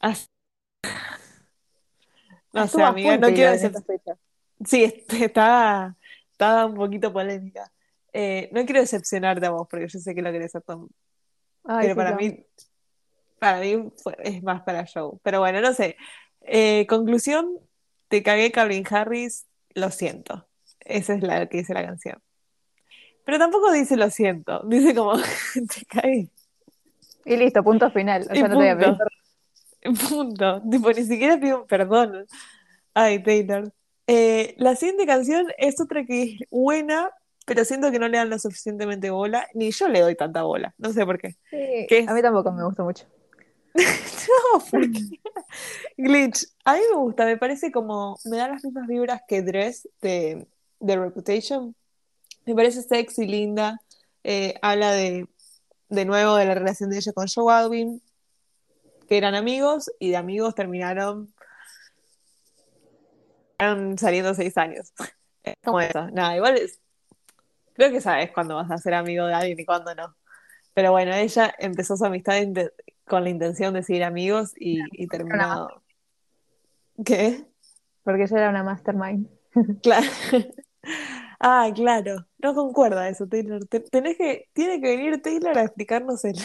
así- 0.00 0.26
No 2.52 2.66
sé, 2.66 2.82
amiga, 2.82 3.16
no 3.16 3.28
quiero 3.28 3.56
fecha. 3.82 4.16
Sí, 4.64 4.84
este, 4.84 5.24
estaba, 5.26 5.96
estaba 6.32 6.66
un 6.66 6.74
poquito 6.74 7.12
polémica. 7.12 7.70
Eh, 8.12 8.48
no 8.52 8.64
quiero 8.64 8.80
decepcionarte 8.80 9.46
a 9.46 9.50
vos, 9.50 9.68
porque 9.70 9.86
yo 9.88 9.98
sé 10.00 10.14
que 10.14 10.22
lo 10.22 10.32
querés 10.32 10.54
a 10.56 10.60
Tom. 10.60 10.88
Ay, 11.64 11.88
pero 11.88 11.94
sí, 11.94 11.96
para 11.96 12.16
mí, 12.16 12.46
para 13.40 13.58
mí 13.60 13.90
fue- 14.02 14.16
es 14.22 14.42
más 14.44 14.62
para 14.62 14.86
Joe. 14.86 15.18
Pero 15.24 15.40
bueno, 15.40 15.60
no 15.60 15.72
sé. 15.74 15.96
Eh, 16.42 16.86
conclusión, 16.88 17.58
te 18.08 18.22
cagué 18.22 18.52
Calvin 18.52 18.84
Harris, 18.88 19.46
lo 19.74 19.90
siento. 19.90 20.46
Esa 20.80 21.14
es 21.14 21.22
la 21.22 21.46
que 21.48 21.58
dice 21.58 21.74
la 21.74 21.84
canción. 21.84 22.22
Pero 23.24 23.38
tampoco 23.38 23.72
dice 23.72 23.96
lo 23.96 24.10
siento, 24.10 24.62
dice 24.66 24.94
como 24.94 25.12
te 25.54 25.84
cagué. 25.88 26.28
Y 27.24 27.36
listo, 27.36 27.62
punto 27.64 27.90
final. 27.90 28.22
O 28.30 28.34
sea, 28.34 28.48
no 28.48 28.48
te 28.50 28.54
voy 28.54 28.68
a 28.68 28.76
pedir 28.78 28.88
punto. 28.96 29.04
Punto. 30.10 30.62
Tipo, 30.70 30.90
ni 30.92 31.04
siquiera 31.04 31.40
pido 31.40 31.66
perdón. 31.66 32.26
Ay, 32.92 33.22
Taylor. 33.22 33.72
Eh, 34.06 34.54
la 34.58 34.76
siguiente 34.76 35.06
canción 35.06 35.46
es 35.56 35.80
otra 35.80 36.04
que 36.04 36.22
es 36.22 36.40
buena, 36.50 37.10
pero 37.46 37.64
siento 37.64 37.90
que 37.90 37.98
no 37.98 38.08
le 38.08 38.18
dan 38.18 38.28
lo 38.28 38.38
suficientemente 38.38 39.08
bola, 39.10 39.46
ni 39.54 39.70
yo 39.70 39.88
le 39.88 40.00
doy 40.00 40.16
tanta 40.16 40.42
bola, 40.42 40.74
no 40.78 40.92
sé 40.92 41.06
por 41.06 41.18
qué. 41.18 41.30
Sí, 41.50 41.86
¿Qué 41.88 41.98
es? 42.00 42.08
a 42.08 42.14
mí 42.14 42.20
tampoco 42.20 42.52
me 42.52 42.64
gustó 42.64 42.84
mucho. 42.84 43.06
No, 44.52 44.60
¿por 44.70 44.90
qué? 44.92 45.00
Glitch. 45.96 46.46
A 46.64 46.74
mí 46.74 46.80
me 46.90 46.96
gusta, 46.96 47.24
me 47.24 47.36
parece 47.36 47.72
como, 47.72 48.18
me 48.24 48.36
da 48.36 48.48
las 48.48 48.64
mismas 48.64 48.86
vibras 48.86 49.22
que 49.26 49.42
Dress 49.42 49.88
de, 50.00 50.46
de 50.78 50.96
Reputation. 50.96 51.74
Me 52.46 52.54
parece 52.54 52.82
sexy, 52.82 53.26
linda. 53.26 53.80
Eh, 54.22 54.54
habla 54.62 54.92
de, 54.92 55.26
de 55.88 56.04
nuevo 56.04 56.36
de 56.36 56.44
la 56.44 56.54
relación 56.54 56.90
de 56.90 56.98
ella 56.98 57.12
con 57.12 57.26
Joe 57.26 57.52
Alvin, 57.52 58.02
que 59.08 59.16
eran 59.16 59.34
amigos 59.34 59.90
y 59.98 60.10
de 60.10 60.16
amigos 60.16 60.54
terminaron, 60.54 61.32
terminaron 63.58 63.98
saliendo 63.98 64.34
seis 64.34 64.56
años. 64.56 64.92
Como 65.64 65.80
eso. 65.80 66.10
Nada, 66.10 66.36
igual 66.36 66.56
es, 66.56 66.78
creo 67.74 67.90
que 67.90 68.00
sabes 68.00 68.30
cuándo 68.32 68.56
vas 68.56 68.70
a 68.70 68.78
ser 68.78 68.94
amigo 68.94 69.26
de 69.26 69.34
alguien 69.34 69.58
y 69.58 69.64
cuándo 69.64 69.94
no. 69.94 70.14
Pero 70.74 70.92
bueno, 70.92 71.12
ella 71.14 71.52
empezó 71.58 71.96
su 71.96 72.04
amistad 72.04 72.36
con 73.10 73.24
la 73.24 73.30
intención 73.30 73.74
de 73.74 73.82
seguir 73.82 74.04
amigos 74.04 74.54
y, 74.56 74.80
y 74.92 75.06
terminó. 75.08 75.68
¿Qué? 77.04 77.44
Porque 78.04 78.22
ella 78.22 78.38
era 78.38 78.50
una 78.50 78.62
mastermind. 78.62 79.28
Claro. 79.82 80.06
Ah, 81.40 81.68
claro. 81.74 82.26
No 82.38 82.54
concuerda 82.54 83.08
eso, 83.08 83.26
Taylor. 83.26 83.66
Te- 83.66 83.80
tenés 83.80 84.16
que, 84.16 84.48
tiene 84.52 84.80
que 84.80 84.96
venir 84.96 85.20
Taylor 85.20 85.58
a 85.58 85.62
explicarnos 85.64 86.24
el, 86.24 86.36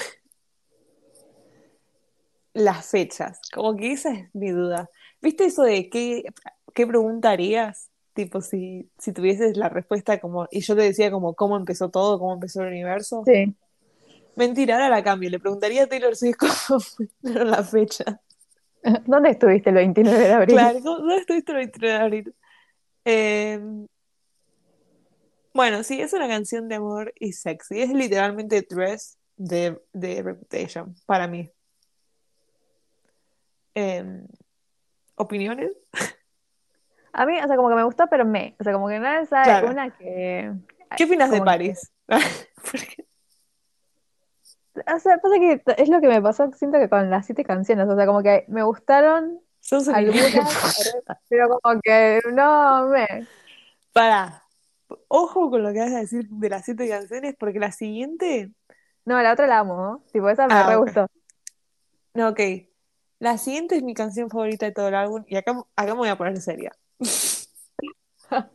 las 2.54 2.90
fechas. 2.90 3.40
Como 3.54 3.76
que 3.76 3.92
esa 3.92 4.12
es 4.12 4.34
mi 4.34 4.50
duda. 4.50 4.90
¿Viste 5.22 5.46
eso 5.46 5.64
de 5.64 5.90
qué, 5.90 6.24
qué 6.74 6.88
pregunta 6.88 7.30
harías? 7.32 7.92
Tipo, 8.14 8.42
si, 8.42 8.90
si 8.98 9.12
tuvieses 9.12 9.58
la 9.58 9.68
respuesta 9.70 10.20
como, 10.20 10.48
y 10.50 10.62
yo 10.62 10.76
te 10.76 10.84
decía 10.84 11.12
como 11.12 11.36
cómo 11.36 11.58
empezó 11.58 11.90
todo, 11.90 12.18
cómo 12.18 12.34
empezó 12.34 12.62
el 12.64 12.70
universo. 12.70 13.24
Sí. 13.26 13.54
Mentira, 14.36 14.76
ahora 14.76 14.90
la 14.90 15.04
cambio. 15.04 15.30
Le 15.30 15.40
preguntaría 15.40 15.84
a 15.84 15.88
Taylor 15.88 16.16
Swift 16.16 16.38
cómo 16.68 16.80
fueron 17.22 17.52
las 17.52 17.70
fechas. 17.72 18.18
¿Dónde 19.06 19.30
estuviste 19.32 19.70
el 19.70 19.76
29 19.76 20.18
de 20.20 20.34
abril? 20.34 20.56
Claro, 20.56 20.80
¿cómo- 20.84 20.98
¿dónde 21.00 21.18
estuviste 21.18 21.52
el 21.52 21.58
23 21.58 21.92
de 21.92 21.98
abril? 21.98 22.36
Eh, 23.06 23.60
bueno, 25.54 25.84
sí, 25.84 26.02
es 26.02 26.12
una 26.14 26.28
canción 26.28 26.68
de 26.68 26.76
amor 26.76 27.14
y 27.20 27.32
sexy. 27.34 27.82
Es 27.82 27.90
literalmente 27.92 28.62
Dress 28.70 29.18
de, 29.38 29.82
de 29.94 30.22
Reputation, 30.22 30.96
para 31.06 31.28
mí. 31.28 31.50
Eh, 33.76 34.04
¿opiniones? 35.16 35.72
A 37.14 37.26
mí, 37.26 37.38
o 37.42 37.48
sea, 37.48 37.56
como 37.56 37.70
que 37.70 37.76
me 37.76 37.84
gustó, 37.84 38.08
pero 38.10 38.26
me. 38.26 38.56
O 38.60 38.64
sea, 38.64 38.74
como 38.74 38.88
que 38.90 39.00
no 39.00 39.08
es 39.08 39.30
Claro. 39.30 39.70
una 39.70 39.96
que. 39.96 40.52
¿Qué 40.98 41.04
opinas 41.06 41.32
de 41.32 41.38
como 41.40 41.50
que- 41.52 41.58
O 44.76 45.00
sea, 45.00 45.18
pasa 45.20 45.36
que 45.40 45.62
es 45.78 45.90
lo 45.90 46.02
que 46.02 46.08
me 46.08 46.22
pasó, 46.22 46.52
siento 46.54 46.80
que 46.80 46.90
con 46.90 47.10
las 47.10 47.26
siete 47.26 47.44
canciones. 47.44 47.88
O 47.88 47.96
sea, 47.96 48.06
como 48.06 48.22
que 48.22 48.46
me 48.48 48.64
gustaron 48.64 49.42
algunas, 49.94 51.20
pero 51.30 51.60
como 51.60 51.82
que 51.82 52.22
no 52.32 52.88
me. 52.88 53.28
Para. 53.94 54.44
ojo 55.08 55.50
con 55.50 55.64
lo 55.64 55.74
que 55.74 55.80
vas 55.80 55.94
a 55.94 56.00
decir 56.00 56.28
de 56.30 56.50
las 56.50 56.66
siete 56.66 56.88
canciones, 56.90 57.36
porque 57.38 57.60
la 57.60 57.72
siguiente. 57.72 58.52
No, 59.06 59.22
la 59.22 59.34
otra 59.34 59.48
la 59.48 59.60
amo, 59.60 59.76
¿no? 59.76 60.04
Tipo, 60.12 60.30
esa 60.30 60.48
me 60.48 60.56
ah, 60.56 60.68
re 60.68 60.76
gustó. 60.78 61.08
No, 62.14 62.30
ok. 62.30 62.40
La 63.20 63.38
siguiente 63.38 63.78
es 63.78 63.84
mi 63.84 63.94
canción 63.94 64.30
favorita 64.30 64.66
de 64.66 64.72
todo 64.72 64.88
el 64.90 64.96
álbum, 64.96 65.24
y 65.28 65.36
acá, 65.36 65.64
acá 65.76 65.94
me 65.94 66.00
voy 66.00 66.10
a 66.10 66.18
poner 66.18 66.40
seria. 66.42 66.72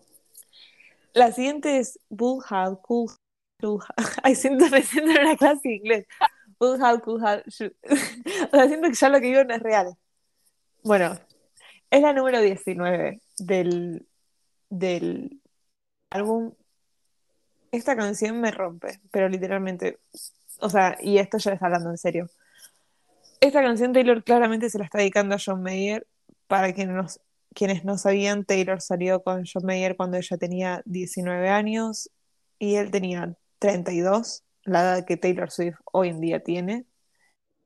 la 1.15 1.33
siguiente 1.33 1.79
es 1.79 1.99
Bull 2.09 2.43
Cool. 2.83 3.11
Ay, 4.23 4.35
siento, 4.35 4.69
me 4.71 4.83
siento 4.83 5.11
en 5.11 5.21
una 5.21 5.37
clase 5.37 5.69
de 5.69 5.75
inglés. 5.77 6.07
O 6.61 6.77
sea, 6.77 7.03
siento 8.67 8.89
que 8.89 8.95
ya 8.95 9.09
lo 9.09 9.19
que 9.19 9.27
digo 9.27 9.45
no 9.45 9.55
es 9.55 9.63
real. 9.63 9.97
Bueno, 10.83 11.19
es 11.91 12.03
la 12.03 12.13
número 12.13 12.41
19 12.41 13.21
del, 13.39 14.07
del 14.69 15.41
álbum. 16.11 16.53
Esta 17.73 17.97
canción 17.97 18.41
me 18.41 18.51
rompe, 18.51 19.01
pero 19.11 19.29
literalmente, 19.29 20.01
o 20.61 20.69
sea, 20.69 20.99
y 21.01 21.19
esto 21.19 21.39
ya 21.39 21.53
está 21.53 21.67
hablando 21.67 21.91
en 21.91 21.99
serio. 21.99 22.29
Esta 23.41 23.63
canción 23.63 23.93
Taylor 23.95 24.23
claramente 24.23 24.69
se 24.69 24.79
la 24.79 24.85
está 24.85 24.99
dedicando 24.99 25.35
a 25.35 25.39
John 25.45 25.63
Mayer. 25.63 26.07
Para 26.47 26.75
quienes, 26.75 27.21
quienes 27.55 27.85
no 27.85 27.97
sabían, 27.97 28.45
Taylor 28.45 28.83
salió 28.83 29.23
con 29.23 29.45
John 29.51 29.65
Mayer 29.65 29.97
cuando 29.97 30.19
ella 30.19 30.37
tenía 30.37 30.83
19 30.85 31.49
años 31.49 32.11
y 32.59 32.75
él 32.75 32.91
tenía 32.91 33.35
32, 33.61 34.43
la 34.65 34.81
edad 34.81 35.05
que 35.05 35.17
Taylor 35.17 35.51
Swift 35.51 35.79
hoy 35.93 36.09
en 36.09 36.21
día 36.21 36.43
tiene. 36.43 36.87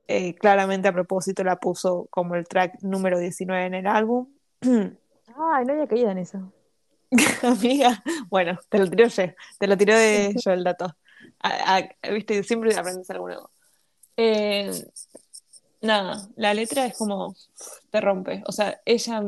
Eh, 0.06 0.34
claramente 0.34 0.88
a 0.88 0.92
propósito 0.92 1.42
la 1.44 1.56
puso 1.56 2.08
como 2.10 2.34
el 2.34 2.46
track 2.46 2.82
número 2.82 3.18
19 3.18 3.64
en 3.64 3.74
el 3.74 3.86
álbum. 3.86 4.28
Ay, 4.60 4.90
no 5.66 5.72
había 5.72 5.86
caído 5.86 6.10
en 6.10 6.18
eso. 6.18 6.52
Amiga, 7.42 8.02
bueno, 8.28 8.58
te 8.68 8.78
lo 8.78 8.90
tiró 8.90 9.08
yo, 9.08 9.24
te 9.58 9.66
lo 9.66 9.76
tiró 9.78 9.96
de 9.96 10.34
yo 10.44 10.52
el 10.52 10.64
dato. 10.64 10.94
Viste, 12.12 12.42
siempre 12.42 12.76
aprendes 12.76 13.08
algo 13.10 13.28
nuevo. 13.28 13.50
Eh, 14.16 14.70
nada, 15.80 16.28
la 16.36 16.54
letra 16.54 16.86
es 16.86 16.96
como 16.96 17.34
te 17.90 18.00
rompe. 18.00 18.42
O 18.46 18.52
sea, 18.52 18.80
ella 18.84 19.22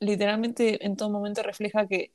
literalmente 0.00 0.84
en 0.84 0.96
todo 0.96 1.10
momento 1.10 1.42
refleja 1.42 1.86
que, 1.86 2.12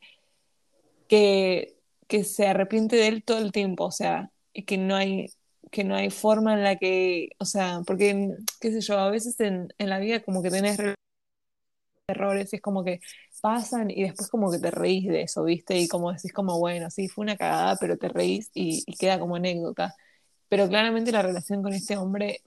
que, 1.08 1.75
que 2.08 2.24
se 2.24 2.48
arrepiente 2.48 2.96
de 2.96 3.08
él 3.08 3.24
todo 3.24 3.40
el 3.40 3.52
tiempo. 3.52 3.86
O 3.86 3.92
sea, 3.92 4.32
y 4.54 4.64
que 4.64 4.78
no 4.78 4.96
hay 4.96 5.30
que 5.72 5.84
no 5.84 5.96
hay 5.96 6.10
forma 6.10 6.54
en 6.54 6.64
la 6.64 6.78
que, 6.78 7.30
o 7.40 7.46
sea, 7.46 7.82
porque, 7.86 8.30
qué 8.62 8.72
sé 8.72 8.82
yo, 8.82 8.98
a 8.98 9.10
veces 9.10 9.38
en, 9.42 9.74
en 9.78 9.90
la 9.90 10.00
vida 10.00 10.22
como 10.22 10.42
que 10.42 10.50
tenés 10.50 10.78
errores 12.08 12.54
y 12.54 12.58
es 12.58 12.62
como 12.62 12.84
que 12.84 13.00
pasan 13.42 13.92
y 13.92 14.04
después 14.04 14.30
como 14.30 14.52
que 14.52 14.60
te 14.60 14.72
reís 14.72 15.08
de 15.08 15.24
eso, 15.24 15.44
¿viste? 15.44 15.78
Y 15.78 15.88
como 15.88 16.12
decís 16.12 16.34
como, 16.34 16.60
bueno, 16.60 16.90
sí, 16.90 17.08
fue 17.08 17.24
una 17.24 17.38
cagada, 17.38 17.78
pero 17.80 17.98
te 17.98 18.10
reís 18.10 18.50
y, 18.54 18.84
queda 18.98 19.20
como 19.20 19.36
anécdota. 19.36 19.96
Pero 20.50 20.68
claramente 20.68 21.12
la 21.12 21.22
relación 21.22 21.62
con 21.62 21.74
este 21.74 21.98
hombre, 21.98 22.42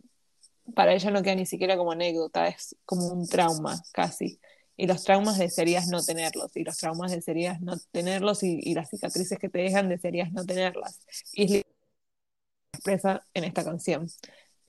para 0.74 0.94
ella 0.94 1.10
no 1.10 1.22
queda 1.22 1.34
ni 1.34 1.46
siquiera 1.46 1.76
como 1.76 1.92
anécdota, 1.92 2.48
es 2.48 2.76
como 2.84 3.08
un 3.08 3.28
trauma 3.28 3.82
casi. 3.92 4.40
Y 4.78 4.86
los 4.86 5.04
traumas 5.04 5.36
desearías 5.36 5.88
no 5.88 6.02
tenerlos, 6.02 6.56
y 6.56 6.64
los 6.64 6.78
traumas 6.78 7.12
desearías 7.12 7.60
no 7.60 7.76
tenerlos, 7.92 8.42
y, 8.42 8.58
y 8.62 8.72
las 8.74 8.88
cicatrices 8.88 9.38
que 9.38 9.50
te 9.50 9.58
dejan 9.58 9.90
desearías 9.90 10.32
no 10.32 10.46
tenerlas. 10.46 11.00
Y 11.34 11.56
es 11.56 11.64
expresa 12.72 13.22
en 13.34 13.44
esta 13.44 13.64
canción. 13.64 14.08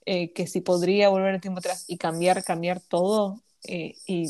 Eh, 0.05 0.33
que 0.33 0.47
si 0.47 0.61
podría 0.61 1.09
volver 1.09 1.35
el 1.35 1.41
tiempo 1.41 1.59
atrás 1.59 1.85
y 1.87 1.97
cambiar, 1.97 2.43
cambiar 2.43 2.81
todo, 2.81 3.41
eh, 3.63 3.95
y 4.05 4.27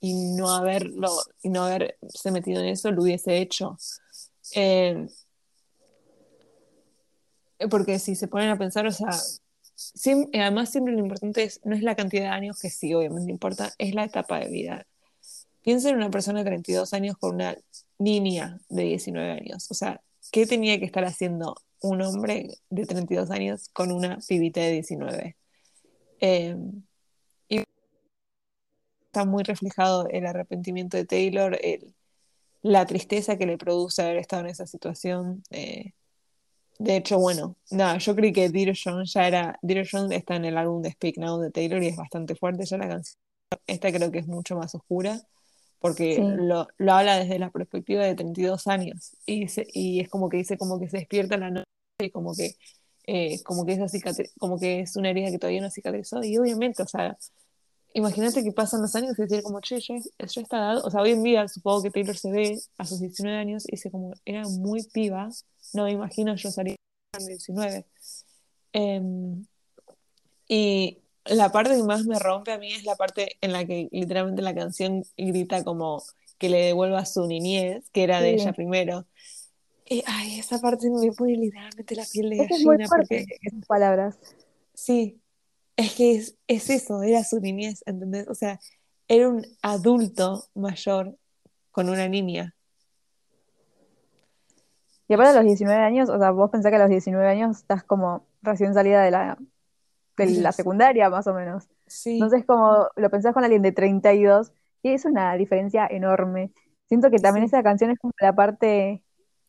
y 0.00 0.14
no 0.36 0.50
haberlo, 0.50 1.10
y 1.42 1.48
no 1.48 1.64
haberse 1.64 2.30
metido 2.30 2.60
en 2.60 2.68
eso, 2.68 2.90
lo 2.90 3.02
hubiese 3.02 3.38
hecho. 3.38 3.76
Eh, 4.54 5.06
porque 7.70 7.98
si 7.98 8.14
se 8.14 8.28
ponen 8.28 8.50
a 8.50 8.58
pensar, 8.58 8.86
o 8.86 8.92
sea, 8.92 9.10
además 10.34 10.70
siempre 10.70 10.92
lo 10.92 11.00
importante 11.00 11.44
es, 11.44 11.60
no 11.64 11.74
es 11.74 11.82
la 11.82 11.96
cantidad 11.96 12.24
de 12.24 12.28
años 12.28 12.60
que 12.60 12.70
sí, 12.70 12.92
obviamente 12.94 13.32
importa, 13.32 13.72
es 13.78 13.94
la 13.94 14.04
etapa 14.04 14.38
de 14.38 14.48
vida. 14.48 14.86
Piensa 15.66 15.90
en 15.90 15.96
una 15.96 16.10
persona 16.10 16.44
de 16.44 16.44
32 16.44 16.92
años 16.92 17.16
con 17.18 17.34
una 17.34 17.56
niña 17.98 18.60
de 18.68 18.84
19 18.84 19.32
años. 19.32 19.68
O 19.68 19.74
sea, 19.74 20.00
¿qué 20.30 20.46
tenía 20.46 20.78
que 20.78 20.84
estar 20.84 21.04
haciendo 21.04 21.56
un 21.80 22.02
hombre 22.02 22.50
de 22.70 22.86
32 22.86 23.32
años 23.32 23.68
con 23.72 23.90
una 23.90 24.18
pibita 24.28 24.60
de 24.60 24.70
19? 24.70 25.36
Eh, 26.20 26.56
está 29.06 29.24
muy 29.24 29.42
reflejado 29.42 30.06
el 30.08 30.26
arrepentimiento 30.26 30.96
de 30.98 31.04
Taylor, 31.04 31.58
la 32.62 32.86
tristeza 32.86 33.36
que 33.36 33.46
le 33.46 33.58
produce 33.58 34.02
haber 34.02 34.18
estado 34.18 34.42
en 34.42 34.50
esa 34.50 34.68
situación. 34.68 35.42
Eh, 35.50 35.94
de 36.78 36.96
hecho, 36.96 37.18
bueno, 37.18 37.56
nada, 37.72 37.98
yo 37.98 38.14
creí 38.14 38.32
que 38.32 38.50
Dear 38.50 38.76
John 38.80 39.04
ya 39.04 39.26
era. 39.26 39.58
Dear 39.62 39.84
John 39.90 40.12
está 40.12 40.36
en 40.36 40.44
el 40.44 40.58
álbum 40.58 40.80
de 40.80 40.92
Speak 40.92 41.18
Now 41.18 41.40
de 41.40 41.50
Taylor 41.50 41.82
y 41.82 41.88
es 41.88 41.96
bastante 41.96 42.36
fuerte 42.36 42.64
ya 42.66 42.78
la 42.78 42.86
canción. 42.86 43.18
Esta 43.66 43.90
creo 43.90 44.12
que 44.12 44.20
es 44.20 44.28
mucho 44.28 44.54
más 44.54 44.72
oscura 44.76 45.26
porque 45.86 46.18
lo, 46.18 46.66
lo, 46.78 46.92
habla 46.92 47.18
desde 47.18 47.38
la 47.38 47.50
perspectiva 47.50 48.04
de 48.04 48.14
32 48.14 48.66
años 48.66 49.16
y, 49.26 49.46
y 49.72 50.00
es 50.00 50.08
como 50.08 50.28
que 50.28 50.38
dice 50.38 50.58
como 50.58 50.80
que 50.80 50.88
se 50.88 50.98
despierta 50.98 51.36
la 51.36 51.50
noche 51.50 51.66
y 52.00 52.10
como 52.10 52.34
que 52.34 52.56
eh, 53.06 53.42
como 53.44 53.64
que 53.64 53.72
esa 53.72 53.86
como 54.38 54.58
que 54.58 54.80
es 54.80 54.96
una 54.96 55.10
herida 55.10 55.30
que 55.30 55.38
todavía 55.38 55.60
no 55.60 55.70
cicatrizó 55.70 56.22
y 56.24 56.36
obviamente 56.38 56.82
o 56.82 56.86
sea 56.86 57.16
imagínate 57.96 58.42
que 58.42 58.52
pasan 58.52 58.82
los 58.82 58.94
años 58.94 59.18
y 59.18 59.22
decir 59.22 59.42
como, 59.42 59.60
che, 59.62 59.80
yo, 59.80 59.94
yo 59.94 60.40
esta 60.42 60.58
edad, 60.58 60.84
o 60.84 60.90
sea, 60.90 61.00
hoy 61.00 61.12
en 61.12 61.22
día 61.22 61.48
supongo 61.48 61.82
que 61.82 61.90
Taylor 61.90 62.14
se 62.14 62.30
ve 62.30 62.58
a 62.76 62.84
sus 62.84 63.00
19 63.00 63.38
años 63.38 63.64
y 63.66 63.72
dice 63.72 63.90
como, 63.90 64.12
era 64.26 64.42
muy 64.42 64.82
piba, 64.92 65.30
no 65.72 65.84
me 65.84 65.92
imagino 65.92 66.36
yo 66.36 66.50
salir 66.50 66.76
a 67.14 67.18
los 67.18 67.26
19. 67.26 67.86
y 70.46 70.98
la 71.28 71.50
parte 71.50 71.76
que 71.76 71.82
más 71.82 72.04
me 72.06 72.18
rompe 72.18 72.52
a 72.52 72.58
mí 72.58 72.72
es 72.72 72.84
la 72.84 72.96
parte 72.96 73.36
en 73.40 73.52
la 73.52 73.64
que 73.64 73.88
literalmente 73.90 74.42
la 74.42 74.54
canción 74.54 75.04
grita 75.16 75.64
como 75.64 76.02
que 76.38 76.48
le 76.48 76.58
devuelva 76.66 77.04
su 77.06 77.26
niñez, 77.26 77.88
que 77.90 78.04
era 78.04 78.20
de 78.20 78.34
ella 78.34 78.52
primero. 78.52 79.06
Y, 79.88 80.02
ay, 80.06 80.38
esa 80.38 80.60
parte 80.60 80.90
me 80.90 81.12
pone 81.12 81.36
literalmente 81.36 81.94
la 81.94 82.04
piel 82.10 82.30
de 82.30 82.36
gallina. 82.36 82.56
Es 82.56 82.64
muy 82.64 82.76
porque 82.88 83.24
esas 83.40 83.66
palabras. 83.66 84.18
Sí, 84.74 85.20
es 85.76 85.94
que 85.94 86.16
es, 86.16 86.36
eso, 86.48 87.02
era 87.02 87.22
su 87.24 87.40
niñez, 87.40 87.82
¿entendés? 87.86 88.28
O 88.28 88.34
sea, 88.34 88.58
era 89.08 89.28
un 89.28 89.46
adulto 89.62 90.44
mayor 90.54 91.16
con 91.70 91.88
una 91.88 92.08
niña. 92.08 92.54
Y 95.08 95.14
aparte 95.14 95.34
de 95.34 95.36
los 95.36 95.46
19 95.46 95.82
años, 95.82 96.08
o 96.08 96.18
sea, 96.18 96.32
vos 96.32 96.50
pensás 96.50 96.70
que 96.70 96.76
a 96.76 96.80
los 96.80 96.90
19 96.90 97.28
años 97.28 97.58
estás 97.58 97.84
como 97.84 98.26
recién 98.42 98.74
salida 98.74 99.04
de 99.04 99.12
la, 99.12 99.38
de 100.16 100.26
la 100.40 100.52
secundaria, 100.52 101.10
más 101.10 101.26
o 101.26 101.34
menos. 101.34 101.68
Sí. 101.86 102.14
Entonces, 102.14 102.44
como 102.44 102.88
lo 102.96 103.10
pensás 103.10 103.34
con 103.34 103.44
alguien 103.44 103.62
de 103.62 103.72
32, 103.72 104.52
y 104.82 104.90
es 104.92 105.04
una 105.04 105.34
diferencia 105.34 105.86
enorme. 105.90 106.52
Siento 106.88 107.10
que 107.10 107.18
también 107.18 107.44
esa 107.44 107.62
canción 107.62 107.90
es 107.90 107.98
como 107.98 108.12
la 108.20 108.34
parte 108.34 109.02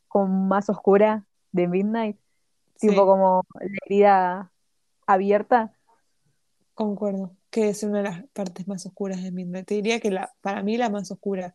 como 0.07 0.27
más 0.27 0.69
oscura 0.69 1.26
de 1.52 1.68
Midnight, 1.68 2.18
tipo 2.80 3.06
como 3.06 3.45
la 3.60 3.77
herida 3.85 4.52
abierta. 5.06 5.73
Concuerdo, 6.73 7.35
que 7.49 7.69
es 7.69 7.84
una 7.84 7.99
de 7.99 8.03
las 8.03 8.23
partes 8.34 8.68
más 8.68 8.85
oscuras 8.85 9.22
de 9.22 9.31
Midnight. 9.31 9.68
Te 9.68 9.76
diría 9.76 9.99
que 9.99 10.11
la, 10.11 10.34
para 10.41 10.64
mí 10.64 10.77
la 10.77 10.89
más 10.89 11.11
oscura. 11.11 11.53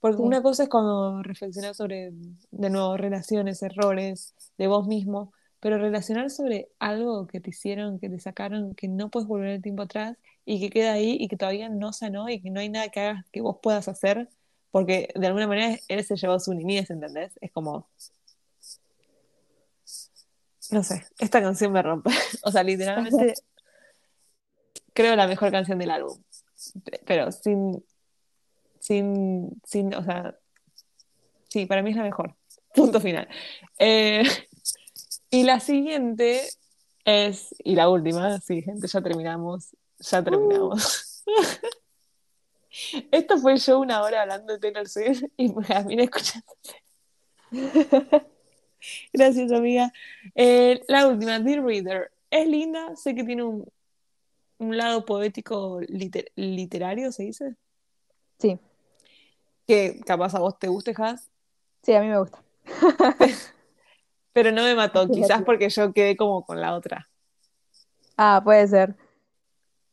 Porque 0.00 0.22
una 0.22 0.42
cosa 0.42 0.62
es 0.62 0.68
cuando 0.70 1.22
reflexionar 1.22 1.74
sobre, 1.74 2.12
de 2.50 2.70
nuevo, 2.70 2.96
relaciones, 2.96 3.62
errores 3.62 4.34
de 4.56 4.66
vos 4.66 4.86
mismo, 4.86 5.34
pero 5.60 5.78
relacionar 5.78 6.30
sobre 6.30 6.68
algo 6.78 7.26
que 7.26 7.40
te 7.40 7.50
hicieron, 7.50 8.00
que 8.00 8.08
te 8.08 8.18
sacaron, 8.18 8.74
que 8.74 8.88
no 8.88 9.10
puedes 9.10 9.28
volver 9.28 9.50
el 9.50 9.62
tiempo 9.62 9.82
atrás 9.82 10.16
y 10.46 10.58
que 10.58 10.70
queda 10.70 10.92
ahí 10.92 11.16
y 11.20 11.28
que 11.28 11.36
todavía 11.36 11.68
no 11.68 11.92
sanó 11.92 12.28
y 12.28 12.40
que 12.40 12.50
no 12.50 12.60
hay 12.60 12.70
nada 12.70 12.88
que 12.88 13.00
hagas 13.00 13.24
que 13.30 13.42
vos 13.42 13.58
puedas 13.62 13.86
hacer, 13.86 14.28
porque 14.70 15.10
de 15.14 15.26
alguna 15.26 15.46
manera 15.46 15.78
él 15.88 16.04
se 16.04 16.16
llevó 16.16 16.40
su 16.40 16.54
niñez, 16.54 16.90
¿entendés? 16.90 17.32
Es 17.40 17.52
como... 17.52 17.88
No 20.70 20.82
sé, 20.82 21.04
esta 21.18 21.42
canción 21.42 21.72
me 21.72 21.82
rompe. 21.82 22.10
o 22.44 22.50
sea, 22.50 22.62
literalmente 22.62 23.34
creo, 24.94 25.14
la 25.16 25.26
mejor 25.26 25.50
canción 25.50 25.78
del 25.78 25.90
álbum. 25.90 26.22
Pero 27.04 27.32
sin, 27.32 27.84
sin, 28.78 29.60
sin, 29.64 29.94
o 29.94 30.04
sea, 30.04 30.38
sí, 31.48 31.66
para 31.66 31.82
mí 31.82 31.90
es 31.90 31.96
la 31.96 32.04
mejor. 32.04 32.34
Punto 32.74 33.00
final. 33.00 33.28
Eh, 33.78 34.22
y 35.30 35.44
la 35.44 35.60
siguiente 35.60 36.48
es, 37.04 37.54
y 37.62 37.74
la 37.74 37.88
última, 37.88 38.40
sí, 38.40 38.62
gente, 38.62 38.86
ya 38.86 39.00
terminamos, 39.00 39.76
ya 39.98 40.22
terminamos. 40.22 41.24
Esto 43.10 43.38
fue 43.38 43.56
yo 43.56 43.80
una 43.80 44.02
hora 44.02 44.22
hablando 44.22 44.52
de 44.52 44.58
Taylor 44.58 44.88
Swift 44.88 45.24
y 45.36 45.48
mí 45.48 46.00
escuchándote. 46.00 46.84
Gracias, 49.12 49.52
amiga. 49.52 49.92
Eh, 50.34 50.82
la 50.88 51.06
última, 51.06 51.38
Dear 51.38 51.64
Reader. 51.64 52.12
Es 52.30 52.46
linda, 52.46 52.94
sé 52.96 53.14
que 53.14 53.24
tiene 53.24 53.42
un, 53.42 53.66
un 54.58 54.76
lado 54.76 55.04
poético 55.04 55.80
literario, 56.36 57.10
¿se 57.12 57.24
dice? 57.24 57.56
Sí. 58.38 58.58
Que 59.66 60.00
capaz 60.06 60.34
a 60.34 60.38
vos 60.38 60.58
te 60.58 60.68
guste, 60.68 60.94
Has. 60.96 61.28
Sí, 61.82 61.92
a 61.94 62.00
mí 62.00 62.08
me 62.08 62.18
gusta. 62.18 62.42
Pero 64.32 64.52
no 64.52 64.62
me 64.62 64.74
mató, 64.74 65.08
quizás 65.08 65.42
porque 65.42 65.68
yo 65.68 65.92
quedé 65.92 66.16
como 66.16 66.44
con 66.44 66.60
la 66.60 66.74
otra. 66.74 67.08
Ah, 68.16 68.40
puede 68.44 68.66
ser. 68.68 68.90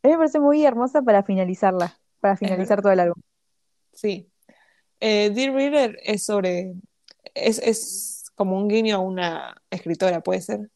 A 0.04 0.08
mí 0.08 0.12
me 0.12 0.18
parece 0.18 0.40
muy 0.40 0.64
hermosa 0.66 1.02
para 1.02 1.24
finalizarla, 1.24 1.98
para 2.20 2.38
finalizar 2.38 2.82
todo 2.82 2.92
el 2.92 3.00
álbum. 3.00 3.22
Sí. 3.94 4.30
Eh, 5.00 5.32
Dear 5.32 5.54
Reader 5.54 5.98
es 6.04 6.26
sobre. 6.26 6.76
Es, 7.34 7.60
es 7.60 8.32
como 8.36 8.58
un 8.58 8.68
guiño 8.68 8.96
a 8.98 9.00
una 9.00 9.62
escritora, 9.70 10.22
¿puede 10.22 10.42
ser? 10.42 10.70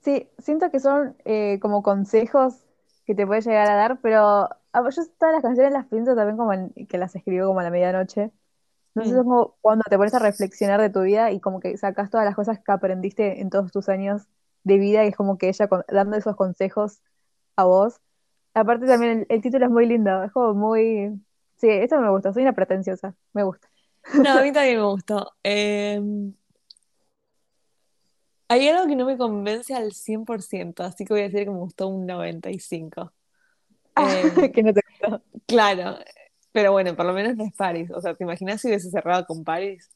Sí, 0.00 0.28
siento 0.38 0.70
que 0.70 0.80
son 0.80 1.16
eh, 1.24 1.58
como 1.60 1.82
consejos 1.82 2.56
que 3.06 3.14
te 3.14 3.26
puede 3.26 3.40
llegar 3.40 3.68
a 3.70 3.76
dar, 3.76 4.00
pero 4.00 4.48
yo 4.74 5.02
todas 5.18 5.34
las 5.34 5.42
canciones 5.42 5.72
las 5.72 5.86
pienso 5.86 6.14
también 6.14 6.36
como 6.36 6.52
en- 6.52 6.72
que 6.88 6.98
las 6.98 7.14
escribo 7.16 7.46
como 7.48 7.60
a 7.60 7.62
la 7.62 7.70
medianoche. 7.70 8.30
No 8.94 9.04
sé, 9.04 9.10
es 9.12 9.16
Mm, 9.16 9.22
como 9.22 9.56
cuando 9.60 9.84
te 9.88 9.96
pones 9.96 10.14
a 10.14 10.18
reflexionar 10.18 10.80
de 10.80 10.90
tu 10.90 11.02
vida 11.02 11.30
y 11.32 11.40
como 11.40 11.60
que 11.60 11.76
sacas 11.78 12.10
todas 12.10 12.26
las 12.26 12.34
cosas 12.36 12.58
que 12.60 12.72
aprendiste 12.72 13.40
en 13.40 13.50
todos 13.50 13.72
tus 13.72 13.88
años 13.88 14.24
de 14.64 14.78
vida 14.78 15.04
y 15.04 15.08
es 15.08 15.16
como 15.16 15.38
que 15.38 15.48
ella 15.48 15.68
con- 15.68 15.84
dando 15.88 16.16
esos 16.16 16.36
consejos 16.36 17.00
a 17.56 17.64
vos. 17.64 18.00
Aparte 18.54 18.86
también 18.86 19.20
el, 19.20 19.26
el 19.30 19.42
título 19.42 19.66
es 19.66 19.72
muy 19.72 19.86
lindo, 19.86 20.22
es 20.24 20.32
como 20.32 20.54
muy... 20.54 21.20
Sí, 21.56 21.68
esto 21.70 22.00
me 22.00 22.10
gusta, 22.10 22.32
soy 22.34 22.42
una 22.42 22.54
pretenciosa, 22.54 23.14
me 23.32 23.44
gusta. 23.44 23.68
No, 24.16 24.38
a 24.38 24.42
mí 24.42 24.52
también 24.52 24.76
me 24.78 24.84
gustó. 24.84 25.32
Eh, 25.44 26.00
hay 28.48 28.68
algo 28.68 28.86
que 28.86 28.96
no 28.96 29.06
me 29.06 29.16
convence 29.16 29.74
al 29.74 29.92
100%, 29.92 30.82
así 30.84 31.04
que 31.04 31.14
voy 31.14 31.20
a 31.22 31.24
decir 31.24 31.44
que 31.44 31.50
me 31.50 31.58
gustó 31.58 31.88
un 31.88 32.06
95%. 32.06 33.14
Eh, 33.96 34.52
que 34.54 34.62
no 34.62 34.72
te 34.72 34.80
gustó. 35.00 35.22
claro, 35.46 35.98
pero 36.52 36.72
bueno, 36.72 36.94
por 36.94 37.06
lo 37.06 37.12
menos 37.12 37.36
no 37.36 37.44
es 37.44 37.54
Paris. 37.54 37.90
O 37.90 38.00
sea, 38.00 38.14
¿te 38.14 38.24
imaginas 38.24 38.60
si 38.60 38.68
hubiese 38.68 38.90
cerrado 38.90 39.26
con 39.26 39.42
Paris? 39.42 39.90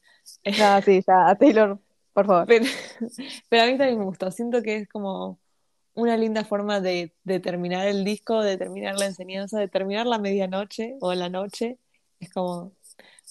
No, 0.45 0.83
sí, 0.83 1.03
ya, 1.07 1.29
a 1.29 1.37
Taylor, 1.37 1.79
por 2.13 2.27
favor. 2.27 2.47
Pero, 2.47 2.65
pero 3.49 3.63
a 3.63 3.67
mí 3.67 3.79
también 3.79 3.99
me 3.99 4.05
gustó. 4.05 4.31
Siento 4.31 4.63
que 4.63 4.77
es 4.77 4.89
como 4.89 5.39
una 5.95 6.17
linda 6.17 6.45
forma 6.45 6.81
de, 6.81 7.15
de 7.25 7.41
terminar 7.41 7.87
el 7.87 8.05
disco, 8.05 8.43
de 8.43 8.57
terminar 8.57 8.99
la 8.99 9.07
enseñanza, 9.07 9.59
de 9.59 9.69
terminar 9.69 10.07
la 10.07 10.19
medianoche 10.19 10.97
o 11.01 11.15
la 11.15 11.29
noche. 11.29 11.79
Es 12.21 12.33
como, 12.33 12.73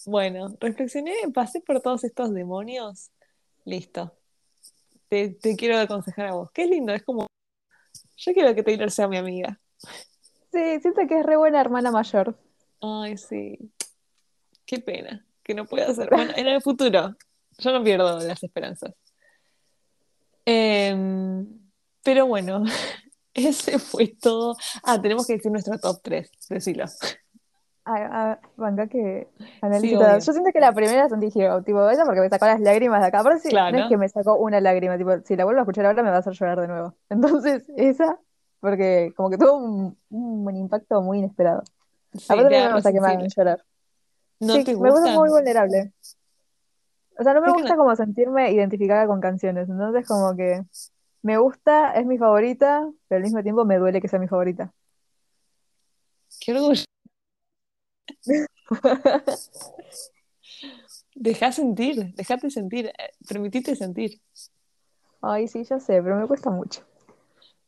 bueno, 0.06 0.56
reflexioné, 0.60 1.14
pasé 1.34 1.62
por 1.62 1.82
todos 1.82 2.04
estos 2.04 2.34
demonios. 2.34 3.12
Listo. 3.66 4.14
Te, 5.10 5.30
te 5.30 5.56
quiero 5.56 5.78
aconsejar 5.78 6.28
a 6.28 6.34
vos. 6.34 6.52
Qué 6.52 6.66
lindo, 6.66 6.94
es 6.94 7.04
como, 7.04 7.28
yo 8.18 8.34
quiero 8.34 8.54
que 8.56 8.64
Taylor 8.64 8.92
sea 8.92 9.08
mi 9.08 9.18
amiga. 9.18 9.60
Sí, 10.52 10.80
siento 10.82 11.02
que 11.08 11.20
es 11.20 11.26
re 11.26 11.38
buena 11.38 11.60
hermana 11.62 11.92
mayor. 11.92 12.38
Ay, 12.86 13.18
sí. 13.18 13.58
Qué 14.66 14.80
pena 14.80 15.26
que 15.44 15.54
no 15.54 15.66
pueda 15.66 15.94
ser. 15.94 16.10
Bueno, 16.10 16.34
en 16.36 16.48
el 16.48 16.62
futuro, 16.62 17.16
yo 17.58 17.72
no 17.72 17.84
pierdo 17.84 18.20
las 18.20 18.44
esperanzas. 18.44 18.94
Em, 20.46 21.48
pero 22.04 22.28
bueno, 22.28 22.64
ese 23.34 23.80
fue 23.80 24.16
todo. 24.20 24.56
Ah, 24.84 25.02
tenemos 25.02 25.26
que 25.26 25.34
decir 25.34 25.52
nuestro 25.52 25.78
top 25.80 26.00
3, 26.04 26.30
decilo. 26.50 26.86
A, 27.88 28.32
a, 28.32 28.40
banca 28.58 28.88
que 28.88 29.28
Sí. 29.80 29.92
Yo 29.92 30.20
siento 30.20 30.52
que 30.52 30.60
la 30.60 30.74
primera 30.74 31.06
es 31.06 31.14
Anti-Hero, 31.14 31.62
tipo, 31.62 31.88
esa 31.88 32.04
porque 32.06 32.22
me 32.22 32.30
sacó 32.30 32.48
las 32.48 32.60
lágrimas 32.60 33.02
de 33.02 33.08
acá. 33.08 33.22
Pero 33.24 33.36
no 33.72 33.78
es 33.78 33.90
que 33.90 33.98
me 33.98 34.10
sacó 34.10 34.38
una 34.38 34.60
lágrima, 34.60 34.98
tipo, 34.98 35.12
si 35.24 35.36
la 35.36 35.46
vuelvo 35.46 35.60
a 35.60 35.64
escuchar 35.64 35.86
ahora 35.86 36.02
me 36.02 36.10
va 36.10 36.18
a 36.18 36.20
hacer 36.20 36.34
llorar 36.34 36.60
de 36.62 36.68
nuevo. 36.68 36.96
Entonces, 37.10 37.64
esa, 37.78 38.20
porque 38.60 39.14
como 39.16 39.30
que 39.30 39.38
tuvo 39.38 39.58
un, 39.58 39.98
un 40.10 40.58
impacto 40.58 41.04
muy 41.04 41.20
inesperado. 41.20 41.64
Sí, 42.18 42.34
Aparte, 42.34 42.50
me 42.50 42.74
gusta 42.74 42.92
que 42.92 43.02
me 43.02 43.08
hagan 43.08 43.28
llorar. 43.28 43.66
¿No 44.40 44.54
Sí, 44.54 44.64
te 44.64 44.76
me 44.76 44.92
gusta 44.92 45.12
muy 45.14 45.30
vulnerable. 45.30 45.94
O 47.18 47.24
sea, 47.24 47.34
no 47.34 47.42
me 47.42 47.48
no. 47.48 47.54
gusta 47.54 47.76
como 47.78 47.96
sentirme 47.96 48.52
identificada 48.52 49.08
con 49.08 49.22
canciones. 49.22 49.70
Entonces, 49.70 50.08
como 50.08 50.36
que 50.36 50.64
me 51.22 51.38
gusta, 51.38 51.94
es 51.94 52.06
mi 52.06 52.18
favorita, 52.18 52.90
pero 53.08 53.18
al 53.18 53.24
mismo 53.24 53.42
tiempo 53.44 53.66
me 53.66 53.78
duele 53.78 54.02
que 54.02 54.08
sea 54.08 54.20
mi 54.20 54.28
favorita. 54.28 54.74
Qué 56.40 56.52
orgullo. 56.54 56.84
Dejá 61.16 61.52
sentir, 61.52 62.14
dejate 62.16 62.50
sentir, 62.50 62.88
eh, 62.88 63.12
permitite 63.28 63.76
sentir. 63.76 64.22
Ay, 65.22 65.48
sí, 65.48 65.64
ya 65.66 65.80
sé, 65.80 66.02
pero 66.02 66.16
me 66.18 66.28
cuesta 66.28 66.50
mucho. 66.50 66.82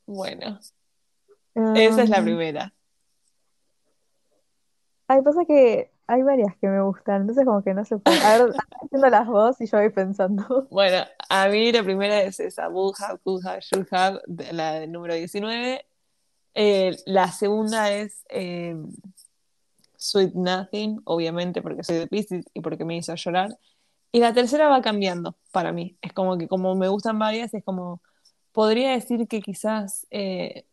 Bueno, 0.06 0.60
esa 1.76 2.04
es 2.04 2.10
la 2.10 2.18
Um, 2.18 2.24
primera. 2.24 2.74
Ay, 5.08 5.22
pasa 5.22 5.46
que 5.46 5.92
hay 6.08 6.24
varias 6.24 6.56
que 6.58 6.68
me 6.68 6.82
gustan, 6.82 7.22
entonces 7.22 7.46
como 7.46 7.64
que 7.64 7.74
no 7.74 7.84
se 7.86 7.98
puede. 7.98 8.18
A 8.20 8.38
ver, 8.38 8.54
haciendo 8.82 9.10
las 9.10 9.28
dos 9.28 9.60
y 9.62 9.68
yo 9.68 9.78
voy 9.78 9.90
pensando. 9.90 10.68
Bueno, 10.70 11.06
a 11.30 11.48
mí 11.50 11.72
la 11.72 11.84
primera 11.84 12.22
es 12.22 12.40
esa, 12.40 12.70
Should 12.70 13.88
Have, 13.92 14.22
de- 14.26 14.54
la 14.54 14.74
del 14.74 14.92
número 14.92 15.14
19. 15.14 15.86
Eh, 16.54 16.96
la 17.06 17.32
segunda 17.32 17.92
es 17.92 18.24
eh, 18.30 18.76
Sweet 19.98 20.34
Nothing, 20.34 21.02
obviamente 21.04 21.62
porque 21.62 21.84
soy 21.84 21.98
de 21.98 22.08
Pisces 22.08 22.46
y 22.54 22.62
porque 22.62 22.86
me 22.86 22.98
hizo 22.98 23.14
llorar. 23.16 23.58
Y 24.12 24.20
la 24.22 24.34
tercera 24.34 24.70
va 24.70 24.82
cambiando 24.82 25.36
para 25.52 25.72
mí. 25.74 25.98
Es 26.02 26.14
como 26.14 26.38
que 26.38 26.48
como 26.48 26.74
me 26.76 26.88
gustan 26.88 27.20
varias, 27.20 27.54
es 27.54 27.64
como, 27.64 28.02
podría 28.54 28.92
decir 28.92 29.28
que 29.28 29.42
quizás, 29.42 30.08
eh, 30.10 30.66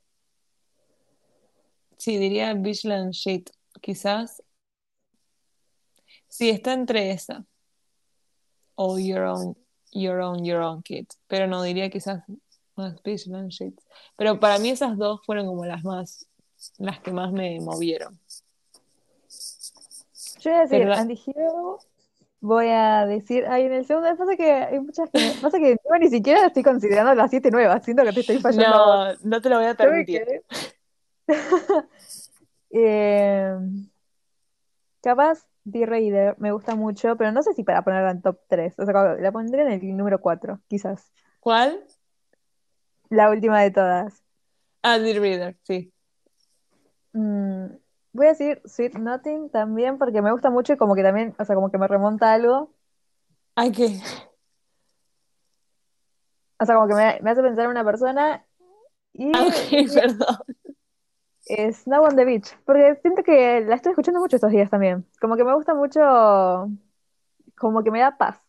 sí, 1.99 2.17
diría 2.17 2.55
Vigilant 2.55 3.13
Shade, 3.13 3.47
quizás. 3.85 4.43
Sí, 6.27 6.49
está 6.49 6.73
entre 6.73 7.11
esa 7.11 7.45
o 8.77 8.99
Your 8.99 9.23
Own, 9.25 9.57
Your 9.93 10.21
Own, 10.21 10.43
Your 10.45 10.63
Own 10.63 10.83
Kid. 10.83 11.07
Pero 11.29 11.47
no 11.47 11.63
diría 11.63 11.91
quizás 11.91 12.25
más 12.77 13.01
Vigilant 13.03 13.51
Shade. 13.53 13.77
Pero 14.17 14.41
para 14.41 14.59
mí 14.59 14.71
esas 14.71 14.97
dos 14.97 15.21
fueron 15.25 15.47
como 15.47 15.65
las 15.67 15.85
más, 15.85 16.27
las 16.79 16.99
que 17.01 17.13
más 17.13 17.31
me 17.31 17.61
movieron. 17.61 18.19
Yo 20.41 20.51
voy 20.51 20.59
a 20.59 20.63
decir 20.63 20.87
la- 20.87 20.97
Anti-Hero, 20.97 21.79
voy 22.41 22.69
a 22.69 23.07
decir, 23.07 23.45
ay, 23.47 23.65
en 23.65 23.75
el 23.75 23.87
segundo, 23.87 24.17
pasa 24.17 24.35
que 24.37 24.51
hay 24.51 24.81
muchas 24.81 25.11
que 25.11 25.31
pasa 25.41 25.59
que 25.59 25.73
yo 25.73 25.99
ni 26.01 26.09
siquiera 26.09 26.47
estoy 26.47 26.63
considerando 26.63 27.15
las 27.15 27.31
siete 27.31 27.51
nuevas, 27.51 27.85
siento 27.85 28.03
que 28.03 28.13
te 28.13 28.21
estoy 28.21 28.39
fallando 28.39 28.77
no, 28.77 29.15
no 29.23 29.41
te 29.43 29.49
lo 29.51 29.57
voy 29.59 29.67
a 29.67 29.75
permitir. 29.75 30.43
Eh, 32.77 33.57
capaz 35.01 35.47
D-Raider 35.65 36.35
me 36.39 36.51
gusta 36.51 36.75
mucho, 36.75 37.17
pero 37.17 37.31
no 37.31 37.43
sé 37.43 37.55
si 37.55 37.63
para 37.63 37.83
ponerla 37.83 38.11
en 38.11 38.23
top 38.23 38.41
3. 38.49 38.75
O 38.79 38.85
sea, 38.85 39.15
la 39.15 39.33
pondría 39.33 39.63
en 39.63 39.73
el 39.73 39.97
número 39.97 40.21
4, 40.21 40.61
quizás. 40.69 41.13
¿Cuál? 41.41 41.85
La 43.11 43.31
última 43.31 43.61
de 43.63 43.71
todas. 43.71 44.23
Ah, 44.83 44.99
Dear 44.99 45.21
Reader, 45.21 45.57
sí. 45.63 45.93
Mm, 47.13 47.67
voy 48.13 48.27
a 48.27 48.31
decir 48.31 48.61
Sweet 48.65 48.95
Nothing 48.97 49.51
también 49.51 49.99
porque 49.99 50.21
me 50.21 50.33
gusta 50.33 50.51
mucho 50.51 50.73
y 50.73 50.77
como 50.77 50.95
que 50.95 51.03
también, 51.03 51.35
o 51.39 51.45
sea, 51.45 51.55
como 51.55 51.71
que 51.71 51.79
me 51.79 51.87
remonta 51.87 52.31
a 52.31 52.35
algo. 52.35 52.75
Ay, 53.55 53.71
que. 53.71 54.01
O 56.61 56.67
sea, 56.67 56.75
como 56.75 56.89
que 56.89 56.95
me, 56.95 57.19
me 57.23 57.31
hace 57.31 57.43
pensar 57.43 57.65
en 57.67 57.71
una 57.71 57.85
persona. 57.85 58.45
Y 59.13 59.33
Ah, 59.33 59.47
perdón. 59.95 60.39
Eh, 61.47 61.73
Snow 61.73 62.05
on 62.05 62.17
the 62.17 62.25
Beach, 62.25 62.57
porque 62.65 62.99
siento 63.03 63.23
que 63.23 63.61
la 63.63 63.77
estoy 63.77 63.91
escuchando 63.91 64.21
mucho 64.21 64.37
estos 64.37 64.51
días 64.51 64.71
también. 64.71 65.07
Como 65.21 65.37
que 65.37 65.45
me 65.45 65.55
gusta 65.55 65.75
mucho, 65.75 66.01
como 67.57 67.83
que 67.83 67.91
me 67.91 68.01
da 68.01 68.17
paz. 68.17 68.41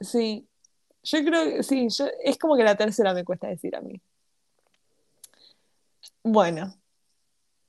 Sí, 0.00 0.48
yo 1.02 1.24
creo 1.24 1.44
que 1.44 1.62
sí, 1.62 1.88
yo, 1.90 2.06
es 2.24 2.38
como 2.38 2.56
que 2.56 2.64
la 2.64 2.76
tercera 2.76 3.14
me 3.14 3.24
cuesta 3.24 3.48
decir 3.48 3.74
a 3.76 3.80
mí. 3.80 4.00
Bueno, 6.22 6.74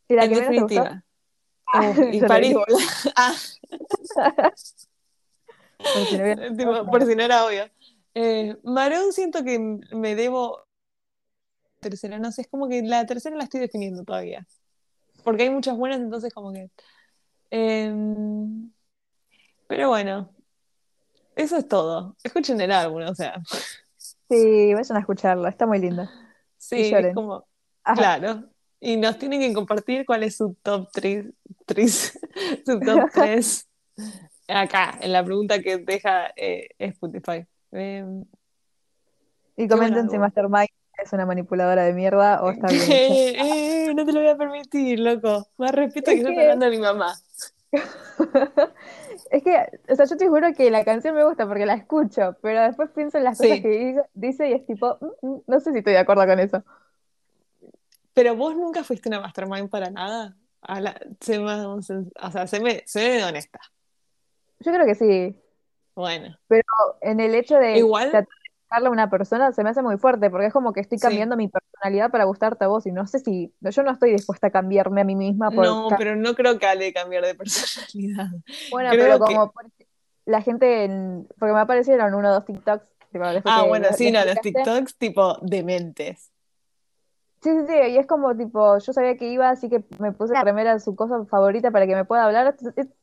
¿Y 0.07 0.15
la 0.15 0.23
en 0.25 0.29
que 0.33 0.39
definitiva. 0.41 1.03
Ah, 1.67 1.93
y 2.11 2.21
París. 2.21 2.55
Ah, 3.15 3.33
por 5.93 6.05
si 6.05 6.17
no 6.17 6.23
hubiera- 6.23 6.49
tipo, 6.57 6.85
por 6.91 7.05
si 7.05 7.15
no 7.15 7.23
era 7.23 7.45
obvio. 7.45 7.69
Eh, 8.15 8.57
Maroon 8.63 9.13
siento 9.13 9.43
que 9.43 9.59
me 9.91 10.15
debo 10.15 10.63
tercera, 11.79 12.19
no 12.19 12.31
sé, 12.31 12.41
es 12.41 12.47
como 12.47 12.67
que 12.67 12.81
la 12.81 13.05
tercera 13.05 13.35
la 13.37 13.43
estoy 13.43 13.61
definiendo 13.61 14.03
todavía. 14.03 14.45
Porque 15.23 15.43
hay 15.43 15.49
muchas 15.49 15.77
buenas, 15.77 15.99
entonces 15.99 16.33
como 16.33 16.53
que. 16.53 16.69
em, 17.51 18.71
pero 19.67 19.89
bueno, 19.89 20.29
eso 21.35 21.57
es 21.57 21.67
todo. 21.67 22.15
Escuchen 22.23 22.59
el 22.61 22.71
álbum, 22.71 23.03
o 23.03 23.15
sea. 23.15 23.41
Sí, 23.97 24.73
vayan 24.73 24.97
a 24.97 24.99
escucharla, 24.99 25.49
está 25.49 25.65
muy 25.65 25.79
linda. 25.79 26.09
Sí, 26.57 26.91
es 26.93 27.13
como, 27.13 27.47
Ajá. 27.83 27.95
claro. 28.19 28.43
Y 28.79 28.97
nos 28.97 29.17
tienen 29.17 29.41
que 29.41 29.53
compartir 29.53 30.05
cuál 30.05 30.23
es 30.23 30.37
su 30.37 30.55
top 30.61 30.89
3, 30.93 31.25
su 32.65 32.79
top 32.79 33.09
3 33.13 33.67
acá, 34.47 34.97
en 35.01 35.11
la 35.13 35.23
pregunta 35.23 35.61
que 35.61 35.77
deja 35.77 36.31
eh, 36.35 36.69
Spotify. 36.77 37.45
Eh, 37.71 38.05
Y 39.57 39.67
comenten 39.67 40.09
si. 40.09 40.17
Mastermind 40.17 40.69
es 41.03 41.13
una 41.13 41.25
manipuladora 41.25 41.83
de 41.83 41.93
mierda 41.93 42.41
o 42.43 42.51
está 42.51 42.67
bien. 42.67 42.81
Eh, 42.89 43.87
eh, 43.89 43.93
no 43.93 44.05
te 44.05 44.13
lo 44.13 44.19
voy 44.19 44.29
a 44.29 44.37
permitir, 44.37 44.99
loco. 44.99 45.47
Más 45.57 45.71
respeto 45.71 46.11
que 46.11 46.17
yo 46.17 46.21
estoy 46.21 46.35
que, 46.35 46.41
hablando 46.41 46.65
de 46.65 46.71
mi 46.71 46.77
mamá. 46.79 47.15
es 49.31 49.43
que, 49.43 49.79
o 49.89 49.95
sea, 49.95 50.05
yo 50.05 50.17
te 50.17 50.27
juro 50.27 50.53
que 50.53 50.71
la 50.71 50.83
canción 50.83 51.15
me 51.15 51.23
gusta 51.23 51.47
porque 51.47 51.65
la 51.65 51.75
escucho, 51.75 52.35
pero 52.41 52.61
después 52.63 52.89
pienso 52.91 53.17
en 53.17 53.23
las 53.23 53.37
cosas 53.37 53.59
que 53.61 54.01
dice 54.13 54.49
y 54.49 54.53
es 54.53 54.65
tipo, 54.65 54.97
mm, 54.99 55.27
mm, 55.27 55.41
no 55.47 55.59
sé 55.59 55.71
si 55.71 55.79
estoy 55.79 55.93
de 55.93 55.99
acuerdo 55.99 56.25
con 56.25 56.39
eso. 56.39 56.63
Pero 58.13 58.35
vos 58.35 58.55
nunca 58.55 58.83
fuiste 58.83 59.09
una 59.09 59.21
mastermind 59.21 59.69
para 59.69 59.89
nada. 59.89 60.35
A 60.61 60.81
la, 60.81 60.99
se 61.21 61.39
me, 61.39 61.65
o 61.65 61.81
sea, 61.81 62.47
se 62.47 62.59
me, 62.59 62.83
se 62.85 63.23
honesta. 63.23 63.59
Yo 64.59 64.73
creo 64.73 64.85
que 64.85 64.95
sí. 64.95 65.35
Bueno. 65.95 66.37
Pero 66.47 66.63
en 67.01 67.19
el 67.19 67.33
hecho 67.35 67.55
de 67.55 67.77
Igual, 67.77 68.27
a 68.69 68.89
una 68.89 69.09
persona 69.09 69.51
se 69.51 69.63
me 69.63 69.69
hace 69.69 69.81
muy 69.81 69.97
fuerte, 69.97 70.29
porque 70.29 70.47
es 70.47 70.53
como 70.53 70.73
que 70.73 70.81
estoy 70.81 70.99
cambiando 70.99 71.35
mi 71.35 71.47
personalidad 71.47 72.11
para 72.11 72.25
gustarte 72.25 72.65
a 72.65 72.67
vos, 72.67 72.85
y 72.85 72.91
no 72.91 73.07
sé 73.07 73.19
si, 73.19 73.53
yo 73.61 73.83
no 73.83 73.91
estoy 73.91 74.11
dispuesta 74.11 74.47
a 74.47 74.51
cambiarme 74.51 75.01
a 75.01 75.03
mí 75.03 75.15
misma. 75.15 75.49
no, 75.49 75.87
pero 75.97 76.15
no 76.15 76.35
creo 76.35 76.59
que 76.59 76.67
hable 76.67 76.93
cambiar 76.93 77.25
de 77.25 77.35
personalidad. 77.35 78.27
Bueno, 78.71 78.89
pero 78.91 79.19
como 79.19 79.53
la 80.25 80.41
gente, 80.41 80.89
porque 81.39 81.53
me 81.53 81.59
aparecieron 81.59 82.13
uno 82.13 82.29
o 82.29 82.33
dos 82.33 82.45
TikToks. 82.45 82.87
ah, 83.45 83.63
bueno, 83.63 83.87
sí, 83.93 84.11
no, 84.11 84.23
los 84.23 84.39
TikToks 84.39 84.97
tipo 84.97 85.37
dementes. 85.41 86.31
Sí, 87.41 87.49
sí, 87.51 87.67
sí, 87.67 87.73
y 87.91 87.97
es 87.97 88.05
como 88.05 88.35
tipo, 88.35 88.77
yo 88.79 88.91
sabía 88.91 89.15
que 89.15 89.29
iba, 89.29 89.49
así 89.49 89.69
que 89.69 89.81
me 89.97 90.11
puse 90.11 90.33
la 90.33 90.43
remera 90.43 90.77
su 90.79 90.93
cosa 90.95 91.23
favorita 91.25 91.71
para 91.71 91.87
que 91.87 91.95
me 91.95 92.03
pueda 92.03 92.25
hablar. 92.25 92.53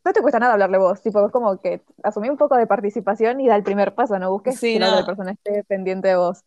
No 0.04 0.12
te 0.12 0.20
cuesta 0.20 0.38
nada 0.38 0.52
hablarle 0.52 0.76
vos, 0.76 1.00
tipo, 1.00 1.24
es 1.24 1.32
como 1.32 1.58
que 1.58 1.80
asumí 2.02 2.28
un 2.28 2.36
poco 2.36 2.56
de 2.56 2.66
participación 2.66 3.40
y 3.40 3.48
da 3.48 3.56
el 3.56 3.62
primer 3.62 3.94
paso, 3.94 4.18
no 4.18 4.30
busques 4.30 4.60
que 4.60 4.78
la 4.78 4.88
otra 4.90 5.06
persona 5.06 5.32
esté 5.32 5.64
pendiente 5.64 6.08
de 6.08 6.16
vos. 6.16 6.44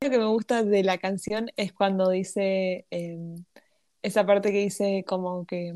Lo 0.00 0.08
que 0.10 0.18
me 0.18 0.26
gusta 0.26 0.62
de 0.62 0.82
la 0.84 0.96
canción 0.96 1.50
es 1.56 1.74
cuando 1.74 2.08
dice 2.10 2.86
em, 2.90 3.44
esa 4.02 4.24
parte 4.24 4.50
que 4.50 4.58
dice 4.58 5.04
como 5.06 5.44
que 5.44 5.74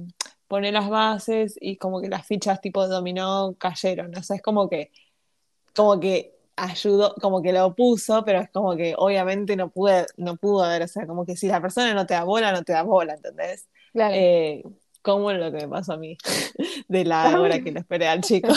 pone 0.48 0.72
las 0.72 0.88
bases 0.88 1.56
y 1.60 1.76
como 1.76 2.00
que 2.00 2.08
las 2.08 2.26
fichas 2.26 2.62
tipo 2.62 2.88
dominó 2.88 3.54
cayeron, 3.58 4.16
o 4.16 4.22
sea, 4.22 4.36
es 4.36 4.42
como 4.42 4.70
que, 4.70 4.90
como 5.76 6.00
que 6.00 6.39
ayudó, 6.60 7.14
como 7.20 7.42
que 7.42 7.52
lo 7.52 7.74
puso, 7.74 8.24
pero 8.24 8.40
es 8.40 8.50
como 8.50 8.76
que 8.76 8.94
obviamente 8.96 9.56
no 9.56 9.70
pude, 9.70 10.06
no 10.16 10.36
pudo 10.36 10.64
haber, 10.64 10.82
o 10.82 10.88
sea, 10.88 11.06
como 11.06 11.24
que 11.24 11.36
si 11.36 11.48
la 11.48 11.60
persona 11.60 11.94
no 11.94 12.06
te 12.06 12.14
da 12.14 12.24
bola, 12.24 12.52
no 12.52 12.62
te 12.62 12.72
da 12.72 12.82
bola, 12.82 13.14
¿entendés? 13.14 13.68
Claro. 13.92 14.14
Eh, 14.14 14.62
como 15.02 15.32
lo 15.32 15.50
que 15.50 15.58
me 15.58 15.68
pasó 15.68 15.94
a 15.94 15.96
mí, 15.96 16.18
de 16.88 17.04
la 17.04 17.40
hora 17.40 17.60
que 17.60 17.72
le 17.72 17.80
esperé 17.80 18.06
al 18.06 18.20
chico. 18.20 18.48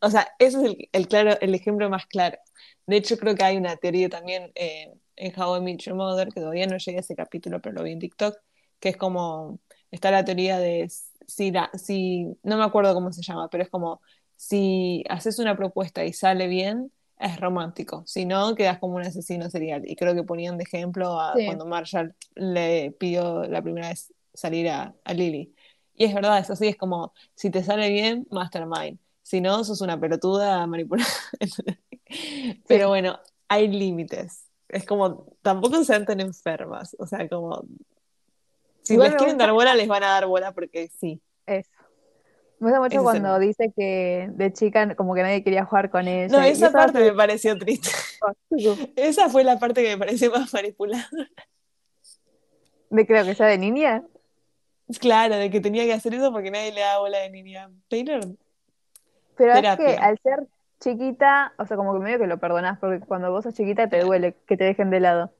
O 0.00 0.10
sea, 0.10 0.28
ese 0.38 0.58
es 0.64 0.76
el, 0.92 1.08
claro, 1.08 1.38
el 1.40 1.54
ejemplo 1.54 1.88
más 1.90 2.06
claro. 2.06 2.38
De 2.86 2.96
hecho, 2.96 3.18
creo 3.18 3.34
que 3.34 3.44
hay 3.44 3.56
una 3.58 3.76
teoría 3.76 4.08
también 4.08 4.50
eh, 4.54 4.92
en 5.16 5.40
How 5.40 5.58
I 5.58 5.60
Met 5.60 5.80
Your 5.80 5.94
Mother, 5.94 6.28
que 6.28 6.40
todavía 6.40 6.66
no 6.66 6.78
llegué 6.78 6.98
a 6.98 7.00
ese 7.00 7.14
capítulo, 7.14 7.60
pero 7.60 7.74
lo 7.74 7.82
vi 7.82 7.92
en 7.92 7.98
TikTok, 7.98 8.36
que 8.80 8.88
es 8.88 8.96
como, 8.96 9.60
está 9.90 10.10
la 10.10 10.24
teoría 10.24 10.58
de 10.58 10.90
si, 11.26 11.52
si 11.74 12.24
no 12.42 12.56
me 12.56 12.64
acuerdo 12.64 12.94
cómo 12.94 13.12
se 13.12 13.22
llama, 13.22 13.48
pero 13.50 13.62
es 13.62 13.70
como, 13.70 14.00
si 14.36 15.04
haces 15.08 15.38
una 15.38 15.56
propuesta 15.56 16.04
y 16.04 16.12
sale 16.12 16.48
bien, 16.48 16.90
es 17.22 17.40
romántico, 17.40 18.02
si 18.06 18.24
no, 18.24 18.54
quedas 18.54 18.78
como 18.78 18.96
un 18.96 19.02
asesino 19.02 19.48
serial. 19.48 19.82
Y 19.86 19.96
creo 19.96 20.14
que 20.14 20.22
ponían 20.22 20.58
de 20.58 20.64
ejemplo 20.64 21.20
a 21.20 21.34
cuando 21.44 21.66
Marshall 21.66 22.14
le 22.34 22.92
pidió 22.98 23.44
la 23.44 23.62
primera 23.62 23.88
vez 23.88 24.12
salir 24.34 24.68
a, 24.68 24.94
Lily. 25.06 25.54
Y 25.94 26.04
es 26.04 26.14
verdad, 26.14 26.38
es 26.38 26.50
así, 26.50 26.68
es 26.68 26.76
como, 26.76 27.12
si 27.34 27.50
te 27.50 27.62
sale 27.62 27.90
bien, 27.90 28.26
mastermind. 28.30 28.98
Si 29.22 29.40
no, 29.40 29.62
sos 29.64 29.80
una 29.80 29.98
pelotuda 29.98 30.66
manipulada. 30.66 31.08
Pero 32.66 32.88
bueno, 32.88 33.20
hay 33.48 33.68
límites. 33.68 34.48
Es 34.68 34.84
como, 34.84 35.26
tampoco 35.42 35.84
se 35.84 36.00
tan 36.00 36.20
enfermas. 36.20 36.96
O 36.98 37.06
sea, 37.06 37.28
como, 37.28 37.64
si 38.82 38.96
les 38.96 39.14
quieren 39.14 39.38
dar 39.38 39.52
bola, 39.52 39.74
les 39.74 39.86
van 39.86 40.02
a 40.02 40.08
dar 40.08 40.26
bola 40.26 40.52
porque 40.52 40.88
sí. 40.88 41.20
Eso. 41.46 41.70
Me 42.62 42.68
gusta 42.68 42.80
mucho 42.80 43.02
cuando 43.02 43.40
dice 43.40 43.72
que 43.76 44.30
de 44.34 44.52
chica 44.52 44.94
como 44.94 45.16
que 45.16 45.22
nadie 45.22 45.42
quería 45.42 45.64
jugar 45.64 45.90
con 45.90 46.06
ella. 46.06 46.28
No, 46.28 46.44
esa 46.44 46.70
parte 46.70 47.00
me 47.00 47.12
pareció 47.12 47.58
triste. 47.58 47.90
esa 48.96 49.28
fue 49.28 49.42
la 49.42 49.58
parte 49.58 49.82
que 49.82 49.88
me 49.88 49.98
pareció 49.98 50.30
más 50.30 50.54
manipulada. 50.54 51.08
¿De 52.88 53.04
creo 53.04 53.24
que 53.24 53.34
sea 53.34 53.48
de 53.48 53.58
niña? 53.58 54.04
Claro, 55.00 55.38
de 55.38 55.50
que 55.50 55.60
tenía 55.60 55.82
que 55.86 55.92
hacer 55.92 56.14
eso 56.14 56.30
porque 56.30 56.52
nadie 56.52 56.70
le 56.70 56.82
da 56.82 57.00
bola 57.00 57.18
de 57.18 57.30
niña. 57.30 57.68
Taylor. 57.88 58.20
Pero 59.36 59.54
es 59.54 59.76
que 59.76 59.96
al 59.96 60.20
ser 60.22 60.46
chiquita, 60.78 61.54
o 61.58 61.66
sea, 61.66 61.76
como 61.76 61.92
que 61.94 61.98
medio 61.98 62.20
que 62.20 62.28
lo 62.28 62.38
perdonás, 62.38 62.78
porque 62.78 63.00
cuando 63.00 63.32
vos 63.32 63.42
sos 63.42 63.54
chiquita 63.54 63.88
te 63.88 64.02
duele 64.02 64.36
que 64.46 64.56
te 64.56 64.62
dejen 64.62 64.90
de 64.90 65.00
lado. 65.00 65.32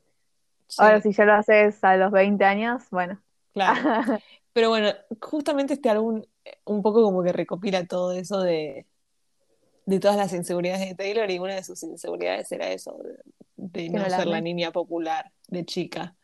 Ahora, 0.77 1.01
si 1.01 1.13
ya 1.13 1.25
lo 1.25 1.35
haces 1.35 1.85
a 1.85 1.97
los 1.97 2.11
20 2.11 2.45
años, 2.45 2.83
bueno. 2.91 3.21
Claro. 3.53 3.79
Pero 4.53 4.71
bueno, 4.71 4.91
justamente 5.21 5.75
este 5.75 5.89
álbum 5.89 6.23
un 6.65 6.83
poco 6.83 7.03
como 7.03 7.23
que 7.23 7.33
recopila 7.33 7.87
todo 7.87 8.13
eso 8.13 8.41
de, 8.41 8.87
de 9.87 10.01
todas 10.01 10.17
las 10.17 10.33
inseguridades 10.33 10.89
de 10.89 10.95
Taylor 10.95 11.31
y 11.31 11.39
una 11.39 11.55
de 11.55 11.65
sus 11.65 11.83
inseguridades 11.83 12.51
era 12.53 12.71
eso, 12.73 12.99
de, 13.57 13.89
no, 13.91 14.09
ser 14.09 14.27
la 14.27 14.41
niña 14.41 14.71
popular 14.73 15.33
de 15.49 15.65
chica. 15.65 16.17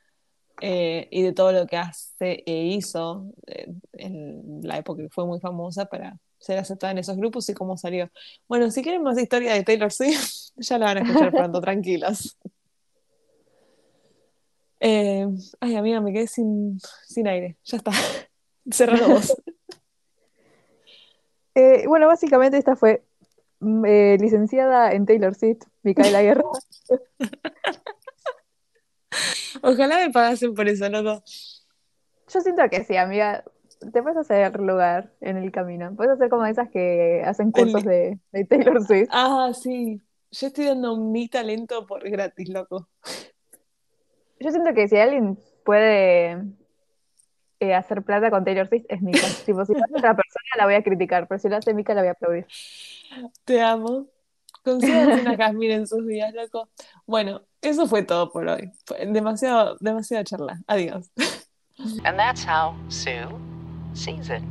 Eh, 0.61 1.07
y 1.13 1.23
de 1.23 1.33
todo 1.33 1.53
lo 1.53 1.69
que 1.69 1.77
hace 1.77 2.43
e 2.45 2.65
hizo 2.65 3.33
eh, 3.47 3.73
en 3.93 4.61
la 4.63 4.79
época 4.79 5.03
que 5.03 5.09
fue 5.09 5.25
muy 5.25 5.39
famosa 5.39 5.85
para 5.85 6.19
ser 6.39 6.59
aceptada 6.59 6.91
en 6.91 6.99
esos 6.99 7.17
grupos 7.17 7.49
y 7.49 7.55
cómo 7.55 7.77
salió. 7.77 8.11
Bueno, 8.49 8.69
si 8.73 8.83
quieren 8.83 9.05
más 9.05 9.19
historia 9.19 9.55
de 9.55 9.63
Taylor 9.63 9.93
Swift, 9.93 10.51
ya 10.57 10.79
la 10.79 10.87
van 10.87 10.99
a 10.99 11.01
escuchar 11.03 11.31
pronto, 11.31 11.61
tranquilos. 11.63 12.37
Eh, 14.81 15.27
ay, 15.61 15.77
amiga, 15.77 16.01
me 16.01 16.13
quedé 16.13 16.27
sin, 16.27 16.79
sin 17.07 17.29
aire. 17.29 17.57
Ya 17.65 17.77
está. 17.77 17.93
Cerrado 18.71 19.09
vos. 19.09 19.37
Eh, 21.59 21.89
bueno, 21.89 22.07
básicamente 22.07 22.57
esta 22.57 22.77
fue 22.77 23.03
mm, 23.59 23.85
eh, 23.85 24.17
licenciada 24.21 24.93
en 24.93 25.07
Taylor 25.07 25.35
Swift, 25.35 25.63
Micaela 25.83 26.23
Guerra. 26.23 26.45
Ojalá 29.63 29.97
me 29.97 30.13
pagasen 30.13 30.55
por 30.55 30.69
eso, 30.69 30.89
loco. 30.89 31.25
Yo 32.33 32.41
siento 32.43 32.63
que 32.71 32.85
sí, 32.85 32.97
amiga. 32.97 33.43
Te 33.93 34.05
puedes 34.05 34.19
hacer 34.19 34.61
lugar 34.61 35.13
en 35.21 35.37
el 35.37 35.51
camino. 35.51 35.97
Puedes 35.97 36.13
hacer 36.13 36.29
como 36.29 36.47
esas 36.47 36.71
que 36.71 37.25
hacen 37.25 37.51
cursos 37.51 37.83
de, 37.83 38.21
Taylor 38.49 38.81
Swift. 38.87 39.09
Ah, 39.11 39.51
sí. 39.53 40.01
Yo 40.31 40.47
estoy 40.47 40.67
dando 40.67 40.97
mi 40.97 41.27
talento 41.27 41.89
por 41.89 42.09
gratis, 42.09 42.51
loco. 42.51 42.89
Yo 44.39 44.53
siento 44.53 44.75
que 44.75 44.87
si 44.87 44.97
alguien 44.97 45.37
puede 45.65 46.41
eh, 47.61 47.75
hacer 47.75 48.03
plata 48.03 48.31
con 48.31 48.45
Taylor 48.45 48.69
Swift 48.69 48.87
es 48.89 49.03
Mika. 49.03 49.21
tipo, 49.47 49.65
si 49.65 49.75
lo 49.75 49.85
hace 49.85 49.95
otra 49.95 50.15
persona 50.15 50.45
la 50.57 50.65
voy 50.65 50.75
a 50.75 50.83
criticar, 50.83 51.27
pero 51.29 51.39
si 51.39 51.49
lo 51.49 51.57
hace 51.57 51.75
Mika 51.75 51.95
la 51.95 52.03
voy 52.03 52.09
a 52.09 52.13
aplaudir. 52.13 52.47
Te 53.45 53.61
amo. 53.61 54.07
Consíganse 54.65 55.23
una 55.23 55.37
Jasmine 55.37 55.75
en 55.75 55.87
sus 55.87 56.07
días, 56.07 56.35
loco. 56.35 56.69
Bueno, 57.07 57.43
eso 57.63 57.87
fue 57.87 58.03
todo 58.03 58.31
por 58.31 58.49
hoy. 58.49 58.71
demasiado, 59.07 59.77
demasiada 59.81 60.25
charla. 60.25 60.61
Adiós. 60.67 61.11
And 62.05 62.19
that's 62.19 62.45
how 62.45 62.75
Sue 62.89 63.29
sees 63.95 64.29
it. 64.31 64.43